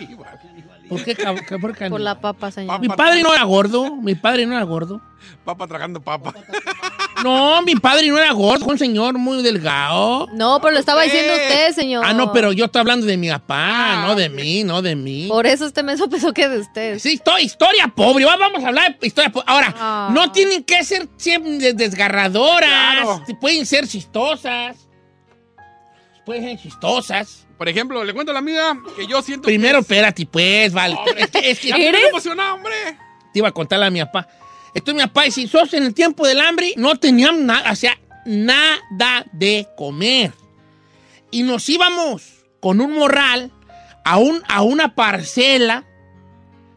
¿Por 0.91 1.03
qué? 1.05 1.14
por 1.61 1.76
qué 1.76 1.88
Por 1.88 2.01
la 2.01 2.20
papa, 2.20 2.51
señor. 2.51 2.80
Mi 2.80 2.88
padre 2.88 3.22
no 3.22 3.32
era 3.32 3.45
gordo. 3.45 3.97
Mi 3.97 4.14
padre 4.16 4.45
no 4.45 4.55
era 4.57 4.64
gordo. 4.64 5.01
Papa 5.45 5.66
tragando 5.66 6.01
papa. 6.01 6.34
No, 7.22 7.62
mi 7.62 7.74
padre 7.76 8.09
no 8.09 8.18
era 8.18 8.32
gordo. 8.32 8.64
Fue 8.64 8.72
un 8.72 8.78
señor 8.78 9.16
muy 9.18 9.43
delgado. 9.43 10.26
No, 10.32 10.59
pero 10.61 10.72
lo 10.72 10.80
estaba 10.80 11.03
diciendo 11.03 11.32
usted, 11.34 11.72
señor. 11.74 12.05
Ah, 12.05 12.12
no, 12.12 12.32
pero 12.32 12.53
yo 12.53 12.64
estoy 12.64 12.80
hablando 12.80 13.07
de 13.07 13.16
mi 13.16 13.28
papá, 13.30 14.05
no 14.07 14.14
de 14.16 14.28
mí, 14.28 14.64
no 14.64 14.82
de 14.82 14.97
mí. 14.97 15.26
Por 15.28 15.47
eso 15.47 15.66
usted 15.66 15.84
me 15.84 15.97
pensó 15.97 16.32
que 16.32 16.49
de 16.49 16.59
usted. 16.59 16.99
Sí, 16.99 17.20
historia, 17.41 17.88
pobre. 17.95 18.24
Va- 18.24 18.36
Vamos 18.36 18.64
a 18.64 18.68
hablar 18.68 18.99
de 18.99 19.07
historia 19.07 19.30
pobre. 19.30 19.45
Ahora, 19.49 19.74
Ah. 19.78 20.11
no 20.12 20.32
tienen 20.32 20.64
que 20.64 20.82
ser 20.82 21.09
siempre 21.16 21.53
de- 21.59 21.72
desgarradoras. 21.74 23.03
Claro. 23.03 23.22
Pueden 23.41 23.64
ser 23.66 23.86
chistosas. 23.86 24.88
Pueden 26.24 26.45
ser 26.45 26.59
chistosas. 26.59 27.47
Por 27.61 27.68
ejemplo, 27.68 28.02
le 28.04 28.14
cuento 28.14 28.32
la 28.32 28.40
mía 28.40 28.74
que 28.96 29.06
yo 29.06 29.20
siento. 29.20 29.44
Primero, 29.44 29.80
que 29.80 29.80
es- 29.80 29.90
espérate, 29.90 30.24
pues, 30.24 30.72
vale. 30.72 30.94
Hombre, 30.94 31.24
Es 31.24 31.30
que- 31.30 31.50
es 31.50 31.58
que- 31.61 31.74
bien 31.74 31.94
emocionado, 31.94 32.54
hombre. 32.54 32.72
te 33.34 33.38
iba 33.38 33.48
a 33.48 33.52
contarle 33.52 33.84
a 33.84 33.90
mi 33.90 34.00
papá. 34.00 34.26
Esto 34.72 34.94
mi 34.94 35.00
papá, 35.02 35.26
y 35.26 35.30
si 35.30 35.46
sos 35.46 35.74
en 35.74 35.82
el 35.82 35.92
tiempo 35.92 36.26
del 36.26 36.40
hambre, 36.40 36.72
no 36.78 36.96
teníamos 36.96 37.42
nada, 37.42 37.70
o 37.70 37.76
sea, 37.76 37.98
nada 38.24 39.26
de 39.32 39.68
comer. 39.76 40.32
Y 41.30 41.42
nos 41.42 41.68
íbamos 41.68 42.46
con 42.61 42.80
un 42.80 42.92
morral 42.92 43.52
a, 44.06 44.16
un, 44.16 44.42
a 44.48 44.62
una 44.62 44.94
parcela 44.94 45.84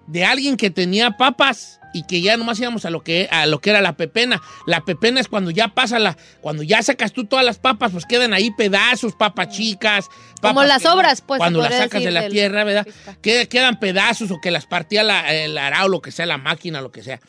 de 0.05 0.25
alguien 0.25 0.57
que 0.57 0.69
tenía 0.69 1.11
papas 1.11 1.79
y 1.93 2.03
que 2.07 2.21
ya 2.21 2.35
nomás 2.37 2.59
íbamos 2.59 2.85
a 2.85 2.89
lo 2.89 3.01
que, 3.03 3.27
a 3.31 3.45
lo 3.45 3.59
que 3.61 3.69
era 3.69 3.81
la 3.81 3.95
pepena. 3.95 4.41
La 4.67 4.81
pepena 4.81 5.19
es 5.19 5.27
cuando 5.27 5.51
ya 5.51 5.69
pasa 5.69 5.99
la, 5.99 6.17
cuando 6.41 6.63
ya 6.63 6.81
sacas 6.81 7.13
tú 7.13 7.25
todas 7.25 7.45
las 7.45 7.59
papas, 7.59 7.91
pues 7.91 8.05
quedan 8.05 8.33
ahí 8.33 8.51
pedazos, 8.51 9.13
papas 9.13 9.49
chicas. 9.49 10.09
Como 10.41 10.63
las 10.63 10.85
obras, 10.85 11.21
pues, 11.21 11.37
Cuando 11.37 11.59
las 11.61 11.69
sacas 11.77 12.03
de 12.03 12.11
la 12.11 12.21
tierra, 12.33 12.63
¿verdad? 12.63 12.87
Que- 13.21 13.47
quedan 13.47 13.79
pedazos 13.79 14.31
o 14.31 14.41
que 14.41 14.51
las 14.51 14.65
partía 14.65 15.03
la- 15.03 15.33
el 15.33 15.57
arao, 15.57 15.87
lo 15.87 16.01
que 16.01 16.11
sea, 16.11 16.25
la 16.25 16.37
máquina, 16.37 16.81
lo 16.81 16.91
que 16.91 17.03
sea. 17.03 17.19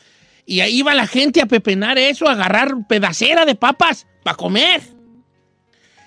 Y 0.47 0.59
ahí 0.59 0.77
iba 0.79 0.93
la 0.93 1.07
gente 1.07 1.41
a 1.41 1.45
pepenar 1.47 1.97
eso, 1.97 2.27
a 2.27 2.33
agarrar 2.33 2.73
pedacera 2.87 3.45
de 3.45 3.55
papas 3.55 4.05
para 4.23 4.35
comer. 4.37 4.81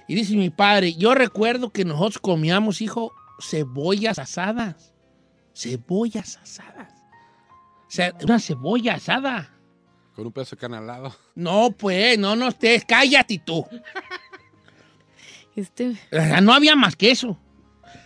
Y 0.06 0.14
dice 0.14 0.34
mi 0.36 0.50
padre, 0.50 0.94
yo 0.94 1.14
recuerdo 1.14 1.70
que 1.70 1.84
nosotros 1.84 2.18
comíamos, 2.20 2.80
hijo, 2.80 3.12
cebollas 3.40 4.18
asadas. 4.18 4.94
Cebollas 5.54 6.36
asadas. 6.38 6.92
O 7.88 7.90
sea, 7.90 8.14
una 8.22 8.38
cebolla 8.38 8.94
asada. 8.94 9.54
Con 10.14 10.26
un 10.26 10.32
pedazo 10.32 10.56
de 10.56 10.60
carne 10.60 10.76
al 10.76 10.86
lado. 10.86 11.16
No, 11.34 11.70
pues, 11.70 12.18
no, 12.18 12.36
no 12.36 12.48
estés, 12.48 12.84
cállate 12.86 13.40
tú. 13.44 13.66
Este... 15.56 15.90
O 15.90 15.96
sea, 16.16 16.40
no 16.40 16.52
había 16.52 16.76
más 16.76 16.96
que 16.96 17.10
eso. 17.10 17.38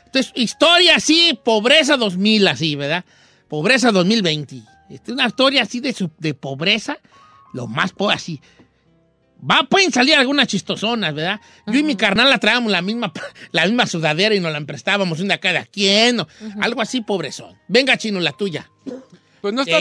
Entonces, 0.07 0.33
historia 0.35 0.97
así, 0.97 1.39
pobreza 1.45 1.97
2000, 1.97 2.49
así, 2.49 2.77
¿verdad? 2.77 3.05
Pobreza 3.49 3.93
2020. 3.93 4.57
Esta 4.91 5.11
es 5.11 5.15
una 5.15 5.27
historia 5.27 5.63
así 5.63 5.81
de, 5.81 5.93
su- 5.93 6.11
de 6.19 6.35
pobreza, 6.35 6.99
lo 7.53 7.67
más 7.67 7.93
pobre, 7.93 8.17
así. 8.17 8.41
Va, 9.51 9.65
pueden 9.69 9.91
salir 9.91 10.15
algunas 10.15 10.47
chistosonas, 10.49 11.15
¿verdad? 11.15 11.41
Yo 11.67 11.79
y 11.79 11.83
mi 11.83 11.97
carnal 11.97 12.31
la 12.31 12.39
traíamos 12.39 12.71
la 12.71 12.81
misma, 12.83 13.13
la 13.53 13.65
misma 13.67 13.87
sudadera 13.87 14.35
y 14.35 14.41
nos 14.41 14.53
la 14.53 14.59
emprestábamos 14.59 15.21
una 15.21 15.39
cada 15.39 15.65
quien, 15.65 16.21
o 16.21 16.29
algo 16.61 16.81
así 16.83 17.01
pobrezón. 17.01 17.59
Venga, 17.69 17.97
chino, 17.97 18.21
la 18.21 18.33
tuya. 18.33 18.71
Pues 19.43 19.53
no 19.53 19.63
está 19.63 19.81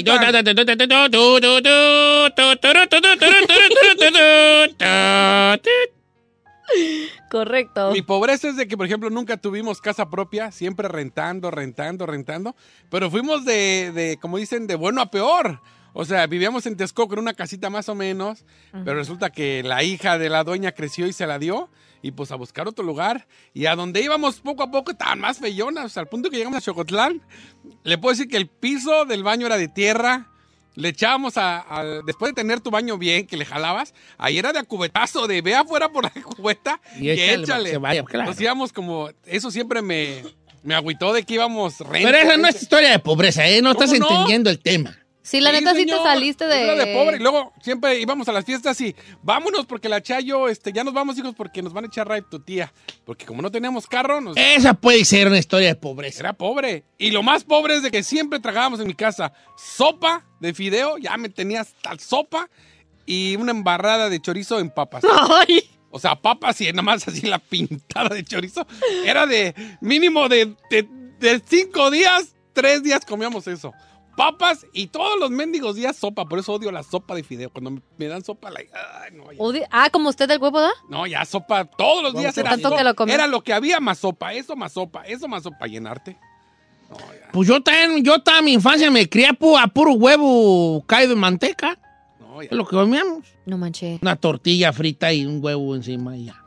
Correcto. 7.29 7.91
Mi 7.91 8.01
pobreza 8.01 8.49
es 8.49 8.57
de 8.57 8.67
que, 8.67 8.75
por 8.75 8.87
ejemplo, 8.87 9.09
nunca 9.09 9.37
tuvimos 9.37 9.79
casa 9.79 10.09
propia, 10.09 10.51
siempre 10.51 10.87
rentando, 10.87 11.51
rentando, 11.51 12.05
rentando. 12.05 12.55
Pero 12.89 13.11
fuimos 13.11 13.45
de, 13.45 13.91
de, 13.93 14.17
como 14.17 14.37
dicen, 14.37 14.67
de 14.67 14.75
bueno 14.75 14.99
a 14.99 15.11
peor. 15.11 15.61
O 15.93 16.05
sea, 16.05 16.25
vivíamos 16.25 16.65
en 16.65 16.75
Texcoco 16.75 17.13
en 17.13 17.19
una 17.19 17.33
casita 17.33 17.69
más 17.69 17.87
o 17.89 17.95
menos, 17.95 18.45
pero 18.71 18.95
resulta 18.95 19.29
que 19.29 19.61
la 19.61 19.83
hija 19.83 20.17
de 20.17 20.29
la 20.29 20.43
dueña 20.43 20.71
creció 20.71 21.05
y 21.05 21.13
se 21.13 21.27
la 21.27 21.37
dio. 21.37 21.69
Y 22.01 22.11
pues 22.11 22.31
a 22.31 22.35
buscar 22.35 22.67
otro 22.67 22.83
lugar. 22.83 23.27
Y 23.53 23.65
a 23.67 23.75
donde 23.75 24.01
íbamos 24.01 24.39
poco 24.39 24.63
a 24.63 24.71
poco 24.71 24.91
estaban 24.91 25.19
más 25.19 25.37
feyonas. 25.39 25.85
O 25.85 25.89
sea, 25.89 26.01
al 26.01 26.09
punto 26.09 26.29
que 26.29 26.37
llegamos 26.37 26.57
a 26.57 26.61
Chocotlán, 26.61 27.21
le 27.83 27.97
puedo 27.97 28.13
decir 28.13 28.27
que 28.27 28.37
el 28.37 28.47
piso 28.47 29.05
del 29.05 29.23
baño 29.23 29.45
era 29.45 29.57
de 29.57 29.67
tierra. 29.67 30.27
Le 30.73 30.87
echábamos 30.89 31.37
a, 31.37 31.59
a- 31.69 32.01
después 32.05 32.31
de 32.31 32.41
tener 32.41 32.61
tu 32.61 32.71
baño 32.71 32.97
bien, 32.97 33.27
que 33.27 33.35
le 33.35 33.45
jalabas, 33.45 33.93
ahí 34.17 34.37
era 34.39 34.53
de 34.53 34.59
a 34.59 34.63
cubetazo, 34.63 35.27
de 35.27 35.41
ve 35.41 35.53
afuera 35.53 35.91
por 35.91 36.05
la 36.05 36.09
cubeta 36.23 36.79
Y 36.97 37.07
y, 37.07 37.09
échale, 37.11 37.43
échale. 37.43 37.77
vaya, 37.77 38.03
claro. 38.05 38.29
Nos 38.31 38.39
íbamos 38.39 38.71
como, 38.71 39.09
eso 39.25 39.51
siempre 39.51 39.81
me, 39.81 40.23
me 40.63 40.73
agüitó 40.73 41.11
de 41.11 41.23
que 41.23 41.33
íbamos 41.33 41.77
renta. 41.81 42.09
Pero 42.09 42.17
esa 42.17 42.37
no 42.37 42.47
es 42.47 42.61
historia 42.61 42.89
de 42.91 42.99
pobreza, 42.99 43.45
¿eh? 43.49 43.61
No 43.61 43.71
estás 43.71 43.91
entendiendo 43.91 44.49
el 44.49 44.59
tema. 44.59 44.97
Sí, 45.23 45.39
la 45.39 45.51
neta 45.51 45.75
sí 45.75 45.85
te 45.85 45.95
saliste 45.97 46.47
de... 46.47 46.63
era 46.63 46.75
de 46.75 46.93
pobre. 46.93 47.17
Y 47.17 47.19
luego 47.19 47.53
siempre 47.61 47.99
íbamos 47.99 48.27
a 48.27 48.31
las 48.31 48.43
fiestas 48.43 48.79
y 48.81 48.95
vámonos 49.21 49.65
porque 49.67 49.87
la 49.87 50.01
Chayo, 50.01 50.47
este, 50.47 50.73
ya 50.73 50.83
nos 50.83 50.93
vamos, 50.93 51.17
hijos, 51.17 51.35
porque 51.35 51.61
nos 51.61 51.73
van 51.73 51.83
a 51.83 51.87
echar 51.87 52.07
ride 52.09 52.25
tu 52.29 52.39
tía. 52.39 52.73
Porque 53.05 53.25
como 53.25 53.41
no 53.41 53.51
teníamos 53.51 53.85
carro, 53.85 54.19
nos... 54.19 54.35
Esa 54.35 54.73
puede 54.73 55.05
ser 55.05 55.27
una 55.27 55.37
historia 55.37 55.67
de 55.67 55.75
pobreza. 55.75 56.21
Era 56.21 56.33
pobre. 56.33 56.85
Y 56.97 57.11
lo 57.11 57.21
más 57.21 57.43
pobre 57.43 57.75
es 57.75 57.83
de 57.83 57.91
que 57.91 58.01
siempre 58.01 58.39
tragábamos 58.39 58.79
en 58.79 58.87
mi 58.87 58.95
casa 58.95 59.31
sopa 59.57 60.25
de 60.39 60.53
fideo, 60.53 60.97
ya 60.97 61.15
me 61.17 61.29
tenías 61.29 61.75
tal 61.81 61.99
sopa 61.99 62.49
y 63.05 63.35
una 63.35 63.51
embarrada 63.51 64.09
de 64.09 64.19
chorizo 64.19 64.59
en 64.59 64.71
papas. 64.71 65.03
Ay. 65.29 65.69
O 65.91 65.99
sea, 65.99 66.15
papas 66.15 66.59
y 66.61 66.65
nada 66.67 66.81
más 66.81 67.07
así 67.07 67.27
la 67.27 67.37
pintada 67.37 68.09
de 68.09 68.23
chorizo. 68.23 68.65
Era 69.05 69.27
de 69.27 69.53
mínimo 69.81 70.29
de, 70.29 70.55
de, 70.69 70.87
de 71.19 71.41
cinco 71.45 71.91
días, 71.91 72.33
tres 72.53 72.81
días 72.81 73.05
comíamos 73.05 73.45
eso. 73.47 73.73
Papas 74.15 74.65
y 74.73 74.87
todos 74.87 75.19
los 75.19 75.31
mendigos 75.31 75.75
días 75.75 75.95
sopa. 75.95 76.25
Por 76.25 76.39
eso 76.39 76.53
odio 76.53 76.71
la 76.71 76.83
sopa 76.83 77.15
de 77.15 77.23
fideo. 77.23 77.49
Cuando 77.49 77.81
me, 77.97 78.07
dan 78.07 78.23
sopa, 78.23 78.49
la, 78.51 78.59
ay, 78.59 79.11
no, 79.13 79.51
ya, 79.53 79.67
Ah, 79.71 79.89
como 79.89 80.09
usted 80.09 80.27
del 80.27 80.39
huevo, 80.41 80.59
¿da? 80.59 80.71
no, 80.89 81.07
ya 81.07 81.23
sopa. 81.25 81.65
Todos 81.65 82.03
los 82.03 82.13
días 82.15 82.37
era, 82.37 82.51
Tanto 82.51 82.69
sopa. 82.69 82.77
que 82.77 83.05
lo 83.05 83.13
era 83.13 83.27
lo 83.27 83.41
que 83.43 83.53
había 83.53 83.79
más 83.79 83.99
sopa. 83.99 84.33
Eso 84.33 84.55
más 84.55 84.73
sopa. 84.73 85.03
Eso 85.03 85.27
más 85.27 85.43
sopa. 85.43 85.65
Llenarte. 85.67 86.17
Pues 87.31 87.47
yo 87.47 87.61
también, 87.63 88.03
yo 88.03 88.19
toda 88.21 88.41
mi 88.41 88.51
infancia 88.53 88.91
me 88.91 89.07
crié 89.07 89.29
pu- 89.29 89.57
a 89.57 89.67
puro 89.67 89.93
huevo 89.93 90.83
caído 90.85 91.13
en 91.13 91.19
manteca. 91.19 91.79
Es 92.41 92.51
lo 92.51 92.65
que 92.65 92.75
comíamos. 92.75 93.25
No 93.45 93.57
manché. 93.57 93.99
Una 94.01 94.15
tortilla 94.15 94.73
frita 94.73 95.11
y 95.13 95.25
un 95.25 95.43
huevo 95.43 95.75
encima 95.75 96.17
y 96.17 96.25
ya. 96.25 96.43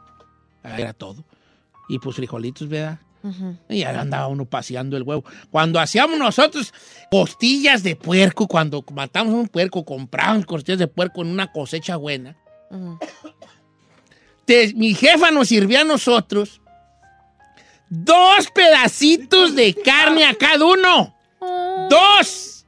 Era 0.63 0.93
todo. 0.93 1.25
Y 1.89 1.99
pues 1.99 2.17
frijolitos, 2.17 2.69
¿verdad? 2.69 2.99
Y 3.71 3.79
ya 3.81 3.99
andaba 4.01 4.27
uno 4.29 4.45
paseando 4.45 4.97
el 4.97 5.03
huevo. 5.03 5.25
Cuando 5.51 5.81
hacíamos 5.81 6.19
nosotros 6.19 6.75
costillas 7.11 7.83
de 7.83 7.97
puerco, 7.97 8.47
cuando 8.47 8.85
matamos 8.93 9.33
un 9.35 9.49
puerco, 9.49 9.85
comprábamos 9.85 10.45
costillas 10.45 10.79
de 10.79 10.89
puerco 10.89 11.23
en 11.23 11.29
una 11.29 11.51
cosecha 11.51 11.97
buena. 11.97 12.37
Te- 14.45 14.75
mi 14.75 14.95
jefa 14.95 15.31
nos 15.31 15.49
sirvió 15.49 15.81
a 15.81 15.85
nosotros 15.85 16.61
dos 17.89 18.49
pedacitos 18.55 19.55
de 19.55 19.75
carne 19.75 20.25
a 20.27 20.35
cada 20.35 20.65
uno. 20.65 21.15
Dos. 21.89 22.67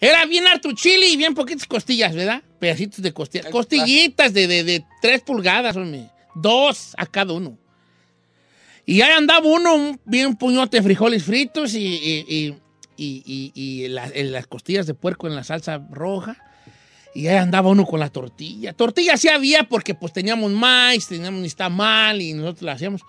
Era 0.00 0.24
bien 0.26 0.46
harto 0.46 0.72
chile 0.72 1.06
y 1.08 1.16
bien 1.16 1.34
poquitas 1.34 1.66
costillas, 1.66 2.14
¿verdad? 2.14 2.42
Pedacitos 2.58 3.02
de 3.02 3.12
costillas. 3.12 3.46
Costillitas 3.52 4.32
de, 4.32 4.46
de, 4.46 4.64
de 4.64 4.84
tres 5.00 5.22
pulgadas, 5.22 5.76
hombre. 5.76 6.08
Dos 6.34 6.94
a 6.96 7.06
cada 7.06 7.32
uno. 7.34 7.58
Y 8.86 9.00
ahí 9.02 9.12
andaba 9.12 9.46
uno, 9.46 9.74
un, 9.74 10.00
bien 10.04 10.34
puñote 10.36 10.78
de 10.78 10.82
frijoles 10.82 11.22
fritos 11.24 11.74
y, 11.74 11.84
y, 11.86 12.56
y- 12.96 13.52
y- 13.54 13.88
la- 13.88 14.10
las 14.14 14.46
costillas 14.46 14.86
de 14.86 14.94
puerco 14.94 15.26
en 15.26 15.36
la 15.36 15.44
salsa 15.44 15.80
roja. 15.90 16.36
Y 17.14 17.26
ahí 17.26 17.36
andaba 17.36 17.68
uno 17.68 17.84
con 17.84 18.00
la 18.00 18.08
tortilla. 18.08 18.72
Tortilla 18.72 19.16
sí 19.16 19.28
había 19.28 19.64
porque 19.64 19.94
pues 19.94 20.12
teníamos 20.12 20.50
maíz, 20.52 21.06
teníamos 21.06 21.40
ni 21.42 21.48
mal 21.70 22.22
y 22.22 22.32
nosotros 22.32 22.62
la 22.62 22.72
hacíamos. 22.72 23.02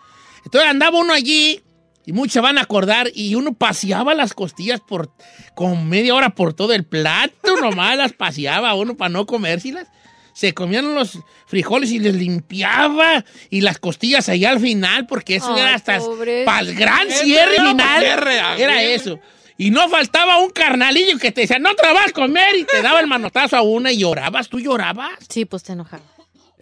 Entonces 0.46 0.70
andaba 0.70 1.00
uno 1.00 1.14
allí 1.14 1.62
y 2.06 2.12
muchos 2.12 2.34
se 2.34 2.40
van 2.42 2.58
a 2.58 2.62
acordar 2.62 3.10
y 3.16 3.36
uno 3.36 3.54
paseaba 3.54 4.14
las 4.14 4.34
costillas 4.34 4.82
por 4.82 5.10
con 5.56 5.88
media 5.88 6.14
hora 6.16 6.36
por 6.36 6.54
todo 6.54 6.74
el 6.74 6.84
plato, 6.84 7.56
nomás 7.62 7.98
las 7.98 8.12
paseaba 8.14 8.74
uno 8.76 8.98
para 8.98 9.10
no 9.10 9.26
comérselas. 9.26 9.88
Se 10.34 10.54
comían 10.54 10.96
los 10.96 11.20
frijoles 11.46 11.92
y 11.92 12.00
les 12.00 12.16
limpiaba 12.16 13.24
y 13.50 13.62
las 13.62 13.78
costillas 13.78 14.30
allá 14.30 14.50
al 14.50 14.60
final 14.60 15.06
porque 15.06 15.36
eso 15.36 15.54
Ay, 15.54 15.62
era 15.62 15.76
hasta 15.76 16.00
para 16.46 16.60
el 16.62 16.76
gran 16.76 17.10
cierre 17.10 17.56
era 17.56 17.70
final. 17.70 17.78
pa' 17.78 18.00
cierre, 18.00 18.40
a 18.40 18.58
era 18.58 18.84
eso. 18.84 19.20
Y 19.58 19.70
no 19.70 19.88
faltaba 19.88 20.40
un 20.40 20.50
carnalillo 20.50 21.18
que 21.20 21.32
te 21.32 21.42
decía, 21.42 21.60
no 21.60 21.76
te 21.76 21.86
la 21.86 21.94
vas 21.94 22.08
a 22.08 22.12
comer 22.12 22.56
y 22.58 22.64
te 22.64 22.82
daba 22.82 23.00
el 23.00 23.08
manotazo 23.08 23.56
a 23.56 23.62
una 23.62 23.92
y 23.92 24.00
llorabas. 24.00 24.50
¿Tú 24.50 24.60
llorabas? 24.60 25.12
Sí, 25.30 25.46
pues 25.46 25.62
te 25.64 25.74
enojaba. 25.74 26.04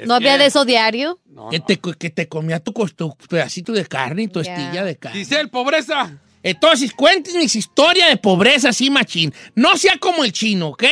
¿No 0.05 0.15
había 0.15 0.37
de 0.37 0.47
eso 0.47 0.65
diario? 0.65 1.19
que, 1.51 1.59
te, 1.59 1.79
que 1.79 2.09
te 2.09 2.27
comía 2.27 2.59
tu, 2.59 2.73
tu 2.73 3.15
pedacito 3.29 3.71
de 3.71 3.85
carne 3.85 4.23
y 4.23 4.27
tu 4.27 4.39
estilla 4.39 4.83
de 4.83 4.97
carne. 4.97 5.19
Giselle, 5.19 5.47
pobreza. 5.47 6.17
Entonces, 6.43 6.91
cuéntenme 6.93 7.47
su 7.47 7.59
historia 7.59 8.07
de 8.07 8.17
pobreza 8.17 8.69
así, 8.69 8.89
machín. 8.89 9.33
No 9.55 9.77
sea 9.77 9.97
como 9.97 10.23
el 10.23 10.31
chino, 10.31 10.69
¿ok? 10.69 10.83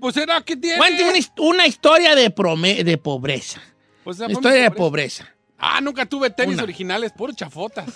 Pues 0.00 0.14
será 0.14 0.40
que 0.40 0.56
tiene. 0.56 0.78
Cuéntenme 0.78 1.10
una, 1.10 1.18
his- 1.18 1.32
una 1.38 1.66
historia 1.66 2.14
de, 2.14 2.34
prome- 2.34 2.82
de 2.82 2.98
pobreza. 2.98 3.60
Pues, 4.04 4.18
historia 4.28 4.62
de 4.62 4.70
pobreza. 4.70 5.28
Ah, 5.58 5.80
nunca 5.80 6.06
tuve 6.06 6.30
tenis 6.30 6.54
Una. 6.54 6.62
originales, 6.64 7.12
puros 7.12 7.36
chafotas. 7.36 7.86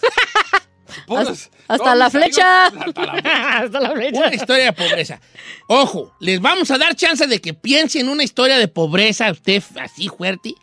Puros- 1.06 1.51
Hasta 1.66 1.94
la 1.94 2.06
amigos- 2.06 2.12
flecha. 2.12 2.66
hasta 2.66 3.05
la- 3.06 3.12
Hasta 3.64 3.81
la 3.81 3.90
flecha. 3.93 4.18
Una 4.18 4.35
historia 4.35 4.64
de 4.66 4.72
pobreza. 4.74 5.20
Ojo, 5.66 6.14
les 6.20 6.40
vamos 6.40 6.70
a 6.70 6.78
dar 6.78 6.94
chance 6.94 7.26
de 7.26 7.40
que 7.40 7.55
piensen 7.55 8.09
una 8.09 8.22
historia 8.22 8.59
de 8.59 8.68
pobreza 8.68 9.31
usted 9.31 9.62
así 9.81 10.09
fuerte, 10.09 10.55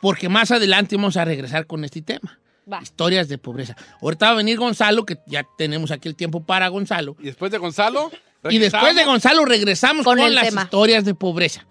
porque 0.00 0.28
más 0.28 0.50
adelante 0.50 0.96
vamos 0.96 1.16
a 1.16 1.24
regresar 1.24 1.66
con 1.66 1.84
este 1.84 2.02
tema. 2.02 2.38
Va. 2.70 2.80
Historias 2.82 3.28
de 3.28 3.38
pobreza. 3.38 3.76
Ahorita 4.02 4.26
va 4.26 4.32
a 4.32 4.36
venir 4.36 4.58
Gonzalo, 4.58 5.06
que 5.06 5.18
ya 5.26 5.44
tenemos 5.56 5.90
aquí 5.90 6.08
el 6.08 6.16
tiempo 6.16 6.42
para 6.44 6.68
Gonzalo. 6.68 7.16
Y 7.20 7.24
después 7.24 7.50
de 7.50 7.58
Gonzalo. 7.58 8.10
Y 8.48 8.58
después 8.58 8.94
de. 8.96 9.04
Gonzalo 9.04 9.44
regresamos 9.44 10.04
Con 10.04 10.18
las 10.34 10.48
tema. 10.48 10.62
historias 10.62 11.04
de 11.04 11.14
pobreza. 11.14 11.66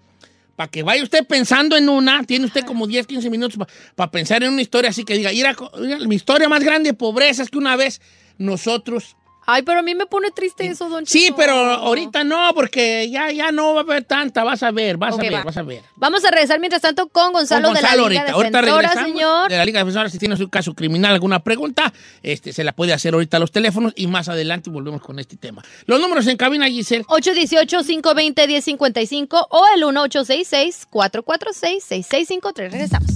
Para 0.56 0.70
que 0.70 0.82
vaya 0.82 1.02
usted 1.02 1.26
pensando 1.26 1.76
en 1.76 1.88
una, 1.88 2.22
tiene 2.24 2.44
usted 2.44 2.64
como 2.64 2.86
10, 2.86 3.06
15 3.06 3.30
minutos 3.30 3.58
para 3.94 4.10
pensar 4.10 4.42
en 4.42 4.52
una 4.52 4.60
historia 4.62 4.90
así 4.90 5.04
que 5.04 5.14
diga, 5.16 5.30
"Mira, 5.30 5.54
co- 5.54 5.70
mira, 5.78 5.98
mi 6.00 6.14
historia 6.16 6.48
más 6.50 6.62
grande 6.62 6.90
de 6.90 6.94
pobreza 6.94 7.42
es 7.42 7.48
que 7.50 7.56
una 7.58 7.76
vez 7.76 8.00
nosotros 8.36 9.16
Ay, 9.52 9.62
pero 9.62 9.80
a 9.80 9.82
mí 9.82 9.94
me 9.94 10.06
pone 10.06 10.30
triste 10.30 10.66
eso, 10.66 10.88
don 10.88 11.04
Sí, 11.06 11.24
Cheto. 11.24 11.36
pero 11.36 11.52
ahorita 11.54 12.22
no, 12.24 12.52
porque 12.54 13.08
ya, 13.10 13.30
ya 13.32 13.50
no 13.52 13.74
va 13.74 13.80
a 13.80 13.82
haber 13.82 14.04
tanta, 14.04 14.44
vas 14.44 14.62
a 14.62 14.70
ver, 14.70 14.96
vas 14.96 15.14
a 15.14 15.16
ver, 15.16 15.34
va. 15.34 15.42
vas 15.42 15.56
a 15.56 15.62
ver. 15.62 15.82
Vamos 15.96 16.24
a 16.24 16.30
regresar 16.30 16.60
mientras 16.60 16.80
tanto 16.82 17.08
con 17.08 17.32
Gonzalo, 17.32 17.66
Con 17.68 17.74
Gonzalo 17.74 18.08
de 18.08 18.14
la 18.14 18.22
Liga 18.22 18.32
ahorita, 18.32 18.34
ahorita 18.34 18.60
Defensora, 18.60 18.82
regresamos 18.88 19.12
señor. 19.12 19.48
de 19.50 19.56
la 19.56 19.64
Liga 19.64 19.80
Defensora, 19.80 20.08
si 20.08 20.18
tiene 20.18 20.34
un 20.36 20.46
caso 20.46 20.72
criminal, 20.74 21.12
alguna 21.14 21.40
pregunta, 21.42 21.92
este, 22.22 22.52
se 22.52 22.62
la 22.64 22.72
puede 22.72 22.92
hacer 22.92 23.14
ahorita 23.14 23.38
a 23.38 23.40
los 23.40 23.50
teléfonos 23.50 23.92
y 23.96 24.06
más 24.06 24.28
adelante 24.28 24.70
volvemos 24.70 25.00
con 25.02 25.18
este 25.18 25.36
tema. 25.36 25.62
Los 25.86 26.00
números 26.00 26.26
en 26.26 26.36
cabina, 26.36 26.68
Giselle. 26.68 27.04
818-520-1055 27.06 29.46
o 29.50 29.64
el 29.74 29.82
1866-446-6653. 29.82 32.70
Regresamos. 32.70 33.10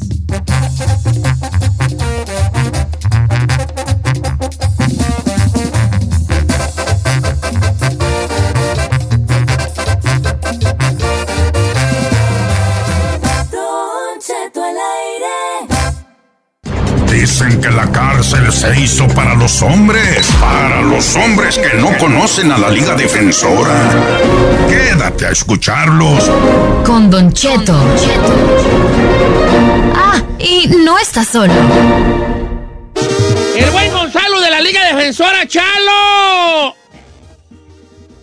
Dicen 17.15 17.61
que 17.61 17.71
la 17.71 17.91
cárcel 17.93 18.53
se 18.53 18.77
hizo 18.81 19.07
para 19.07 19.37
los 19.37 19.63
hombres, 19.63 20.27
para 20.41 20.83
los 20.83 21.15
hombres 21.15 21.57
que 21.57 21.79
no 21.79 21.97
conocen 21.97 22.51
a 22.51 22.59
la 22.59 22.69
Liga 22.69 22.97
Defensora. 22.97 23.73
Quédate 24.69 25.27
a 25.27 25.31
escucharlos. 25.31 26.29
Con 26.85 27.09
Don 27.11 27.33
Cheto. 27.33 27.73
Ah, 29.95 30.21
y 30.41 30.67
no 30.85 30.99
está 30.99 31.25
solo. 31.25 31.53
El 33.57 33.71
buen 33.71 33.93
Gonzalo 33.93 34.41
de 34.41 34.51
la 34.51 34.61
Liga 34.61 34.85
Defensora, 34.93 35.47
Chalo. 35.47 36.75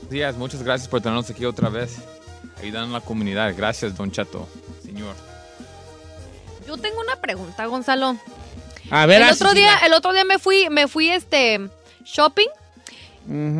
días, 0.10 0.36
muchas 0.36 0.62
gracias 0.64 0.90
por 0.90 1.00
tenernos 1.00 1.30
aquí 1.30 1.46
otra 1.46 1.70
vez, 1.70 1.96
ayudando 2.62 2.98
a 2.98 3.00
la 3.00 3.06
comunidad. 3.06 3.54
Gracias, 3.56 3.96
Don 3.96 4.12
Chato, 4.12 4.50
señor. 4.84 5.16
Yo 6.68 6.76
tengo 6.76 7.00
una 7.00 7.16
pregunta, 7.16 7.66
Gonzalo. 7.68 8.18
A 8.92 9.06
ver, 9.06 9.22
el 9.22 9.30
así 9.30 9.44
otro 9.44 9.54
día, 9.54 9.78
el 9.86 9.94
otro 9.94 10.14
día 10.14 10.26
me 10.26 10.38
fui, 10.38 10.70
me 10.70 10.88
fui 10.88 11.10
este 11.10 11.62
shopping 12.04 12.48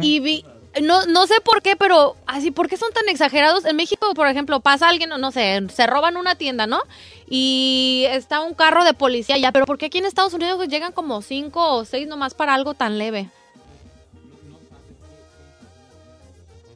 y 0.02 0.20
vi, 0.20 0.46
no, 0.82 1.06
no 1.06 1.28
sé 1.28 1.36
por 1.42 1.62
qué, 1.62 1.76
pero 1.76 2.16
así, 2.26 2.52
¿por 2.52 2.68
qué 2.68 2.78
son 2.78 2.92
tan 2.92 3.08
exagerados? 3.10 3.66
En 3.66 3.76
México, 3.76 4.14
por 4.14 4.28
ejemplo, 4.28 4.60
pasa 4.60 4.90
alguien, 4.90 5.10
no, 5.10 5.18
no 5.18 5.32
sé, 5.32 5.62
se 5.74 5.88
roban 5.88 6.18
una 6.18 6.36
tienda, 6.36 6.68
¿no? 6.68 6.82
Y 7.30 8.06
está 8.10 8.42
un 8.42 8.54
carro 8.54 8.84
de 8.84 8.94
policía 8.94 9.38
ya, 9.38 9.52
pero 9.52 9.66
¿por 9.66 9.78
qué 9.78 9.86
aquí 9.86 10.00
en 10.00 10.06
Estados 10.06 10.34
Unidos 10.34 10.68
llegan 10.68 10.92
como 10.92 11.22
cinco 11.22 11.76
o 11.76 11.86
seis 11.86 12.08
nomás 12.08 12.34
para 12.34 12.54
algo 12.54 12.74
tan 12.74 12.98
leve? 12.98 13.30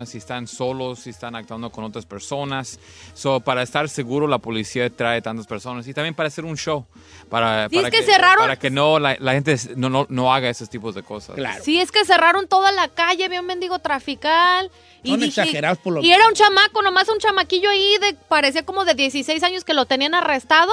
Si 0.05 0.17
están 0.17 0.47
solos, 0.47 0.99
si 0.99 1.09
están 1.09 1.35
actuando 1.35 1.69
con 1.71 1.83
otras 1.83 2.05
personas. 2.05 2.79
So, 3.13 3.39
para 3.39 3.61
estar 3.63 3.89
seguro, 3.89 4.27
la 4.27 4.37
policía 4.39 4.89
trae 4.89 5.21
tantas 5.21 5.47
personas. 5.47 5.87
Y 5.87 5.93
también 5.93 6.13
para 6.15 6.27
hacer 6.27 6.45
un 6.45 6.57
show. 6.57 6.85
Para, 7.29 7.67
Sí, 7.69 7.75
para 7.77 7.87
es 7.89 7.93
que 7.93 8.03
cerraron- 8.05 8.39
Para 8.39 8.57
que 8.57 8.69
no, 8.69 8.99
la, 8.99 9.15
la 9.19 9.33
gente 9.33 9.55
no, 9.75 9.89
no, 9.89 10.05
no 10.09 10.33
haga 10.33 10.49
esos 10.49 10.69
tipos 10.69 10.95
de 10.95 11.03
cosas. 11.03 11.35
Claro. 11.35 11.63
Sí, 11.63 11.79
es 11.79 11.91
que 11.91 12.05
cerraron 12.05 12.47
toda 12.47 12.71
la 12.71 12.87
calle, 12.89 13.25
había 13.25 13.41
un 13.41 13.47
mendigo 13.47 13.79
trafical. 13.79 14.69
Y 15.03 15.09
Son 15.11 15.19
dije- 15.19 15.41
exagerados 15.41 15.77
por 15.79 15.93
lo 15.93 16.01
Y 16.03 16.11
era 16.11 16.27
un 16.27 16.33
chamaco, 16.33 16.81
nomás 16.81 17.07
un 17.09 17.19
chamaquillo 17.19 17.69
ahí, 17.69 17.97
de, 18.01 18.15
parecía 18.27 18.63
como 18.65 18.85
de 18.85 18.95
16 18.95 19.43
años 19.43 19.63
que 19.63 19.73
lo 19.73 19.85
tenían 19.85 20.13
arrestado. 20.15 20.71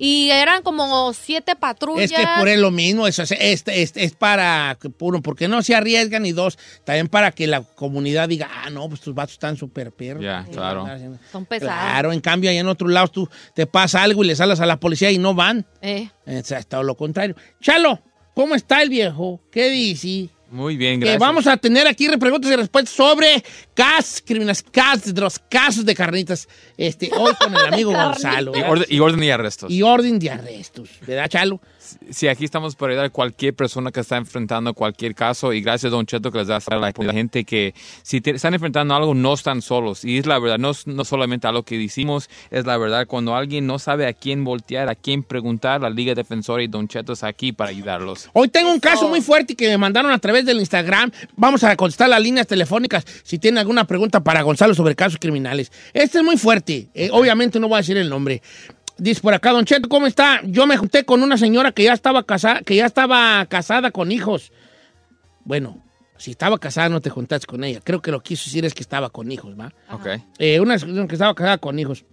Y 0.00 0.30
eran 0.30 0.62
como 0.62 1.12
siete 1.12 1.56
patrullas. 1.56 2.04
Es 2.04 2.12
que 2.16 2.24
por 2.38 2.46
él 2.48 2.60
lo 2.62 2.70
mismo, 2.70 3.08
eso 3.08 3.24
es, 3.24 3.32
es, 3.32 3.64
es- 3.66 3.92
es 3.96 4.12
para, 4.14 4.78
que, 4.80 4.88
uno, 5.00 5.20
porque 5.20 5.48
no 5.48 5.60
se 5.60 5.74
arriesgan 5.74 6.24
y 6.24 6.30
dos, 6.30 6.56
también 6.84 7.08
para 7.08 7.32
que 7.32 7.48
la 7.48 7.62
comunidad 7.62 8.28
diga, 8.28 8.48
ah, 8.64 8.70
no, 8.70 8.88
pues 8.88 9.00
tus 9.00 9.12
vatos 9.12 9.32
están 9.32 9.56
súper 9.56 9.90
perros. 9.90 10.22
Ya, 10.22 10.46
claro. 10.52 10.86
Son 11.32 11.44
pesados. 11.46 11.74
Claro, 11.90 12.12
en 12.12 12.20
cambio, 12.20 12.48
ahí 12.48 12.58
en 12.58 12.68
otro 12.68 12.86
lado 12.86 13.08
tú 13.08 13.28
te 13.54 13.66
pasa 13.66 14.02
algo 14.04 14.22
y 14.22 14.28
le 14.28 14.36
salas 14.36 14.60
a 14.60 14.66
la 14.66 14.78
policía 14.78 15.10
y 15.10 15.18
no 15.18 15.34
van. 15.34 15.66
Eh. 15.82 16.08
O 16.26 16.44
sea, 16.44 16.60
está 16.60 16.80
lo 16.82 16.96
contrario. 16.96 17.34
Chalo, 17.60 18.00
¿cómo 18.34 18.54
está 18.54 18.80
el 18.82 18.90
viejo? 18.90 19.40
¿Qué 19.50 19.68
dice? 19.68 20.30
Muy 20.50 20.76
bien, 20.76 20.98
Que 21.00 21.06
gracias. 21.06 21.20
vamos 21.20 21.46
a 21.46 21.56
tener 21.56 21.86
aquí 21.86 22.08
preguntas 22.18 22.50
y 22.50 22.56
respuestas 22.56 22.94
sobre 22.94 23.44
casos 23.74 24.22
criminales, 24.24 24.62
casos 24.62 25.14
de 25.14 25.20
los 25.20 25.38
casos 25.38 25.84
de 25.84 25.94
carnitas. 25.94 26.48
Este, 26.76 27.10
hoy 27.16 27.34
con 27.34 27.54
el 27.54 27.66
amigo 27.66 27.92
Gonzalo. 27.94 28.52
Y 28.56 28.62
orden, 28.62 28.86
y 28.88 29.00
orden 29.00 29.22
y 29.22 29.30
arrestos. 29.30 29.70
Y 29.70 29.82
orden 29.82 30.18
de 30.18 30.30
arrestos, 30.30 30.88
¿verdad, 31.06 31.28
Chalo? 31.28 31.60
Sí, 32.10 32.28
aquí 32.28 32.44
estamos 32.44 32.76
para 32.76 32.92
ayudar 32.92 33.06
a 33.06 33.10
cualquier 33.10 33.54
persona 33.54 33.90
que 33.90 34.00
está 34.00 34.16
enfrentando 34.16 34.74
cualquier 34.74 35.14
caso 35.14 35.52
y 35.52 35.60
gracias 35.60 35.92
Don 35.92 36.06
Cheto 36.06 36.30
que 36.30 36.38
les 36.38 36.46
da 36.48 36.58
a 36.66 36.74
la, 36.76 36.92
la 36.96 37.12
gente 37.12 37.44
que 37.44 37.74
si 38.02 38.20
te- 38.20 38.32
están 38.32 38.54
enfrentando 38.54 38.94
algo 38.94 39.14
no 39.14 39.34
están 39.34 39.62
solos 39.62 40.04
y 40.04 40.18
es 40.18 40.26
la 40.26 40.38
verdad, 40.38 40.58
no, 40.58 40.72
no 40.86 41.04
solamente 41.04 41.46
algo 41.46 41.62
que 41.62 41.78
decimos, 41.78 42.28
es 42.50 42.66
la 42.66 42.76
verdad, 42.78 43.06
cuando 43.06 43.34
alguien 43.34 43.66
no 43.66 43.78
sabe 43.78 44.06
a 44.06 44.12
quién 44.12 44.44
voltear, 44.44 44.88
a 44.88 44.94
quién 44.94 45.22
preguntar, 45.22 45.80
la 45.80 45.90
Liga 45.90 46.14
Defensora 46.14 46.62
y 46.62 46.66
Don 46.68 46.88
Cheto 46.88 47.12
está 47.12 47.28
aquí 47.28 47.52
para 47.52 47.70
ayudarlos. 47.70 48.28
Hoy 48.32 48.48
tengo 48.48 48.72
un 48.72 48.80
caso 48.80 49.08
muy 49.08 49.20
fuerte 49.20 49.54
que 49.54 49.68
me 49.68 49.78
mandaron 49.78 50.10
a 50.12 50.18
través 50.18 50.44
del 50.44 50.58
Instagram. 50.58 51.10
Vamos 51.36 51.64
a 51.64 51.76
contestar 51.76 52.08
las 52.08 52.20
líneas 52.20 52.46
telefónicas 52.46 53.04
si 53.22 53.38
tienen 53.38 53.58
alguna 53.58 53.84
pregunta 53.84 54.20
para 54.22 54.42
Gonzalo 54.42 54.74
sobre 54.74 54.94
casos 54.94 55.18
criminales. 55.20 55.70
Este 55.92 56.18
es 56.18 56.24
muy 56.24 56.36
fuerte. 56.36 56.88
Eh, 56.94 57.08
obviamente 57.12 57.58
no 57.60 57.68
voy 57.68 57.76
a 57.76 57.78
decir 57.78 57.96
el 57.96 58.08
nombre. 58.08 58.42
Dice 58.98 59.20
por 59.20 59.32
acá, 59.32 59.52
Don 59.52 59.64
Cheto, 59.64 59.88
¿cómo 59.88 60.06
está? 60.06 60.40
Yo 60.44 60.66
me 60.66 60.76
junté 60.76 61.04
con 61.04 61.22
una 61.22 61.38
señora 61.38 61.70
que 61.70 61.84
ya 61.84 61.92
estaba 61.92 62.24
casada, 62.24 62.62
que 62.62 62.74
ya 62.74 62.86
estaba 62.86 63.46
casada 63.46 63.92
con 63.92 64.10
hijos. 64.10 64.52
Bueno, 65.44 65.84
si 66.16 66.32
estaba 66.32 66.58
casada 66.58 66.88
no 66.88 67.00
te 67.00 67.08
juntaste 67.08 67.46
con 67.46 67.62
ella. 67.62 67.80
Creo 67.82 68.02
que 68.02 68.10
lo 68.10 68.20
que 68.20 68.30
quiso 68.30 68.46
decir 68.46 68.64
es 68.64 68.74
que 68.74 68.82
estaba 68.82 69.10
con 69.10 69.30
hijos, 69.30 69.58
¿va? 69.58 69.72
Ok. 69.90 70.06
Eh, 70.38 70.58
una 70.58 70.76
una 70.84 71.06
que 71.06 71.14
estaba 71.14 71.34
casada 71.34 71.58
con 71.58 71.78
hijos. 71.78 72.04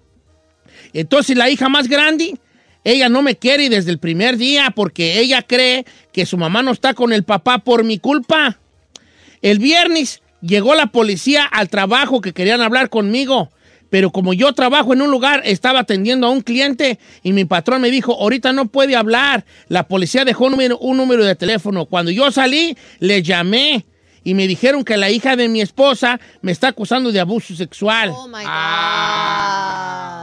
Entonces 0.94 1.36
la 1.36 1.50
hija 1.50 1.70
más 1.70 1.88
grande, 1.88 2.38
ella 2.84 3.10
no 3.10 3.24
me 3.24 3.36
quiere 3.36 3.68
desde 3.70 3.90
el 3.90 3.98
primer 3.98 4.38
día 4.38 4.72
porque 4.76 5.20
ella 5.20 5.42
cree 5.42 5.86
que 6.14 6.28
su 6.28 6.38
mamá 6.38 6.62
no 6.62 6.72
está 6.72 6.94
con 6.94 7.14
el 7.14 7.24
papá 7.24 7.58
por 7.58 7.84
mi 7.84 7.98
culpa. 7.98 8.60
El 9.42 9.58
viernes 9.58 10.22
llegó 10.42 10.76
la 10.76 10.88
policía 10.88 11.46
al 11.46 11.70
trabajo 11.70 12.22
que 12.22 12.34
querían 12.34 12.62
hablar 12.62 12.90
conmigo. 12.90 13.50
Pero 13.90 14.12
como 14.12 14.34
yo 14.34 14.54
trabajo 14.54 14.94
en 14.94 15.02
un 15.02 15.12
lugar, 15.12 15.42
estaba 15.46 15.80
atendiendo 15.82 16.28
a 16.28 16.30
un 16.32 16.42
cliente 16.42 17.00
y 17.24 17.34
mi 17.34 17.46
patrón 17.46 17.82
me 17.82 17.92
dijo, 17.92 18.14
ahorita 18.14 18.52
no 18.54 18.66
puede 18.66 18.96
hablar. 18.96 19.46
La 19.70 19.88
policía 19.88 20.26
dejó 20.26 20.46
un 20.46 20.52
número, 20.52 20.78
un 20.80 20.98
número 20.98 21.24
de 21.24 21.36
teléfono. 21.36 21.86
Cuando 21.86 22.12
yo 22.12 22.32
salí, 22.32 22.76
le 23.00 23.22
llamé 23.24 23.86
y 24.24 24.34
me 24.34 24.48
dijeron 24.48 24.84
que 24.84 24.98
la 24.98 25.12
hija 25.12 25.36
de 25.36 25.48
mi 25.48 25.62
esposa 25.62 26.20
me 26.42 26.52
está 26.52 26.70
acusando 26.70 27.12
de 27.12 27.20
abuso 27.20 27.56
sexual. 27.56 28.10
Oh 28.12 28.28
my 28.28 28.44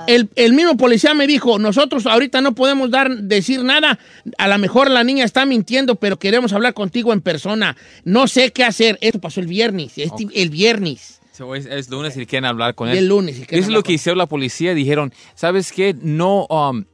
El, 0.08 0.28
el 0.34 0.52
mismo 0.54 0.76
policía 0.76 1.14
me 1.14 1.28
dijo, 1.28 1.60
nosotros 1.60 2.06
ahorita 2.06 2.40
no 2.40 2.52
podemos 2.54 2.90
dar, 2.90 3.10
decir 3.16 3.62
nada, 3.62 4.00
a 4.38 4.48
lo 4.48 4.58
mejor 4.58 4.90
la 4.90 5.04
niña 5.04 5.24
está 5.24 5.46
mintiendo, 5.46 5.94
pero 5.94 6.18
queremos 6.18 6.52
hablar 6.52 6.74
contigo 6.74 7.12
en 7.12 7.20
persona. 7.20 7.76
No 8.04 8.26
sé 8.26 8.52
qué 8.52 8.64
hacer. 8.64 8.98
Esto 9.00 9.20
pasó 9.20 9.40
el 9.40 9.46
viernes, 9.46 9.92
este- 9.96 10.26
el 10.34 10.50
viernes. 10.50 11.20
So, 11.32 11.54
es, 11.54 11.66
es 11.66 11.88
lunes 11.88 12.16
y 12.16 12.26
quieren 12.26 12.44
hablar 12.44 12.74
con 12.74 12.88
Y 12.88 12.92
él. 12.92 12.98
el 12.98 13.08
lunes 13.08 13.36
y 13.36 13.46
quieren 13.46 13.58
Eso 13.60 13.70
es 13.70 13.74
lo 13.74 13.82
que 13.82 13.94
hicieron 13.94 14.18
la 14.18 14.26
policía. 14.26 14.74
Dijeron, 14.74 15.12
¿sabes 15.34 15.72
qué? 15.72 15.96
No, 15.98 16.46
um, 16.46 16.84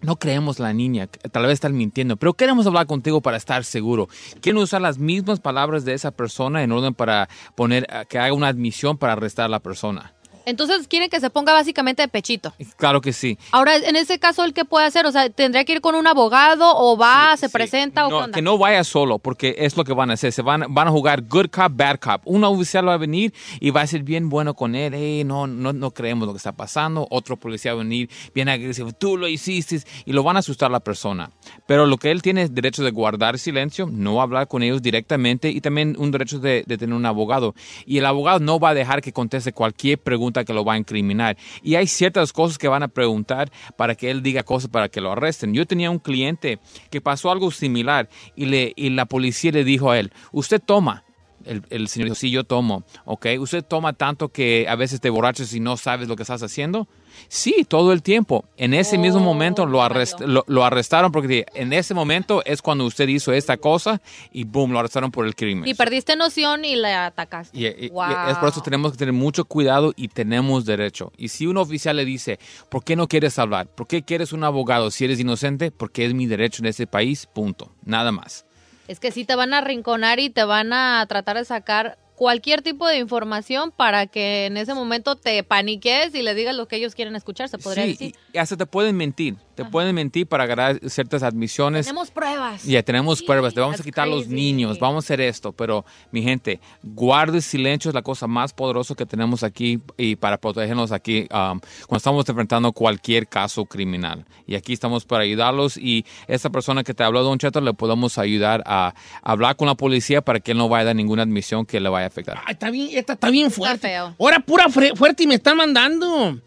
no 0.00 0.16
creemos 0.16 0.60
la 0.60 0.72
niña. 0.72 1.08
Tal 1.08 1.42
vez 1.42 1.54
están 1.54 1.76
mintiendo, 1.76 2.16
pero 2.16 2.34
queremos 2.34 2.66
hablar 2.66 2.86
contigo 2.86 3.20
para 3.20 3.36
estar 3.36 3.64
seguro. 3.64 4.08
Quieren 4.40 4.62
usar 4.62 4.80
las 4.80 4.98
mismas 4.98 5.40
palabras 5.40 5.84
de 5.84 5.94
esa 5.94 6.12
persona 6.12 6.62
en 6.62 6.70
orden 6.72 6.94
para 6.94 7.28
poner, 7.56 7.86
eh, 7.90 8.04
que 8.08 8.18
haga 8.18 8.32
una 8.32 8.48
admisión 8.48 8.96
para 8.96 9.14
arrestar 9.14 9.46
a 9.46 9.48
la 9.48 9.60
persona. 9.60 10.13
Entonces 10.46 10.88
quieren 10.88 11.10
que 11.10 11.20
se 11.20 11.30
ponga 11.30 11.52
básicamente 11.52 12.02
de 12.02 12.08
pechito. 12.08 12.52
Claro 12.76 13.00
que 13.00 13.12
sí. 13.12 13.38
Ahora, 13.52 13.76
en 13.76 13.96
ese 13.96 14.18
caso, 14.18 14.44
¿el 14.44 14.52
qué 14.52 14.64
puede 14.64 14.86
hacer? 14.86 15.06
O 15.06 15.12
sea, 15.12 15.30
¿tendría 15.30 15.64
que 15.64 15.72
ir 15.74 15.80
con 15.80 15.94
un 15.94 16.06
abogado 16.06 16.76
o 16.76 16.96
va, 16.96 17.36
se 17.36 17.48
presenta 17.48 18.06
o 18.06 18.08
qué 18.08 18.14
No, 18.14 18.32
que 18.32 18.42
no 18.42 18.58
vaya 18.58 18.84
solo, 18.84 19.18
porque 19.18 19.56
es 19.58 19.76
lo 19.76 19.84
que 19.84 19.92
van 19.92 20.10
a 20.10 20.14
hacer. 20.14 20.32
Se 20.32 20.42
van, 20.42 20.64
van 20.68 20.88
a 20.88 20.90
jugar 20.90 21.22
good 21.22 21.46
cop, 21.50 21.72
bad 21.74 21.98
cop. 21.98 22.22
Un 22.24 22.44
oficial 22.44 22.88
va 22.88 22.94
a 22.94 22.98
venir 22.98 23.32
y 23.60 23.70
va 23.70 23.82
a 23.82 23.86
ser 23.86 24.02
bien 24.02 24.28
bueno 24.28 24.54
con 24.54 24.74
él. 24.74 24.92
Hey, 24.94 25.24
no, 25.24 25.46
no, 25.46 25.72
no 25.72 25.90
creemos 25.92 26.26
lo 26.26 26.32
que 26.32 26.38
está 26.38 26.52
pasando. 26.52 27.06
Otro 27.10 27.36
policía 27.36 27.74
va 27.74 27.80
a 27.80 27.84
venir 27.84 28.10
bien 28.34 28.48
agresivo. 28.48 28.92
Tú 28.92 29.16
lo 29.16 29.28
hiciste 29.28 29.80
y 30.04 30.12
lo 30.12 30.22
van 30.22 30.36
a 30.36 30.40
asustar 30.40 30.68
a 30.68 30.72
la 30.72 30.80
persona. 30.80 31.30
Pero 31.66 31.86
lo 31.86 31.96
que 31.96 32.10
él 32.10 32.22
tiene 32.22 32.42
es 32.42 32.54
derecho 32.54 32.84
de 32.84 32.90
guardar 32.90 33.38
silencio, 33.38 33.88
no 33.90 34.20
hablar 34.20 34.48
con 34.48 34.62
ellos 34.62 34.82
directamente 34.82 35.50
y 35.50 35.60
también 35.60 35.96
un 35.98 36.10
derecho 36.10 36.38
de, 36.38 36.64
de 36.66 36.78
tener 36.78 36.94
un 36.94 37.06
abogado. 37.06 37.54
Y 37.86 37.98
el 37.98 38.06
abogado 38.06 38.40
no 38.40 38.58
va 38.58 38.70
a 38.70 38.74
dejar 38.74 39.00
que 39.00 39.12
conteste 39.12 39.52
cualquier 39.52 39.98
pregunta 39.98 40.33
que 40.42 40.52
lo 40.52 40.64
va 40.64 40.72
a 40.72 40.78
incriminar. 40.78 41.36
Y 41.62 41.76
hay 41.76 41.86
ciertas 41.86 42.32
cosas 42.32 42.58
que 42.58 42.66
van 42.66 42.82
a 42.82 42.88
preguntar 42.88 43.52
para 43.76 43.94
que 43.94 44.10
él 44.10 44.22
diga 44.22 44.42
cosas 44.42 44.70
para 44.70 44.88
que 44.88 45.00
lo 45.00 45.12
arresten. 45.12 45.54
Yo 45.54 45.66
tenía 45.66 45.90
un 45.90 46.00
cliente 46.00 46.58
que 46.90 47.00
pasó 47.00 47.30
algo 47.30 47.52
similar 47.52 48.08
y, 48.34 48.46
le, 48.46 48.72
y 48.74 48.90
la 48.90 49.06
policía 49.06 49.52
le 49.52 49.62
dijo 49.62 49.90
a 49.90 49.98
él, 49.98 50.12
usted 50.32 50.60
toma. 50.60 51.03
El, 51.46 51.62
el 51.70 51.88
señor 51.88 52.06
dijo, 52.06 52.14
sí, 52.16 52.30
yo 52.30 52.44
tomo. 52.44 52.84
¿Ok? 53.04 53.26
¿Usted 53.38 53.64
toma 53.64 53.92
tanto 53.92 54.28
que 54.30 54.66
a 54.68 54.76
veces 54.76 55.00
te 55.00 55.10
borrachas 55.10 55.52
y 55.54 55.60
no 55.60 55.76
sabes 55.76 56.08
lo 56.08 56.16
que 56.16 56.22
estás 56.22 56.42
haciendo? 56.42 56.88
Sí, 57.28 57.64
todo 57.68 57.92
el 57.92 58.02
tiempo. 58.02 58.44
En 58.56 58.74
ese 58.74 58.98
mismo 58.98 59.20
momento 59.20 59.66
lo, 59.66 59.80
arrest- 59.82 60.18
lo, 60.26 60.44
lo 60.48 60.64
arrestaron 60.64 61.12
porque 61.12 61.46
en 61.54 61.72
ese 61.72 61.94
momento 61.94 62.42
es 62.44 62.60
cuando 62.60 62.84
usted 62.84 63.06
hizo 63.06 63.32
esta 63.32 63.56
cosa 63.56 64.02
y 64.32 64.42
boom, 64.44 64.72
lo 64.72 64.80
arrestaron 64.80 65.12
por 65.12 65.24
el 65.24 65.36
crimen. 65.36 65.68
Y 65.68 65.74
perdiste 65.74 66.16
noción 66.16 66.64
y 66.64 66.74
le 66.74 66.92
atacaste. 66.92 67.56
Y, 67.56 67.66
y- 67.66 67.86
y 67.86 67.88
Wow. 67.90 68.10
es 68.28 68.36
por 68.38 68.48
eso 68.48 68.62
tenemos 68.62 68.92
que 68.92 68.98
tener 68.98 69.14
mucho 69.14 69.44
cuidado 69.44 69.92
y 69.94 70.08
tenemos 70.08 70.64
derecho. 70.64 71.12
Y 71.16 71.28
si 71.28 71.46
un 71.46 71.56
oficial 71.56 71.94
le 71.96 72.04
dice, 72.04 72.40
¿por 72.68 72.82
qué 72.82 72.96
no 72.96 73.06
quieres 73.06 73.38
hablar? 73.38 73.68
¿Por 73.68 73.86
qué 73.86 74.02
quieres 74.02 74.32
un 74.32 74.42
abogado 74.42 74.90
si 74.90 75.04
eres 75.04 75.20
inocente? 75.20 75.70
Porque 75.70 76.04
es 76.06 76.14
mi 76.14 76.26
derecho 76.26 76.62
en 76.62 76.66
ese 76.66 76.88
país, 76.88 77.26
punto. 77.32 77.70
Nada 77.84 78.10
más. 78.10 78.44
Es 78.88 79.00
que 79.00 79.10
sí 79.10 79.24
te 79.24 79.34
van 79.34 79.54
a 79.54 79.58
arrinconar 79.58 80.20
y 80.20 80.30
te 80.30 80.44
van 80.44 80.72
a 80.72 81.04
tratar 81.08 81.36
de 81.38 81.44
sacar 81.44 81.98
cualquier 82.16 82.62
tipo 82.62 82.86
de 82.86 82.98
información 82.98 83.72
para 83.72 84.06
que 84.06 84.46
en 84.46 84.56
ese 84.56 84.74
momento 84.74 85.16
te 85.16 85.42
paniques 85.42 86.14
y 86.14 86.22
le 86.22 86.34
digas 86.34 86.54
lo 86.54 86.68
que 86.68 86.76
ellos 86.76 86.94
quieren 86.94 87.16
escuchar, 87.16 87.48
se 87.48 87.58
podría 87.58 87.84
Sí, 87.84 87.90
decir. 87.90 88.14
Y 88.34 88.38
hasta 88.38 88.56
te 88.56 88.66
pueden 88.66 88.96
mentir. 88.96 89.36
Te 89.54 89.64
pueden 89.64 89.94
mentir 89.94 90.26
para 90.26 90.44
ganar 90.46 90.80
ciertas 90.90 91.22
admisiones. 91.22 91.86
Tenemos 91.86 92.10
pruebas. 92.10 92.64
Ya 92.64 92.82
tenemos 92.82 93.22
pruebas, 93.22 93.54
te 93.54 93.60
vamos 93.60 93.78
a 93.78 93.84
quitar 93.84 94.08
los 94.08 94.24
crazy. 94.24 94.34
niños, 94.34 94.80
vamos 94.80 95.04
a 95.04 95.06
hacer 95.06 95.20
esto, 95.20 95.52
pero 95.52 95.84
mi 96.10 96.20
gente, 96.20 96.58
guarde 96.82 97.40
silencio 97.40 97.90
es 97.90 97.94
la 97.94 98.02
cosa 98.02 98.26
más 98.26 98.52
poderosa 98.52 98.96
que 98.96 99.06
tenemos 99.06 99.44
aquí 99.44 99.80
y 99.96 100.16
para 100.16 100.38
protegernos 100.38 100.90
aquí 100.90 101.28
um, 101.30 101.60
cuando 101.86 101.96
estamos 101.98 102.28
enfrentando 102.28 102.72
cualquier 102.72 103.28
caso 103.28 103.64
criminal. 103.66 104.24
Y 104.48 104.56
aquí 104.56 104.72
estamos 104.72 105.04
para 105.04 105.22
ayudarlos 105.22 105.76
y 105.76 106.04
esta 106.26 106.50
persona 106.50 106.82
que 106.82 106.92
te 106.92 107.04
habló, 107.04 107.22
Don 107.22 107.38
Cheto, 107.38 107.60
le 107.60 107.72
podemos 107.74 108.18
ayudar 108.18 108.64
a 108.66 108.94
hablar 109.22 109.54
con 109.54 109.68
la 109.68 109.76
policía 109.76 110.22
para 110.22 110.40
que 110.40 110.50
él 110.50 110.58
no 110.58 110.68
vaya 110.68 110.82
a 110.82 110.84
dar 110.86 110.96
ninguna 110.96 111.22
admisión 111.22 111.64
que 111.64 111.78
le 111.78 111.88
vaya 111.88 112.06
a 112.06 112.08
afectar. 112.08 112.38
Ay, 112.44 112.54
está 112.54 112.70
bien, 112.72 112.88
esta 112.98 113.12
está 113.12 113.30
bien 113.30 113.52
fuerte. 113.52 113.86
feo. 113.86 114.16
Ahora 114.18 114.40
pura 114.40 114.68
fuerte 114.68 115.22
y 115.22 115.28
me 115.28 115.36
están 115.36 115.56
mandando. 115.56 116.40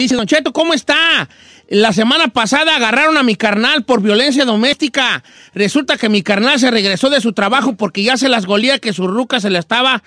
Dice 0.00 0.16
Don 0.16 0.26
Cheto, 0.26 0.54
¿cómo 0.54 0.72
está? 0.72 1.28
La 1.68 1.92
semana 1.92 2.28
pasada 2.28 2.74
agarraron 2.74 3.18
a 3.18 3.22
mi 3.22 3.34
carnal 3.34 3.84
por 3.84 4.00
violencia 4.00 4.46
doméstica. 4.46 5.22
Resulta 5.52 5.98
que 5.98 6.08
mi 6.08 6.22
carnal 6.22 6.58
se 6.58 6.70
regresó 6.70 7.10
de 7.10 7.20
su 7.20 7.34
trabajo 7.34 7.74
porque 7.74 8.02
ya 8.02 8.16
se 8.16 8.30
las 8.30 8.46
golía 8.46 8.78
que 8.78 8.94
su 8.94 9.06
ruca 9.06 9.40
se 9.40 9.50
le 9.50 9.58
estaba... 9.58 10.02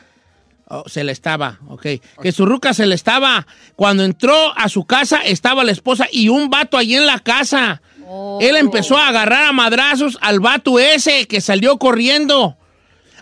Oh, 0.68 0.84
se 0.88 1.04
le 1.04 1.12
estaba, 1.12 1.60
ok. 1.68 1.86
Que 2.24 2.32
su 2.32 2.48
ruca 2.48 2.74
se 2.74 2.88
le 2.88 2.96
estaba. 2.96 3.46
Cuando 3.76 4.04
entró 4.04 4.36
a 4.58 4.68
su 4.68 4.86
casa 4.86 5.20
estaba 5.20 5.64
la 5.64 5.72
esposa 5.72 6.08
y 6.12 6.28
un 6.28 6.50
vato 6.50 6.80
allí 6.80 6.96
en 6.96 7.06
la 7.06 7.20
casa. 7.20 7.84
Él 8.42 8.56
empezó 8.56 8.98
a 8.98 9.10
agarrar 9.10 9.44
a 9.44 9.52
madrazos 9.52 10.18
al 10.22 10.40
vato 10.40 10.80
ese 10.80 11.28
que 11.28 11.40
salió 11.40 11.78
corriendo. 11.78 12.58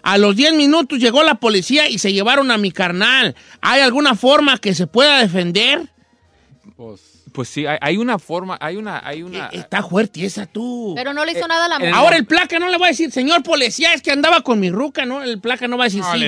A 0.04 0.18
los 0.18 0.38
10 0.38 0.54
minutos 0.54 1.00
llegó 1.00 1.22
la 1.24 1.36
policía 1.36 1.90
y 1.90 1.98
se 1.98 2.14
llevaron 2.14 2.50
a 2.50 2.58
mi 2.58 2.72
carnal. 2.72 3.36
¿Hay 3.60 3.82
alguna 3.82 4.16
forma 4.16 4.58
que 4.58 4.74
se 4.74 4.88
pueda 4.88 5.20
defender? 5.20 5.92
Pues 6.82 7.11
sí, 7.50 7.66
hay, 7.66 7.78
hay 7.82 7.98
una 7.98 8.20
forma, 8.20 8.58
hay 8.62 8.78
una, 8.78 9.02
hay 9.06 9.24
una. 9.24 9.48
Está 9.48 9.84
fuerte 9.84 10.26
esa 10.26 10.46
tú. 10.46 10.94
Pero 10.96 11.14
no 11.14 11.26
le 11.26 11.32
hizo 11.34 11.48
nada 11.48 11.66
a 11.66 11.70
la 11.70 11.80
mujer. 11.80 11.94
Ahora 11.94 12.18
el 12.18 12.26
placa 12.26 12.60
no 12.60 12.70
le 12.70 12.78
va 12.78 12.88
a 12.88 12.90
decir, 12.90 13.12
señor 13.12 13.44
policía, 13.44 13.94
es 13.94 14.02
que 14.02 14.12
andaba 14.12 14.42
con 14.42 14.60
mi 14.60 14.70
ruca, 14.70 15.06
¿no? 15.06 15.22
El 15.24 15.40
placa 15.40 15.68
no 15.68 15.78
va 15.78 15.86
a 15.86 15.88
decir, 15.88 16.04
sí, 16.04 16.20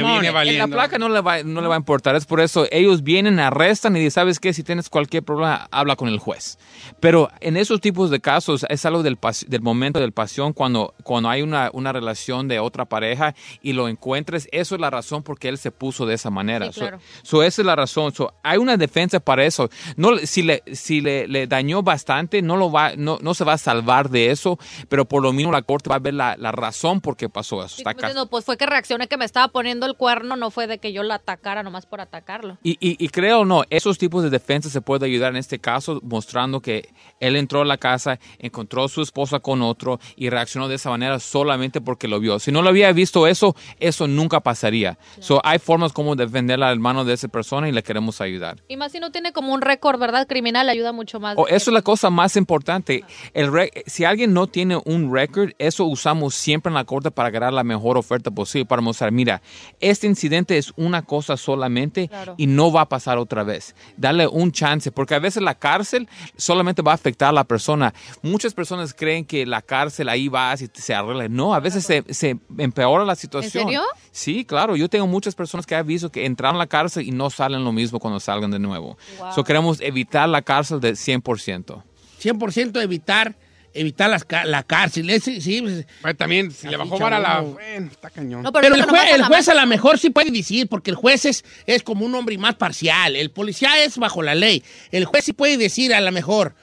En 0.50 0.58
la 0.60 0.68
placa 0.68 0.98
no 0.98 1.10
le, 1.10 1.22
va, 1.22 1.44
no 1.44 1.62
le 1.62 1.68
va 1.68 1.76
a 1.76 1.78
importar. 1.78 2.16
Es 2.16 2.26
por 2.26 2.40
eso 2.42 2.66
ellos 2.72 3.04
vienen, 3.04 3.40
arrestan 3.40 3.96
y 3.96 4.00
dicen, 4.00 4.12
¿sabes 4.12 4.40
qué? 4.40 4.54
Si 4.54 4.64
tienes 4.64 4.90
cualquier 4.90 5.24
problema, 5.24 5.68
habla 5.72 5.96
con 5.96 6.08
el 6.10 6.20
juez. 6.20 6.58
Pero 7.00 7.30
en 7.40 7.58
esos 7.58 7.82
tipos 7.82 8.10
de 8.10 8.20
casos 8.22 8.66
es 8.70 8.86
algo 8.86 9.04
del, 9.04 9.20
pas- 9.20 9.46
del 9.48 9.62
momento 9.62 10.00
del 10.00 10.12
pasión 10.12 10.54
cuando, 10.54 10.94
cuando 11.04 11.30
hay 11.30 11.42
una, 11.42 11.70
una 11.74 11.92
relación 11.92 12.48
de 12.48 12.60
otra 12.60 12.86
pareja 12.86 13.36
y 13.62 13.74
lo 13.74 13.88
encuentres. 13.90 14.48
Eso 14.52 14.76
es 14.76 14.82
la 14.82 14.90
razón 14.90 15.24
por 15.24 15.38
qué 15.40 15.50
él 15.50 15.58
se 15.58 15.72
puso 15.72 16.06
de 16.06 16.16
esa 16.16 16.30
manera. 16.30 16.72
Sí, 16.72 16.80
claro. 16.80 17.00
So- 17.24 17.34
so 17.38 17.44
esa 17.44 17.62
es 17.62 17.66
la 17.66 17.76
razón. 17.76 18.14
So, 18.14 18.34
hay 18.44 18.58
una 18.58 18.78
defensa 18.78 19.20
para 19.20 19.44
eso. 19.46 19.70
No, 19.98 20.18
si 20.20 20.44
le, 20.44 20.64
si 20.72 20.93
le, 21.02 21.28
le 21.28 21.48
dañó 21.48 21.84
bastante, 21.84 22.41
no, 22.41 22.57
lo 22.57 22.72
va, 22.72 22.95
no, 22.95 23.18
no 23.22 23.34
se 23.34 23.44
va 23.44 23.53
a 23.53 23.57
salvar 23.57 24.10
de 24.10 24.32
eso, 24.32 24.57
pero 24.90 25.06
por 25.06 25.22
lo 25.22 25.34
mismo 25.34 25.52
la 25.52 25.61
corte 25.61 25.90
va 25.90 25.95
a 25.95 25.99
ver 25.99 26.14
la, 26.14 26.36
la 26.38 26.52
razón 26.52 27.02
por 27.02 27.18
qué 27.18 27.30
pasó 27.30 27.64
eso. 27.64 27.78
Está 27.78 27.94
Como 27.94 28.07
diciendo, 28.07 28.30
pues 28.30 28.45
fue 28.45 28.57
que 28.57 28.65
reaccioné 28.65 29.07
que 29.07 29.18
me 29.18 29.26
estaba 29.26 29.48
poniendo 29.49 29.86
el 29.86 29.95
cuerno, 29.95 30.36
no 30.36 30.52
fue 30.52 30.68
de 30.68 30.78
que 30.78 30.94
yo 30.94 31.03
la 31.03 31.15
atacara 31.15 31.64
nomás 31.64 31.86
por 31.86 32.02
atacarlo. 32.02 32.57
Y, 32.64 32.72
y, 32.80 33.03
y 33.03 33.10
creo 33.10 33.45
no, 33.45 33.64
esos 33.70 33.98
tipos 33.98 34.24
de 34.24 34.30
defensa 34.30 34.70
se 34.70 34.82
puede 34.82 35.06
ayudar 35.06 35.32
en 35.32 35.38
este 35.38 35.60
caso, 35.60 35.99
mostrando 36.03 36.61
que 36.61 36.90
él 37.20 37.36
entró 37.36 37.61
a 37.61 37.65
la 37.65 37.78
casa, 37.78 38.20
encontró 38.40 38.86
a 38.86 38.90
su 38.90 39.02
esposa 39.02 39.40
con 39.40 39.61
otro 39.61 39.99
y 40.15 40.30
reaccionó 40.30 40.68
de 40.68 40.76
esa 40.76 40.90
manera 40.90 41.20
solamente 41.20 41.82
porque 41.82 42.07
lo 42.07 42.20
vio. 42.20 42.40
Si 42.40 42.52
no 42.52 42.61
lo 42.61 42.70
había 42.70 42.91
visto 42.91 43.28
eso, 43.28 43.56
eso 43.80 44.07
nunca 44.07 44.41
pasaría. 44.41 44.98
So, 45.20 45.41
hay 45.44 45.60
formas 45.60 45.94
como 45.94 46.15
defender 46.15 46.61
al 46.61 46.74
hermano 46.74 47.06
de 47.06 47.14
esa 47.14 47.28
persona 47.28 47.70
y 47.70 47.72
le 47.72 47.84
queremos 47.84 48.22
ayudar. 48.22 48.61
Y 48.68 48.78
más 48.78 48.91
si 48.91 48.99
no 48.99 49.11
tiene 49.11 49.34
como 49.34 49.53
un 49.53 49.61
récord, 49.61 49.99
¿verdad? 49.99 50.28
Criminal, 50.28 50.70
ayuda 50.70 50.83
mucho 50.92 51.20
más. 51.20 51.38
Eso 51.50 51.70
es 51.72 51.74
la 51.74 51.82
cosa 51.82 52.10
más 52.10 52.36
importante. 52.36 53.04
El 53.34 53.52
si 53.86 54.04
alguien 54.06 54.34
no 54.34 54.48
tiene 54.48 54.80
un 54.86 55.14
récord, 55.14 55.52
eso 55.60 55.86
usamos 55.86 56.36
siempre 56.36 56.70
en 56.70 56.74
la 56.76 56.84
corte 56.84 57.12
para 57.12 57.30
ganar 57.30 57.54
la 57.54 57.64
mejor 57.64 57.98
oferta 57.98 58.32
posible, 58.32 58.66
para 58.66 58.82
mostrar, 58.82 59.12
mira, 59.12 59.42
este 59.80 60.08
incidente 60.08 60.58
es 60.58 60.74
una 60.76 61.04
cosa 61.04 61.38
solamente 61.38 62.08
Claro. 62.08 62.36
y 62.38 62.48
no 62.48 62.72
va 62.72 62.82
a 62.82 62.90
pasar 62.90 63.18
otra 63.18 63.44
vez. 63.44 63.76
Darle 63.98 64.28
un 64.28 64.52
chance, 64.52 64.92
porque 64.92 65.16
a 65.16 65.20
veces 65.20 65.42
la 65.44 65.56
cárcel 65.56 66.08
solamente 66.36 66.82
va 66.82 66.92
a 66.92 66.96
afectar 66.96 67.30
a 67.30 67.34
la 67.34 67.44
persona. 67.44 67.94
Muchas 68.22 68.54
personas 68.54 68.94
creen 68.94 69.26
que 69.26 69.46
la 69.46 69.62
cárcel 69.62 70.10
ahí 70.10 70.28
vas 70.28 70.62
y 70.62 70.70
se 70.74 70.94
arregla. 70.94 71.28
No, 71.30 71.54
a 71.54 71.60
veces 71.60 71.86
se, 71.86 72.04
se 72.14 72.38
empeora 72.58 73.06
la 73.06 73.16
situación. 73.16 73.66
serio? 73.66 73.82
Sí, 74.12 74.46
claro. 74.46 74.76
Yo 74.76 74.90
tengo 74.90 75.08
muchas 75.08 75.36
personas 75.36 75.66
que 75.66 75.76
he 75.76 75.84
visto 75.84 76.12
que 76.12 76.26
entraron 76.26 76.56
a 76.56 76.60
la 76.60 76.68
cárcel 76.68 77.08
y 77.08 77.12
no 77.12 77.30
salen 77.30 77.64
lo 77.64 77.72
mismo 77.72 78.00
cuando 78.00 78.20
salgan 78.20 78.52
de 78.52 78.60
nuevo. 78.60 78.98
Wow. 79.20 79.34
So 79.34 79.44
queremos 79.44 79.80
evitar 79.82 80.28
la 80.30 80.42
cárcel 80.42 80.73
de 80.80 80.94
100%. 80.94 81.84
100% 82.22 82.82
evitar, 82.82 83.36
evitar 83.74 84.10
las 84.10 84.26
la 84.45 84.64
cárcel. 84.64 85.10
Ese- 85.10 85.41
sí, 85.41 85.62
pues, 86.02 86.18
también, 86.18 86.52
si 86.52 86.68
le 86.68 86.78
bajó 86.78 86.98
vara 87.00 87.20
la... 87.20 87.41
Bueno, 87.41 87.88
está 87.91 88.10
cañón. 88.10 88.45
pero, 88.54 88.76
el, 88.76 88.84
jue- 88.84 89.14
el 89.14 89.24
juez 89.24 89.50
a 89.50 89.54
lo 89.56 89.66
mejor 89.68 89.98
sí 90.00 90.10
puede 90.10 90.32
decir, 90.32 90.68
porque 90.68 90.91
el 90.91 90.95
juez 90.95 91.26
es, 91.26 91.44
es 91.66 91.84
como 91.84 92.06
un 92.06 92.14
hombre 92.16 92.38
más 92.38 92.56
parcial. 92.56 93.16
El 93.16 93.32
policía 93.32 93.84
es 93.84 93.98
bajo 93.98 94.22
la 94.22 94.36
ley. 94.36 94.64
El 94.91 95.06
juez 95.06 95.26
sí 95.26 95.34
puede 95.34 95.58
decir 95.58 95.94
a 95.94 96.02
lo 96.02 96.12
mejor, 96.12 96.56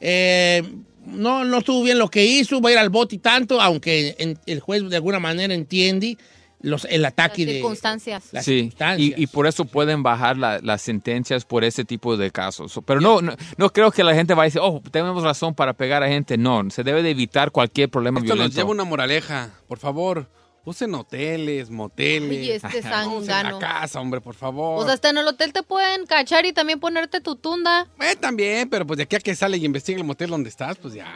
eh, 0.00 0.62
no, 1.06 1.44
no 1.44 1.58
estuvo 1.58 1.82
bien 1.82 1.98
lo 1.98 2.08
que 2.08 2.24
hizo, 2.24 2.60
va 2.60 2.70
a 2.70 2.72
ir 2.72 2.78
al 2.78 2.88
bote 2.90 3.16
y 3.16 3.18
tanto, 3.18 3.60
aunque 3.60 4.16
en- 4.18 4.38
el 4.46 4.60
juez 4.60 4.88
de 4.88 4.96
alguna 4.96 5.18
manera 5.20 5.54
entiende 5.54 6.16
los, 6.64 6.84
el 6.86 7.04
ataque 7.04 7.46
de... 7.46 7.52
circunstancias. 7.54 8.24
las 8.32 8.44
Sí, 8.44 8.52
circunstancias. 8.62 9.18
y, 9.18 9.22
y 9.22 9.26
por 9.26 9.46
eso 9.46 9.64
pueden 9.64 10.02
bajar 10.02 10.36
la- 10.36 10.58
las 10.60 10.82
sentencias 10.82 11.44
por 11.44 11.62
ese 11.64 11.84
tipo 11.84 12.16
de 12.16 12.30
casos. 12.30 12.72
So, 12.72 12.82
Pero 12.82 13.00
no, 13.00 13.20
no, 13.20 13.34
no 13.56 13.70
creo 13.72 13.90
que 13.90 14.02
la 14.04 14.14
gente 14.14 14.34
vaya 14.34 14.42
a 14.44 14.46
decir, 14.46 14.60
oh, 14.64 14.82
tenemos 14.90 15.22
razón 15.22 15.54
para 15.54 15.72
pegar 15.74 16.02
a 16.02 16.08
gente. 16.08 16.36
No, 16.36 16.68
se 16.70 16.82
debe 16.82 17.02
de 17.02 17.10
evitar 17.10 17.50
cualquier 17.50 17.88
problema 17.90 18.18
Esto 18.20 18.30
nos 18.30 18.36
violento. 18.36 18.56
lleva 18.56 18.70
una 18.70 18.84
moraleja. 18.84 19.50
Por 19.68 19.78
favor, 19.78 20.28
usen 20.64 20.94
hoteles, 20.94 21.70
moteles. 21.70 22.64
Ay, 22.64 22.72
este 22.72 22.88
No 22.90 23.16
usen 23.16 23.26
zángano. 23.26 23.60
la 23.60 23.66
casa, 23.80 24.00
hombre, 24.00 24.20
por 24.20 24.34
favor. 24.34 24.80
O 24.82 24.84
sea, 24.84 24.94
hasta 24.94 25.10
en 25.10 25.18
el 25.18 25.26
hotel 25.28 25.52
te 25.52 25.62
pueden 25.62 26.06
cachar 26.06 26.46
y 26.46 26.52
también 26.52 26.80
ponerte 26.80 27.20
tu 27.20 27.36
tunda. 27.36 27.86
Eh, 28.00 28.16
también, 28.16 28.68
pero 28.70 28.86
pues 28.86 28.96
de 28.96 29.02
aquí 29.04 29.16
a 29.16 29.20
que 29.20 29.34
sale 29.34 29.56
y 29.58 29.64
investiga 29.64 29.98
el 29.98 30.04
motel 30.04 30.30
donde 30.30 30.48
estás, 30.48 30.76
pues 30.78 30.94
ya. 30.94 31.06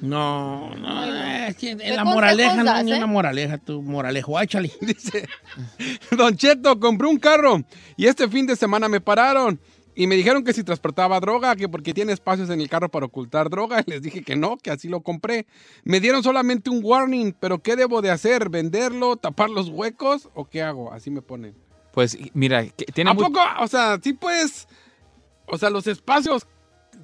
No, 0.00 0.74
no, 0.76 1.04
es 1.46 1.56
que 1.56 1.76
¿Qué 1.76 1.90
la 1.90 2.04
moraleja 2.04 2.62
no 2.62 2.76
es 2.76 2.84
ni 2.84 2.92
eh? 2.92 2.96
una 2.96 3.06
moraleja, 3.06 3.58
tu 3.58 3.82
moralejo, 3.82 4.40
échale. 4.40 4.70
Dice, 4.80 5.28
Don 6.16 6.36
Cheto, 6.36 6.80
compré 6.80 7.06
un 7.06 7.18
carro 7.18 7.60
y 7.96 8.06
este 8.06 8.28
fin 8.28 8.46
de 8.46 8.56
semana 8.56 8.88
me 8.88 9.00
pararon 9.00 9.60
y 9.94 10.06
me 10.06 10.16
dijeron 10.16 10.44
que 10.44 10.52
si 10.52 10.64
transportaba 10.64 11.20
droga, 11.20 11.56
que 11.56 11.68
porque 11.68 11.92
tiene 11.92 12.12
espacios 12.12 12.48
en 12.48 12.60
el 12.60 12.70
carro 12.70 12.88
para 12.88 13.06
ocultar 13.06 13.50
droga. 13.50 13.82
Les 13.86 14.00
dije 14.00 14.22
que 14.22 14.36
no, 14.36 14.56
que 14.56 14.70
así 14.70 14.88
lo 14.88 15.02
compré. 15.02 15.46
Me 15.84 16.00
dieron 16.00 16.22
solamente 16.22 16.70
un 16.70 16.80
warning, 16.82 17.34
pero 17.38 17.58
¿qué 17.58 17.76
debo 17.76 18.00
de 18.00 18.10
hacer? 18.10 18.48
¿Venderlo? 18.48 19.16
¿Tapar 19.16 19.50
los 19.50 19.68
huecos? 19.68 20.28
¿O 20.34 20.46
qué 20.46 20.62
hago? 20.62 20.92
Así 20.92 21.10
me 21.10 21.22
ponen. 21.22 21.54
Pues 21.92 22.16
mira, 22.34 22.64
tiene 22.94 23.10
¿A 23.10 23.14
poco? 23.14 23.40
O 23.58 23.68
sea, 23.68 23.98
sí 24.02 24.12
puedes. 24.12 24.68
O 25.46 25.58
sea, 25.58 25.70
los 25.70 25.86
espacios. 25.86 26.46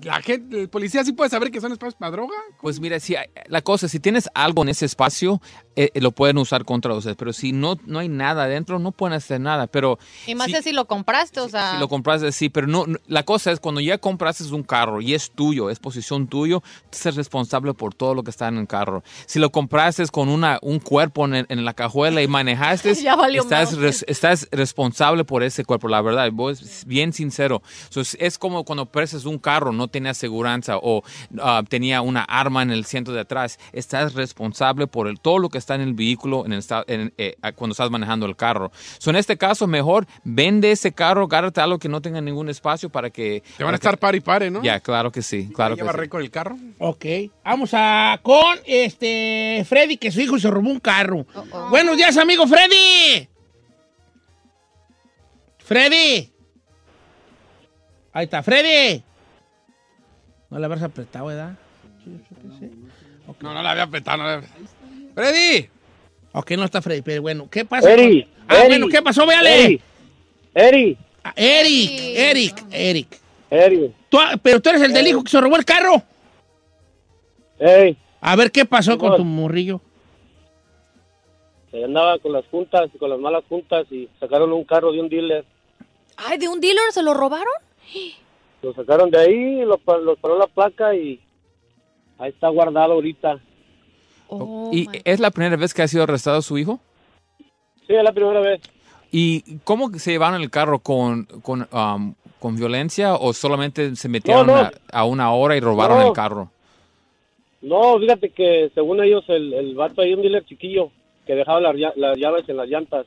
La 0.03 0.21
gente, 0.23 0.61
el 0.61 0.69
policía 0.69 1.05
sí 1.05 1.13
puede 1.13 1.31
saber 1.31 1.51
que 1.51 1.61
son 1.61 1.73
espacios 1.73 1.97
para 1.97 2.13
droga. 2.13 2.35
Pues 2.61 2.81
mira, 2.81 3.01
si 3.01 3.15
la 3.47 3.63
cosa, 3.63 3.89
si 3.89 4.01
tienes 4.01 4.29
algo 4.35 4.63
en 4.63 4.69
ese 4.69 4.87
espacio, 4.87 5.41
eh, 5.77 5.91
eh, 5.95 6.01
lo 6.01 6.11
pueden 6.13 6.39
usar 6.39 6.65
contra 6.65 6.95
ustedes. 6.95 7.17
Pero 7.17 7.33
si 7.33 7.53
no, 7.53 7.77
no 7.87 7.99
hay 8.01 8.09
nada 8.09 8.45
adentro, 8.45 8.79
no 8.79 8.93
pueden 8.93 9.15
hacer 9.15 9.41
nada. 9.41 9.67
Pero 9.67 9.99
Y 10.27 10.35
más 10.35 10.47
si- 10.47 10.53
que 10.55 10.63
si 10.63 10.73
lo 10.73 10.87
compraste, 10.87 11.41
o 11.41 11.49
sea. 11.49 11.73
Si 11.75 11.79
lo 11.79 11.89
compraste, 11.89 12.33
sí, 12.33 12.49
pero 12.49 12.67
no, 12.67 12.87
no- 12.87 12.99
la 13.07 13.23
cosa 13.25 13.53
es 13.53 13.61
cuando 13.61 13.81
ya 13.81 13.99
compraste 13.99 14.45
un 14.53 14.63
carro 14.63 15.01
y 15.01 15.15
es 15.15 15.31
tuyo, 15.31 15.71
es 15.71 15.79
posición 15.79 16.27
tuyo, 16.29 16.63
eres 17.01 17.17
responsable 17.17 17.75
por 17.75 17.95
todo 17.95 18.15
lo 18.15 18.23
que 18.23 18.31
está 18.31 18.49
en 18.49 18.59
el 18.59 18.67
carro. 18.67 19.03
Si 19.27 19.39
lo 19.39 19.51
compraste 19.51 20.05
con 20.09 20.29
una, 20.29 20.59
un 20.63 20.79
cuerpo 20.81 21.25
en, 21.27 21.47
en 21.49 21.65
la 21.65 21.75
cajuela 21.75 22.23
y 22.23 22.29
manejaste, 22.29 22.95
estás, 23.45 23.77
res- 23.77 24.05
estás 24.09 24.49
responsable 24.53 25.25
por 25.25 25.43
ese 25.43 25.65
cuerpo, 25.65 25.89
la 25.89 26.01
verdad, 26.03 26.29
vos, 26.33 26.85
bien 26.87 27.13
sincero. 27.13 27.63
So, 27.91 28.01
es, 28.01 28.17
es 28.21 28.39
como 28.39 28.65
cuando 28.65 28.87
prestas 28.87 29.25
un 29.25 29.39
carro, 29.39 29.73
no 29.73 29.89
tenía 29.89 30.13
aseguranza 30.13 30.79
o 30.79 31.03
ah, 31.41 31.63
tenía 31.69 32.01
una 32.03 32.23
arma 32.23 32.63
en 32.63 32.71
el 32.71 32.81
asiento 32.85 33.13
de 33.13 33.21
atrás, 33.21 33.59
estás 33.73 34.15
responsable 34.15 34.87
por 34.87 35.09
el, 35.09 35.21
todo 35.21 35.39
lo 35.39 35.49
que 35.49 35.59
está 35.67 35.75
en 35.75 35.81
el 35.81 35.95
vehículo 35.95 36.47
en 36.47 36.53
el 36.53 36.65
en, 36.87 37.13
eh, 37.19 37.37
cuando 37.57 37.73
estás 37.73 37.91
manejando 37.91 38.25
el 38.27 38.37
carro. 38.37 38.71
So, 38.99 39.11
en 39.11 39.17
este 39.17 39.37
caso, 39.37 39.67
mejor 39.67 40.07
vende 40.23 40.71
ese 40.71 40.93
carro, 40.93 41.25
agárrate 41.25 41.61
algo 41.61 41.79
que 41.79 41.89
no 41.89 42.01
tenga 42.01 42.21
ningún 42.21 42.49
espacio 42.49 42.89
para 42.89 43.11
que... 43.11 43.43
Te 43.57 43.65
van 43.65 43.75
a 43.75 43.77
estar 43.77 43.99
pare 43.99 44.19
y 44.19 44.21
pare, 44.21 44.51
¿no? 44.51 44.63
Ya, 44.63 44.79
claro 44.79 45.11
que 45.11 45.23
sí, 45.23 45.51
claro 45.53 45.75
que 45.75 45.83
¿Lleva 45.83 45.93
sí. 45.93 45.99
récord 45.99 46.23
el 46.23 46.31
carro? 46.31 46.57
Ok. 46.79 47.05
Vamos 47.45 47.71
a 47.73 48.21
con 48.23 48.59
este 48.65 49.65
Freddy, 49.69 49.97
que 49.97 50.13
su 50.13 50.21
hijo 50.21 50.39
se 50.39 50.49
robó 50.51 50.71
un 50.71 50.81
carro. 50.81 51.27
Buenos 51.71 51.97
días, 51.97 52.17
amigo 52.17 52.47
Freddy. 52.47 53.29
Freddy. 55.59 56.33
Ahí 58.13 58.25
está, 58.25 58.43
Freddy. 58.43 59.03
No 60.49 60.61
le 60.61 60.65
habrás 60.65 60.83
apretado, 60.83 61.27
¿verdad? 61.27 61.57
No, 63.41 63.53
no 63.53 63.63
la 63.63 63.73
había 63.73 63.89
petado, 63.89 64.19
no 64.19 64.25
la 64.25 64.35
había 64.35 64.49
¡Freddy! 65.17 65.71
Ok, 66.33 66.51
no 66.53 66.65
está 66.65 66.83
Freddy, 66.83 67.01
pero 67.01 67.23
bueno, 67.23 67.49
¿qué 67.51 67.65
pasa? 67.65 67.91
Eri, 67.91 68.25
con- 68.25 68.33
Ah, 68.49 68.65
bueno, 68.69 68.87
¿qué 68.89 69.01
pasó? 69.01 69.27
Véale. 69.27 69.65
Eri, 69.65 69.81
Eri. 70.55 70.99
Ah, 71.25 71.33
Eric, 71.35 71.91
Eric, 72.15 72.65
Eric. 72.71 73.21
Eri. 73.51 73.95
Tú- 74.11 74.21
ah, 74.21 74.35
pero 74.43 74.61
tú 74.61 74.69
eres 74.69 74.83
el 74.83 74.93
del 74.93 75.07
hijo 75.07 75.25
que 75.25 75.31
se 75.31 75.41
robó 75.41 75.57
el 75.57 75.65
carro. 75.65 76.03
Ey, 77.59 77.97
A 78.21 78.37
ver, 78.37 78.53
¿qué 78.53 78.67
pasó 78.67 78.99
con 78.99 79.17
tu 79.17 79.25
morrillo? 79.25 79.81
se 81.71 81.83
andaba 81.85 82.19
con 82.19 82.33
las 82.33 82.45
juntas 82.47 82.89
y 82.95 82.99
con 82.99 83.09
las 83.11 83.19
malas 83.19 83.43
juntas 83.49 83.87
y 83.91 84.09
sacaron 84.21 84.53
un 84.53 84.65
carro 84.65 84.93
de 84.93 85.01
un 85.01 85.09
dealer. 85.09 85.45
Ay, 86.17 86.37
¿de 86.39 86.49
un 86.49 86.61
dealer 86.61 86.91
se 86.93 87.03
lo 87.03 87.13
robaron? 87.15 87.53
Lo 88.63 88.73
sacaron 88.75 89.11
de 89.11 89.19
ahí, 89.19 89.61
lo 89.65 89.79
paró 89.79 90.39
la 90.39 90.47
placa 90.47 90.95
y 90.95 91.21
ahí 92.19 92.31
está 92.31 92.49
guardado 92.49 92.93
ahorita. 92.95 93.41
Oh, 94.29 94.71
¿Y 94.73 94.89
es 95.05 95.21
la 95.21 95.31
primera 95.31 95.57
vez 95.57 95.73
que 95.75 95.83
ha 95.83 95.89
sido 95.89 96.03
arrestado 96.05 96.43
su 96.43 96.59
hijo? 96.59 96.81
Sí, 97.87 97.95
es 97.95 98.03
la 98.03 98.13
primera 98.13 98.41
vez. 98.41 98.61
¿Y 99.13 99.59
cómo 99.65 99.91
se 99.99 100.11
llevaron 100.11 100.43
el 100.43 100.51
carro 100.51 100.81
con, 100.81 101.25
con, 101.43 101.69
um, 101.73 102.15
con 102.41 102.57
violencia 102.57 103.15
o 103.15 103.33
solamente 103.33 103.95
se 103.97 104.09
metieron 104.09 104.47
No, 104.47 104.55
no. 104.57 104.59
A, 104.63 104.73
a 104.93 105.05
una 105.05 105.33
hora 105.33 105.57
y 105.57 105.61
robaron 105.61 105.99
No. 106.01 106.09
el 106.09 106.13
carro? 106.13 106.51
No, 107.63 107.99
fíjate 107.99 108.31
que 108.31 108.71
según 108.75 109.03
ellos 109.03 109.25
el, 109.29 109.53
el 109.55 109.75
vato 109.75 110.03
ahí 110.03 110.13
un 110.15 110.23
dealer 110.23 110.45
chiquillo 110.45 110.91
que 111.27 111.35
dejaba 111.35 111.61
las, 111.61 111.75
las 111.97 112.17
llaves 112.19 112.45
en 112.49 112.57
las 112.57 112.69
llantas. 112.69 113.07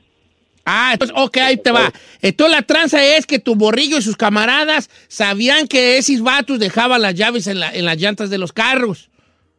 Ah, 0.64 0.90
entonces, 0.92 1.16
ok, 1.18 1.36
ahí 1.38 1.56
te 1.56 1.70
va. 1.72 1.90
Entonces 2.20 2.54
la 2.56 2.62
tranza 2.62 3.02
es 3.02 3.26
que 3.26 3.38
tu 3.38 3.54
borrillo 3.54 3.98
y 3.98 4.02
sus 4.02 4.16
camaradas 4.16 4.90
sabían 5.08 5.66
que 5.66 5.96
esos 5.98 6.20
vatos 6.22 6.58
dejaban 6.58 7.00
las 7.02 7.14
llaves 7.14 7.46
en, 7.46 7.60
la- 7.60 7.72
en 7.72 7.84
las 7.84 7.96
llantas 7.98 8.28
de 8.30 8.38
los 8.38 8.52
carros. 8.52 9.09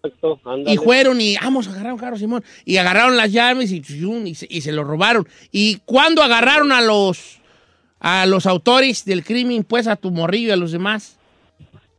Exacto, 0.04 0.40
ándale. 0.46 0.74
Y 0.74 0.78
fueron 0.78 1.22
y 1.22 1.36
vamos 1.36 1.68
a 1.68 1.72
agarrar 1.72 1.94
un 1.94 2.00
carro, 2.00 2.18
Simón. 2.18 2.44
Y 2.66 2.78
agarraron 2.78 3.18
las 3.18 3.32
llaves 3.32 3.72
y, 3.72 3.78
y, 3.78 4.36
se, 4.36 4.48
y 4.50 4.62
se 4.62 4.72
lo 4.72 4.84
robaron. 4.84 5.28
¿Y 5.52 5.78
cuándo 5.86 6.24
agarraron 6.24 6.72
a 6.72 6.82
los 6.82 7.40
a 8.00 8.26
los 8.26 8.48
autores 8.48 9.06
del 9.06 9.24
crimen, 9.24 9.64
pues 9.64 9.88
a 9.88 9.96
tu 9.96 10.10
morrillo 10.10 10.50
y 10.50 10.52
a 10.52 10.56
los 10.56 10.72
demás? 10.72 11.18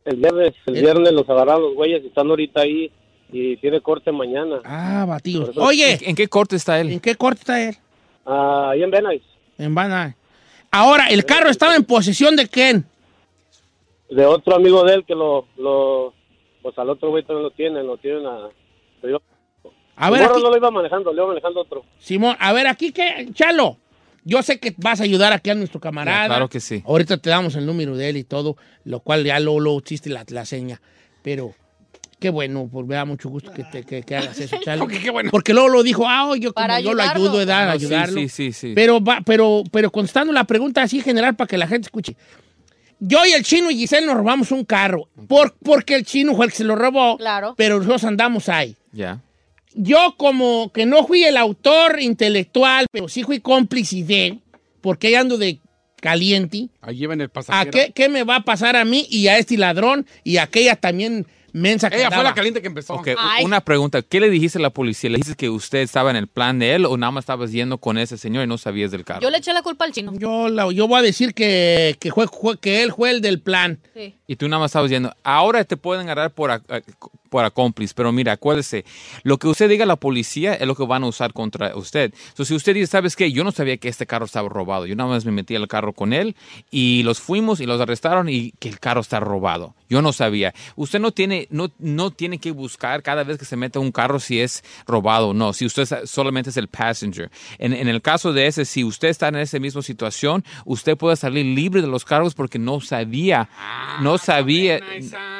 El 0.03 0.17
viernes, 0.17 0.53
el 0.65 0.73
viernes 0.73 1.13
los 1.13 1.29
agarraron 1.29 1.63
los 1.63 1.75
güeyes 1.75 2.03
y 2.03 2.07
están 2.07 2.29
ahorita 2.29 2.61
ahí 2.61 2.91
y 3.31 3.55
tiene 3.57 3.79
corte 3.79 4.11
mañana. 4.11 4.59
Ah, 4.65 5.05
batidos. 5.07 5.57
Oye, 5.57 5.97
¿En 6.01 6.15
qué 6.15 6.27
corte 6.27 6.57
está 6.57 6.79
él? 6.81 6.91
¿en 6.91 6.99
qué 6.99 7.15
corte 7.15 7.39
está 7.39 7.61
él? 7.63 7.77
Ah, 8.25 8.71
ahí 8.71 8.83
en 8.83 8.91
Benais. 8.91 9.21
En 9.57 9.73
Van 9.73 10.15
Ahora, 10.71 11.07
¿el 11.07 11.23
carro 11.25 11.49
estaba 11.49 11.75
en 11.75 11.83
posesión 11.83 12.35
de 12.35 12.47
quién? 12.47 12.85
De 14.09 14.25
otro 14.25 14.55
amigo 14.55 14.83
de 14.83 14.95
él 14.95 15.05
que 15.05 15.15
lo, 15.15 15.47
lo 15.57 16.13
pues 16.63 16.75
al 16.79 16.89
otro 16.89 17.09
güey 17.11 17.23
también 17.23 17.43
lo 17.43 17.51
tienen, 17.51 17.85
lo 17.85 17.97
tienen 17.97 18.25
a... 18.25 18.49
pero 19.01 19.19
yo- 19.19 19.71
A 19.95 20.09
ver, 20.09 20.23
aquí- 20.23 20.41
no 20.41 20.49
lo 20.49 20.57
iba 20.57 20.71
manejando, 20.71 21.13
lo 21.13 21.21
iba 21.21 21.27
manejando 21.27 21.61
otro. 21.61 21.83
Simón, 21.99 22.35
a 22.39 22.51
ver, 22.53 22.65
aquí 22.65 22.91
que, 22.91 23.27
Chalo, 23.33 23.77
yo 24.23 24.41
sé 24.41 24.59
que 24.59 24.73
vas 24.77 24.99
a 25.01 25.03
ayudar 25.03 25.33
aquí 25.33 25.49
a 25.51 25.55
nuestro 25.55 25.79
camarada. 25.79 26.21
Ya, 26.23 26.27
claro 26.27 26.49
que 26.49 26.59
sí. 26.59 26.81
Ahorita 26.85 27.17
te 27.17 27.29
damos 27.29 27.55
el 27.55 27.65
número 27.67 27.95
de 27.95 28.09
él 28.09 28.17
y 28.17 28.23
todo, 28.23 28.55
lo 28.85 29.01
cual 29.01 29.23
ya 29.23 29.39
lo, 29.39 29.59
lo 29.59 29.79
chiste 29.81 30.09
la, 30.09 30.23
la 30.29 30.45
seña. 30.45 30.81
Pero 31.21 31.53
qué 32.19 32.29
bueno, 32.29 32.69
pues 32.71 32.87
me 32.87 32.95
da 32.95 33.03
mucho 33.03 33.27
gusto 33.29 33.51
que, 33.51 33.65
te, 33.65 33.83
que, 33.83 34.01
que 34.03 34.15
hagas 34.15 34.39
eso, 34.39 34.55
Chalo. 34.63 34.87
¿Por 34.87 34.97
qué 34.97 35.09
bueno? 35.11 35.29
Porque 35.29 35.53
luego 35.53 35.67
lo 35.67 35.83
dijo, 35.83 36.05
ah, 36.07 36.31
yo, 36.39 36.53
como 36.53 36.65
Para 36.65 36.79
yo 36.79 36.93
lo 36.93 37.01
ayudarlo. 37.01 37.23
ayudo, 37.25 37.37
¿verdad? 37.39 37.65
No, 37.73 37.79
sí, 37.79 37.85
ayudarlo. 37.85 38.19
sí, 38.21 38.29
sí, 38.29 38.53
sí. 38.53 38.71
Pero, 38.73 39.03
va, 39.03 39.19
pero, 39.25 39.63
pero 39.71 39.91
contestando 39.91 40.31
la 40.31 40.45
pregunta 40.45 40.81
así 40.81 41.01
general 41.01 41.35
para 41.35 41.47
que 41.49 41.57
la 41.57 41.67
gente 41.67 41.87
escuche. 41.87 42.15
Yo 43.05 43.25
y 43.25 43.33
el 43.33 43.43
chino 43.43 43.69
y 43.69 43.75
Giselle 43.75 44.05
nos 44.05 44.15
robamos 44.15 44.51
un 44.51 44.63
carro. 44.63 45.09
Por, 45.27 45.55
porque 45.61 45.95
el 45.95 46.05
chino 46.05 46.35
fue 46.35 46.45
el 46.45 46.51
que 46.51 46.57
se 46.57 46.63
lo 46.63 46.75
robó. 46.75 47.17
Claro. 47.17 47.53
Pero 47.57 47.77
nosotros 47.79 48.05
andamos 48.05 48.47
ahí. 48.47 48.77
Ya. 48.93 49.21
Yo 49.73 50.15
como 50.17 50.71
que 50.71 50.85
no 50.85 51.05
fui 51.05 51.23
el 51.25 51.35
autor 51.35 51.99
intelectual, 51.99 52.85
pero 52.91 53.09
sí 53.09 53.23
fui 53.23 53.39
cómplice 53.41 54.03
de, 54.03 54.39
porque 54.81 55.07
ahí 55.07 55.15
ando 55.15 55.37
de 55.37 55.59
caliente. 55.99 56.69
Ahí 56.81 56.97
llevan 56.97 57.19
el 57.21 57.27
¿A 57.27 57.33
pasajero. 57.33 57.71
qué, 57.71 57.91
qué 57.93 58.07
me 58.07 58.23
va 58.23 58.37
a 58.37 58.43
pasar 58.43 58.75
a 58.75 58.85
mí 58.85 59.05
y 59.09 59.27
a 59.27 59.37
este 59.37 59.57
ladrón 59.57 60.05
y 60.23 60.37
a 60.37 60.43
aquella 60.43 60.75
también 60.75 61.27
mensa 61.53 61.89
que 61.89 61.97
Ella 61.97 62.11
fue 62.11 62.23
la 62.23 62.33
caliente 62.33 62.61
que 62.61 62.67
empezó. 62.67 62.95
Ok, 62.95 63.09
Ay. 63.17 63.45
una 63.45 63.61
pregunta. 63.61 64.01
¿Qué 64.01 64.19
le 64.19 64.29
dijiste 64.29 64.57
a 64.57 64.61
la 64.61 64.71
policía? 64.71 65.09
¿Le 65.09 65.17
dijiste 65.17 65.35
que 65.37 65.49
usted 65.49 65.79
estaba 65.79 66.09
en 66.09 66.15
el 66.17 66.27
plan 66.27 66.59
de 66.59 66.75
él 66.75 66.85
o 66.85 66.97
nada 66.97 67.11
más 67.11 67.21
estabas 67.23 67.51
yendo 67.51 67.77
con 67.77 67.97
ese 67.97 68.17
señor 68.17 68.43
y 68.43 68.47
no 68.47 68.57
sabías 68.57 68.91
del 68.91 69.05
carro? 69.05 69.21
Yo 69.21 69.29
le 69.29 69.37
eché 69.37 69.53
la 69.53 69.61
culpa 69.61 69.85
al 69.85 69.91
chino. 69.93 70.11
Yo, 70.17 70.49
la- 70.49 70.71
yo 70.71 70.87
voy 70.87 70.99
a 70.99 71.01
decir 71.01 71.33
que, 71.33 71.95
que, 71.99 72.11
fue, 72.11 72.27
fue- 72.27 72.57
que 72.59 72.83
él 72.83 72.91
fue 72.91 73.11
el 73.11 73.21
del 73.21 73.39
plan. 73.39 73.79
Sí. 73.93 74.15
Y 74.27 74.35
tú 74.35 74.47
nada 74.49 74.59
más 74.61 74.69
estabas 74.71 74.89
yendo. 74.89 75.13
Ahora 75.23 75.63
te 75.63 75.77
pueden 75.77 76.03
agarrar 76.07 76.31
por, 76.31 76.49
ac- 76.49 76.65
ac- 76.67 76.83
por 77.29 77.45
acómplice, 77.45 77.93
pero 77.95 78.11
mira, 78.11 78.31
acuérdese, 78.33 78.85
lo 79.23 79.37
que 79.37 79.47
usted 79.47 79.67
diga 79.69 79.83
a 79.83 79.87
la 79.87 79.95
policía 79.95 80.53
es 80.55 80.65
lo 80.67 80.75
que 80.75 80.85
van 80.85 81.03
a 81.03 81.07
usar 81.07 81.33
contra 81.33 81.75
usted. 81.75 82.13
Entonces, 82.29 82.47
si 82.47 82.55
usted 82.55 82.73
dice, 82.75 82.87
¿sabes 82.87 83.15
qué? 83.15 83.31
Yo 83.31 83.43
no 83.43 83.51
sabía 83.51 83.77
que 83.77 83.89
este 83.89 84.05
carro 84.05 84.25
estaba 84.25 84.49
robado. 84.49 84.85
Yo 84.85 84.95
nada 84.95 85.09
más 85.09 85.25
me 85.25 85.31
metí 85.31 85.55
al 85.55 85.67
carro 85.67 85.93
con 85.93 86.13
él 86.13 86.35
y 86.71 87.03
los 87.03 87.19
fuimos 87.19 87.59
y 87.59 87.65
los 87.65 87.79
arrestaron 87.81 88.29
y 88.29 88.53
que 88.59 88.69
el 88.69 88.79
carro 88.79 89.01
está 89.01 89.19
robado. 89.19 89.75
Yo 89.89 90.01
no 90.01 90.13
sabía. 90.13 90.53
Usted 90.75 90.99
no 90.99 91.11
tiene, 91.11 91.47
no, 91.49 91.71
no 91.79 92.11
tiene 92.11 92.39
que 92.39 92.51
buscar 92.51 93.03
cada 93.03 93.23
vez 93.23 93.37
que 93.37 93.45
se 93.45 93.55
mete 93.55 93.79
un 93.79 93.91
carro 93.91 94.19
si 94.19 94.39
es 94.39 94.63
robado 94.87 95.29
o 95.29 95.33
no. 95.33 95.53
Si 95.53 95.65
usted 95.65 95.87
solamente 96.05 96.49
es 96.49 96.57
el 96.57 96.67
passenger. 96.67 97.29
En, 97.57 97.73
en 97.73 97.87
el 97.87 98.01
caso 98.01 98.33
de 98.33 98.47
ese, 98.47 98.65
si 98.65 98.83
usted 98.83 99.09
está 99.09 99.27
en 99.27 99.35
esa 99.35 99.59
misma 99.59 99.81
situación, 99.81 100.43
usted 100.65 100.97
puede 100.97 101.15
salir 101.15 101.45
libre 101.45 101.81
de 101.81 101.87
los 101.87 102.05
cargos 102.05 102.33
porque 102.33 102.59
no 102.59 102.81
sabía, 102.81 103.49
no 104.01 104.17
sabía, 104.17 104.79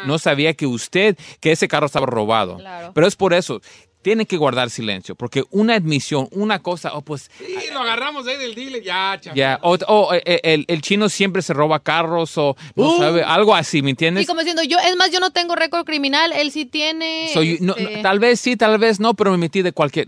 no 0.06 0.20
sabía 0.20 0.54
que 0.54 0.68
usted, 0.68 1.18
que 1.40 1.52
ese 1.52 1.68
carro 1.68 1.86
estaba 1.86 2.06
robado. 2.06 2.58
Claro. 2.58 2.92
Pero 2.94 3.08
es 3.08 3.16
por 3.16 3.34
eso. 3.34 3.62
Tiene 4.04 4.28
que 4.28 4.38
guardar 4.38 4.70
silencio, 4.70 5.16
porque 5.16 5.44
una 5.50 5.74
admisión, 5.76 6.28
una 6.32 6.60
cosa, 6.60 6.94
oh, 6.94 7.02
pues 7.02 7.32
Sí, 7.40 7.56
lo 7.74 7.80
agarramos 7.80 8.28
ahí 8.28 8.38
del 8.38 8.54
dealer. 8.54 8.84
Ya, 8.84 9.18
chaval. 9.20 9.36
ya, 9.38 9.60
o, 9.64 9.76
o, 9.88 10.14
eh, 10.14 10.42
el, 10.44 10.66
el 10.68 10.82
chino 10.82 11.10
siempre 11.10 11.42
se 11.42 11.54
roba 11.54 11.80
carros 11.80 12.38
o 12.38 12.56
no 12.76 12.84
Uh. 12.94 12.98
sabe, 13.00 13.24
algo 13.24 13.56
así, 13.56 13.82
¿me 13.82 13.90
entiendes? 13.92 14.24
Sí, 14.24 14.28
como 14.28 14.42
diciendo, 14.42 14.62
yo, 14.64 14.78
es 14.78 14.96
más, 14.98 15.10
yo 15.10 15.20
no 15.20 15.32
tengo 15.32 15.56
récord 15.56 15.86
criminal, 15.86 16.32
él 16.34 16.52
sí 16.52 16.66
tiene. 16.66 17.30
So, 17.34 17.42
you- 17.42 17.58
no- 17.62 17.76
este, 17.78 17.96
no, 17.98 18.02
tal 18.04 18.20
vez 18.20 18.40
sí, 18.40 18.56
tal 18.58 18.78
vez 18.78 19.00
no, 19.00 19.14
pero 19.14 19.32
me 19.32 19.38
metí 19.38 19.62
de 19.62 19.72
cualquier. 19.72 20.08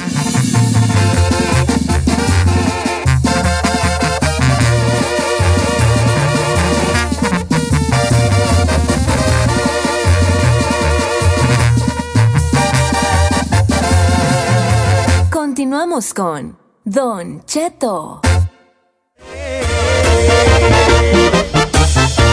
Continuamos 15.62 16.12
con 16.12 16.58
Don 16.84 17.46
Cheto. 17.46 18.20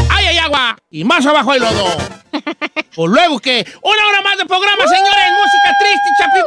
¡Ay, 0.10 0.26
hay 0.26 0.38
agua! 0.40 0.76
Y 0.90 1.04
más 1.04 1.24
abajo 1.28 1.52
hay 1.52 1.60
lodo. 1.60 1.86
o 2.98 3.08
luego 3.08 3.38
que 3.38 3.64
una 3.84 4.08
hora 4.08 4.24
más 4.24 4.36
de 4.36 4.48
programa, 4.48 4.84
señores. 4.88 5.30
Música 5.38 5.78
triste, 5.80 6.10
Chapi 6.18 6.40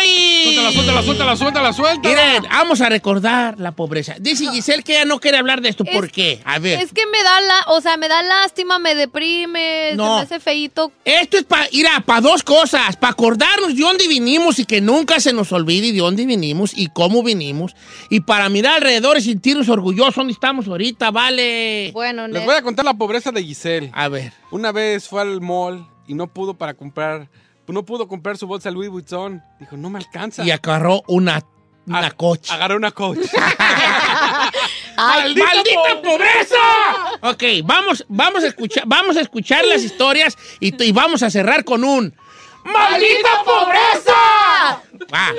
Boy. 0.00 0.44
Suéltala, 0.44 0.72
suéltala, 0.72 1.02
suéltala, 1.02 1.36
suéltala, 1.36 1.72
suéltala. 1.72 2.08
Miren, 2.14 2.42
vamos 2.50 2.80
a 2.80 2.88
recordar 2.88 3.58
la 3.58 3.72
pobreza. 3.72 4.14
Dice 4.20 4.46
Giselle 4.50 4.82
que 4.82 4.94
ella 4.96 5.04
no 5.04 5.18
quiere 5.20 5.38
hablar 5.38 5.60
de 5.60 5.68
esto. 5.68 5.84
¿Por 5.84 6.10
qué? 6.10 6.40
A 6.44 6.58
ver. 6.58 6.80
Es 6.80 6.92
que 6.92 7.06
me 7.06 7.22
da 7.22 7.40
la, 7.40 7.64
o 7.68 7.80
sea, 7.80 7.96
me 7.96 8.08
da 8.08 8.22
lástima, 8.22 8.78
me 8.78 8.94
deprime, 8.94 9.92
No. 9.94 10.04
se 10.04 10.10
me 10.16 10.22
hace 10.36 10.40
feíto. 10.40 10.92
Esto 11.04 11.38
es 11.38 11.44
para 11.44 11.68
ir 11.70 11.86
a 11.86 12.00
para 12.00 12.20
dos 12.20 12.42
cosas, 12.42 12.96
para 12.96 13.12
acordarnos 13.12 13.74
de 13.74 13.82
dónde 13.82 14.08
vinimos 14.08 14.58
y 14.58 14.64
que 14.64 14.80
nunca 14.80 15.20
se 15.20 15.32
nos 15.32 15.52
olvide 15.52 15.92
de 15.92 15.98
dónde 15.98 16.26
vinimos 16.26 16.72
y 16.76 16.88
cómo 16.88 17.22
vinimos 17.22 17.74
y 18.10 18.20
para 18.20 18.48
mirar 18.48 18.76
alrededor 18.76 19.16
y 19.18 19.22
sentirnos 19.22 19.68
orgullosos 19.68 20.14
dónde 20.16 20.32
estamos 20.32 20.66
ahorita, 20.68 21.10
vale. 21.10 21.90
Bueno, 21.92 22.28
Les 22.28 22.44
voy 22.44 22.54
a 22.54 22.62
contar 22.62 22.84
la 22.84 22.94
pobreza 22.94 23.30
de 23.32 23.42
Giselle. 23.42 23.90
A 23.94 24.08
ver. 24.08 24.32
Una 24.50 24.72
vez 24.72 25.08
fue 25.08 25.22
al 25.22 25.40
mall 25.40 25.86
y 26.06 26.14
no 26.14 26.26
pudo 26.26 26.54
para 26.54 26.74
comprar, 26.74 27.28
no 27.72 27.84
pudo 27.84 28.08
comprar 28.08 28.36
su 28.36 28.46
bolsa 28.46 28.70
Louis 28.70 28.90
Vuitton. 28.90 29.42
Dijo, 29.58 29.76
no 29.76 29.90
me 29.90 29.98
alcanza. 29.98 30.44
Y 30.44 30.50
agarró 30.50 31.02
una, 31.06 31.42
una 31.86 32.10
coche. 32.10 32.52
Agarró 32.52 32.76
una 32.76 32.90
coche. 32.90 33.22
¡Ay, 34.96 35.34
¡Maldita, 35.34 36.02
pobreza! 36.02 36.56
Ok, 37.22 37.42
vamos, 37.64 38.04
vamos, 38.08 38.44
a 38.44 38.48
escuchar, 38.48 38.84
vamos 38.86 39.16
a 39.16 39.20
escuchar 39.20 39.64
las 39.64 39.82
historias 39.82 40.36
y, 40.60 40.82
y 40.82 40.92
vamos 40.92 41.22
a 41.22 41.30
cerrar 41.30 41.64
con 41.64 41.84
un... 41.84 42.14
¡Maldita 42.64 43.42
pobreza! 43.44 44.82
Ah, 45.12 45.32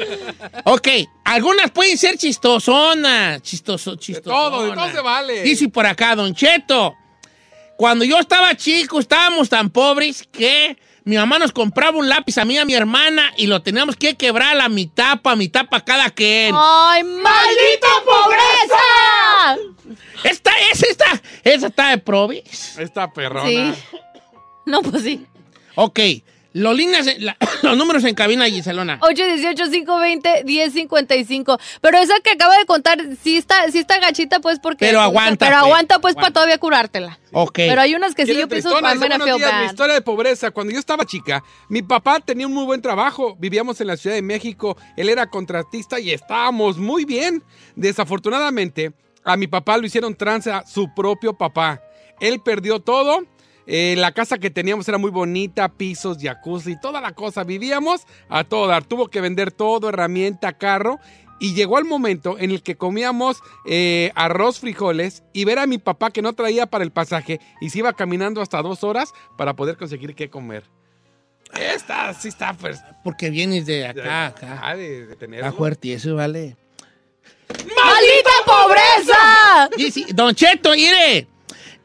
ok, 0.66 0.88
algunas 1.24 1.72
pueden 1.72 1.98
ser 1.98 2.18
chistosonas. 2.18 3.42
Chistoso, 3.42 3.96
chistosonas. 3.96 4.52
todo, 4.52 4.64
de 4.64 4.76
todo 4.76 4.92
se 4.92 5.02
vale. 5.02 5.42
Dice 5.42 5.70
por 5.70 5.86
acá, 5.86 6.16
Don 6.16 6.36
Cheto. 6.36 6.96
Cuando 7.78 8.06
yo 8.06 8.20
estaba 8.20 8.56
chico, 8.56 9.00
estábamos 9.00 9.50
tan 9.50 9.70
pobres 9.70 10.28
que 10.32 10.78
mi 11.06 11.18
mamá 11.18 11.38
nos 11.38 11.52
compraba 11.52 11.98
un 11.98 12.10
lápiz 12.10 12.40
a 12.40 12.46
mí 12.46 12.56
y 12.56 12.58
a 12.58 12.66
mi 12.66 12.74
hermana 12.74 13.32
y 13.38 13.46
lo 13.46 13.62
teníamos 13.62 13.96
que 13.96 14.16
quebrar 14.16 14.54
a 14.54 14.56
la 14.56 14.70
mitad 14.70 15.22
para 15.22 15.36
mitad 15.36 15.68
para 15.68 15.86
cada 15.86 16.10
quien. 16.10 16.54
¡Ay, 16.58 17.04
maldita 17.04 17.88
pobreza! 18.04 19.58
Esta 20.24 20.52
es 20.72 20.82
esta. 20.82 21.06
Esa 21.44 21.68
está 21.68 21.90
de 21.90 22.00
probis. 22.00 22.78
Esta 22.80 23.14
perrona. 23.14 23.48
Sí. 23.48 23.74
No, 24.66 24.82
pues 24.82 25.04
sí. 25.04 25.24
Ok. 25.76 26.00
Los, 26.58 26.74
líneas, 26.74 27.06
la- 27.20 27.36
los 27.64 27.76
números 27.78 28.02
en 28.06 28.16
cabina, 28.16 28.46
Giselona. 28.46 28.98
818-520-1055. 29.02 31.60
Pero 31.82 31.98
esa 31.98 32.14
que 32.24 32.30
acaba 32.32 32.58
de 32.58 32.64
contar, 32.66 32.98
sí 33.22 33.36
está, 33.36 33.70
sí 33.72 33.80
está 33.80 34.00
gachita, 34.00 34.40
pues, 34.40 34.60
porque. 34.60 34.86
Pero 34.86 35.02
aguanta, 35.02 35.48
Pero 35.48 35.58
pues. 35.60 35.66
aguanta, 35.66 36.00
pues, 36.00 36.16
para 36.16 36.28
Aguanta. 36.28 36.34
todavía 36.40 36.58
curártela. 36.58 37.20
Ok. 37.34 37.56
Pero 37.56 37.82
hay 37.82 37.94
unas 37.96 38.16
que 38.16 38.22
sí 38.24 38.28
¿Quieren 38.28 38.44
yo 38.44 38.48
pienso 38.48 38.70
días, 38.70 38.82
Mi 39.60 39.66
historia 39.66 39.96
de 39.96 40.02
pobreza. 40.02 40.52
Cuando 40.52 40.72
yo 40.72 40.80
estaba 40.80 41.04
chica, 41.06 41.44
mi 41.68 41.82
papá 41.82 42.22
tenía 42.22 42.48
un 42.48 42.54
muy 42.54 42.64
buen 42.64 42.82
trabajo. 42.82 43.36
Vivíamos 43.38 43.82
en 43.82 43.88
la 43.88 43.98
Ciudad 43.98 44.16
de 44.16 44.22
México. 44.22 44.78
Él 44.96 45.10
era 45.10 45.30
contratista 45.30 46.00
y 46.00 46.12
estábamos 46.12 46.78
muy 46.78 47.04
bien. 47.04 47.44
Desafortunadamente, 47.76 48.94
a 49.26 49.36
mi 49.36 49.48
papá 49.48 49.78
lo 49.78 49.86
hicieron 49.86 50.16
trance 50.16 50.50
a 50.52 50.66
su 50.66 50.88
propio 50.96 51.34
papá. 51.38 51.82
Él 52.22 52.40
perdió 52.40 52.80
todo. 52.80 53.26
Eh, 53.68 53.96
la 53.98 54.12
casa 54.12 54.38
que 54.38 54.50
teníamos 54.50 54.88
era 54.88 54.98
muy 54.98 55.12
bonita, 55.12 55.70
pisos, 55.70 56.18
jacuzzi, 56.22 56.80
toda 56.80 57.02
la 57.02 57.14
cosa. 57.14 57.44
Vivíamos 57.44 58.06
a 58.30 58.44
todo 58.44 58.68
dar. 58.68 58.84
Tuvo 58.84 59.08
que 59.08 59.22
vender 59.22 59.52
todo, 59.52 59.90
herramienta, 59.90 60.54
carro. 60.54 61.00
Y 61.40 61.54
llegó 61.54 61.80
el 61.80 61.86
momento 61.86 62.38
en 62.40 62.52
el 62.52 62.64
que 62.64 62.78
comíamos 62.78 63.42
eh, 63.66 64.12
arroz, 64.16 64.60
frijoles 64.60 65.24
y 65.34 65.44
ver 65.44 65.60
a 65.60 65.68
mi 65.68 65.78
papá 65.78 66.12
que 66.12 66.22
no 66.22 66.32
traía 66.34 66.66
para 66.66 66.84
el 66.86 66.92
pasaje 66.92 67.42
y 67.60 67.70
se 67.72 67.80
iba 67.80 67.92
caminando 67.92 68.42
hasta 68.42 68.62
dos 68.62 68.86
horas 68.86 69.14
para 69.38 69.54
poder 69.54 69.76
conseguir 69.76 70.16
qué 70.16 70.30
comer. 70.30 70.64
Esta 71.54 72.14
sí 72.14 72.30
está, 72.30 72.54
pues. 72.54 72.82
Porque 73.04 73.30
vienes 73.30 73.66
de 73.66 73.86
acá, 73.86 74.28
acá. 74.28 74.60
Ah, 74.64 74.76
de, 74.76 75.08
de 75.08 75.36
Está 75.36 75.52
fuerte, 75.52 75.94
eso 75.94 76.16
vale. 76.16 76.56
¡Maldita 77.50 78.32
pobreza! 78.46 79.70
Dice, 79.78 80.06
Don 80.14 80.34
Cheto, 80.34 80.72
mire, 80.72 81.28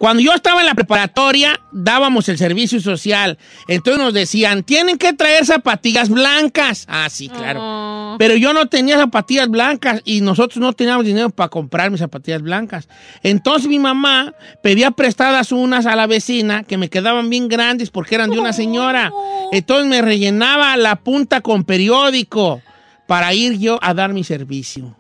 cuando 0.00 0.22
yo 0.22 0.32
estaba 0.32 0.60
en 0.60 0.66
la 0.66 0.74
preparatoria, 0.74 1.60
dábamos 1.72 2.26
el 2.30 2.38
servicio 2.38 2.80
social. 2.80 3.36
Entonces 3.68 4.02
nos 4.02 4.14
decían, 4.14 4.62
tienen 4.62 4.96
que 4.96 5.12
traer 5.12 5.44
zapatillas 5.44 6.08
blancas. 6.08 6.86
Ah, 6.88 7.10
sí, 7.10 7.28
claro. 7.28 8.16
Pero 8.18 8.34
yo 8.34 8.54
no 8.54 8.64
tenía 8.64 8.96
zapatillas 8.96 9.50
blancas 9.50 10.00
y 10.06 10.22
nosotros 10.22 10.56
no 10.56 10.72
teníamos 10.72 11.04
dinero 11.04 11.28
para 11.28 11.50
comprar 11.50 11.90
mis 11.90 12.00
zapatillas 12.00 12.40
blancas. 12.40 12.88
Entonces 13.22 13.68
mi 13.68 13.78
mamá 13.78 14.32
pedía 14.62 14.90
prestadas 14.90 15.52
unas 15.52 15.84
a 15.84 15.94
la 15.96 16.06
vecina 16.06 16.62
que 16.62 16.78
me 16.78 16.88
quedaban 16.88 17.28
bien 17.28 17.48
grandes 17.48 17.90
porque 17.90 18.14
eran 18.14 18.30
de 18.30 18.38
una 18.38 18.54
señora. 18.54 19.12
Entonces 19.52 19.86
me 19.86 20.00
rellenaba 20.00 20.78
la 20.78 20.96
punta 20.96 21.42
con 21.42 21.64
periódico 21.64 22.62
para 23.06 23.34
ir 23.34 23.58
yo 23.58 23.78
a 23.82 23.92
dar 23.92 24.14
mi 24.14 24.24
servicio. 24.24 24.96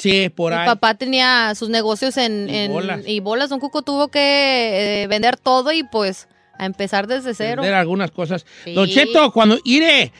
Sí, 0.00 0.28
por 0.28 0.52
Mi 0.52 0.58
ahí. 0.60 0.66
papá 0.66 0.94
tenía 0.94 1.52
sus 1.56 1.70
negocios 1.70 2.16
en... 2.18 2.48
Y 2.48 2.56
en- 2.56 2.72
bolas. 2.72 3.00
Y 3.04 3.18
bolas. 3.18 3.50
Don 3.50 3.58
Cuco 3.58 3.82
tuvo 3.82 4.08
que 4.08 5.02
eh, 5.02 5.06
vender 5.08 5.36
todo 5.36 5.72
y 5.72 5.82
pues 5.82 6.28
a 6.56 6.66
empezar 6.66 7.08
desde 7.08 7.34
cero. 7.34 7.62
Perder 7.62 7.74
algunas 7.78 8.12
cosas. 8.12 8.46
Sí. 8.64 8.74
Don 8.74 8.88
Cheto, 8.88 9.32
cuando 9.32 9.58
iré, 9.64 10.12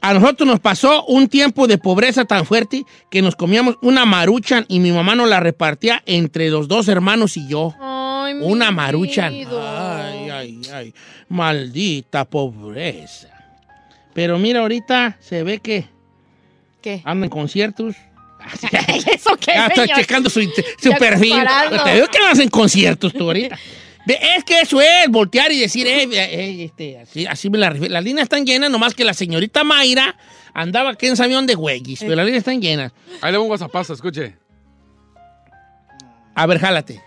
a 0.00 0.14
nosotros 0.14 0.48
nos 0.48 0.60
pasó 0.60 1.04
un 1.06 1.28
tiempo 1.28 1.66
de 1.66 1.76
pobreza 1.76 2.24
tan 2.24 2.46
fuerte 2.46 2.84
que 3.10 3.20
nos 3.20 3.36
comíamos 3.36 3.76
una 3.82 4.06
maruchan 4.06 4.64
y 4.68 4.80
mi 4.80 4.92
mamá 4.92 5.14
nos 5.14 5.28
la 5.28 5.40
repartía 5.40 6.02
entre 6.06 6.48
los 6.48 6.66
dos 6.66 6.88
hermanos 6.88 7.36
y 7.36 7.46
yo. 7.48 7.74
Ay, 7.78 8.32
mi 8.34 8.46
Una 8.46 8.70
maruchan. 8.70 9.34
Ay, 9.34 10.30
ay, 10.30 10.60
ay. 10.72 10.94
Maldita 11.28 12.24
pobreza. 12.24 13.28
Pero 14.14 14.38
mira, 14.38 14.60
ahorita 14.60 15.18
se 15.20 15.42
ve 15.42 15.58
que 15.58 15.84
¿Qué? 16.80 17.02
anda 17.04 17.26
en 17.26 17.30
conciertos. 17.30 17.94
¿Eso 19.12 19.36
qué, 19.36 19.52
Ya 19.54 19.66
estoy 19.66 19.86
señor? 19.86 20.00
checando 20.00 20.30
su, 20.30 20.40
su 20.42 20.90
Ya 20.90 20.96
perfil. 20.96 21.30
comparando. 21.30 21.84
Te 21.84 21.94
veo 21.94 22.08
que 22.08 22.18
hacen 22.18 22.48
conciertos 22.48 23.12
tú 23.12 23.24
ahorita. 23.24 23.58
Es 24.06 24.44
que 24.44 24.60
eso 24.60 24.80
es, 24.80 25.08
voltear 25.08 25.50
y 25.50 25.58
decir, 25.58 25.86
eh, 25.86 26.04
eh, 26.04 26.64
este, 26.64 26.98
así, 26.98 27.26
así 27.26 27.50
me 27.50 27.58
la 27.58 27.70
rifé. 27.70 27.88
Las 27.88 28.04
líneas 28.04 28.24
están 28.26 28.46
llenas, 28.46 28.70
nomás 28.70 28.94
que 28.94 29.04
la 29.04 29.14
señorita 29.14 29.64
Mayra 29.64 30.16
andaba 30.54 30.90
aquí 30.90 31.06
en 31.08 31.20
avión 31.20 31.46
de 31.46 31.56
güeyes, 31.56 32.00
pero 32.00 32.14
las 32.14 32.24
líneas 32.24 32.42
están 32.42 32.60
llenas. 32.60 32.92
Ahí 33.20 33.32
le 33.32 33.38
pongo 33.38 33.52
un 33.52 33.60
WhatsApp, 33.60 33.90
escuche. 33.90 34.36
A 36.36 36.46
ver, 36.46 36.60
jálate. 36.60 37.02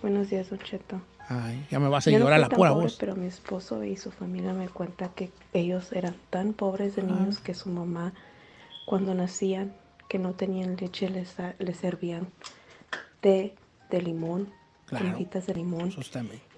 Buenos 0.00 0.30
días, 0.30 0.48
Don 0.48 0.58
Cheto. 0.60 1.02
Ay, 1.28 1.66
ya 1.70 1.78
me 1.78 1.88
vas 1.88 2.06
a 2.06 2.10
Yo 2.10 2.18
no 2.18 2.24
llorar 2.24 2.40
la 2.40 2.48
pura 2.48 2.70
pobre, 2.70 2.84
voz. 2.84 2.96
Pero 2.98 3.14
mi 3.14 3.26
esposo 3.26 3.84
y 3.84 3.96
su 3.96 4.10
familia 4.10 4.52
me 4.52 4.68
cuenta 4.68 5.10
que 5.14 5.30
ellos 5.52 5.92
eran 5.92 6.14
tan 6.30 6.52
pobres 6.52 6.96
de 6.96 7.02
niños 7.02 7.38
que 7.38 7.54
su 7.54 7.68
mamá, 7.68 8.12
cuando 8.86 9.14
nacían, 9.14 9.74
que 10.12 10.18
no 10.18 10.34
tenían 10.34 10.76
leche, 10.76 11.08
les, 11.08 11.30
les 11.58 11.76
servían 11.78 12.28
té 13.22 13.54
de 13.88 14.02
limón 14.02 14.52
hojitas 14.92 15.46
de 15.46 15.54
limón 15.54 15.90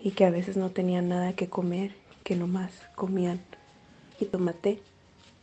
y 0.00 0.10
que 0.10 0.24
a 0.24 0.30
veces 0.30 0.56
no 0.56 0.70
tenían 0.70 1.08
nada 1.08 1.34
que 1.34 1.48
comer, 1.48 1.92
que 2.24 2.34
nomás 2.34 2.72
comían 2.96 3.40
jitomate 4.18 4.82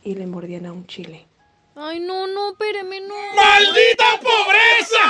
y 0.04 0.14
le 0.14 0.26
mordían 0.26 0.66
a 0.66 0.72
un 0.72 0.86
chile. 0.86 1.24
Ay, 1.74 2.00
no, 2.00 2.26
no, 2.26 2.50
espérame, 2.50 3.00
no. 3.08 3.14
¡Maldita 3.34 4.04
pobreza! 4.20 5.04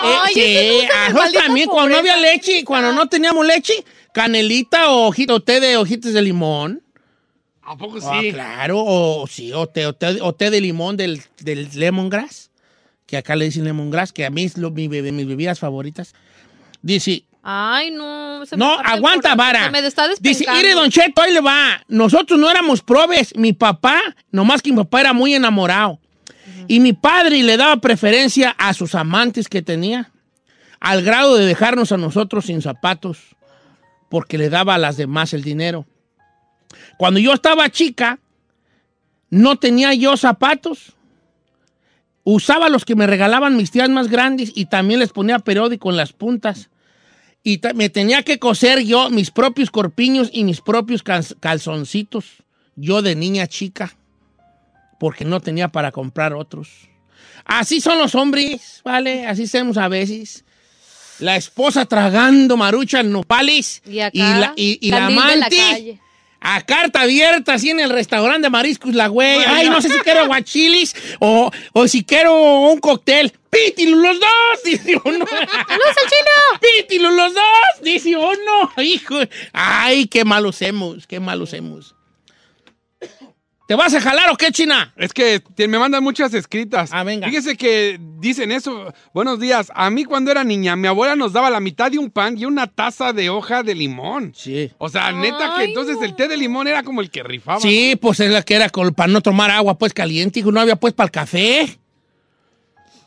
Ay, 0.00 0.32
sí, 0.32 0.40
es 0.40 0.46
que 0.46 0.68
tú 0.68 0.72
a 0.72 0.78
eres 0.78 0.88
nosotros 0.88 1.14
maldita 1.14 1.42
también, 1.42 1.68
cuando 1.68 1.90
no 1.90 1.96
había 1.98 2.16
leche, 2.16 2.64
cuando 2.64 2.92
no 2.94 3.06
teníamos 3.06 3.46
leche, 3.46 3.84
canelita 4.14 4.92
o 4.92 5.08
ojito, 5.08 5.42
té 5.42 5.60
de 5.60 5.76
hojitas 5.76 6.14
de 6.14 6.22
limón. 6.22 6.85
¿A 7.66 7.76
poco 7.76 7.98
Ah, 8.02 8.20
sí? 8.20 8.32
claro, 8.32 8.78
o 8.84 9.26
sí, 9.26 9.52
o 9.52 9.66
té, 9.66 9.86
o 9.86 9.92
té, 9.92 10.18
o 10.22 10.32
té 10.34 10.50
de 10.50 10.60
limón 10.60 10.96
del, 10.96 11.20
del 11.40 11.68
lemongrass, 11.74 12.50
que 13.06 13.16
acá 13.16 13.34
le 13.36 13.44
dicen 13.46 13.64
lemongrass, 13.64 14.12
que 14.12 14.24
a 14.24 14.30
mí 14.30 14.44
es 14.44 14.56
lo- 14.56 14.70
mi 14.70 14.88
mis 14.88 15.26
bebidas 15.26 15.58
favoritas. 15.58 16.14
Dice, 16.82 17.24
Ay, 17.42 17.90
no. 17.90 18.44
se 18.46 18.56
me 18.56 18.64
no, 18.64 18.78
aguanta, 18.78 19.34
vara. 19.34 19.64
Se 19.66 19.70
me 19.70 19.86
está 19.86 20.08
Dice, 20.20 20.46
mire, 20.52 20.74
Don 20.74 20.90
Cheto, 20.90 21.22
ahí 21.22 21.32
le 21.32 21.40
va. 21.40 21.80
Nosotros 21.88 22.38
no 22.38 22.50
éramos 22.50 22.82
probes. 22.82 23.34
Mi 23.36 23.52
papá, 23.52 24.00
nomás 24.32 24.62
que 24.62 24.70
mi 24.70 24.76
papá 24.78 25.00
era 25.00 25.12
muy 25.12 25.34
enamorado. 25.34 26.00
Y 26.68 26.80
mi 26.80 26.92
padre 26.92 27.42
le 27.44 27.56
daba 27.56 27.76
preferencia 27.80 28.50
a 28.58 28.74
sus 28.74 28.94
amantes 28.96 29.48
que 29.48 29.62
tenía, 29.62 30.10
al 30.80 31.02
grado 31.02 31.36
de 31.36 31.46
dejarnos 31.46 31.92
a 31.92 31.96
nosotros 31.96 32.46
sin 32.46 32.62
zapatos, 32.62 33.18
porque 34.08 34.38
le 34.38 34.48
daba 34.50 34.74
a 34.74 34.78
las 34.78 34.96
demás 34.96 35.32
el 35.32 35.42
dinero. 35.44 35.86
Cuando 36.98 37.20
yo 37.20 37.32
estaba 37.32 37.68
chica, 37.70 38.18
no 39.30 39.56
tenía 39.56 39.92
yo 39.94 40.16
zapatos. 40.16 40.94
Usaba 42.24 42.68
los 42.68 42.84
que 42.84 42.96
me 42.96 43.06
regalaban 43.06 43.56
mis 43.56 43.70
tías 43.70 43.88
más 43.88 44.08
grandes 44.08 44.50
y 44.54 44.66
también 44.66 44.98
les 45.00 45.12
ponía 45.12 45.38
periódico 45.38 45.90
en 45.90 45.96
las 45.96 46.12
puntas. 46.12 46.70
Y 47.44 47.60
me 47.74 47.88
tenía 47.88 48.22
que 48.24 48.40
coser 48.40 48.80
yo 48.84 49.10
mis 49.10 49.30
propios 49.30 49.70
corpiños 49.70 50.30
y 50.32 50.42
mis 50.42 50.60
propios 50.60 51.04
cal- 51.04 51.24
calzoncitos. 51.38 52.24
Yo 52.74 53.00
de 53.02 53.14
niña 53.14 53.46
chica. 53.46 53.96
Porque 54.98 55.24
no 55.24 55.40
tenía 55.40 55.68
para 55.68 55.92
comprar 55.92 56.34
otros. 56.34 56.88
Así 57.44 57.80
son 57.80 57.98
los 57.98 58.16
hombres, 58.16 58.80
¿vale? 58.84 59.26
Así 59.26 59.46
somos 59.46 59.76
a 59.76 59.86
veces. 59.86 60.44
La 61.20 61.36
esposa 61.36 61.86
tragando 61.86 62.56
marucha 62.56 63.02
nopales. 63.04 63.82
Y 63.86 64.00
acá, 64.00 64.12
la, 64.40 64.52
y- 64.56 64.78
y 64.80 64.90
la 64.90 65.06
amante 65.20 65.56
calle. 65.72 66.00
A 66.48 66.62
carta 66.62 67.00
abierta, 67.00 67.54
así 67.54 67.70
en 67.70 67.80
el 67.80 67.90
restaurante 67.90 68.46
de 68.46 68.50
mariscos 68.50 68.94
La 68.94 69.08
Güey. 69.08 69.40
Ay, 69.44 69.68
no 69.68 69.82
sé 69.82 69.88
si 69.88 69.98
quiero 69.98 70.20
aguachilis 70.20 70.94
o, 71.18 71.50
o 71.72 71.88
si 71.88 72.04
quiero 72.04 72.60
un 72.70 72.78
cóctel. 72.78 73.32
¡Pítilos 73.50 74.00
los 74.00 74.20
dos! 74.20 74.28
Dice 74.64 75.00
uno. 75.04 75.18
¡Los 75.18 75.28
chino! 75.28 76.60
¡Pítilos 76.60 77.12
los 77.14 77.34
dos! 77.34 77.42
Dice 77.82 78.16
uno. 78.16 78.72
Hijo. 78.78 79.16
Ay, 79.52 80.06
qué 80.06 80.24
malos 80.24 80.62
hemos, 80.62 81.08
qué 81.08 81.18
malos 81.18 81.52
hemos. 81.52 81.95
¿Te 83.66 83.74
vas 83.74 83.92
a 83.94 84.00
jalar 84.00 84.30
o 84.30 84.36
qué, 84.36 84.52
China? 84.52 84.92
Es 84.96 85.12
que 85.12 85.40
te- 85.40 85.66
me 85.66 85.76
mandan 85.78 86.02
muchas 86.04 86.32
escritas. 86.34 86.90
Ah, 86.92 87.02
venga. 87.02 87.26
Fíjese 87.26 87.56
que 87.56 87.98
dicen 88.20 88.52
eso. 88.52 88.94
Buenos 89.12 89.40
días. 89.40 89.72
A 89.74 89.90
mí 89.90 90.04
cuando 90.04 90.30
era 90.30 90.44
niña, 90.44 90.76
mi 90.76 90.86
abuela 90.86 91.16
nos 91.16 91.32
daba 91.32 91.50
la 91.50 91.58
mitad 91.58 91.90
de 91.90 91.98
un 91.98 92.08
pan 92.10 92.38
y 92.38 92.44
una 92.44 92.68
taza 92.68 93.12
de 93.12 93.28
hoja 93.28 93.64
de 93.64 93.74
limón. 93.74 94.32
Sí. 94.36 94.70
O 94.78 94.88
sea, 94.88 95.10
neta 95.10 95.54
que 95.58 95.64
entonces 95.64 95.96
el 96.00 96.14
té 96.14 96.28
de 96.28 96.36
limón 96.36 96.68
era 96.68 96.84
como 96.84 97.00
el 97.00 97.10
que 97.10 97.24
rifaba. 97.24 97.58
Sí, 97.60 97.96
pues 98.00 98.20
es 98.20 98.30
la 98.30 98.42
que 98.42 98.54
era 98.54 98.68
con- 98.70 98.94
para 98.94 99.12
no 99.12 99.20
tomar 99.20 99.50
agua, 99.50 99.76
pues 99.76 99.92
caliente. 99.92 100.38
Hijo, 100.38 100.52
no 100.52 100.60
había 100.60 100.76
pues 100.76 100.94
para 100.94 101.06
el 101.06 101.10
café. 101.10 101.78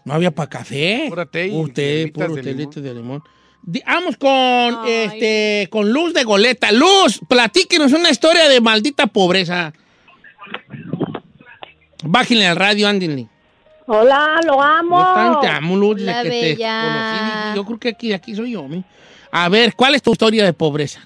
No 0.04 0.14
había 0.14 0.32
para 0.32 0.50
café. 0.50 1.06
Pura 1.08 1.26
té 1.26 1.48
y 1.48 1.52
Usted, 1.56 2.12
puro 2.12 2.36
de 2.36 2.42
telito 2.42 2.82
de 2.82 2.94
limón. 2.96 3.24
Vamos 3.86 4.18
con, 4.18 4.88
este, 4.88 5.68
con 5.70 5.90
Luz 5.92 6.14
de 6.14 6.24
Goleta. 6.26 6.72
Luz, 6.74 7.22
platíquenos 7.30 7.94
una 7.94 8.10
historia 8.10 8.50
de 8.50 8.60
maldita 8.60 9.08
pobreza. 9.08 9.74
Bájenle 12.04 12.48
al 12.48 12.56
radio, 12.56 12.88
Andy. 12.88 13.28
Hola, 13.88 14.40
lo 14.46 14.62
amo. 14.62 14.98
Yo 15.34 15.40
te 15.40 15.48
amo, 15.48 15.76
Luz, 15.76 15.96
desde 15.98 16.12
Hola, 16.12 16.24
que 16.24 16.30
te 16.30 16.42
bella. 16.56 16.82
conocí. 16.82 17.56
Yo 17.58 17.66
creo 17.66 17.80
que 17.80 17.90
aquí, 17.90 18.14
aquí 18.14 18.36
soy 18.36 18.52
yo. 18.52 18.64
mi. 18.68 18.84
A 19.32 19.50
ver, 19.50 19.76
¿cuál 19.76 19.96
es 19.96 20.02
tu 20.02 20.12
historia 20.12 20.46
de 20.46 20.54
pobreza? 20.54 21.02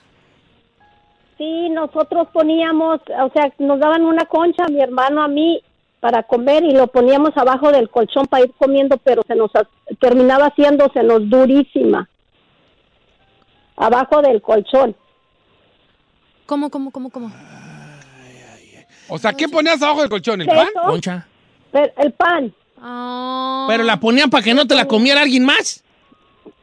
Sí, 1.37 1.69
nosotros 1.69 2.27
poníamos, 2.31 2.99
o 3.01 3.31
sea, 3.33 3.51
nos 3.59 3.79
daban 3.79 4.03
una 4.03 4.25
concha, 4.25 4.63
a 4.65 4.69
mi 4.69 4.79
hermano, 4.81 5.23
a 5.23 5.27
mí, 5.27 5.61
para 5.99 6.23
comer 6.23 6.63
y 6.63 6.71
lo 6.73 6.87
poníamos 6.87 7.31
abajo 7.35 7.71
del 7.71 7.89
colchón 7.89 8.25
para 8.27 8.43
ir 8.45 8.53
comiendo, 8.57 8.97
pero 8.97 9.23
se 9.27 9.35
nos 9.35 9.53
ha- 9.55 9.67
terminaba 9.99 10.47
haciéndosenos 10.47 11.29
durísima. 11.29 12.07
Abajo 13.75 14.21
del 14.21 14.41
colchón. 14.41 14.95
¿Cómo, 16.45 16.69
cómo, 16.69 16.91
cómo, 16.91 17.09
cómo? 17.09 17.31
O 19.15 19.19
sea, 19.19 19.31
¿qué 19.33 19.47
ponías 19.47 19.79
abajo 19.79 19.99
del 20.01 20.09
colchón? 20.09 20.41
¿El 20.41 20.47
pan? 20.47 20.67
Concha. 20.87 21.27
Pero 21.71 21.93
el 21.97 22.11
pan, 22.13 22.51
¿Pero 23.67 23.83
la 23.83 23.99
ponían 23.99 24.29
para 24.31 24.43
que 24.43 24.55
no 24.55 24.65
te 24.65 24.73
la 24.73 24.85
comiera 24.87 25.21
alguien 25.21 25.45
más? 25.45 25.83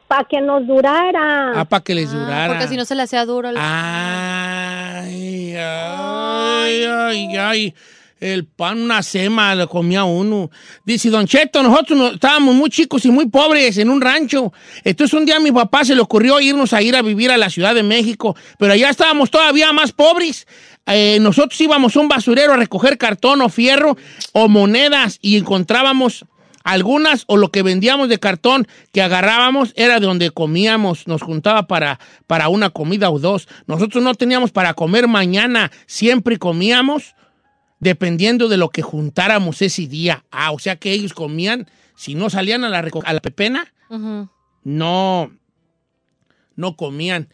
para 0.09 0.25
que 0.25 0.41
nos 0.41 0.67
durara. 0.67 1.53
Ah, 1.55 1.63
para 1.63 1.81
que 1.81 1.95
les 1.95 2.11
durara. 2.11 2.47
Porque 2.53 2.67
si 2.67 2.75
no 2.75 2.83
se 2.83 2.93
le 2.95 3.03
hacía 3.03 3.25
duro. 3.25 3.47
el- 3.47 3.55
Ay, 3.57 5.55
ay, 5.55 6.83
ay, 6.85 7.37
ay. 7.37 7.73
El 8.19 8.45
pan, 8.45 8.79
una 8.79 9.01
sema, 9.01 9.55
lo 9.55 9.67
comía 9.67 10.03
uno. 10.03 10.51
Dice, 10.85 11.09
Don 11.09 11.25
Cheto, 11.25 11.63
nosotros 11.63 11.97
no- 11.97 12.07
estábamos 12.09 12.53
muy 12.53 12.69
chicos 12.69 13.03
y 13.05 13.09
muy 13.09 13.27
pobres 13.29 13.77
en 13.79 13.89
un 13.89 13.99
rancho. 13.99 14.53
Entonces 14.83 15.13
un 15.17 15.25
día 15.25 15.37
a 15.37 15.39
mi 15.39 15.51
papá 15.51 15.83
se 15.85 15.95
le 15.95 16.01
ocurrió 16.01 16.39
irnos 16.39 16.71
a 16.73 16.81
ir 16.83 16.95
a 16.95 17.01
vivir 17.01 17.31
a 17.31 17.37
la 17.37 17.49
Ciudad 17.49 17.73
de 17.73 17.81
México, 17.81 18.35
pero 18.59 18.73
allá 18.73 18.89
estábamos 18.91 19.31
todavía 19.31 19.71
más 19.73 19.91
pobres. 19.91 20.45
Eh, 20.87 21.19
nosotros 21.21 21.59
íbamos 21.61 21.95
a 21.95 21.99
un 21.99 22.07
basurero 22.07 22.53
a 22.53 22.57
recoger 22.57 22.97
cartón 22.97 23.41
o 23.41 23.49
fierro 23.49 23.97
o 24.33 24.47
monedas 24.47 25.19
y 25.21 25.37
encontrábamos 25.37 26.25
algunas 26.63 27.23
o 27.27 27.37
lo 27.37 27.51
que 27.51 27.63
vendíamos 27.63 28.09
de 28.09 28.19
cartón 28.19 28.67
que 28.91 29.01
agarrábamos 29.01 29.73
era 29.75 29.99
de 29.99 30.05
donde 30.05 30.31
comíamos, 30.31 31.07
nos 31.07 31.21
juntaba 31.21 31.67
para, 31.67 31.99
para 32.27 32.49
una 32.49 32.69
comida 32.69 33.09
o 33.09 33.19
dos. 33.19 33.47
Nosotros 33.67 34.03
no 34.03 34.13
teníamos 34.15 34.51
para 34.51 34.73
comer 34.73 35.07
mañana, 35.07 35.71
siempre 35.87 36.37
comíamos 36.37 37.15
dependiendo 37.79 38.47
de 38.47 38.57
lo 38.57 38.69
que 38.69 38.83
juntáramos 38.83 39.61
ese 39.61 39.87
día. 39.87 40.23
Ah, 40.31 40.51
o 40.51 40.59
sea 40.59 40.75
que 40.75 40.91
ellos 40.91 41.13
comían, 41.13 41.67
si 41.95 42.15
no 42.15 42.29
salían 42.29 42.63
a 42.63 42.69
la, 42.69 42.87
a 43.03 43.13
la 43.13 43.21
pepena, 43.21 43.73
no, 44.63 45.31
no 46.55 46.75
comían. 46.75 47.27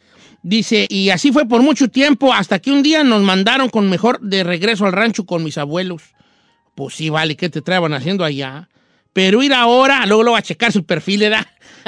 Dice, 0.48 0.88
y 0.90 1.10
así 1.10 1.34
fue 1.34 1.46
por 1.46 1.62
mucho 1.62 1.90
tiempo, 1.90 2.34
hasta 2.34 2.60
que 2.60 2.72
un 2.72 2.82
día 2.82 3.04
nos 3.04 3.22
mandaron 3.22 3.68
con 3.68 3.90
mejor 3.90 4.22
de 4.22 4.46
regreso 4.46 4.86
al 4.86 4.94
rancho 4.94 5.26
con 5.26 5.44
mis 5.44 5.58
abuelos. 5.58 6.04
Pues 6.74 6.96
sí, 6.96 7.10
vale, 7.10 7.36
¿qué 7.36 7.50
te 7.50 7.62
traban 7.62 7.94
haciendo 7.94 8.24
allá? 8.24 8.70
Pero 9.18 9.42
ir 9.42 9.52
ahora, 9.52 10.06
luego 10.06 10.22
lo 10.22 10.34
va 10.34 10.38
a 10.38 10.42
checar 10.44 10.72
su 10.72 10.84
perfil, 10.86 11.22
¿verdad? 11.22 11.44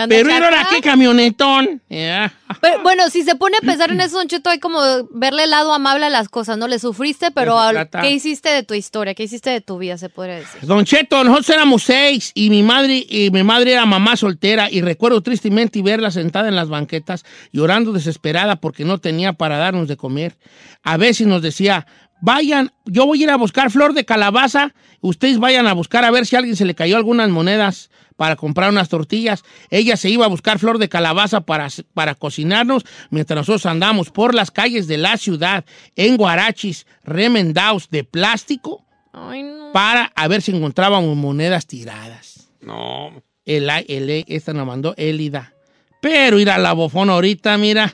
Pero 0.08 0.36
ir 0.36 0.44
ahora, 0.44 0.68
¿qué 0.72 0.82
camionetón? 0.82 1.80
Pero, 1.88 2.82
bueno, 2.82 3.08
si 3.12 3.22
se 3.22 3.36
pone 3.36 3.56
a 3.58 3.62
pensar 3.62 3.92
en 3.92 4.02
eso, 4.02 4.18
Don 4.18 4.28
Cheto, 4.28 4.50
hay 4.50 4.58
como 4.58 4.80
verle 5.12 5.44
el 5.44 5.52
lado 5.52 5.72
amable 5.72 6.08
a 6.08 6.10
las 6.10 6.28
cosas, 6.28 6.58
¿no? 6.58 6.68
Le 6.68 6.80
sufriste, 6.80 7.30
pero 7.30 7.60
al- 7.60 7.76
trata. 7.76 8.02
¿qué 8.02 8.10
hiciste 8.10 8.50
de 8.50 8.64
tu 8.64 8.74
historia? 8.74 9.14
¿Qué 9.14 9.22
hiciste 9.22 9.52
de 9.52 9.62
tu 9.62 9.78
vida, 9.78 10.00
se 10.00 10.10
podría 10.10 10.38
decir? 10.38 10.62
Don 10.64 10.84
Cheto, 10.86 11.24
nosotros 11.24 11.50
éramos 11.52 11.84
seis 11.84 12.32
y 12.34 12.50
mi 12.50 12.64
madre 12.64 13.06
y 13.08 13.30
mi 13.30 13.44
madre 13.44 13.74
era 13.74 13.86
mamá 13.86 14.18
soltera 14.18 14.72
y 14.72 14.82
recuerdo 14.82 15.22
tristemente 15.22 15.84
verla 15.84 16.10
sentada 16.10 16.48
en 16.48 16.56
las 16.56 16.68
banquetas 16.70 17.26
llorando 17.52 17.94
desesperada 17.94 18.56
porque 18.56 18.86
no 18.86 18.98
tenía 18.98 19.34
para 19.34 19.60
darnos 19.60 19.88
de 19.88 19.98
comer. 19.98 20.36
A 20.82 20.98
veces 20.98 21.28
nos 21.28 21.44
decía, 21.44 21.86
vayan, 22.22 22.72
yo 22.86 23.06
voy 23.06 23.22
a 23.22 23.24
ir 23.24 23.30
a 23.30 23.38
buscar 23.38 23.72
flor 23.72 23.94
de 23.94 24.06
calabaza, 24.06 24.74
ustedes 25.02 25.40
vayan 25.40 25.68
a 25.68 25.74
buscar 25.74 26.04
a 26.06 26.12
ver 26.12 26.26
si 26.26 26.36
a 26.36 26.40
alguien 26.40 26.56
se 26.56 26.66
le 26.66 26.76
cayó 26.76 26.98
algunas 26.98 27.30
monedas 27.30 27.90
para 28.16 28.36
comprar 28.36 28.70
unas 28.70 28.90
tortillas. 28.90 29.44
Ella 29.70 29.96
se 29.96 30.10
iba 30.10 30.26
a 30.26 30.30
buscar 30.30 30.60
flor 30.60 30.78
de 30.78 30.90
calabaza 30.90 31.42
para, 31.42 31.70
para 31.94 32.16
cocinarnos 32.16 32.84
mientras 33.12 33.38
nosotros 33.38 33.66
andamos 33.66 34.10
por 34.10 34.36
las 34.36 34.52
calles 34.52 34.88
de 34.88 34.98
la 34.98 35.16
ciudad 35.16 35.64
en 35.96 36.18
guarachis 36.18 36.86
remendados 37.04 37.90
de 37.90 38.04
plástico 38.04 38.86
Ay, 39.14 39.44
no. 39.44 39.72
para 39.72 40.12
a 40.16 40.28
ver 40.28 40.42
si 40.42 40.52
encontrábamos 40.52 41.16
monedas 41.16 41.66
tiradas. 41.66 42.50
No. 42.62 43.24
El, 43.46 43.70
el, 43.88 44.26
esta 44.28 44.52
nos 44.52 44.68
mandó 44.68 44.94
Elida. 44.98 45.54
Pero 46.02 46.40
ir 46.40 46.50
a 46.50 46.58
la 46.58 46.74
bofona 46.74 47.14
ahorita, 47.14 47.58
mira. 47.58 47.94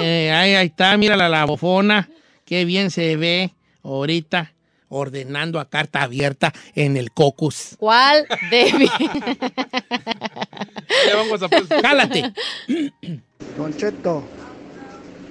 Eh, 0.00 0.30
ahí, 0.32 0.54
ahí 0.54 0.66
está, 0.66 0.96
mira 0.96 1.16
la, 1.16 1.28
la 1.28 1.44
bofona. 1.44 2.08
Qué 2.44 2.64
bien 2.64 2.90
se 2.90 3.16
ve 3.16 3.54
ahorita 3.94 4.54
ordenando 4.88 5.60
a 5.60 5.68
carta 5.68 6.02
abierta 6.02 6.52
en 6.74 6.96
el 6.96 7.12
cocus. 7.12 7.76
¿Cuál? 7.78 8.26
Debbie. 8.50 8.88
Jálate. 11.82 12.32
Don 13.56 13.76
Cheto, 13.76 14.22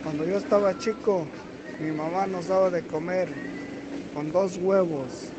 cuando 0.04 0.26
yo 0.26 0.38
estaba 0.38 0.78
chico, 0.78 1.28
mi 1.80 1.92
mamá 1.92 2.28
nos 2.28 2.48
daba 2.48 2.70
de 2.70 2.86
comer 2.86 3.30
con 4.14 4.32
dos 4.32 4.58
huevos 4.58 5.30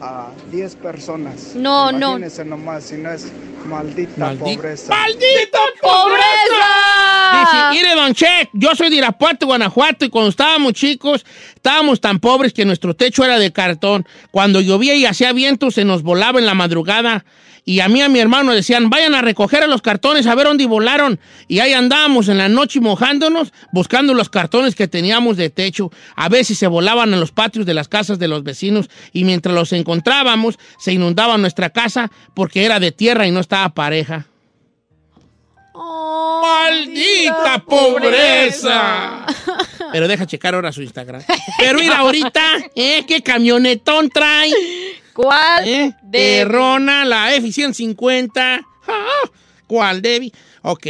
a 0.00 0.28
10 0.50 0.76
personas. 0.76 1.54
No, 1.54 1.92
no. 1.92 2.10
Imagínense 2.16 2.44
nomás, 2.44 2.84
si 2.84 2.96
no 2.96 3.10
es 3.12 3.26
maldita, 3.66 4.32
Maldi- 4.32 4.38
pobreza. 4.56 4.88
¡Maldita 4.94 5.58
¡Pobreza! 5.82 7.50
sí. 7.50 7.56
Mire, 7.78 7.94
don 7.94 8.14
Che, 8.14 8.48
yo 8.52 8.74
soy 8.74 8.90
de 8.90 8.96
Irapuato, 8.96 9.46
Guanajuato, 9.46 10.04
y 10.04 10.08
cuando 10.10 10.30
estábamos 10.30 10.72
chicos, 10.74 11.24
estábamos 11.54 12.00
tan 12.00 12.18
pobres 12.18 12.52
que 12.52 12.64
nuestro 12.64 12.94
techo 12.94 13.24
era 13.24 13.38
de 13.38 13.52
cartón. 13.52 14.06
Cuando 14.30 14.60
llovía 14.60 14.94
y 14.94 15.06
hacía 15.06 15.32
viento, 15.32 15.70
se 15.70 15.84
nos 15.84 16.02
volaba 16.02 16.38
en 16.38 16.46
la 16.46 16.54
madrugada. 16.54 17.24
Y 17.64 17.80
a 17.80 17.88
mí 17.88 18.00
y 18.00 18.02
a 18.02 18.08
mi 18.08 18.18
hermano 18.18 18.52
decían, 18.52 18.88
vayan 18.88 19.14
a 19.14 19.20
recoger 19.20 19.62
a 19.62 19.66
los 19.66 19.82
cartones 19.82 20.26
a 20.26 20.34
ver 20.34 20.46
dónde 20.46 20.66
volaron. 20.66 21.20
Y 21.48 21.60
ahí 21.60 21.74
andábamos 21.74 22.28
en 22.28 22.38
la 22.38 22.48
noche 22.48 22.80
mojándonos, 22.80 23.52
buscando 23.72 24.14
los 24.14 24.30
cartones 24.30 24.74
que 24.74 24.88
teníamos 24.88 25.36
de 25.36 25.50
techo. 25.50 25.92
A 26.16 26.28
ver 26.28 26.44
si 26.44 26.54
se 26.54 26.66
volaban 26.66 27.12
en 27.12 27.20
los 27.20 27.32
patios 27.32 27.66
de 27.66 27.74
las 27.74 27.88
casas 27.88 28.18
de 28.18 28.28
los 28.28 28.42
vecinos. 28.42 28.88
Y 29.12 29.24
mientras 29.24 29.54
los 29.54 29.72
encontrábamos, 29.72 30.58
se 30.78 30.92
inundaba 30.92 31.36
nuestra 31.36 31.70
casa 31.70 32.10
porque 32.34 32.64
era 32.64 32.80
de 32.80 32.92
tierra 32.92 33.26
y 33.26 33.30
no 33.30 33.40
estaba 33.40 33.68
pareja. 33.74 34.26
¡Maldita 36.42 37.64
pobreza! 37.66 39.26
Pero 39.92 40.08
deja 40.08 40.26
checar 40.26 40.54
ahora 40.54 40.72
su 40.72 40.82
Instagram. 40.82 41.22
Pero 41.58 41.78
mira, 41.78 41.98
ahorita, 41.98 42.42
¿eh? 42.74 43.04
¿Qué 43.06 43.22
camionetón 43.22 44.10
trae? 44.10 44.50
¿Cuál? 45.22 45.68
¿Eh? 45.68 45.94
De 46.02 46.44
Rona, 46.46 47.04
la 47.04 47.34
F-150. 47.34 48.64
Ah, 48.88 49.28
¿Cuál, 49.66 50.00
Debbie? 50.02 50.32
Ok. 50.62 50.86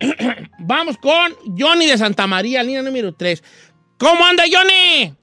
Vamos 0.58 0.96
con 0.98 1.32
Johnny 1.58 1.86
de 1.86 1.96
Santa 1.98 2.26
María, 2.26 2.62
línea 2.62 2.82
número 2.82 3.12
3. 3.14 3.42
¿Cómo 3.98 4.24
anda, 4.24 4.44
Johnny? 4.50 5.14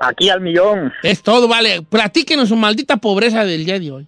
Aquí 0.00 0.28
al 0.30 0.40
millón. 0.40 0.92
Es 1.02 1.22
todo, 1.22 1.46
vale. 1.46 1.82
Platíquenos 1.82 2.48
su 2.48 2.56
maldita 2.56 2.96
pobreza 2.96 3.44
del 3.44 3.64
día 3.64 3.78
de 3.78 3.90
hoy. 3.92 4.06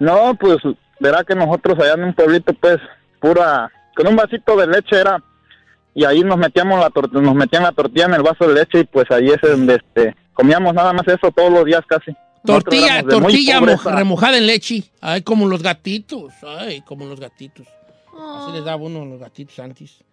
No, 0.00 0.34
pues 0.34 0.58
verá 1.00 1.24
que 1.24 1.34
nosotros 1.34 1.78
allá 1.78 1.94
en 1.94 2.04
un 2.04 2.14
pueblito, 2.14 2.52
pues, 2.54 2.78
pura, 3.20 3.70
con 3.96 4.06
un 4.08 4.16
vasito 4.16 4.56
de 4.56 4.66
leche 4.66 5.00
era, 5.00 5.22
y 5.94 6.04
ahí 6.04 6.20
nos 6.22 6.36
metíamos 6.36 6.78
la 6.80 6.90
tor- 6.90 7.10
nos 7.12 7.34
metían 7.34 7.62
la 7.62 7.72
tortilla 7.72 8.06
en 8.06 8.14
el 8.14 8.22
vaso 8.22 8.46
de 8.46 8.54
leche 8.54 8.80
y 8.80 8.84
pues 8.84 9.08
ahí 9.10 9.28
es 9.28 9.40
donde 9.40 9.76
este, 9.76 10.14
comíamos 10.34 10.74
nada 10.74 10.92
más 10.92 11.06
eso 11.08 11.30
todos 11.30 11.50
los 11.50 11.64
días 11.64 11.82
casi. 11.86 12.14
Tortilla, 12.44 13.02
tortilla 13.02 13.60
remojada 13.60 14.36
en 14.36 14.46
leche. 14.46 14.84
Ay, 15.00 15.22
como 15.22 15.48
los 15.48 15.62
gatitos. 15.62 16.34
Ay, 16.42 16.82
como 16.82 17.06
los 17.06 17.18
gatitos. 17.18 17.66
Así 18.12 18.52
les 18.52 18.64
daba 18.64 18.82
uno 18.82 19.02
a 19.02 19.06
los 19.06 19.18
gatitos 19.18 19.58
antes. 19.58 20.04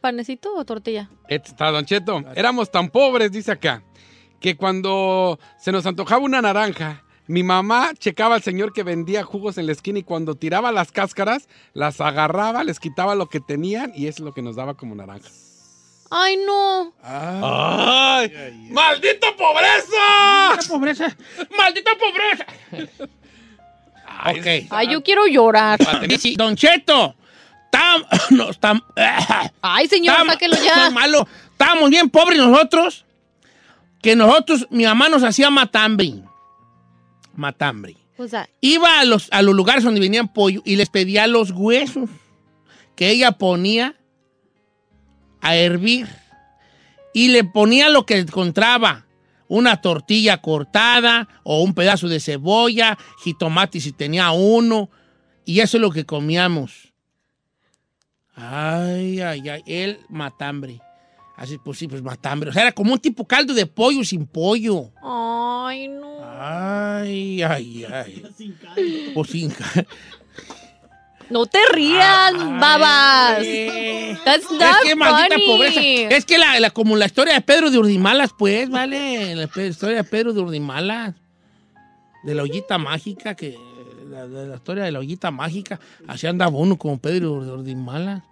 ¿Panecito 0.00 0.54
o 0.54 0.64
tortilla? 0.64 1.10
Este 1.28 1.50
está, 1.50 1.70
Don 1.70 1.84
Cheto. 1.84 2.22
Éramos 2.34 2.70
tan 2.70 2.88
pobres, 2.88 3.32
dice 3.32 3.52
acá, 3.52 3.82
que 4.40 4.56
cuando 4.56 5.38
se 5.58 5.72
nos 5.72 5.86
antojaba 5.86 6.24
una 6.24 6.40
naranja, 6.40 7.04
mi 7.26 7.42
mamá 7.42 7.92
checaba 7.98 8.34
al 8.34 8.42
señor 8.42 8.72
que 8.72 8.82
vendía 8.82 9.22
jugos 9.22 9.58
en 9.58 9.66
la 9.66 9.72
esquina 9.72 10.00
y 10.00 10.02
cuando 10.02 10.34
tiraba 10.34 10.72
las 10.72 10.92
cáscaras, 10.92 11.48
las 11.72 12.00
agarraba, 12.00 12.64
les 12.64 12.80
quitaba 12.80 13.14
lo 13.14 13.26
que 13.26 13.40
tenían 13.40 13.92
y 13.94 14.06
eso 14.06 14.22
es 14.22 14.26
lo 14.26 14.32
que 14.32 14.42
nos 14.42 14.56
daba 14.56 14.74
como 14.74 14.94
naranja. 14.94 15.28
¡Ay, 16.14 16.36
no! 16.46 16.92
¡Ay! 17.02 18.30
¡Maldita 18.70 19.28
pobreza! 19.34 19.96
¡Maldita 20.50 20.68
pobreza! 20.68 21.16
¡Maldita 21.56 21.90
pobreza! 21.98 22.46
ok. 24.30 24.66
Ay, 24.70 24.88
yo 24.90 25.02
quiero 25.02 25.26
llorar. 25.26 25.78
Don 26.36 26.54
Cheto. 26.56 27.14
Tam, 27.70 28.04
no, 28.30 28.50
tam- 28.52 28.84
Ay, 29.62 29.88
señor, 29.88 30.16
tam- 30.16 30.26
sáquelo 30.26 30.56
ya. 30.62 30.76
muy 30.84 30.94
malo. 30.94 31.26
Estábamos 31.52 31.88
bien 31.90 32.10
pobres 32.10 32.38
nosotros. 32.38 33.04
Que 34.02 34.14
nosotros, 34.16 34.66
mi 34.70 34.84
mamá 34.84 35.08
nos 35.08 35.22
hacía 35.22 35.48
matambre. 35.48 36.12
Matambre. 37.34 37.96
O 38.18 38.28
sea, 38.28 38.48
Iba 38.60 39.00
a 39.00 39.04
los, 39.04 39.28
a 39.32 39.40
los 39.42 39.54
lugares 39.54 39.84
donde 39.84 40.00
venían 40.00 40.28
pollo 40.32 40.60
y 40.66 40.76
les 40.76 40.90
pedía 40.90 41.26
los 41.26 41.50
huesos 41.52 42.10
que 42.96 43.08
ella 43.10 43.32
ponía 43.32 43.94
a 45.42 45.54
hervir. 45.56 46.08
Y 47.12 47.28
le 47.28 47.44
ponía 47.44 47.90
lo 47.90 48.06
que 48.06 48.16
encontraba. 48.18 49.04
Una 49.48 49.82
tortilla 49.82 50.38
cortada 50.40 51.28
o 51.42 51.62
un 51.62 51.74
pedazo 51.74 52.08
de 52.08 52.20
cebolla, 52.20 52.96
jitomate 53.22 53.80
si 53.80 53.92
tenía 53.92 54.30
uno. 54.30 54.88
Y 55.44 55.60
eso 55.60 55.76
es 55.76 55.80
lo 55.82 55.90
que 55.90 56.06
comíamos. 56.06 56.92
Ay, 58.34 59.20
ay, 59.20 59.46
ay. 59.48 59.62
El 59.66 59.98
matambre. 60.08 60.80
Así, 61.36 61.58
pues 61.58 61.78
sí, 61.78 61.88
pues 61.88 62.02
matambre. 62.02 62.50
O 62.50 62.52
sea, 62.52 62.62
era 62.62 62.72
como 62.72 62.92
un 62.94 62.98
tipo 62.98 63.26
caldo 63.26 63.52
de 63.52 63.66
pollo 63.66 64.04
sin 64.04 64.26
pollo. 64.26 64.90
ay, 65.02 65.88
no. 65.88 66.12
Ay, 66.44 67.42
ay, 67.42 67.84
ay. 67.84 68.22
Pues 69.14 69.30
sin 69.32 69.50
ca- 69.50 69.86
No 71.32 71.46
te 71.46 71.58
rías, 71.72 72.32
babas. 72.60 73.38
That's 74.24 74.50
not 74.50 74.62
Es 74.62 74.76
que 74.84 74.94
maldita 74.96 75.34
funny. 75.36 75.46
pobreza. 75.46 75.80
Es 76.16 76.24
que 76.26 76.38
la, 76.38 76.60
la- 76.60 76.70
como 76.70 76.96
la 76.96 77.06
historia 77.06 77.34
de 77.34 77.40
Pedro 77.40 77.70
de 77.70 77.78
Urdimalas, 77.78 78.30
pues, 78.38 78.68
vale. 78.68 79.34
La 79.34 79.44
historia 79.64 79.96
de 79.96 80.04
Pedro 80.04 80.32
de 80.32 80.40
Urdimalas. 80.40 81.14
De 82.24 82.34
la 82.34 82.42
ollita 82.42 82.78
mágica, 82.78 83.34
que. 83.34 83.58
La, 84.10 84.26
de 84.28 84.46
la 84.46 84.56
historia 84.56 84.84
de 84.84 84.92
la 84.92 84.98
ollita 84.98 85.30
mágica. 85.30 85.80
Así 86.06 86.26
andaba 86.26 86.52
uno 86.56 86.76
como 86.76 86.98
Pedro 86.98 87.42
de 87.44 87.50
Urdimalas. 87.50 88.22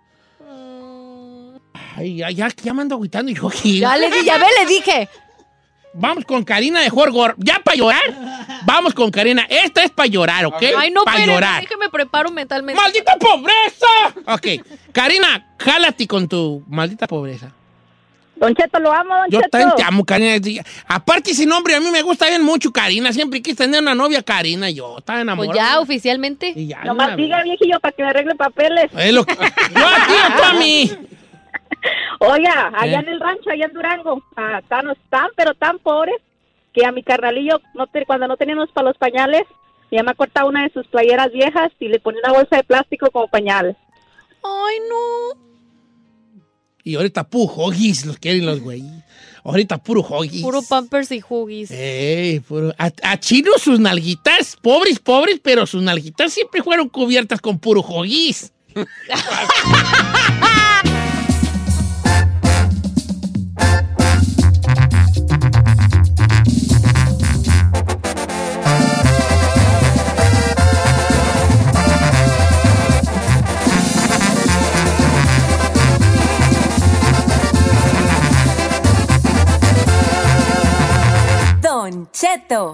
Ay, 1.97 2.17
ya, 2.17 2.31
ya, 2.31 2.49
ya 2.63 2.75
me 2.75 2.83
ando 2.83 2.95
agüitando 2.97 3.33
yo 3.33 3.49
aquí. 3.49 3.81
Ya 3.81 3.97
le 3.97 4.11
di, 4.11 4.25
ya 4.25 4.39
ve, 4.39 4.47
le 4.61 4.67
dije. 4.67 5.09
Vamos 5.93 6.25
con 6.25 6.45
Karina 6.45 6.81
de 6.81 6.89
Jorgor. 6.91 7.35
¿Ya 7.39 7.61
para 7.65 7.77
llorar? 7.77 8.61
Vamos 8.65 8.95
con 8.95 9.11
Karina. 9.11 9.45
Esta 9.49 9.83
es 9.83 9.91
para 9.91 10.07
llorar, 10.07 10.47
¿ok? 10.47 10.63
Ay, 10.79 10.91
no, 10.93 11.03
Para 11.03 11.27
llorar. 11.27 11.65
Preparo 12.03 12.31
mentalmente. 12.31 12.81
¡Maldita 12.81 13.17
pobreza! 13.17 13.87
Ok. 14.35 14.65
Karina, 14.93 15.47
jálate 15.59 16.07
con 16.07 16.27
tu 16.29 16.63
maldita 16.69 17.07
pobreza. 17.07 17.53
Don 18.37 18.55
Cheto, 18.55 18.79
lo 18.79 18.91
amo, 18.91 19.15
Don 19.15 19.29
Yo 19.31 19.39
Cheto. 19.41 19.51
también 19.51 19.77
te 19.77 19.83
amo, 19.83 20.03
Karina. 20.05 20.63
Aparte, 20.89 21.33
ese 21.33 21.45
nombre 21.45 21.75
a 21.75 21.81
mí 21.81 21.91
me 21.91 22.01
gusta 22.01 22.27
bien 22.27 22.43
mucho, 22.43 22.73
Karina. 22.73 23.13
Siempre 23.13 23.43
quise 23.43 23.57
tener 23.57 23.83
una 23.83 23.95
novia, 23.95 24.23
Karina. 24.23 24.71
Yo 24.71 24.97
estaba 24.99 25.21
enamorado. 25.21 25.53
Pues 25.53 25.61
ya, 25.63 25.79
oficialmente. 25.79 26.55
Y 26.57 26.69
ya, 26.69 26.83
Nomás 26.85 27.17
diga, 27.17 27.43
viejillo, 27.43 27.79
para 27.81 27.93
que 27.93 28.03
me 28.03 28.09
arregle 28.09 28.35
papeles. 28.37 28.91
Es 28.97 29.13
lo 29.13 29.25
que- 29.27 29.35
Yo 29.35 29.87
a 29.87 30.07
ti 30.07 30.13
o 30.13 30.37
tú 30.39 30.43
a 30.43 30.53
mí. 30.55 30.91
Oiga, 32.21 32.73
allá 32.75 32.99
¿Eh? 32.99 33.03
en 33.03 33.09
el 33.09 33.21
rancho, 33.21 33.51
allá 33.51 33.67
en 33.67 33.73
Durango, 33.73 34.23
ah, 34.37 34.59
están, 34.63 34.87
tan, 35.09 35.29
pero 35.37 35.55
tan 35.55 35.79
pobres 35.79 36.17
que 36.73 36.85
a 36.87 36.93
mi 36.93 37.03
carnalillo, 37.03 37.61
no 37.75 37.87
te- 37.89 38.05
cuando 38.07 38.27
no 38.29 38.37
teníamos 38.37 38.71
para 38.73 38.89
los 38.89 38.97
pañales, 38.99 39.43
mi 39.91 39.99
mamá 39.99 40.15
cortaba 40.15 40.49
una 40.49 40.63
de 40.65 40.73
sus 40.73 40.87
playeras 40.87 41.33
viejas 41.33 41.71
y 41.81 41.89
le 41.89 41.99
ponía 42.01 42.21
una 42.25 42.33
bolsa 42.33 42.57
de 42.57 42.65
plástico 42.65 43.11
como 43.11 43.29
pañal. 43.29 43.77
Ay, 44.43 44.77
no. 44.89 45.41
Y 46.85 46.95
ahorita 46.97 47.25
puro 47.25 47.53
hoggies 47.53 48.07
los 48.07 48.19
quieren 48.19 48.47
los 48.47 48.61
güey. 48.61 48.83
Ahorita 49.45 49.79
puro 49.79 50.01
hoggies. 50.03 50.43
Puro 50.43 50.63
pampers 50.63 51.11
y 51.13 51.23
huggies. 51.27 51.71
Ey, 51.71 52.41
puro- 52.41 52.75
A, 52.79 52.91
a 53.03 53.19
Chino 53.21 53.53
sus 53.59 53.79
nalguitas, 53.81 54.57
pobres, 54.61 54.99
pobres, 54.99 55.41
pero 55.43 55.67
sus 55.67 55.83
nalguitas 55.83 56.33
siempre 56.33 56.63
fueron 56.63 56.89
cubiertas 56.89 57.41
con 57.41 57.59
puro 57.59 57.81
hoggies. 57.81 58.53
Don 82.01 82.09
Cheto. 82.13 82.73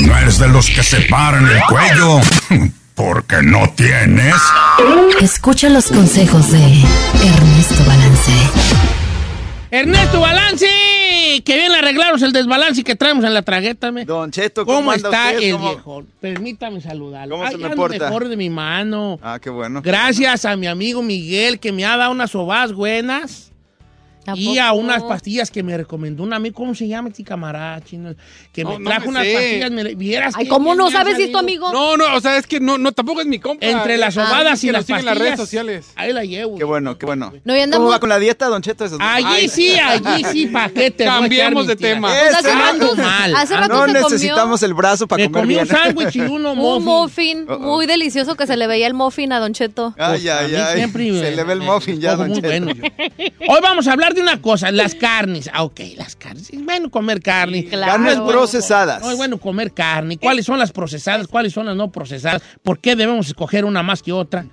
No 0.00 0.18
eres 0.18 0.40
de 0.40 0.48
los 0.48 0.68
que 0.70 0.82
se 0.82 1.02
paran 1.02 1.46
el 1.46 1.60
cuello 1.68 2.18
porque 2.96 3.42
no 3.44 3.68
tienes. 3.76 4.34
Escucha 5.20 5.68
los 5.68 5.86
consejos 5.86 6.50
de 6.50 6.58
Ernesto 6.58 7.84
Balance. 7.86 8.32
Ernesto 9.70 10.18
Balance, 10.20 10.66
que 11.44 11.56
bien 11.56 11.70
arreglaros 11.70 12.22
el 12.22 12.32
desbalance 12.32 12.82
que 12.82 12.96
traemos 12.96 13.24
en 13.24 13.34
la 13.34 13.42
tragueta. 13.42 13.92
me. 13.92 14.04
Don 14.04 14.32
Cheto, 14.32 14.66
¿Cómo, 14.66 14.78
¿cómo 14.78 14.92
está 14.92 15.08
usted? 15.10 15.38
el 15.44 15.52
¿Cómo- 15.52 15.68
viejo? 15.70 16.02
Permítame 16.20 16.80
saludarlo. 16.80 17.36
¿Cómo 17.36 17.48
se 17.52 17.56
me 17.56 17.70
porta? 17.76 18.06
mejor 18.06 18.26
de 18.28 18.36
mi 18.36 18.50
mano. 18.50 19.20
Ah, 19.22 19.38
qué 19.40 19.48
bueno. 19.48 19.80
Gracias 19.80 20.44
a 20.44 20.56
mi 20.56 20.66
amigo 20.66 21.02
Miguel 21.04 21.60
que 21.60 21.70
me 21.70 21.84
ha 21.84 21.96
dado 21.96 22.10
unas 22.10 22.32
sobadas 22.32 22.72
buenas. 22.72 23.49
¿A 24.26 24.36
Y 24.36 24.58
a 24.58 24.72
unas 24.72 25.02
pastillas 25.02 25.50
que 25.50 25.62
me 25.62 25.76
recomendó 25.76 26.22
un 26.22 26.32
amigo, 26.34 26.54
¿cómo 26.54 26.74
se 26.74 26.86
llama 26.86 27.08
este 27.08 27.24
camarada 27.24 27.80
chino? 27.82 28.14
Que 28.52 28.64
me 28.64 28.78
no 28.78 28.90
trajo 28.90 29.04
me 29.06 29.08
unas 29.10 29.24
sé. 29.24 29.32
pastillas, 29.34 29.70
me, 29.70 29.94
vieras 29.94 30.34
Ay, 30.36 30.46
¿cómo 30.46 30.74
no 30.74 30.90
sabes 30.90 31.16
si 31.16 31.22
es 31.24 31.32
tu 31.32 31.38
amigo? 31.38 31.72
No, 31.72 31.96
no, 31.96 32.14
o 32.16 32.20
sea, 32.20 32.36
es 32.36 32.46
que 32.46 32.60
no, 32.60 32.76
no 32.78 32.92
tampoco 32.92 33.22
es 33.22 33.26
mi 33.26 33.38
compa. 33.38 33.64
Entre 33.64 33.96
las 33.96 34.16
Ah, 34.18 34.26
sobadas 34.26 34.62
y 34.62 34.66
que 34.66 34.72
lo 34.72 34.78
las 34.78 34.86
siguen 34.86 35.00
en 35.00 35.04
pastillas. 35.04 35.04
las 35.04 35.18
redes 35.18 35.38
sociales. 35.40 35.92
Ahí 35.96 36.12
la 36.12 36.24
llevo. 36.24 36.56
Qué 36.58 36.64
bueno, 36.64 36.98
qué 36.98 37.06
bueno. 37.06 37.32
No, 37.44 37.54
y 37.56 37.60
¿Cómo 37.60 37.62
andamos... 37.64 37.92
va 37.92 37.98
con 38.00 38.08
la 38.10 38.18
dieta, 38.18 38.46
Don 38.48 38.60
Cheto? 38.62 38.84
Esos- 38.84 38.98
Allí 39.00 39.24
Ay, 39.26 39.48
sí, 39.48 39.72
allí 39.78 40.24
sí, 40.24 40.46
paquete. 40.52 41.04
Cambiemos 41.04 41.66
de 41.66 41.76
tema. 41.76 42.08
Pues 42.08 42.34
hace 42.34 42.52
rato- 42.52 42.96
mal. 42.96 43.34
hace 43.36 43.56
rato 43.56 43.68
No 43.68 43.80
se 43.86 43.92
comió 43.92 44.02
necesitamos 44.10 44.62
el 44.62 44.74
brazo 44.74 45.06
para 45.08 45.22
Me 45.22 45.30
comer 45.30 45.42
comí 45.42 45.54
bien. 45.54 45.60
un 45.66 45.68
sándwich 45.68 46.16
y 46.16 46.20
uno 46.20 46.52
un 46.52 46.58
muffin. 46.58 46.84
muffin 46.84 47.46
Uh-oh. 47.50 47.58
muy 47.58 47.86
delicioso 47.86 48.34
que 48.36 48.46
se 48.46 48.56
le 48.56 48.66
veía 48.66 48.86
el 48.86 48.94
muffin 48.94 49.32
a 49.32 49.40
Don 49.40 49.54
Cheto. 49.54 49.94
Ay, 49.98 50.28
A 50.28 50.40
ay, 50.40 50.54
ay. 50.54 50.76
siempre 50.76 51.04
Se 51.20 51.30
le 51.34 51.42
ve 51.44 51.54
el 51.54 51.60
muffin 51.62 52.00
ya, 52.00 52.16
Don 52.16 52.32
Cheto. 52.34 52.46
bueno 52.48 52.70
yo. 52.72 52.82
Hoy 53.48 53.58
vamos 53.62 53.88
a 53.88 53.92
hablar 53.92 54.09
de 54.14 54.22
una 54.22 54.40
cosa, 54.40 54.70
las 54.70 54.94
carnes. 54.94 55.50
Ah, 55.52 55.62
ok, 55.62 55.80
las 55.96 56.16
carnes. 56.16 56.50
Es 56.50 56.64
bueno 56.64 56.90
comer 56.90 57.20
carne. 57.20 57.64
Claro. 57.64 57.92
Carnes 57.92 58.20
procesadas. 58.20 59.02
No 59.02 59.10
es 59.10 59.16
bueno 59.16 59.38
comer 59.38 59.72
carne. 59.72 60.18
¿Cuáles 60.18 60.46
son 60.46 60.58
las 60.58 60.72
procesadas? 60.72 61.28
¿Cuáles 61.28 61.52
son 61.52 61.66
las 61.66 61.76
no 61.76 61.90
procesadas? 61.90 62.42
¿Por 62.62 62.78
qué 62.78 62.96
debemos 62.96 63.28
escoger 63.28 63.64
una 63.64 63.82
más 63.82 64.02
que 64.02 64.12
otra? 64.12 64.46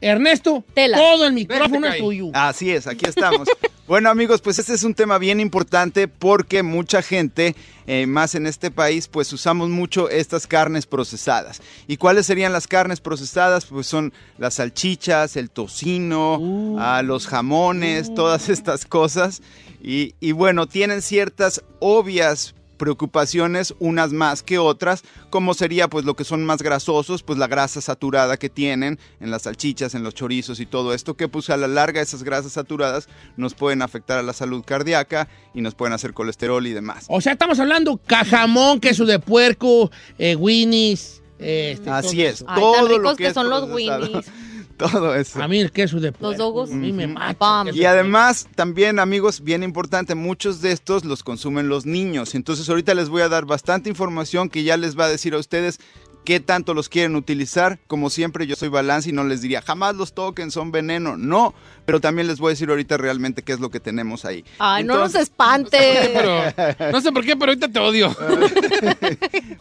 Ernesto, 0.00 0.64
Tela. 0.74 0.96
todo 0.96 1.26
el 1.26 1.32
micrófono 1.32 1.86
es 1.88 1.98
tuyo. 1.98 2.30
Así 2.32 2.70
es, 2.70 2.86
aquí 2.86 3.06
estamos. 3.06 3.48
bueno 3.86 4.10
amigos, 4.10 4.40
pues 4.40 4.58
este 4.58 4.74
es 4.74 4.82
un 4.82 4.94
tema 4.94 5.18
bien 5.18 5.40
importante 5.40 6.08
porque 6.08 6.62
mucha 6.62 7.02
gente, 7.02 7.54
eh, 7.86 8.06
más 8.06 8.34
en 8.34 8.46
este 8.46 8.70
país, 8.70 9.08
pues 9.08 9.32
usamos 9.32 9.68
mucho 9.68 10.08
estas 10.08 10.46
carnes 10.46 10.86
procesadas. 10.86 11.60
¿Y 11.86 11.96
cuáles 11.96 12.26
serían 12.26 12.52
las 12.52 12.66
carnes 12.66 13.00
procesadas? 13.00 13.64
Pues 13.64 13.86
son 13.86 14.12
las 14.38 14.54
salchichas, 14.54 15.36
el 15.36 15.50
tocino, 15.50 16.76
ah, 16.78 17.02
los 17.02 17.26
jamones, 17.26 18.14
todas 18.14 18.48
estas 18.48 18.84
cosas. 18.84 19.42
Y, 19.82 20.14
y 20.20 20.32
bueno, 20.32 20.66
tienen 20.66 21.02
ciertas 21.02 21.62
obvias 21.80 22.54
preocupaciones, 22.78 23.74
unas 23.78 24.12
más 24.12 24.42
que 24.42 24.58
otras, 24.58 25.02
como 25.28 25.52
sería 25.52 25.88
pues 25.88 26.06
lo 26.06 26.14
que 26.14 26.24
son 26.24 26.46
más 26.46 26.62
grasosos, 26.62 27.22
pues 27.22 27.38
la 27.38 27.46
grasa 27.46 27.82
saturada 27.82 28.38
que 28.38 28.48
tienen 28.48 28.98
en 29.20 29.30
las 29.30 29.42
salchichas, 29.42 29.94
en 29.94 30.02
los 30.02 30.14
chorizos 30.14 30.60
y 30.60 30.66
todo 30.66 30.94
esto, 30.94 31.14
que 31.14 31.28
pues 31.28 31.50
a 31.50 31.56
la 31.58 31.68
larga 31.68 32.00
esas 32.00 32.22
grasas 32.22 32.52
saturadas 32.52 33.08
nos 33.36 33.54
pueden 33.54 33.82
afectar 33.82 34.18
a 34.18 34.22
la 34.22 34.32
salud 34.32 34.64
cardíaca 34.64 35.28
y 35.52 35.60
nos 35.60 35.74
pueden 35.74 35.92
hacer 35.92 36.14
colesterol 36.14 36.66
y 36.66 36.72
demás. 36.72 37.06
O 37.08 37.20
sea, 37.20 37.32
estamos 37.32 37.60
hablando 37.60 37.98
cajamón, 38.06 38.80
queso 38.80 39.04
de 39.04 39.18
puerco, 39.18 39.90
eh, 40.18 40.36
winnies. 40.36 41.22
este, 41.38 41.90
Así 41.90 42.16
todo 42.16 42.26
es. 42.26 42.44
Ay, 42.46 42.60
todo 42.60 42.88
lo 42.88 42.98
ricos 42.98 43.16
que, 43.16 43.24
que 43.24 43.28
es 43.28 43.34
son 43.34 43.50
los. 43.50 43.68
Winnies. 43.70 44.26
Todo 44.78 45.14
eso. 45.14 45.42
A 45.42 45.48
mí 45.48 45.60
el 45.60 45.72
queso 45.72 46.00
de 46.00 46.12
puerco. 46.12 46.38
dogos. 46.38 46.70
A 46.70 46.74
mí 46.74 46.92
me 46.92 47.06
mata. 47.06 47.64
Y 47.72 47.80
de 47.80 47.86
además, 47.86 48.48
también 48.54 48.98
amigos, 48.98 49.42
bien 49.42 49.62
importante, 49.62 50.14
muchos 50.14 50.60
de 50.62 50.72
estos 50.72 51.04
los 51.04 51.22
consumen 51.22 51.68
los 51.68 51.84
niños. 51.84 52.34
Entonces 52.34 52.68
ahorita 52.68 52.94
les 52.94 53.08
voy 53.08 53.22
a 53.22 53.28
dar 53.28 53.44
bastante 53.44 53.90
información 53.90 54.48
que 54.48 54.62
ya 54.62 54.76
les 54.76 54.98
va 54.98 55.06
a 55.06 55.08
decir 55.08 55.34
a 55.34 55.38
ustedes 55.38 55.80
qué 56.24 56.40
tanto 56.40 56.74
los 56.74 56.88
quieren 56.88 57.16
utilizar. 57.16 57.78
Como 57.86 58.10
siempre, 58.10 58.46
yo 58.46 58.56
soy 58.56 58.68
balance 58.68 59.08
y 59.08 59.12
no 59.12 59.24
les 59.24 59.40
diría, 59.40 59.62
jamás 59.62 59.96
los 59.96 60.12
toquen, 60.12 60.50
son 60.50 60.70
veneno. 60.70 61.16
No, 61.16 61.54
pero 61.86 62.00
también 62.00 62.26
les 62.26 62.38
voy 62.38 62.48
a 62.48 62.50
decir 62.50 62.68
ahorita 62.68 62.96
realmente 62.96 63.42
qué 63.42 63.52
es 63.52 63.60
lo 63.60 63.70
que 63.70 63.80
tenemos 63.80 64.24
ahí. 64.24 64.44
Ay, 64.58 64.84
no 64.84 64.98
nos 64.98 65.14
espante. 65.14 65.78
Pero, 66.12 66.90
no 66.92 67.00
sé 67.00 67.12
por 67.12 67.24
qué, 67.24 67.36
pero 67.36 67.52
ahorita 67.52 67.68
te 67.68 67.78
odio. 67.78 68.14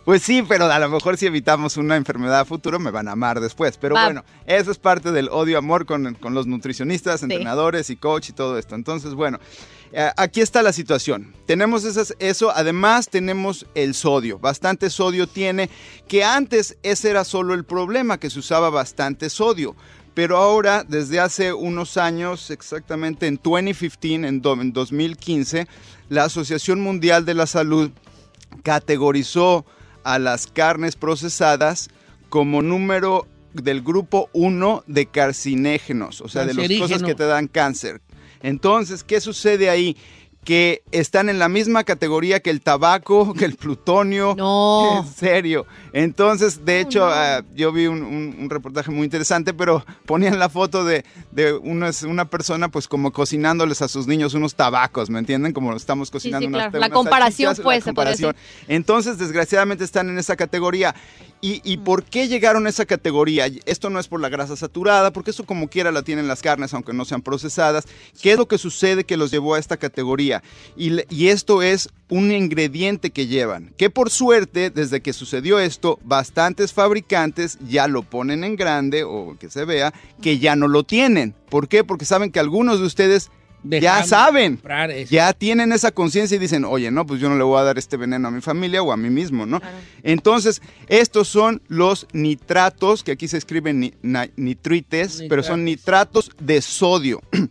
Pues 0.05 0.21
sí, 0.21 0.41
pero 0.47 0.71
a 0.71 0.79
lo 0.79 0.87
mejor 0.87 1.17
si 1.17 1.25
evitamos 1.25 1.75
una 1.75 1.97
enfermedad 1.97 2.39
a 2.39 2.45
futuro 2.45 2.79
me 2.79 2.91
van 2.91 3.09
a 3.09 3.11
amar 3.11 3.41
después. 3.41 3.77
Pero 3.77 3.95
Va. 3.95 4.05
bueno, 4.05 4.23
eso 4.45 4.71
es 4.71 4.77
parte 4.77 5.11
del 5.11 5.27
odio-amor 5.27 5.85
con, 5.85 6.13
con 6.15 6.33
los 6.33 6.47
nutricionistas, 6.47 7.23
entrenadores 7.23 7.89
y 7.89 7.97
coach 7.97 8.29
y 8.29 8.31
todo 8.31 8.57
esto. 8.57 8.75
Entonces, 8.75 9.15
bueno, 9.15 9.37
aquí 10.17 10.41
está 10.41 10.61
la 10.61 10.73
situación. 10.73 11.33
Tenemos 11.45 11.83
esas- 11.85 12.13
eso, 12.19 12.51
además 12.51 13.09
tenemos 13.09 13.65
el 13.75 13.93
sodio. 13.93 14.39
Bastante 14.39 14.89
sodio 14.89 15.27
tiene, 15.27 15.69
que 16.07 16.23
antes 16.23 16.77
ese 16.83 17.09
era 17.09 17.23
solo 17.23 17.53
el 17.53 17.63
problema, 17.63 18.19
que 18.19 18.29
se 18.29 18.39
usaba 18.39 18.69
bastante 18.69 19.29
sodio. 19.29 19.75
Pero 20.13 20.37
ahora, 20.37 20.83
desde 20.83 21.19
hace 21.19 21.53
unos 21.53 21.95
años, 21.95 22.49
exactamente 22.49 23.27
en 23.27 23.39
2015, 23.41 24.15
en 24.15 24.25
en 24.25 24.73
2015, 24.73 25.67
la 26.09 26.23
Asociación 26.23 26.81
Mundial 26.81 27.23
de 27.25 27.35
la 27.35 27.45
Salud 27.45 27.91
categorizó 28.63 29.65
a 30.03 30.19
las 30.19 30.47
carnes 30.47 30.95
procesadas 30.95 31.89
como 32.29 32.61
número 32.61 33.27
del 33.53 33.81
grupo 33.81 34.29
1 34.33 34.83
de 34.87 35.05
carcinógenos, 35.05 36.21
o 36.21 36.27
sea, 36.27 36.45
de 36.45 36.53
las 36.53 36.67
cosas 36.79 37.01
que 37.07 37.15
te 37.15 37.25
dan 37.25 37.47
cáncer. 37.47 38.01
Entonces, 38.41 39.03
¿qué 39.03 39.19
sucede 39.21 39.69
ahí? 39.69 39.97
Que 40.43 40.81
están 40.91 41.27
en 41.27 41.39
la 41.39 41.49
misma 41.49 41.83
categoría 41.83 42.39
que 42.39 42.49
el 42.49 42.61
tabaco, 42.61 43.33
que 43.33 43.43
el 43.43 43.55
plutonio. 43.55 44.33
No. 44.37 44.99
En 45.05 45.13
serio. 45.13 45.65
Entonces, 45.91 46.63
de 46.63 46.79
hecho, 46.79 47.05
ah, 47.05 47.43
yo 47.53 47.73
vi 47.73 47.87
un, 47.87 48.01
un- 48.01 48.35
un 48.39 48.49
reportaje 48.49 48.89
muy 48.91 49.03
interesante, 49.03 49.53
pero 49.53 49.83
ponían 50.05 50.39
la 50.39 50.47
foto 50.47 50.85
de, 50.85 51.03
de 51.31 51.51
unas- 51.53 52.03
una 52.03 52.25
persona, 52.29 52.69
pues 52.69 52.87
como 52.87 53.11
cocinándoles 53.11 53.81
a 53.81 53.89
sus 53.89 54.07
niños 54.07 54.35
unos 54.35 54.55
tabacos, 54.55 55.09
¿me 55.09 55.19
entienden? 55.19 55.51
Como 55.51 55.75
estamos 55.75 56.09
cocinando 56.11 56.47
sí, 56.47 56.53
unas- 56.53 56.69
claro. 56.69 56.79
La 56.79 56.89
comparación, 56.91 57.55
pues, 57.61 57.79
la 57.79 57.81
se 57.81 57.85
comparación. 57.89 58.35
Entonces, 58.69 59.17
desgraciadamente 59.17 59.83
están 59.83 60.07
en 60.09 60.17
esa 60.17 60.37
categoría. 60.37 60.95
¿Y, 61.39 61.61
y 61.63 61.77
por 61.77 62.03
qué 62.03 62.27
llegaron 62.27 62.65
a 62.65 62.69
esa 62.69 62.85
categoría? 62.85 63.47
Esto 63.65 63.89
no 63.89 63.99
es 63.99 64.07
por 64.07 64.19
la 64.19 64.29
grasa 64.29 64.55
saturada, 64.55 65.11
porque 65.11 65.31
eso 65.31 65.45
como 65.45 65.69
quiera 65.69 65.91
la 65.91 66.01
tienen 66.01 66.27
las 66.27 66.41
carnes, 66.41 66.73
aunque 66.73 66.93
no 66.93 67.05
sean 67.05 67.21
procesadas. 67.21 67.85
¿Qué 68.21 68.31
es 68.31 68.37
lo 68.37 68.47
que 68.47 68.57
sucede 68.57 69.03
que 69.03 69.17
los 69.17 69.31
llevó 69.31 69.53
a 69.53 69.59
esta 69.59 69.77
categoría? 69.77 70.43
Y, 70.75 70.97
y 71.13 71.27
esto 71.27 71.61
es 71.61 71.89
un 72.09 72.31
ingrediente 72.31 73.11
que 73.11 73.27
llevan, 73.27 73.73
que 73.77 73.89
por 73.89 74.09
suerte, 74.09 74.69
desde 74.69 75.01
que 75.01 75.13
sucedió 75.13 75.59
esto, 75.59 75.99
bastantes 76.03 76.73
fabricantes 76.73 77.57
ya 77.67 77.87
lo 77.87 78.03
ponen 78.03 78.43
en 78.43 78.55
grande, 78.55 79.03
o 79.03 79.37
que 79.39 79.49
se 79.49 79.65
vea, 79.65 79.93
que 80.21 80.39
ya 80.39 80.55
no 80.55 80.67
lo 80.67 80.83
tienen. 80.83 81.35
¿Por 81.49 81.67
qué? 81.67 81.83
Porque 81.83 82.05
saben 82.05 82.31
que 82.31 82.39
algunos 82.39 82.79
de 82.79 82.85
ustedes 82.85 83.29
ya 83.81 83.97
saben. 84.07 84.57
Ya 85.09 85.33
tienen 85.33 85.71
esa 85.71 85.91
conciencia 85.91 86.35
y 86.35 86.39
dicen, 86.39 86.63
oye, 86.65 86.89
no, 86.91 87.05
pues 87.05 87.19
yo 87.19 87.29
no 87.29 87.37
le 87.37 87.43
voy 87.43 87.59
a 87.59 87.63
dar 87.63 87.77
este 87.77 87.97
veneno 87.97 88.27
a 88.27 88.31
mi 88.31 88.41
familia 88.41 88.81
o 88.83 88.91
a 88.91 88.97
mí 88.97 89.09
mismo, 89.09 89.45
¿no? 89.45 89.59
Entonces, 90.03 90.61
estos 90.87 91.27
son 91.27 91.61
los 91.67 92.07
nitratos, 92.13 93.03
que 93.03 93.11
aquí 93.13 93.27
se 93.27 93.37
escriben 93.37 93.79
ni- 93.79 93.93
na- 94.01 94.29
nitrites, 94.35 95.23
pero 95.29 95.41
son 95.43 95.65
nitratos 95.65 96.31
de 96.39 96.61
sodio. 96.61 97.21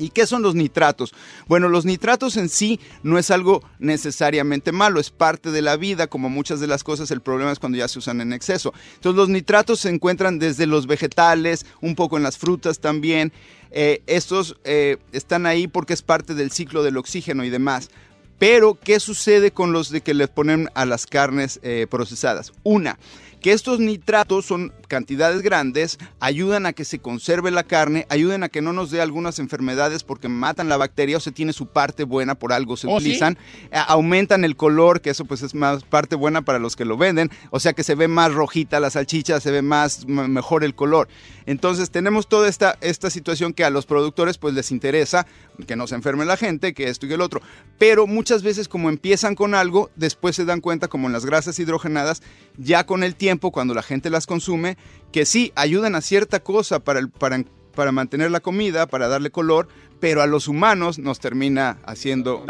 ¿Y 0.00 0.08
qué 0.08 0.26
son 0.26 0.42
los 0.42 0.54
nitratos? 0.54 1.14
Bueno, 1.46 1.68
los 1.68 1.84
nitratos 1.84 2.36
en 2.36 2.48
sí 2.48 2.80
no 3.02 3.18
es 3.18 3.30
algo 3.30 3.62
necesariamente 3.78 4.72
malo, 4.72 4.98
es 4.98 5.10
parte 5.10 5.50
de 5.50 5.62
la 5.62 5.76
vida, 5.76 6.06
como 6.06 6.30
muchas 6.30 6.58
de 6.58 6.66
las 6.66 6.82
cosas, 6.82 7.10
el 7.10 7.20
problema 7.20 7.52
es 7.52 7.58
cuando 7.58 7.78
ya 7.78 7.86
se 7.86 7.98
usan 7.98 8.20
en 8.20 8.32
exceso. 8.32 8.72
Entonces 8.94 9.16
los 9.16 9.28
nitratos 9.28 9.80
se 9.80 9.90
encuentran 9.90 10.38
desde 10.38 10.66
los 10.66 10.86
vegetales, 10.86 11.66
un 11.80 11.94
poco 11.94 12.16
en 12.16 12.22
las 12.22 12.38
frutas 12.38 12.80
también. 12.80 13.32
Eh, 13.70 14.02
estos 14.06 14.56
eh, 14.64 14.96
están 15.12 15.46
ahí 15.46 15.68
porque 15.68 15.92
es 15.92 16.02
parte 16.02 16.34
del 16.34 16.50
ciclo 16.50 16.82
del 16.82 16.96
oxígeno 16.96 17.44
y 17.44 17.50
demás. 17.50 17.90
Pero, 18.38 18.78
¿qué 18.82 19.00
sucede 19.00 19.50
con 19.50 19.72
los 19.72 19.90
de 19.90 20.00
que 20.00 20.14
le 20.14 20.26
ponen 20.26 20.70
a 20.74 20.86
las 20.86 21.06
carnes 21.06 21.60
eh, 21.62 21.86
procesadas? 21.90 22.54
Una, 22.62 22.98
que 23.42 23.52
estos 23.52 23.80
nitratos 23.80 24.46
son 24.46 24.72
cantidades 24.94 25.40
grandes, 25.40 25.98
ayudan 26.18 26.66
a 26.66 26.72
que 26.74 26.84
se 26.84 26.98
conserve 26.98 27.50
la 27.52 27.62
carne, 27.62 28.06
ayudan 28.10 28.42
a 28.42 28.48
que 28.48 28.60
no 28.60 28.72
nos 28.72 28.90
dé 28.90 29.00
algunas 29.00 29.38
enfermedades 29.38 30.02
porque 30.02 30.28
matan 30.28 30.68
la 30.68 30.76
bacteria 30.76 31.16
o 31.16 31.20
se 31.20 31.30
tiene 31.30 31.52
su 31.52 31.66
parte 31.66 32.02
buena, 32.02 32.34
por 32.34 32.52
algo 32.52 32.76
se 32.76 32.88
¿Oh, 32.88 32.96
utilizan, 32.96 33.38
A- 33.72 33.84
aumentan 33.84 34.44
el 34.44 34.56
color, 34.56 35.00
que 35.00 35.10
eso 35.10 35.24
pues 35.24 35.42
es 35.42 35.54
más 35.54 35.84
parte 35.84 36.16
buena 36.16 36.42
para 36.42 36.58
los 36.58 36.74
que 36.74 36.84
lo 36.84 36.96
venden, 36.98 37.30
o 37.50 37.60
sea 37.60 37.72
que 37.72 37.84
se 37.84 37.94
ve 37.94 38.08
más 38.08 38.34
rojita 38.34 38.80
la 38.80 38.90
salchicha, 38.90 39.38
se 39.40 39.52
ve 39.52 39.62
más 39.62 40.06
mejor 40.06 40.64
el 40.64 40.74
color. 40.74 41.06
Entonces 41.46 41.90
tenemos 41.90 42.28
toda 42.28 42.48
esta, 42.48 42.76
esta 42.80 43.10
situación 43.10 43.52
que 43.52 43.64
a 43.64 43.70
los 43.70 43.86
productores 43.86 44.38
pues 44.38 44.54
les 44.54 44.72
interesa, 44.72 45.26
que 45.68 45.76
no 45.76 45.86
se 45.86 45.94
enferme 45.94 46.24
la 46.24 46.36
gente, 46.36 46.74
que 46.74 46.88
esto 46.88 47.06
y 47.06 47.12
el 47.12 47.20
otro, 47.20 47.40
pero 47.78 48.08
muchas 48.08 48.42
veces 48.42 48.66
como 48.68 48.88
empiezan 48.88 49.36
con 49.36 49.54
algo, 49.54 49.90
después 49.94 50.34
se 50.34 50.44
dan 50.44 50.60
cuenta 50.60 50.88
como 50.88 51.06
en 51.06 51.12
las 51.12 51.24
grasas 51.24 51.58
hidrogenadas, 51.60 52.22
ya 52.56 52.84
con 52.84 53.04
el 53.04 53.14
tiempo, 53.14 53.52
cuando 53.52 53.72
la 53.74 53.82
gente 53.82 54.10
las 54.10 54.26
consume, 54.26 54.76
que 55.12 55.26
sí, 55.26 55.52
ayudan 55.56 55.94
a 55.94 56.00
cierta 56.00 56.40
cosa 56.40 56.78
para, 56.80 57.00
el- 57.00 57.10
para, 57.10 57.42
para 57.74 57.92
mantener 57.92 58.30
la 58.30 58.40
comida, 58.40 58.86
para 58.86 59.08
darle 59.08 59.30
color, 59.30 59.68
pero 60.00 60.22
a 60.22 60.26
los 60.26 60.48
humanos 60.48 60.98
nos 60.98 61.20
termina 61.20 61.78
haciendo 61.84 62.44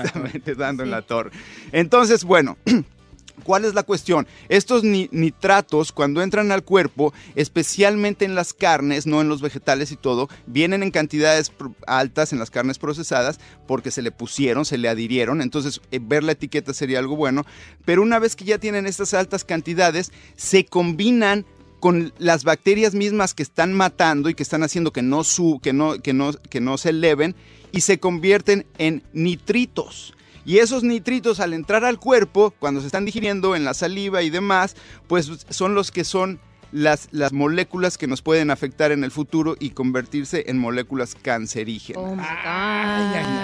exactamente 0.00 0.54
dando 0.54 0.82
en 0.84 0.90
la 0.90 1.02
torre. 1.06 1.30
Entonces, 1.72 2.24
bueno, 2.24 2.56
¿Cuál 3.44 3.64
es 3.64 3.74
la 3.74 3.82
cuestión? 3.82 4.26
Estos 4.48 4.84
ni- 4.84 5.08
nitratos, 5.12 5.92
cuando 5.92 6.22
entran 6.22 6.52
al 6.52 6.64
cuerpo, 6.64 7.12
especialmente 7.34 8.24
en 8.24 8.34
las 8.34 8.54
carnes, 8.54 9.06
no 9.06 9.20
en 9.20 9.28
los 9.28 9.42
vegetales 9.42 9.92
y 9.92 9.96
todo, 9.96 10.28
vienen 10.46 10.82
en 10.82 10.90
cantidades 10.90 11.52
altas 11.86 12.32
en 12.32 12.38
las 12.38 12.50
carnes 12.50 12.78
procesadas 12.78 13.38
porque 13.66 13.90
se 13.90 14.02
le 14.02 14.10
pusieron, 14.10 14.64
se 14.64 14.78
le 14.78 14.88
adhirieron. 14.88 15.42
Entonces, 15.42 15.80
eh, 15.90 16.00
ver 16.02 16.24
la 16.24 16.32
etiqueta 16.32 16.72
sería 16.74 16.98
algo 16.98 17.16
bueno. 17.16 17.44
Pero 17.84 18.02
una 18.02 18.18
vez 18.18 18.36
que 18.36 18.44
ya 18.44 18.58
tienen 18.58 18.86
estas 18.86 19.14
altas 19.14 19.44
cantidades, 19.44 20.12
se 20.36 20.64
combinan 20.64 21.44
con 21.80 22.12
las 22.18 22.44
bacterias 22.44 22.94
mismas 22.94 23.34
que 23.34 23.42
están 23.42 23.72
matando 23.72 24.28
y 24.28 24.34
que 24.34 24.44
están 24.44 24.62
haciendo 24.62 24.92
que 24.92 25.02
no, 25.02 25.22
que 25.60 25.72
no, 25.72 25.98
que 25.98 26.12
no, 26.12 26.32
que 26.32 26.60
no 26.60 26.78
se 26.78 26.90
eleven 26.90 27.34
y 27.72 27.80
se 27.80 27.98
convierten 27.98 28.66
en 28.78 29.02
nitritos. 29.12 30.14
Y 30.44 30.58
esos 30.58 30.82
nitritos 30.82 31.40
al 31.40 31.54
entrar 31.54 31.84
al 31.84 31.98
cuerpo, 31.98 32.52
cuando 32.58 32.80
se 32.80 32.86
están 32.86 33.04
digiriendo 33.04 33.54
en 33.54 33.64
la 33.64 33.74
saliva 33.74 34.22
y 34.22 34.30
demás, 34.30 34.76
pues 35.06 35.30
son 35.50 35.74
los 35.74 35.90
que 35.90 36.04
son 36.04 36.40
las, 36.72 37.08
las 37.12 37.32
moléculas 37.32 37.98
que 37.98 38.06
nos 38.06 38.22
pueden 38.22 38.50
afectar 38.50 38.92
en 38.92 39.04
el 39.04 39.10
futuro 39.10 39.56
y 39.60 39.70
convertirse 39.70 40.44
en 40.48 40.58
moléculas 40.58 41.14
cancerígenas. 41.20 42.02
Oh 42.02 42.16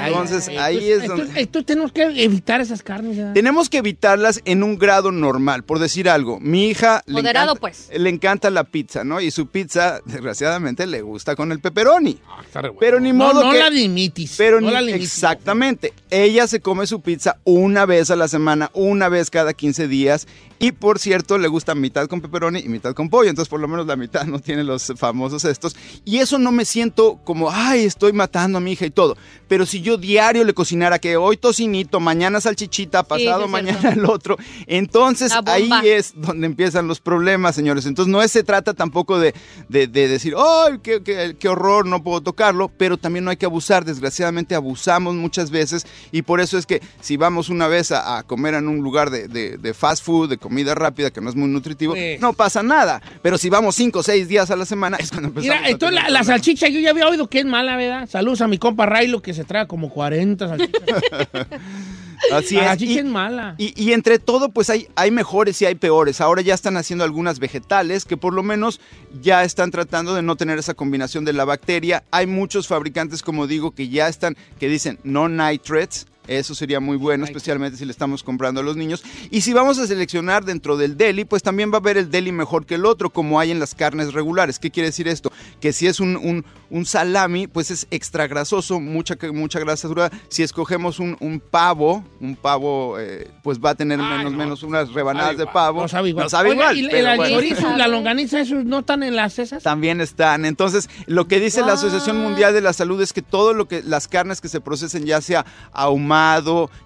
Entonces 0.06 0.48
ahí 0.58 0.90
es 0.90 1.06
donde... 1.06 1.22
Entonces, 1.24 1.36
entonces 1.36 1.66
tenemos 1.66 1.92
que 1.92 2.02
evitar 2.24 2.60
esas 2.60 2.82
carnes. 2.82 3.16
¿verdad? 3.16 3.32
Tenemos 3.34 3.68
que 3.68 3.78
evitarlas 3.78 4.40
en 4.44 4.62
un 4.62 4.78
grado 4.78 5.12
normal, 5.12 5.62
por 5.64 5.78
decir 5.78 6.08
algo. 6.08 6.40
Mi 6.40 6.68
hija 6.68 7.02
le 7.06 7.14
Moderado, 7.14 7.52
encanta, 7.52 7.60
pues. 7.60 7.90
le 7.94 8.10
encanta 8.10 8.50
la 8.50 8.64
pizza, 8.64 9.04
¿no? 9.04 9.20
Y 9.20 9.30
su 9.30 9.46
pizza, 9.48 10.00
desgraciadamente, 10.04 10.86
le 10.86 11.02
gusta 11.02 11.36
con 11.36 11.52
el 11.52 11.60
pepperoni. 11.60 12.18
Ah, 12.28 12.42
Pero 12.80 13.00
ni 13.00 13.10
No, 13.12 13.26
modo 13.26 13.44
no 13.44 13.52
que... 13.52 13.58
la 13.58 13.70
limites. 13.70 14.34
Pero 14.36 14.60
no 14.60 14.68
ni- 14.68 14.72
la 14.74 14.80
limites. 14.80 15.12
exactamente. 15.12 15.92
Ella 16.10 16.46
se 16.46 16.60
come 16.60 16.86
su 16.86 17.00
pizza 17.00 17.36
una 17.44 17.86
vez 17.86 18.10
a 18.10 18.16
la 18.16 18.28
semana, 18.28 18.70
una 18.74 19.08
vez 19.08 19.30
cada 19.30 19.52
15 19.52 19.88
días. 19.88 20.26
Y 20.58 20.72
por 20.72 20.98
cierto, 20.98 21.38
le 21.38 21.48
gusta 21.48 21.74
mitad 21.74 22.06
con 22.08 22.20
pepperoni 22.20 22.60
y 22.60 22.68
mitad 22.68 22.92
con 22.94 23.08
pollo. 23.10 23.30
Entonces, 23.30 23.48
por 23.48 23.60
lo 23.60 23.68
menos 23.68 23.86
la 23.86 23.96
mitad 23.96 24.24
no 24.26 24.38
tiene 24.40 24.64
los 24.64 24.92
famosos 24.96 25.44
estos. 25.44 25.76
Y 26.04 26.18
eso 26.18 26.38
no 26.38 26.50
me 26.52 26.64
siento 26.64 27.20
como, 27.24 27.50
ay, 27.50 27.84
estoy 27.84 28.12
matando 28.12 28.58
a 28.58 28.60
mi 28.60 28.72
hija 28.72 28.86
y 28.86 28.90
todo. 28.90 29.16
Pero 29.46 29.64
si 29.66 29.80
yo 29.80 29.96
diario 29.96 30.44
le 30.44 30.54
cocinara 30.54 30.98
que 30.98 31.16
hoy 31.16 31.36
tocinito, 31.36 32.00
mañana 32.00 32.40
salchichita, 32.40 33.02
pasado 33.02 33.46
sí 33.46 33.52
mañana 33.52 33.90
el 33.92 34.04
otro, 34.06 34.36
entonces 34.66 35.32
ahí 35.52 35.68
es 35.88 36.12
donde 36.16 36.46
empiezan 36.46 36.86
los 36.86 37.00
problemas, 37.00 37.54
señores. 37.54 37.86
Entonces 37.86 38.10
no 38.10 38.22
es- 38.22 38.32
se 38.32 38.42
trata 38.42 38.74
tampoco 38.74 39.18
de, 39.18 39.34
de- 39.68 39.86
de 39.86 40.08
decir, 40.08 40.34
¡ay, 40.36 40.78
qué, 40.82 41.02
qué- 41.02 41.36
qué 41.38 41.48
horror, 41.48 41.86
no 41.86 42.02
puedo 42.02 42.20
tocarlo! 42.20 42.68
Pero 42.76 42.98
también 42.98 43.24
no 43.24 43.30
hay 43.30 43.36
que 43.36 43.46
abusar. 43.46 43.84
Desgraciadamente 43.84 44.54
abusamos 44.54 45.14
muchas 45.14 45.50
veces 45.50 45.86
y 46.12 46.22
por 46.22 46.40
eso 46.40 46.58
es 46.58 46.66
que 46.66 46.82
si 47.00 47.16
vamos 47.16 47.48
una 47.48 47.68
vez 47.68 47.90
a, 47.92 48.18
a 48.18 48.22
comer 48.24 48.54
en 48.54 48.68
un 48.68 48.78
lugar 48.80 49.10
de, 49.10 49.28
de- 49.28 49.56
de 49.56 49.74
fast 49.74 50.04
food, 50.04 50.28
de 50.28 50.36
comida 50.48 50.74
rápida, 50.74 51.10
que 51.10 51.20
no 51.20 51.28
es 51.28 51.36
muy 51.36 51.48
nutritivo, 51.48 51.94
no 52.20 52.32
pasa 52.32 52.62
nada. 52.62 53.02
Pero 53.22 53.36
si 53.36 53.50
vamos 53.50 53.74
cinco 53.74 53.98
o 53.98 54.02
seis 54.02 54.28
días 54.28 54.50
a 54.50 54.56
la 54.56 54.64
semana, 54.64 54.96
es 54.96 55.10
cuando 55.10 55.28
empezamos 55.28 55.56
Mira, 55.58 55.68
entonces 55.70 56.00
la, 56.10 56.24
salchicha 56.24 56.68
yo 56.68 56.80
ya 56.80 56.90
había 56.90 57.06
oído 57.06 57.28
que 57.28 57.40
es 57.40 57.44
mala, 57.44 57.76
¿verdad? 57.76 58.08
Saludos 58.08 58.40
a 58.40 58.48
mi 58.48 58.56
compa 58.58 58.86
Railo 58.86 59.20
que 59.20 59.34
se 59.34 59.44
trae 59.44 59.66
como 59.66 59.90
40 59.90 60.48
salchichas. 60.48 60.82
Así 62.32 62.56
La 62.56 62.62
es. 62.62 62.66
salchicha 62.68 62.92
Y- 62.92 62.98
es 62.98 63.04
mala. 63.04 63.54
Y, 63.58 63.80
y 63.82 63.92
entre 63.92 64.18
todo, 64.18 64.48
pues 64.48 64.70
hay, 64.70 64.88
hay 64.96 65.10
mejores 65.10 65.60
y 65.62 65.66
hay 65.66 65.74
peores. 65.76 66.20
Ahora 66.20 66.42
ya 66.42 66.54
están 66.54 66.76
haciendo 66.76 67.04
algunas 67.04 67.38
vegetales 67.38 68.04
que 68.04 68.16
por 68.16 68.34
lo 68.34 68.42
menos 68.42 68.80
ya 69.22 69.44
están 69.44 69.70
tratando 69.70 70.14
de 70.14 70.22
no 70.22 70.34
tener 70.36 70.58
esa 70.58 70.74
combinación 70.74 71.24
de 71.24 71.32
la 71.32 71.44
bacteria. 71.44 72.02
Hay 72.10 72.26
muchos 72.26 72.66
fabricantes, 72.66 73.22
como 73.22 73.46
digo, 73.46 73.70
que 73.70 73.88
ya 73.88 74.08
están, 74.08 74.36
que 74.58 74.68
dicen 74.68 74.98
no 75.04 75.28
nitrates. 75.28 76.06
Eso 76.28 76.54
sería 76.54 76.78
muy 76.78 76.96
bueno, 76.96 77.24
especialmente 77.24 77.76
si 77.78 77.84
le 77.84 77.90
estamos 77.90 78.22
comprando 78.22 78.60
a 78.60 78.64
los 78.64 78.76
niños. 78.76 79.02
Y 79.30 79.40
si 79.40 79.52
vamos 79.52 79.78
a 79.78 79.86
seleccionar 79.86 80.44
dentro 80.44 80.76
del 80.76 80.96
deli, 80.96 81.24
pues 81.24 81.42
también 81.42 81.70
va 81.72 81.76
a 81.76 81.80
haber 81.80 81.96
el 81.96 82.10
deli 82.10 82.30
mejor 82.32 82.66
que 82.66 82.74
el 82.76 82.84
otro, 82.86 83.10
como 83.10 83.40
hay 83.40 83.50
en 83.50 83.58
las 83.58 83.74
carnes 83.74 84.12
regulares. 84.12 84.58
¿Qué 84.58 84.70
quiere 84.70 84.88
decir 84.90 85.08
esto? 85.08 85.32
Que 85.60 85.72
si 85.72 85.86
es 85.86 86.00
un, 86.00 86.16
un- 86.16 86.44
un 86.70 86.84
salami, 86.84 87.46
pues 87.46 87.70
es 87.70 87.86
extra 87.90 88.26
grasoso, 88.26 88.78
mucha, 88.78 89.16
mucha 89.32 89.58
grasa 89.58 89.82
saturada. 89.88 90.10
Si 90.28 90.42
escogemos 90.42 90.98
un, 91.00 91.16
un 91.20 91.40
pavo, 91.40 92.04
un 92.20 92.36
pavo, 92.36 92.98
eh, 92.98 93.26
pues 93.42 93.58
va 93.58 93.70
a 93.70 93.74
tener 93.74 93.98
menos, 93.98 94.34
menos 94.34 94.62
unas 94.62 94.92
rebanadas 94.92 95.38
de 95.38 95.46
pavo. 95.46 95.80
No 95.80 95.88
sabe 95.88 96.10
igual. 96.10 96.24
No 96.26 96.28
sabe 96.28 96.50
igual, 96.52 96.76
¿y 96.76 96.84
el 96.90 97.16
bueno. 97.16 97.26
chorizo, 97.34 97.74
la 97.74 97.88
longaniza, 97.88 98.40
esos 98.40 98.66
no 98.66 98.80
están 98.80 99.02
en 99.02 99.16
las 99.16 99.38
esas? 99.38 99.62
También 99.62 100.02
están. 100.02 100.44
Entonces, 100.44 100.90
lo 101.06 101.26
que 101.26 101.40
dice 101.40 101.62
la 101.62 101.72
Asociación 101.72 102.18
Mundial 102.20 102.52
de 102.52 102.60
la 102.60 102.74
Salud 102.74 103.00
es 103.00 103.14
que 103.14 103.22
todo 103.22 103.54
lo 103.54 103.66
que 103.66 103.82
las 103.82 104.06
carnes 104.06 104.42
que 104.42 104.48
se 104.50 104.60
procesen, 104.60 105.06
ya 105.06 105.22
sea 105.22 105.46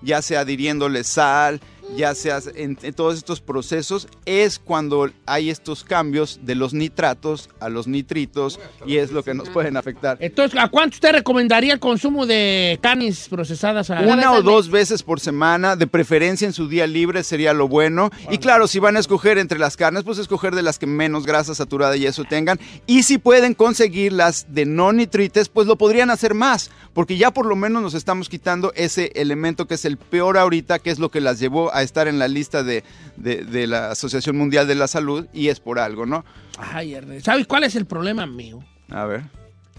ya 0.02 0.22
sea 0.22 0.40
adhiriéndole 0.40 1.04
sal, 1.04 1.60
ya 1.96 2.14
sea 2.14 2.40
en, 2.54 2.78
en 2.82 2.94
todos 2.94 3.16
estos 3.16 3.40
procesos, 3.40 4.08
es 4.24 4.58
cuando 4.58 5.10
hay 5.26 5.50
estos 5.50 5.84
cambios 5.84 6.40
de 6.42 6.54
los 6.54 6.74
nitratos 6.74 7.48
a 7.60 7.68
los 7.68 7.86
nitritos 7.86 8.60
y 8.86 8.96
es 8.96 9.12
lo 9.12 9.22
que 9.22 9.34
nos 9.34 9.48
pueden 9.48 9.76
afectar. 9.76 10.16
Entonces, 10.20 10.58
¿a 10.58 10.68
cuánto 10.68 10.94
usted 10.94 11.12
recomendaría 11.12 11.74
el 11.74 11.80
consumo 11.80 12.26
de 12.26 12.78
carnes 12.82 13.28
procesadas? 13.28 13.90
A... 13.90 14.00
Una 14.00 14.32
o 14.32 14.42
dos 14.42 14.70
veces 14.70 15.02
por 15.02 15.20
semana, 15.20 15.76
de 15.76 15.86
preferencia 15.86 16.46
en 16.46 16.52
su 16.52 16.68
día 16.68 16.86
libre 16.86 17.22
sería 17.22 17.52
lo 17.52 17.68
bueno. 17.68 18.10
Y 18.30 18.38
claro, 18.38 18.66
si 18.68 18.78
van 18.78 18.96
a 18.96 19.00
escoger 19.00 19.38
entre 19.38 19.58
las 19.58 19.76
carnes, 19.76 20.04
pues 20.04 20.18
escoger 20.18 20.54
de 20.54 20.62
las 20.62 20.78
que 20.78 20.86
menos 20.86 21.26
grasa 21.26 21.54
saturada 21.54 21.96
y 21.96 22.06
eso 22.06 22.24
tengan. 22.24 22.58
Y 22.86 23.02
si 23.02 23.18
pueden 23.18 23.54
conseguir 23.54 24.12
las 24.12 24.54
de 24.54 24.66
no 24.66 24.92
nitrites, 24.92 25.48
pues 25.48 25.66
lo 25.66 25.76
podrían 25.76 26.10
hacer 26.10 26.34
más, 26.34 26.70
porque 26.94 27.16
ya 27.16 27.30
por 27.30 27.46
lo 27.46 27.56
menos 27.56 27.82
nos 27.82 27.94
estamos 27.94 28.28
quitando 28.28 28.72
ese 28.74 29.12
elemento 29.14 29.66
que 29.66 29.74
es 29.74 29.84
el 29.84 29.96
peor 29.96 30.38
ahorita, 30.38 30.78
que 30.78 30.90
es 30.90 30.98
lo 30.98 31.10
que 31.10 31.20
las 31.20 31.38
llevó 31.38 31.72
a 31.74 31.81
estar 31.82 32.08
en 32.08 32.18
la 32.18 32.28
lista 32.28 32.62
de, 32.62 32.84
de- 33.16 33.44
de 33.44 33.66
la 33.66 33.90
Asociación 33.90 34.36
Mundial 34.36 34.66
de 34.66 34.74
la 34.74 34.88
Salud, 34.88 35.26
y 35.32 35.48
es 35.48 35.60
por 35.60 35.78
algo, 35.78 36.06
¿no? 36.06 36.24
Ay, 36.58 36.94
Ernesto, 36.94 37.30
¿sabes 37.30 37.46
cuál 37.46 37.64
es 37.64 37.74
el 37.76 37.86
problema 37.86 38.26
mío? 38.26 38.62
A 38.90 39.04
ver. 39.06 39.22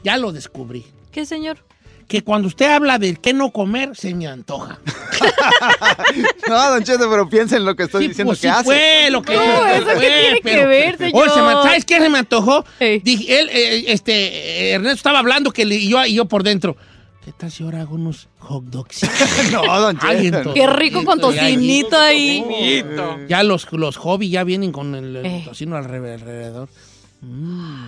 Ya 0.03 0.17
lo 0.17 0.31
descubrí. 0.31 0.85
¿Qué, 1.11 1.25
señor? 1.25 1.57
Que 2.07 2.21
cuando 2.23 2.47
usted 2.49 2.65
habla 2.65 2.99
de 2.99 3.15
qué 3.15 3.31
no 3.33 3.51
comer, 3.51 3.95
se 3.95 4.13
me 4.13 4.27
antoja. 4.27 4.79
No, 6.47 6.69
Don 6.71 6.83
Cheto, 6.83 7.09
pero 7.09 7.29
piensa 7.29 7.55
en 7.57 7.65
lo 7.65 7.75
que 7.75 7.83
estoy 7.83 8.07
diciendo 8.09 8.31
Pues 8.31 8.39
que 8.41 8.47
sí 8.47 8.53
hace. 8.53 8.63
fue 8.65 9.07
lo 9.09 9.21
que 9.21 9.33
No, 9.35 9.41
fue, 9.41 9.77
¿eso 9.77 9.85
qué 9.99 10.39
tiene 10.41 10.41
que 10.41 10.65
ver, 10.65 10.97
señor? 10.97 11.23
Oye, 11.23 11.29
¿sabes 11.63 11.85
qué 11.85 11.99
se 11.99 12.09
me 12.09 12.19
antojó? 12.19 12.65
Dije, 12.79 13.39
él, 13.39 13.49
eh, 13.51 13.85
este, 13.87 14.71
Ernesto 14.71 14.95
estaba 14.97 15.19
hablando 15.19 15.51
que 15.51 15.65
le- 15.65 15.75
y 15.75 15.89
yo, 15.89 16.03
y 16.05 16.15
yo 16.15 16.25
por 16.25 16.43
dentro. 16.43 16.75
¿Qué 17.23 17.31
tal 17.31 17.49
si 17.51 17.63
ahora 17.63 17.81
hago 17.81 17.95
unos 17.95 18.27
hot 18.39 18.65
dogs? 18.65 19.01
no, 19.51 19.79
don 19.79 19.97
Cheto. 19.97 20.53
Qué 20.53 20.67
rico 20.67 21.05
con 21.05 21.19
tocinito 21.19 21.97
ahí. 21.97 22.83
Ya 23.29 23.43
los, 23.43 23.71
los 23.71 23.95
hobby 23.97 24.29
ya 24.29 24.43
vienen 24.43 24.71
con 24.73 24.93
el, 24.95 25.15
el 25.15 25.25
Eh. 25.25 25.41
tocino 25.45 25.77
alre- 25.77 26.13
alrededor. 26.13 26.67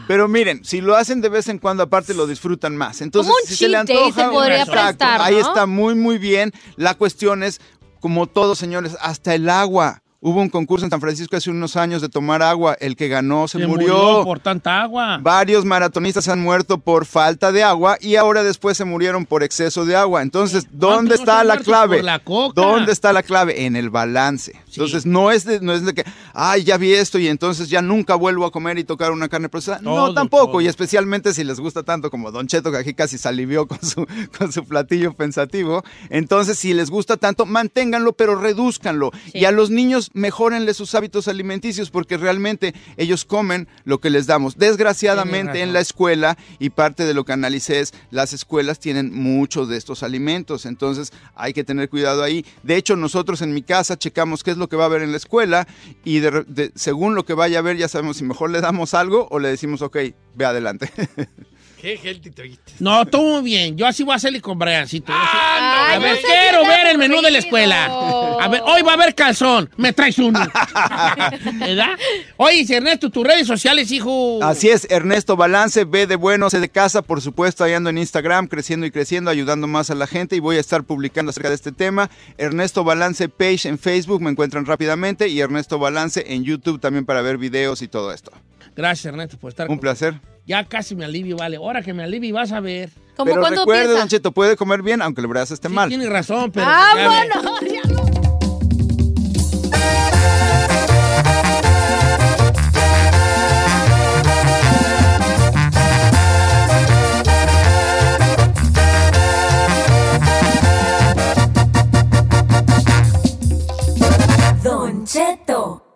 Pero 0.08 0.30
miren, 0.30 0.64
si 0.64 0.80
lo 0.80 0.96
hacen 0.96 1.20
de 1.20 1.28
vez 1.28 1.50
en 1.50 1.60
cuando, 1.60 1.84
aparte 1.84 2.14
lo 2.14 2.26
disfrutan 2.26 2.78
más. 2.78 3.02
Entonces, 3.02 3.30
Como 3.30 3.42
un 3.44 3.50
si 3.50 3.56
se 3.58 3.68
le 3.68 3.76
antoja, 3.76 4.24
se 4.24 4.30
podría 4.30 4.60
exacto, 4.62 4.84
prestar, 5.00 5.22
ahí 5.22 5.36
está 5.36 5.66
muy, 5.66 5.94
muy 5.96 6.18
bien. 6.18 6.54
La 6.78 6.94
cuestión 6.94 7.44
es, 7.44 7.60
como 8.00 8.28
todos, 8.28 8.58
señores, 8.58 8.96
hasta 9.02 9.36
el 9.36 9.50
agua. 9.50 10.02
Hubo 10.28 10.42
un 10.42 10.50
concurso 10.50 10.88
en 10.88 10.90
San 10.90 11.00
Francisco 11.00 11.38
hace 11.38 11.52
unos 11.52 11.76
años 11.76 12.02
de 12.02 12.10
tomar 12.10 12.42
agua. 12.42 12.76
El 12.80 12.96
que 12.96 13.08
ganó 13.08 13.48
se, 13.48 13.60
Se 13.60 13.68
murió. 13.68 14.24
por 14.24 14.40
tanta 14.40 14.82
agua. 14.82 15.20
Varios 15.22 15.66
maratonistas 15.66 16.28
han 16.30 16.42
muerto 16.42 16.80
por 16.80 17.06
falta 17.06 17.52
de 17.52 17.62
agua 17.62 18.00
y 18.02 18.16
ahora 18.16 18.42
después 18.42 18.76
se 18.76 18.86
murieron 18.86 19.28
por 19.28 19.44
exceso 19.44 19.86
de 19.86 19.96
agua. 19.96 20.24
Entonces, 20.24 20.66
¿dónde 20.72 20.80
¿Cuántos 20.80 21.04
no 21.04 21.16
se 21.18 21.22
está 21.22 21.44
la 21.44 21.58
clave? 21.58 21.98
por 21.98 22.06
la 22.06 22.18
coca? 22.18 22.60
¿Dónde 22.60 22.92
está 22.92 23.14
la 23.14 23.22
clave? 23.22 23.66
En 23.68 23.76
el 23.76 23.92
balance. 23.92 24.60
Entonces, 24.68 25.06
no 25.06 25.30
es, 25.30 25.46
de, 25.46 25.62
no 25.62 25.74
es 25.74 25.86
de 25.86 25.94
que, 25.94 26.04
ay, 26.34 26.64
ya 26.64 26.78
vi 26.78 26.92
esto 26.94 27.20
y 27.20 27.28
entonces 27.28 27.70
ya 27.70 27.84
nunca 27.84 28.16
vuelvo 28.16 28.46
a 28.46 28.52
comer 28.52 28.80
y 28.80 28.84
tocar 28.84 29.12
una 29.12 29.30
carne 29.30 29.48
procesada. 29.48 29.80
no, 29.84 30.12
tampoco. 30.16 30.54
todo. 30.54 30.62
Y 30.62 30.68
especialmente 30.68 31.36
si 31.36 31.44
les 31.44 31.60
gusta 31.60 31.84
tanto 31.84 32.10
como 32.10 32.32
Don 32.32 32.48
Cheto, 32.48 32.72
que 32.72 32.78
aquí 32.78 32.96
casi 32.96 33.20
salivió 33.20 33.68
con 33.68 33.80
su, 33.84 34.08
con 34.40 34.52
su 34.52 34.66
platillo 34.66 35.14
pensativo. 35.14 35.84
Entonces, 36.10 36.58
si 36.58 36.74
les 36.74 36.90
gusta 36.90 37.16
tanto, 37.18 37.46
manténganlo, 37.46 38.14
pero 38.14 38.34
reduzcanlo. 38.36 39.12
Y 39.32 39.46
a 39.46 39.52
los 39.52 39.70
niños, 39.70 40.10
mejórenle 40.16 40.74
sus 40.74 40.96
hábitos 40.96 41.28
alimenticios 41.28 41.92
porque 41.92 42.18
realmente 42.18 42.74
ellos 42.98 43.24
comen 43.26 43.68
lo 43.84 44.00
que 44.00 44.10
les 44.10 44.26
damos. 44.26 44.58
Desgraciadamente 44.58 45.62
en 45.62 45.74
la 45.74 45.82
escuela, 45.82 46.38
y 46.58 46.72
parte 46.72 47.06
de 47.06 47.14
lo 47.14 47.26
que 47.26 47.34
analicé 47.34 47.82
es, 47.82 47.94
las 48.10 48.34
escuelas 48.34 48.80
tienen 48.80 49.14
muchos 49.14 49.70
de 49.70 49.78
estos 49.78 50.02
alimentos, 50.02 50.66
entonces 50.66 51.14
hay 51.36 51.54
que 51.54 51.64
tener 51.64 51.90
cuidado 51.90 52.24
ahí. 52.24 52.44
De 52.64 52.76
hecho, 52.78 52.96
nosotros 52.96 53.42
en 53.44 53.54
mi 53.54 53.62
casa 53.62 53.98
checamos 53.98 54.44
qué 54.44 54.52
es 54.52 54.58
lo 54.58 54.70
que 54.70 54.76
va 54.78 54.84
a 54.84 54.88
haber 54.88 55.04
en 55.04 55.12
la 55.12 55.18
escuela 55.18 55.68
y 56.04 56.20
de 56.20 56.44
de- 56.48 56.72
según 56.76 57.14
lo 57.14 57.26
que 57.26 57.34
vaya 57.36 57.58
a 57.58 57.60
haber 57.60 57.78
ya 57.78 57.88
sabemos 57.88 58.18
si 58.18 58.24
mejor 58.24 58.50
le 58.50 58.62
damos 58.62 58.94
algo 58.94 59.28
o 59.30 59.40
le 59.40 59.50
decimos, 59.50 59.82
ok, 59.82 59.98
ve 60.36 60.46
adelante. 60.46 60.90
Qué 61.82 62.00
healthy 62.02 62.32
te 62.32 62.42
oíste. 62.42 62.74
No, 62.80 63.06
todo 63.06 63.42
muy 63.42 63.44
bien. 63.44 63.78
Yo 63.78 63.86
así 63.86 64.04
voy 64.04 64.14
a 64.14 64.16
hacerle 64.16 64.42
con 64.42 64.58
Briancito. 64.58 65.12
Ay, 65.16 65.96
a 65.96 66.00
ver, 66.00 66.20
quiero 66.20 66.66
ver 66.66 66.88
el 66.88 66.98
menú 66.98 67.22
de 67.22 67.32
la 67.32 67.40
escuela. 67.40 67.86
A 67.86 68.48
ver, 68.48 68.62
hoy 68.66 68.82
va 68.82 68.92
a 68.92 68.96
haber 68.96 69.14
calzón. 69.14 69.70
Me 69.78 69.94
traes 69.94 70.18
uno. 70.18 70.40
¿Verdad? 71.54 71.98
Oye, 72.38 72.66
Ernesto, 72.70 73.10
tus 73.10 73.26
redes 73.26 73.48
sociales, 73.48 73.92
hijo. 73.92 74.44
Así 74.44 74.70
es, 74.70 74.88
Ernesto 74.90 75.36
Balance, 75.36 75.86
ve 75.86 76.08
de 76.08 76.16
bueno, 76.16 76.50
sé 76.50 76.60
de 76.60 76.70
casa, 76.70 77.02
por 77.02 77.22
supuesto, 77.22 77.64
ahí 77.64 77.74
ando 77.74 77.90
en 77.90 77.98
Instagram, 77.98 78.48
creciendo 78.48 78.86
y 78.86 78.92
creciendo, 78.92 79.30
ayudando 79.30 79.68
más 79.68 79.90
a 79.90 79.96
la 79.96 80.08
gente 80.08 80.36
y 80.36 80.40
voy 80.40 80.58
a 80.58 80.60
estar 80.60 80.84
publicando 80.84 81.30
acerca 81.30 81.50
de 81.50 81.56
este 81.56 81.72
tema. 81.72 82.10
Ernesto 82.38 82.84
Balance 82.84 83.30
Page 83.30 83.68
en 83.68 83.78
Facebook, 83.80 84.22
me 84.22 84.32
encuentran 84.32 84.66
rápidamente, 84.66 85.28
y 85.28 85.40
Ernesto 85.40 85.80
Balance 85.80 86.24
en 86.28 86.44
YouTube 86.44 86.80
también 86.80 87.06
para 87.06 87.22
ver 87.22 87.38
videos 87.38 87.82
y 87.82 87.88
todo 87.88 88.12
esto. 88.12 88.32
Gracias, 88.76 89.06
Ernesto, 89.06 89.38
por 89.38 89.50
estar. 89.50 89.70
Un 89.70 89.80
placer. 89.80 90.20
Ya 90.46 90.64
casi 90.66 90.96
me 90.96 91.06
alivio, 91.06 91.38
vale. 91.38 91.58
Ahora 91.58 91.82
que 91.82 91.94
me 91.94 92.04
alivio, 92.04 92.36
vas 92.36 92.52
a 92.52 92.60
ver. 92.60 92.90
¿Cómo 93.16 93.32
pero 93.32 93.46
recuerde, 93.46 93.84
piensa? 93.84 94.00
Don 94.00 94.08
Cheto, 94.10 94.32
puede 94.32 94.56
comer 94.58 94.82
bien 94.82 95.02
aunque 95.02 95.22
el 95.22 95.28
brazo 95.28 95.54
esté 95.54 95.70
mal. 95.70 95.90
Tiene 95.90 96.10
razón, 96.10 96.52
pero. 96.52 96.66
¡Vámonos! 96.66 97.62
Ya 97.62 97.82
me... 97.90 98.16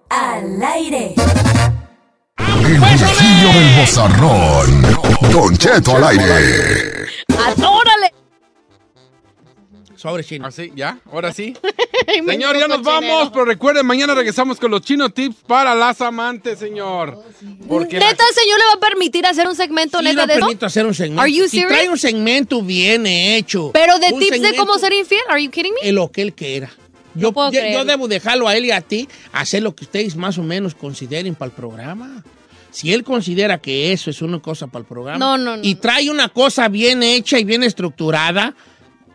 Al 0.10 0.64
aire. 0.64 1.14
¡Atórale! 7.48 8.14
Sobre 9.96 10.24
chino. 10.24 10.48
¿Así? 10.48 10.72
¿Ya? 10.76 10.98
¿Ahora 11.12 11.34
sí? 11.34 11.54
Señor, 12.28 12.58
ya 12.58 12.68
nos 12.68 12.82
vamos, 12.84 13.30
pero 13.32 13.44
recuerden, 13.46 13.86
mañana 13.86 14.16
regresamos 14.16 14.58
con 14.58 14.72
los 14.72 14.82
chino 14.82 15.10
tips 15.10 15.36
para 15.46 15.76
las 15.76 16.00
amantes, 16.02 16.58
señor. 16.60 17.22
Porque 17.68 18.00
¿Neta 18.00 18.24
el 18.30 18.36
señor 18.36 18.60
le 18.60 18.66
va 18.66 18.74
a 18.76 18.80
permitir 18.80 19.26
hacer 19.26 19.48
un 19.48 19.56
segmento 19.56 20.00
Sí, 20.00 20.06
neta 20.06 20.22
no 20.22 20.28
de 20.28 20.34
eso? 20.34 20.40
permito 20.46 20.66
hacer 20.66 20.86
un 20.86 20.94
segmento. 20.94 21.22
Are 21.22 21.32
you 21.32 21.44
si 21.46 21.58
serious? 21.60 21.72
trae 21.72 21.90
un 21.90 21.98
segmento 21.98 22.62
bien 22.62 23.06
hecho. 23.06 23.72
Pero 23.74 24.00
de 24.00 24.14
un 24.14 24.20
tips 24.20 24.32
de 24.32 24.38
segmento 24.38 24.66
cómo 24.66 24.80
ser 24.80 24.94
infiel, 24.94 25.22
¿are 25.30 25.44
you 25.44 25.52
kidding 25.52 25.74
me? 25.82 25.90
en 25.90 25.96
lo 25.96 26.10
que 26.12 26.22
él 26.22 26.34
quiera. 26.34 26.72
Yo, 27.16 27.34
puedo 27.34 27.50
yo- 27.52 27.56
yo 27.56 27.62
creerlo. 27.62 27.86
debo 27.86 28.08
dejarlo 28.08 28.48
a 28.48 28.56
él 28.56 28.66
y 28.66 28.72
a 28.72 28.82
ti 28.82 29.10
hacer 29.34 29.64
lo 29.64 29.76
que 29.76 29.84
ustedes 29.84 30.16
más 30.16 30.38
o 30.38 30.44
menos 30.44 30.76
consideren 30.76 31.36
para 31.36 31.50
el 31.50 31.56
programa. 31.56 32.24
Si 32.72 32.94
él 32.94 33.04
considera 33.04 33.60
que 33.60 33.91
eso 33.91 34.10
es 34.10 34.22
una 34.22 34.40
cosa 34.40 34.68
para 34.68 34.82
el 34.82 34.86
programa 34.88 35.18
No, 35.18 35.38
no, 35.38 35.58
no, 35.58 35.64
y 35.64 35.76
trae 35.76 36.10
una 36.10 36.30
cosa 36.30 36.68
bien 36.68 37.04
hecha 37.04 37.40
y 37.40 37.44
bien 37.44 37.64
estructurada, 37.64 38.56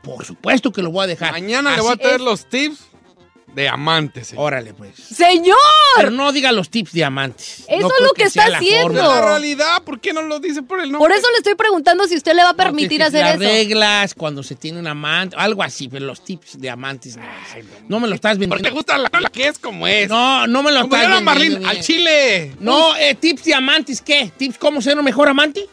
por 0.02 0.24
supuesto 0.24 0.72
que 0.72 0.82
lo 0.82 0.90
voy 0.90 1.04
a 1.04 1.06
dejar. 1.06 1.32
mañana 1.32 1.74
le 1.76 1.82
voy 1.82 1.92
a 1.92 1.96
traer 1.96 2.16
es. 2.16 2.22
los 2.22 2.48
tips 2.48 2.78
de 3.54 3.68
amantes. 3.68 4.28
señor. 4.28 4.44
Órale, 4.46 4.74
pues. 4.74 4.94
¡Señor! 4.96 5.56
Pero 5.96 6.10
no 6.10 6.32
diga 6.32 6.52
los 6.52 6.70
tips 6.70 6.92
diamantes. 6.92 7.64
Eso 7.68 7.80
No 7.88 7.88
es 7.88 8.02
lo 8.02 8.12
que 8.12 8.24
está 8.24 8.48
la 8.48 8.58
haciendo. 8.58 8.88
forma. 9.02 9.20
La 9.20 9.20
realidad, 9.26 9.82
¿por 9.84 10.00
qué 10.00 10.12
no 10.12 10.22
lo 10.22 10.40
dice 10.40 10.62
por 10.62 10.80
el 10.80 10.90
nombre? 10.90 10.98
Por 11.08 11.16
eso 11.16 11.26
le 11.30 11.38
estoy 11.38 11.54
preguntando 11.54 12.06
si 12.08 12.16
usted 12.16 12.34
le 12.34 12.42
va 12.42 12.50
a 12.50 12.54
permitir 12.54 13.02
hacer 13.02 13.20
las 13.22 13.34
eso. 13.34 13.40
reglas, 13.44 14.14
cuando 14.14 14.42
se 14.42 14.54
tiene 14.56 14.78
un 14.78 14.86
amante, 14.86 15.36
algo 15.38 15.62
así, 15.62 15.88
pero 15.88 16.04
los 16.06 16.24
tips 16.24 16.58
de 16.60 16.70
amantes 16.70 17.16
no. 17.16 17.22
No 17.88 18.00
me 18.00 18.08
lo 18.08 18.14
estás 18.14 18.38
vendiendo. 18.38 18.56
Porque 18.56 18.68
te 18.68 18.74
gusta 18.74 18.98
la, 18.98 19.10
la 19.20 19.28
que 19.30 19.46
es 19.48 19.58
como 19.58 19.86
es. 19.86 20.08
No, 20.08 20.46
no 20.46 20.62
me 20.62 20.72
lo 20.72 20.82
Como 20.82 20.94
estás 20.96 21.00
vendiendo. 21.08 21.24
Marlene, 21.30 21.56
bien. 21.58 21.68
al 21.70 21.80
chile. 21.80 22.52
No, 22.60 22.96
eh, 22.96 23.14
tips 23.14 23.44
de 23.44 23.54
amantes, 23.54 24.00
¿qué? 24.02 24.32
¿Tips 24.36 24.58
cómo 24.58 24.82
ser 24.82 24.98
un 24.98 25.04
mejor 25.04 25.28
amante? 25.28 25.66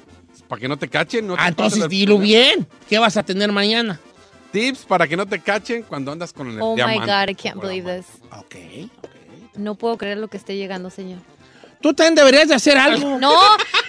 Para 0.47 0.59
que 0.59 0.67
no 0.67 0.77
te 0.77 0.87
cachen. 0.89 1.25
No 1.27 1.35
te 1.35 1.41
Ah, 1.41 1.47
entonces 1.47 1.87
dilo 1.87 2.17
bien. 2.19 2.67
¿Qué 2.89 2.99
vas 2.99 3.15
a 3.17 3.23
tener 3.23 3.51
mañana? 3.51 3.99
Tips 4.51 4.79
para 4.85 5.07
que 5.07 5.15
no 5.15 5.25
te 5.25 5.39
cachen 5.39 5.83
cuando 5.83 6.11
andas 6.11 6.33
con 6.33 6.49
el 6.49 6.61
Oh 6.61 6.75
my. 6.75 6.99
God, 6.99 7.29
I 7.29 7.35
can't 7.35 7.61
believe 7.61 7.85
this. 7.97 8.05
Ok. 8.37 8.55
No 9.55 9.75
puedo 9.75 9.97
creer 9.97 10.17
lo 10.17 10.27
que 10.27 10.37
esté 10.37 10.55
llegando, 10.55 10.89
señor. 10.89 11.19
Tú 11.81 11.93
también 11.93 12.15
deberías 12.15 12.47
de 12.47 12.55
hacer 12.55 12.77
algo. 12.77 13.17
No, 13.19 13.33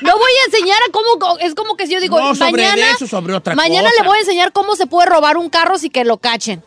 no 0.02 0.18
voy 0.18 0.32
a 0.42 0.44
enseñar 0.46 0.78
a 0.88 0.92
cómo. 0.92 1.38
Es 1.40 1.54
como 1.54 1.76
que 1.76 1.86
si 1.86 1.92
yo 1.94 2.00
digo, 2.00 2.18
No, 2.18 2.34
sobre 2.34 2.62
mañana. 2.68 2.90
eso, 2.92 3.06
sobre 3.06 3.34
otra 3.34 3.54
mañana 3.54 3.88
cosa. 3.90 4.02
le 4.02 4.08
voy 4.08 4.16
a 4.18 4.20
enseñar 4.20 4.52
cómo 4.52 4.74
se 4.76 4.86
puede 4.86 5.08
robar 5.08 5.36
un 5.36 5.50
carro 5.50 5.78
sin 5.78 5.90
que 5.92 6.04
lo 6.04 6.18
cachen. 6.18 6.62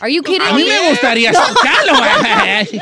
Are 0.00 0.10
you 0.12 0.22
kidding 0.22 0.40
A 0.40 0.52
mí 0.54 0.64
me 0.64 0.88
gustaría 0.90 1.30
No. 1.30 1.40
escucharlo, 1.42 1.92
güey. 1.98 2.80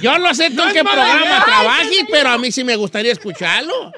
Yo 0.00 0.18
no 0.18 0.32
sé 0.34 0.50
tú 0.50 0.56
No 0.56 0.68
en 0.68 0.74
qué 0.74 0.84
programa 0.84 1.44
trabajes, 1.44 2.04
pero 2.10 2.28
a 2.30 2.38
mí 2.38 2.52
sí 2.52 2.62
me 2.62 2.76
gustaría 2.76 3.10
escucharlo. 3.12 3.92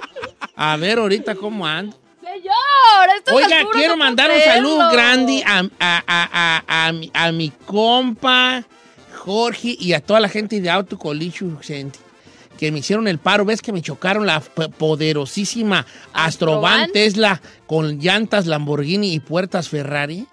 A 0.56 0.76
ver 0.78 0.98
ahorita 0.98 1.34
cómo 1.34 1.66
ando. 1.66 1.98
Señor, 2.34 3.16
esto 3.18 3.38
es 3.38 3.46
Oiga, 3.46 3.62
quiero 3.72 3.96
mandar 3.96 4.30
un 4.30 4.40
saludo 4.40 4.90
grande 4.92 5.42
a, 5.46 5.60
a- 5.78 6.02
a- 6.06 6.62
a- 6.66 6.88
a 6.88 6.92
mi, 6.92 7.10
a 7.14 7.32
mi 7.32 7.50
compa 7.50 8.64
Jorge 9.16 9.76
y 9.78 9.92
a 9.92 10.00
toda 10.00 10.20
la 10.20 10.28
gente 10.28 10.60
de 10.60 10.68
Auto 10.70 10.98
Collision 10.98 11.58
que 12.58 12.70
me 12.72 12.80
hicieron 12.80 13.08
el 13.08 13.18
paro. 13.18 13.44
¿Ves 13.44 13.62
que 13.62 13.72
me 13.72 13.80
chocaron 13.82 14.26
la 14.26 14.40
poderosísima 14.40 15.86
Astrovan. 16.12 16.90
Tesla 16.92 17.40
con 17.66 17.98
llantas 18.00 18.46
Lamborghini 18.46 19.12
y 19.14 19.20
puertas 19.20 19.68
Ferrari? 19.68 20.26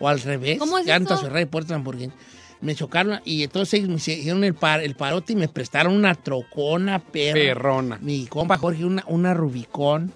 ¿O 0.00 0.08
al 0.08 0.20
revés? 0.20 0.58
¿Cómo 0.58 0.78
es 0.78 0.86
llantas 0.86 1.18
eso? 1.18 1.26
Ferrari 1.26 1.44
y 1.44 1.46
puertas 1.46 1.70
Lamborghini. 1.72 2.12
Me 2.60 2.74
chocaron 2.74 3.20
y 3.24 3.42
entonces 3.42 3.74
ellos 3.74 3.88
me 3.88 3.96
hicieron 3.96 4.44
el, 4.44 4.54
par- 4.54 4.80
el 4.82 4.94
parote 4.94 5.32
y 5.32 5.36
me 5.36 5.48
prestaron 5.48 5.94
una 5.94 6.14
trocona 6.14 6.98
perra. 7.00 7.34
Perrona. 7.34 7.98
Mi 8.00 8.26
compa 8.26 8.56
Jorge, 8.58 8.84
una, 8.84 9.04
una 9.08 9.34
Rubicón. 9.34 10.12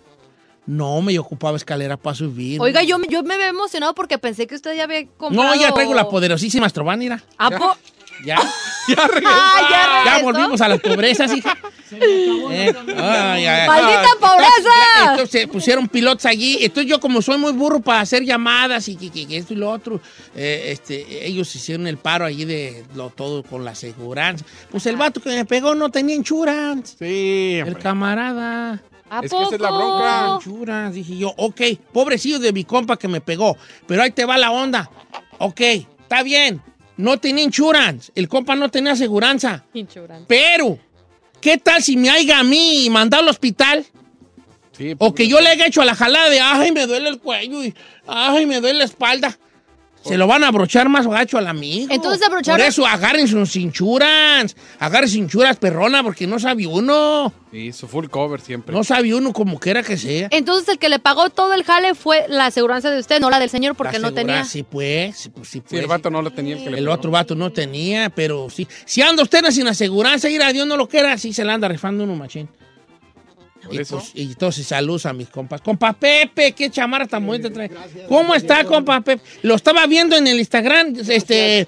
No, 0.66 1.01
me 1.01 1.16
ocupaba 1.18 1.56
escalera 1.56 1.97
para 1.97 2.16
subir. 2.16 2.60
Oiga, 2.60 2.82
yo, 2.82 2.98
me- 2.98 3.06
yo 3.09 3.22
me 3.22 3.34
había 3.34 3.48
emocionado 3.48 3.94
porque 3.94 4.18
pensé 4.18 4.47
que 4.47 4.56
usted 4.56 4.74
ya 4.76 4.84
había 4.84 5.06
comprado. 5.16 5.55
No, 5.55 5.60
ya 5.60 5.72
traigo 5.72 5.94
la 5.94 6.09
poderosísima 6.09 6.66
Astrovan, 6.66 6.98
mira. 6.98 7.22
¿A 7.38 7.51
po- 7.51 7.76
Ya. 8.24 8.36
Ya 8.88 9.05
regresó. 9.09 9.28
Ah, 9.28 9.59
ya 9.62 9.68
Ya 9.70 10.05
regresó. 10.05 10.24
volvimos 10.24 10.60
a 10.60 10.68
las 10.68 10.80
pobrezas, 10.80 11.32
hija. 11.36 11.56
Eh, 11.88 12.74
ay, 12.98 13.47
ay, 13.47 13.68
¡Maldita 13.68 14.01
ay. 14.02 14.18
pobreza! 14.20 14.70
Entonces 15.12 15.30
se 15.30 15.47
pusieron 15.47 15.86
pilotos 15.86 16.26
allí. 16.26 16.59
Entonces 16.60 16.90
yo 16.90 16.98
como 16.98 17.22
soy 17.22 17.38
muy 17.38 17.52
burro 17.52 17.78
para 17.80 18.01
hacer 18.01 18.24
llamadas 18.24 18.88
y 18.88 18.97
que, 18.97 19.09
que- 19.10 19.26
que 19.28 19.36
esto 19.36 19.52
y 19.55 19.56
lo 19.56 19.70
otro, 19.70 20.01
eh, 20.34 20.70
este, 20.72 21.24
ellos 21.26 21.55
hicieron 21.55 21.86
el 21.86 21.97
paro 21.97 22.24
allí 22.24 22.44
de 22.44 22.84
lo 22.97 23.10
todo 23.10 23.44
con 23.44 23.64
la 23.64 23.76
seguridad. 23.76 24.34
Pues 24.72 24.84
el 24.86 24.97
vato 24.97 25.20
que 25.20 25.28
me 25.30 25.44
pegó 25.44 25.76
no 25.76 25.88
tenía 25.90 26.16
insurance. 26.16 26.97
Sí, 26.98 27.59
El 27.59 27.68
hombre. 27.68 27.82
camarada. 27.82 28.82
¿A 29.08 29.20
Es 29.20 29.30
que 29.30 29.42
esa 29.42 29.54
es 29.54 29.60
la 29.60 29.70
bronca. 29.70 30.90
Dije 30.90 31.16
yo, 31.16 31.32
ok, 31.36 31.60
pobrecillo 31.92 32.38
de 32.38 32.52
mi 32.52 32.64
compa 32.64 32.98
que 32.98 33.08
me 33.08 33.20
pegó, 33.20 33.56
pero 33.86 34.02
ahí 34.02 34.10
te 34.10 34.24
va 34.24 34.36
la 34.36 34.50
onda. 34.50 34.90
Ok, 35.38 35.60
está 35.60 36.22
bien. 36.22 36.60
No 36.96 37.18
tenía 37.18 37.44
insurance. 37.44 38.10
El 38.14 38.28
compa 38.28 38.56
no 38.56 38.70
tenía 38.70 38.92
aseguranza. 38.92 39.64
Insurance. 39.74 40.24
Pero, 40.26 40.78
¿qué 41.40 41.58
tal 41.58 41.82
si 41.82 41.96
me 41.96 42.10
haya 42.10 42.40
a 42.40 42.44
mí 42.44 42.88
mandado 42.90 43.22
al 43.22 43.28
hospital? 43.28 43.84
Sí, 44.72 44.94
O 44.98 45.14
que 45.14 45.26
yo 45.26 45.40
le 45.40 45.48
haya 45.48 45.66
hecho 45.66 45.82
a 45.82 45.84
la 45.84 45.94
jalada 45.94 46.28
de, 46.28 46.40
ay, 46.40 46.72
me 46.72 46.86
duele 46.86 47.08
el 47.08 47.18
cuello 47.18 47.64
y, 47.64 47.74
ay, 48.06 48.44
me 48.46 48.60
duele 48.60 48.80
la 48.80 48.84
espalda. 48.84 49.38
Se 50.08 50.16
lo 50.16 50.26
van 50.26 50.44
a 50.44 50.48
abrochar 50.48 50.88
más 50.88 51.06
gacho 51.06 51.38
al 51.38 51.46
amigo. 51.46 51.92
Entonces, 51.92 52.26
abrocharon- 52.26 52.58
Por 52.58 52.60
eso, 52.60 52.86
agarren 52.86 53.26
sus 53.28 53.56
insurance. 53.56 54.56
Agarren 54.78 55.08
sus 55.08 55.16
insurance, 55.18 55.58
perrona, 55.60 56.02
porque 56.02 56.26
no 56.26 56.38
sabe 56.38 56.66
uno. 56.66 57.32
Sí, 57.52 57.72
su 57.72 57.86
full 57.88 58.06
cover 58.08 58.40
siempre. 58.40 58.74
No 58.74 58.84
sabe 58.84 59.14
uno 59.14 59.32
como 59.32 59.58
quiera 59.58 59.82
que 59.82 59.96
sea. 59.96 60.28
Entonces 60.30 60.68
el 60.68 60.78
que 60.78 60.88
le 60.88 60.98
pagó 60.98 61.30
todo 61.30 61.54
el 61.54 61.64
jale 61.64 61.94
fue 61.94 62.26
la 62.28 62.46
aseguranza 62.46 62.90
de 62.90 63.00
usted, 63.00 63.20
no 63.20 63.30
la 63.30 63.38
del 63.38 63.48
señor, 63.50 63.74
porque 63.76 63.98
La 63.98 64.08
no 64.10 64.14
tenía. 64.14 64.44
Sí, 64.44 64.62
pues, 64.62 65.16
sí, 65.16 65.28
pues, 65.30 65.48
sí, 65.48 65.58
Sí, 65.58 65.64
pues. 65.70 65.80
el 65.82 65.86
vato 65.88 66.10
no 66.10 66.20
lo 66.22 66.30
tenía 66.30 66.56
el 66.56 66.62
que 66.64 66.70
le 66.70 66.78
El 66.78 66.88
otro 66.88 67.10
vato 67.10 67.34
no 67.34 67.50
tenía, 67.52 68.10
pero 68.10 68.48
sí. 68.50 68.66
Si 68.84 69.00
anda 69.02 69.22
usted 69.22 69.44
sin 69.50 69.66
aseguranza, 69.68 70.28
ir 70.28 70.42
a 70.42 70.52
Dios 70.52 70.66
no 70.66 70.76
lo 70.76 70.88
quiera, 70.88 71.16
sí 71.18 71.32
se 71.32 71.44
la 71.44 71.54
anda 71.54 71.68
rifando 71.68 72.04
uno 72.04 72.14
machín. 72.16 72.48
Por 73.66 73.74
Y, 73.74 73.78
eso. 73.78 73.98
pues, 73.98 74.12
y 74.14 74.22
entonces 74.22 74.66
saludos 74.66 75.06
a 75.06 75.12
mis 75.12 75.28
compas. 75.28 75.60
Compa 75.60 75.93
Pepe, 75.93 76.52
qué 76.52 76.70
chamarra 76.70 77.06
tan 77.06 77.26
bonita 77.26 77.52
trae. 77.52 77.70
¿Cómo 78.09 78.34
está, 78.34 78.64
compa 78.64 79.01
Pepe? 79.01 79.22
Lo 79.43 79.55
estaba 79.55 79.86
viendo 79.86 80.16
en 80.16 80.26
el 80.26 80.38
Instagram, 80.38 80.94
este, 81.09 81.66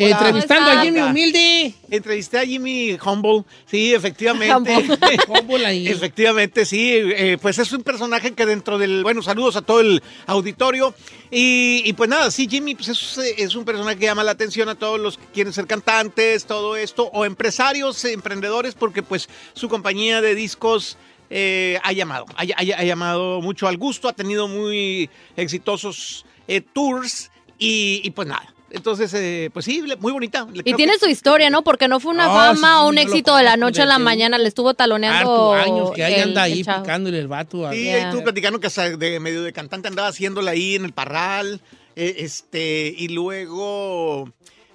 Hola. 0.00 0.10
entrevistando 0.10 0.68
¿Cómo 0.70 0.80
a? 0.80 0.84
Jimmy 0.84 1.00
Humilde. 1.00 1.74
Entrevisté 1.90 2.38
a 2.38 2.44
Jimmy 2.44 2.98
Humble, 3.04 3.44
sí, 3.66 3.94
efectivamente. 3.94 4.86
Humble 5.28 5.66
ahí. 5.66 5.88
efectivamente, 5.88 6.64
sí. 6.66 6.92
eh, 6.94 7.36
pues 7.40 7.58
es 7.58 7.72
un 7.72 7.82
personaje 7.82 8.32
que 8.32 8.46
dentro 8.46 8.78
del. 8.78 9.02
Bueno, 9.02 9.22
saludos 9.22 9.56
a 9.56 9.62
todo 9.62 9.80
el 9.80 10.02
auditorio. 10.26 10.94
Y, 11.30 11.82
y 11.84 11.92
pues 11.94 12.08
nada, 12.08 12.30
sí, 12.30 12.46
Jimmy 12.48 12.74
pues 12.74 12.88
es, 12.88 13.18
es 13.38 13.54
un 13.54 13.64
personaje 13.64 13.98
que 13.98 14.06
llama 14.06 14.22
la 14.24 14.30
atención 14.32 14.68
a 14.68 14.76
todos 14.76 14.98
los 15.00 15.18
que 15.18 15.24
quieren 15.34 15.52
ser 15.52 15.66
cantantes, 15.66 16.46
todo 16.46 16.76
esto, 16.76 17.10
o 17.12 17.24
empresarios, 17.24 18.02
eh, 18.04 18.12
emprendedores, 18.12 18.74
porque 18.74 19.02
pues 19.02 19.28
su 19.54 19.68
compañía 19.68 20.20
de 20.20 20.34
discos. 20.34 20.96
Eh, 21.30 21.78
ha 21.82 21.92
llamado, 21.92 22.26
ha, 22.36 22.42
ha- 22.42 22.78
ha 22.78 22.84
llamado 22.84 23.40
mucho 23.40 23.66
al 23.68 23.76
gusto, 23.76 24.08
ha 24.08 24.12
tenido 24.12 24.48
muy 24.48 25.08
exitosos 25.36 26.24
eh, 26.46 26.60
tours 26.60 27.30
y, 27.58 28.00
y 28.04 28.10
pues 28.10 28.28
nada. 28.28 28.54
Entonces, 28.70 29.14
eh, 29.14 29.48
pues 29.50 29.64
sí, 29.64 29.82
muy 29.98 30.12
bonita. 30.12 30.46
Le- 30.52 30.60
Y 30.62 30.74
tiene 30.74 30.92
que- 30.94 30.98
su 30.98 31.06
historia, 31.08 31.48
¿no? 31.48 31.62
Porque 31.64 31.88
no 31.88 32.00
fue 32.00 32.12
una 32.12 32.26
Ah, 32.26 32.54
fama 32.54 32.68
sí, 32.68 32.84
o 32.84 32.88
un 32.88 32.98
éxito 32.98 33.34
de 33.34 33.42
la 33.42 33.56
noche 33.56 33.80
a 33.80 33.86
la 33.86 33.98
mañana, 33.98 34.36
le 34.36 34.46
estuvo 34.46 34.74
taloneando. 34.74 35.54
Años 35.54 35.90
que 35.92 36.04
ahí 36.04 36.14
el- 36.14 36.22
anda 36.28 36.42
ahí 36.42 36.62
picándole 36.62 37.18
el 37.18 37.28
vato. 37.28 37.66
a- 37.66 37.72
Sí, 37.72 37.84
Yeah. 37.84 37.94
ahí 37.96 38.02
estuvo 38.02 38.22
platicando 38.24 38.60
que 38.60 38.66
hasta 38.66 38.94
de 38.94 39.20
medio 39.20 39.42
de 39.42 39.54
cantante 39.54 39.88
andaba 39.88 40.08
haciéndola 40.08 40.50
ahí 40.50 40.74
en 40.74 40.84
el 40.84 40.92
parral. 40.92 41.60
eh, 42.00 42.22
este, 42.24 42.94
y 42.96 43.08
luego, 43.08 44.30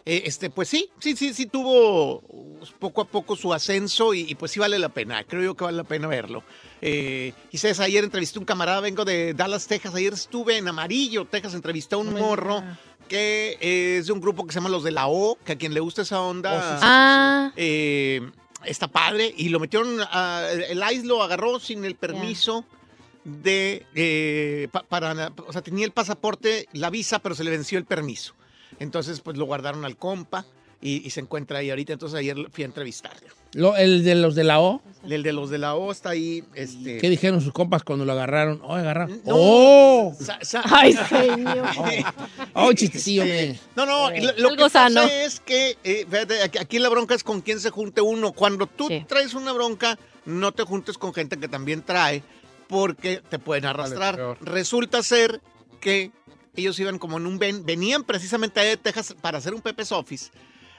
eh, 0.05 0.23
este, 0.25 0.49
pues 0.49 0.67
sí, 0.69 0.89
sí, 0.99 1.15
sí, 1.15 1.33
sí 1.33 1.45
tuvo 1.45 2.21
poco 2.79 3.01
a 3.01 3.05
poco 3.05 3.35
su 3.35 3.53
ascenso 3.53 4.13
y, 4.13 4.21
y 4.29 4.35
pues 4.35 4.51
sí 4.51 4.59
vale 4.59 4.77
la 4.79 4.89
pena. 4.89 5.23
Creo 5.23 5.41
yo 5.43 5.55
que 5.55 5.63
vale 5.63 5.77
la 5.77 5.83
pena 5.83 6.07
verlo. 6.07 6.43
Eh, 6.81 7.33
quizás 7.51 7.79
ayer 7.79 8.03
entrevisté 8.03 8.37
a 8.37 8.41
un 8.41 8.45
camarada, 8.45 8.79
vengo 8.81 9.05
de 9.05 9.33
Dallas, 9.33 9.67
Texas. 9.67 9.95
Ayer 9.95 10.13
estuve 10.13 10.57
en 10.57 10.67
Amarillo, 10.67 11.25
Texas, 11.25 11.53
entrevisté 11.53 11.95
a 11.95 11.99
un 11.99 12.13
morro 12.13 12.63
que 13.07 13.57
es 13.61 14.07
de 14.07 14.13
un 14.13 14.21
grupo 14.21 14.45
que 14.45 14.53
se 14.53 14.59
llama 14.59 14.69
Los 14.69 14.83
de 14.83 14.91
la 14.91 15.07
O, 15.07 15.37
que 15.45 15.53
a 15.53 15.57
quien 15.57 15.73
le 15.73 15.79
gusta 15.81 16.01
esa 16.03 16.21
onda. 16.21 16.51
Ah, 16.81 17.51
eh, 17.55 18.21
está 18.65 18.87
padre. 18.87 19.33
Y 19.37 19.49
lo 19.49 19.59
metieron, 19.59 19.99
a- 20.01 20.47
el 20.69 20.81
ICE 20.93 21.05
lo 21.05 21.21
agarró 21.21 21.59
sin 21.59 21.85
el 21.85 21.95
permiso 21.95 22.65
de, 23.23 23.85
eh, 23.95 24.67
pa- 24.71 24.83
para, 24.83 25.31
o 25.47 25.53
sea, 25.53 25.61
tenía 25.61 25.85
el 25.85 25.91
pasaporte, 25.91 26.67
la 26.73 26.89
visa, 26.89 27.19
pero 27.19 27.35
se 27.35 27.43
le 27.43 27.51
venció 27.51 27.77
el 27.77 27.85
permiso. 27.85 28.33
Entonces, 28.83 29.19
pues 29.21 29.37
lo 29.37 29.45
guardaron 29.45 29.83
al 29.85 29.97
compa 29.97 30.45
y, 30.81 31.05
y 31.05 31.09
se 31.09 31.21
encuentra 31.21 31.59
ahí 31.59 31.69
ahorita. 31.69 31.93
Entonces 31.93 32.19
ayer 32.19 32.35
fui 32.51 32.63
a 32.63 32.67
entrevistarlo. 32.67 33.29
Lo- 33.53 33.75
el 33.77 34.03
de 34.03 34.15
los 34.15 34.33
de 34.35 34.43
la 34.43 34.59
O. 34.59 34.81
El 35.07 35.21
de 35.23 35.31
los 35.31 35.49
de 35.51 35.57
la 35.59 35.75
O 35.75 35.91
está 35.91 36.09
ahí. 36.09 36.43
Este, 36.55 36.97
¿Qué 36.97 37.09
dijeron 37.09 37.39
sus 37.39 37.53
compas 37.53 37.83
cuando 37.83 38.03
lo 38.03 38.11
agarraron? 38.13 38.59
Oh, 38.63 38.73
agarraron. 38.73 39.21
No. 39.25 39.35
¡Oh! 39.37 40.15
Sa- 40.19 40.39
sa- 40.41 40.63
Ay, 40.65 40.93
señor. 40.93 41.65
¡Oh, 42.53 42.73
chistecillo! 42.73 43.21
hombre. 43.21 43.59
No, 43.75 43.85
no, 43.85 44.09
lo, 44.09 44.15
lo 44.37 44.49
que 44.49 44.63
Algo 44.63 44.69
sano. 44.69 45.01
pasa 45.03 45.23
es 45.23 45.39
que, 45.39 45.77
eh, 45.83 46.05
fíjate, 46.09 46.41
aquí, 46.41 46.57
aquí 46.57 46.79
la 46.79 46.89
bronca 46.89 47.13
es 47.15 47.23
con 47.23 47.41
quién 47.41 47.59
se 47.59 47.69
junte 47.69 48.01
uno. 48.01 48.31
Cuando 48.33 48.65
tú 48.67 48.87
Sí. 48.87 49.05
traes 49.07 49.33
una 49.35 49.51
bronca, 49.53 49.99
no 50.25 50.51
te 50.51 50.63
juntes 50.63 50.97
con 50.97 51.13
gente 51.13 51.37
que 51.37 51.47
también 51.47 51.83
trae, 51.83 52.23
porque 52.67 53.21
te 53.29 53.37
pueden 53.39 53.65
arrastrar. 53.65 54.15
peor. 54.15 54.37
Resulta 54.41 55.03
ser 55.03 55.41
que 55.79 56.11
ellos 56.55 56.79
iban 56.79 56.99
como 56.99 57.17
en 57.17 57.25
un 57.25 57.37
ven, 57.39 57.65
venían 57.65 58.03
precisamente 58.03 58.59
de 58.59 58.77
Texas 58.77 59.15
para 59.21 59.37
hacer 59.37 59.53
un 59.53 59.61
Pepe's 59.61 59.91
Office. 59.91 60.31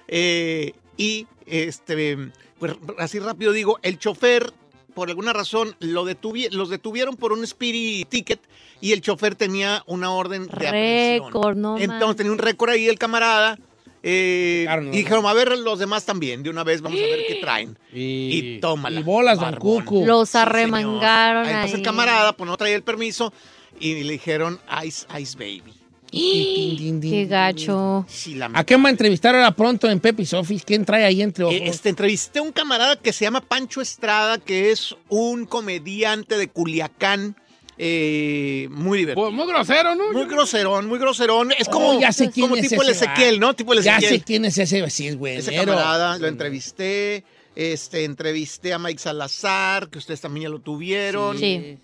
eh, 0.08 0.72
y 0.96 1.26
este, 1.46 2.16
pues 2.58 2.74
así 2.98 3.18
rápido 3.18 3.52
digo, 3.52 3.78
el 3.82 3.98
chofer, 3.98 4.52
por 4.94 5.08
alguna 5.08 5.32
razón, 5.32 5.74
lo 5.80 6.04
detuvi- 6.06 6.50
los 6.52 6.68
detuvieron 6.70 7.16
por 7.16 7.32
un 7.32 7.44
speedy 7.46 8.04
ticket 8.04 8.38
y 8.80 8.92
el 8.92 9.00
chofer 9.00 9.34
tenía 9.34 9.82
una 9.86 10.10
orden 10.12 10.46
de 10.46 10.68
aprehensión. 10.68 11.32
Récord, 11.32 11.56
no 11.56 11.76
Entonces 11.78 12.06
man. 12.06 12.16
tenía 12.16 12.32
un 12.32 12.38
récord 12.38 12.70
ahí 12.70 12.86
el 12.86 12.98
camarada. 12.98 13.58
eh, 14.06 14.64
Claro, 14.66 14.82
no. 14.82 14.92
y 14.92 14.98
dijeron, 14.98 15.24
a 15.26 15.32
ver 15.32 15.56
los 15.58 15.78
demás 15.78 16.04
también, 16.04 16.42
de 16.42 16.50
una 16.50 16.62
vez 16.62 16.82
vamos 16.82 16.98
a 17.00 17.02
ver 17.02 17.20
qué 17.26 17.36
traen. 17.36 17.76
Y, 17.92 18.56
Y 18.56 18.60
tómala. 18.60 19.00
y 19.00 19.02
bolas, 19.02 19.40
don. 19.40 19.56
Cucu. 19.56 20.04
Los 20.06 20.34
arremangaron 20.34 21.46
Ahí 21.46 21.54
ahí. 21.54 21.62
pasa 21.64 21.76
el 21.78 21.82
camarada, 21.82 22.36
pues 22.36 22.48
no 22.48 22.56
traía 22.58 22.76
el 22.76 22.82
permiso 22.82 23.32
y 23.80 24.02
le 24.04 24.12
dijeron 24.12 24.58
Ice 24.84 25.06
Ice 25.20 25.36
Baby. 25.36 25.72
Din, 26.12 26.76
din, 26.76 27.00
din, 27.00 27.10
Qué 27.10 27.16
din. 27.20 27.28
gacho. 27.28 28.06
Sí, 28.08 28.36
la 28.36 28.48
¿A 28.54 28.62
quién 28.62 28.82
va 28.84 28.86
a 28.86 28.90
entrevistar 28.90 29.34
ahora 29.34 29.50
pronto 29.50 29.90
en 29.90 29.98
Pepe's 29.98 30.32
Office? 30.32 30.62
¿Quién 30.64 30.84
trae 30.84 31.04
ahí 31.04 31.20
entre 31.22 31.42
ojos? 31.44 31.56
Eh, 31.56 31.62
Este, 31.66 31.88
entrevisté 31.88 32.38
a 32.38 32.42
un 32.42 32.52
camarada 32.52 32.94
que 32.96 33.12
se 33.12 33.24
llama 33.24 33.40
Pancho 33.40 33.80
Estrada, 33.80 34.38
que 34.38 34.70
es 34.70 34.94
un 35.08 35.44
comediante 35.46 36.36
de 36.38 36.48
Culiacán. 36.48 37.34
eh, 37.76 38.68
muy 38.70 38.98
divertido. 39.00 39.24
Pues, 39.26 39.34
muy 39.34 39.48
grosero, 39.48 39.96
¿no? 39.96 40.12
Muy 40.12 40.26
groserón, 40.26 40.86
muy 40.86 41.00
groserón. 41.00 41.50
Es 41.58 41.68
como, 41.68 41.96
Oh, 41.96 42.00
ya 42.00 42.12
sé 42.12 42.30
quién 42.30 42.46
como 42.46 42.54
es 42.54 42.68
tipo 42.68 42.82
el 42.84 42.90
Ezequiel. 42.90 43.40
¿no? 43.40 43.54
Tipo 43.54 43.72
el 43.72 43.82
ya 43.82 43.96
Ezequiel. 43.98 44.20
sé 44.20 44.24
quién 44.24 44.44
es 44.44 44.58
ese, 44.58 44.88
sí, 44.90 45.08
es 45.08 45.16
güey. 45.18 45.38
Ese 45.38 45.52
camarada 45.56 46.16
lo 46.18 46.28
entrevisté. 46.28 47.24
Este, 47.56 48.04
entrevisté 48.04 48.72
a 48.72 48.78
Mike 48.78 49.00
Salazar, 49.00 49.88
que 49.88 49.98
ustedes 49.98 50.20
también 50.20 50.44
ya 50.44 50.48
lo 50.50 50.60
tuvieron. 50.60 51.36
Sí. 51.38 51.78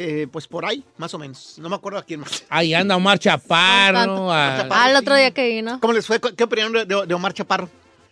Eh, 0.00 0.28
pues 0.30 0.46
por 0.46 0.64
ahí, 0.64 0.84
más 0.96 1.12
o 1.14 1.18
menos. 1.18 1.56
No 1.58 1.68
me 1.68 1.74
acuerdo 1.74 1.98
a 1.98 2.04
quién 2.04 2.20
más. 2.20 2.44
Ahí 2.48 2.72
anda 2.72 2.94
Omar 2.94 3.18
Chaparro. 3.18 4.30
a- 4.32 4.60
Ah, 4.70 4.90
el 4.90 4.96
otro 4.96 5.16
día 5.16 5.32
que 5.32 5.48
vino. 5.48 5.80
¿Cómo 5.80 5.92
les 5.92 6.06
fue? 6.06 6.20
¿Qué 6.20 6.44
opinaron 6.44 6.72
de- 6.72 6.84
de 7.06 7.14
Omar 7.14 7.34
Chaparro? 7.34 7.68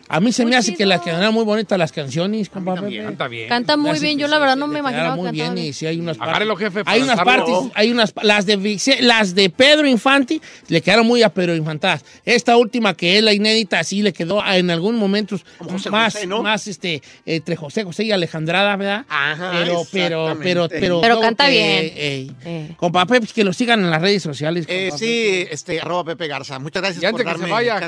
A 0.08 0.20
mí 0.20 0.32
se 0.32 0.44
me 0.44 0.56
hace 0.56 0.74
que 0.74 0.86
las 0.86 1.00
quedaron 1.00 1.34
muy 1.34 1.44
bonitas 1.44 1.78
las 1.78 1.90
canciones, 1.92 2.48
compa 2.48 2.74
también. 2.76 3.02
Pepe. 3.02 3.06
Canta 3.16 3.28
bien. 3.28 3.48
Canta 3.48 3.76
muy 3.76 3.98
bien. 3.98 4.16
que 4.16 4.22
Yo 4.22 4.28
la 4.28 4.36
se- 4.36 4.40
verdad 4.40 4.56
no 4.56 4.66
me 4.68 4.78
imaginaba 4.78 5.14
que 5.16 5.20
muy 5.22 5.30
bien 5.32 5.54
bien. 5.54 5.66
y 5.68 5.72
sí 5.72 5.86
hay 5.86 5.98
unas 5.98 6.16
partes. 6.16 6.48
jefe, 6.58 6.82
Hay 6.86 7.02
unas 7.02 7.20
partes, 7.22 7.54
hay 7.74 7.90
unas 7.90 8.14
las 8.22 8.46
de 8.46 8.98
las 9.00 9.34
de 9.34 9.50
Pedro 9.50 9.86
Infante 9.88 10.40
le 10.68 10.80
quedaron 10.80 11.06
muy 11.06 11.22
a 11.22 11.30
Pedro 11.30 11.54
Infantadas. 11.56 12.04
Esta 12.24 12.56
última 12.56 12.94
que 12.94 13.18
es 13.18 13.24
la 13.24 13.32
inédita 13.32 13.82
sí 13.84 14.02
le 14.02 14.12
quedó 14.12 14.42
en 14.46 14.70
algún 14.70 14.96
momento 14.96 15.38
Como 15.58 15.70
José 15.72 15.90
más 15.90 16.14
José, 16.14 16.26
¿no? 16.26 16.42
más 16.42 16.66
este 16.66 17.02
entre 17.24 17.56
José 17.56 17.84
José 17.84 18.04
y 18.04 18.12
Alejandra, 18.12 18.76
¿verdad? 18.76 19.04
Ajá, 19.08 19.50
pero 19.64 19.82
pero 19.90 20.36
pero 20.42 20.68
pero 20.68 21.00
Pero 21.00 21.20
canta 21.20 21.46
que, 21.46 21.50
bien. 21.50 21.92
ey, 21.96 22.32
Eh. 22.44 22.70
Compa 22.76 23.06
Pepe, 23.06 23.26
que 23.34 23.44
lo 23.44 23.52
sigan 23.52 23.80
en 23.80 23.90
las 23.90 24.00
redes 24.00 24.22
sociales. 24.22 24.66
Eh, 24.68 24.90
sí, 24.96 25.46
este, 25.50 25.80
arroba 25.80 26.04
Pepe 26.04 26.28
Garza. 26.28 26.58
Muchas 26.58 26.82
gracias 26.82 26.98
Y 27.02 27.06
por 27.06 27.08
antes 27.08 27.24
que 27.24 27.30
darme 27.30 27.46
se 27.46 27.50
vaya, 27.52 27.80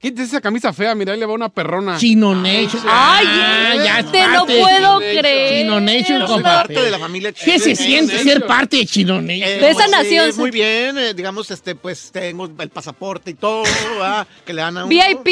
quítese 0.00 0.24
esa 0.24 0.40
camisa 0.40 0.72
fea, 0.72 0.94
mira, 0.94 1.12
ahí 1.12 1.18
le 1.20 1.26
va 1.26 1.34
una 1.34 1.48
perrona. 1.66 1.98
Chino 1.98 2.34
Nation. 2.34 2.82
Ay, 2.88 3.26
Ah, 3.28 3.72
ya 3.84 3.98
es 4.00 4.12
te 4.12 4.26
lo 4.26 4.32
parte 4.38 4.52
de 4.54 4.60
puedo 4.60 5.00
Chino 5.00 5.20
creer. 5.20 5.60
Chino 5.62 5.80
Nation, 5.80 6.18
Yo 6.20 6.26
soy 6.26 6.34
compa 6.36 6.54
parte 6.62 6.80
de 6.82 6.90
la 6.90 6.98
familia 6.98 7.32
¿Qué 7.32 7.58
se 7.58 7.74
Chino 7.74 7.88
siente 7.88 8.12
Nation. 8.14 8.28
ser 8.28 8.46
parte 8.46 8.76
de 8.78 8.86
Chino 8.86 9.20
Nation? 9.20 9.42
Eh, 9.48 9.58
De 9.58 9.70
esa 9.70 9.78
pues, 9.84 9.90
nación, 9.90 10.32
sí, 10.32 10.38
muy 10.38 10.50
bien, 10.50 10.98
eh, 10.98 11.14
digamos, 11.14 11.50
este, 11.50 11.74
pues 11.74 12.10
tengo 12.12 12.50
el 12.58 12.68
pasaporte 12.70 13.30
y 13.30 13.34
todo, 13.34 13.62
¿verdad? 13.98 14.26
que 14.44 14.52
le 14.52 14.62
dan 14.62 14.76
a 14.78 14.84
uno. 14.84 14.88
VIP. 14.88 15.28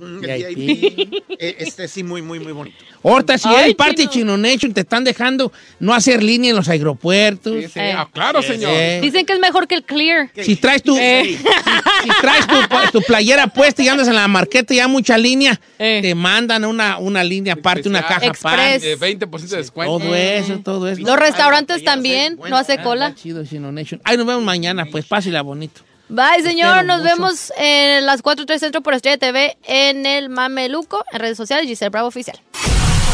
El 0.00 0.54
VIP. 0.54 1.22
Eh, 1.38 1.56
este 1.60 1.86
sí, 1.88 2.02
muy, 2.02 2.22
muy, 2.22 2.38
muy 2.40 2.52
bonito. 2.52 2.76
Ahorita, 3.02 3.38
si 3.38 3.48
Ay, 3.48 3.54
hay 3.56 3.74
parte 3.74 4.02
de 4.02 4.08
Chino. 4.08 4.34
Chino 4.34 4.36
Nation, 4.38 4.72
te 4.72 4.80
están 4.80 5.04
dejando 5.04 5.52
no 5.78 5.94
hacer 5.94 6.22
línea 6.22 6.50
en 6.50 6.56
los 6.56 6.68
aeropuertos. 6.68 7.54
Sí, 7.60 7.68
sí. 7.68 7.78
Eh. 7.80 7.92
Ah, 7.96 8.08
claro, 8.12 8.42
señor. 8.42 8.70
Eh, 8.74 9.00
Dicen 9.02 9.24
que 9.26 9.32
es 9.34 9.38
mejor 9.40 9.68
que 9.68 9.74
el 9.76 9.84
Clear. 9.84 10.30
Si 10.42 10.56
traes 10.56 10.82
tu, 10.82 10.96
Eh. 10.98 11.22
si, 11.24 11.36
si 11.36 12.08
traes 12.20 12.46
tu, 12.46 12.98
tu 12.98 13.02
playera 13.06 13.46
puesta 13.46 13.82
y 13.82 13.88
andas 13.88 14.08
en 14.08 14.14
la 14.14 14.26
marqueta 14.26 14.74
y 14.74 14.80
hay 14.80 14.88
mucha 14.88 15.16
línea, 15.18 15.60
Eh. 15.78 16.00
te 16.02 16.14
mandan 16.14 16.64
una, 16.64 16.98
una 16.98 17.22
línea 17.22 17.54
aparte, 17.54 17.88
una 17.88 18.02
caja 18.02 18.28
aparte. 18.30 18.92
Eh, 18.92 18.98
20% 18.98 19.28
de 19.48 19.56
descuento. 19.58 19.98
Todo 19.98 20.14
eso, 20.14 20.58
todo 20.64 20.88
eso. 20.88 21.02
Los 21.02 21.16
restaurantes 21.18 21.78
Ay, 21.78 21.84
también. 21.84 22.36
bueno. 22.36 22.54
No 22.56 22.60
hace 22.60 22.74
Ah, 22.74 22.82
cola. 22.82 23.08
está 23.08 23.20
chido, 23.20 23.42
Nation. 23.72 24.00
Ay, 24.04 24.16
nos 24.16 24.26
vemos 24.26 24.42
mañana, 24.42 24.86
pues 24.90 25.04
pásela 25.06 25.42
bonito. 25.42 25.82
Bye, 26.08 26.42
señor. 26.42 26.84
Nos 26.84 27.02
mucho. 27.02 27.10
vemos 27.14 27.52
en 27.58 28.06
las 28.06 28.22
4.3 28.22 28.58
Centro 28.60 28.80
por 28.80 28.94
Estrella 28.94 29.18
TV 29.18 29.56
en 29.66 30.06
el 30.06 30.28
Mameluco, 30.28 31.04
en 31.12 31.18
redes 31.20 31.36
sociales, 31.36 31.66
Giselle 31.66 31.90
Bravo 31.90 32.08
Oficial. 32.08 32.38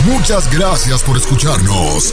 Muchas 0.04 0.50
gracias 0.56 1.02
por 1.02 1.16
escucharnos. 1.16 2.12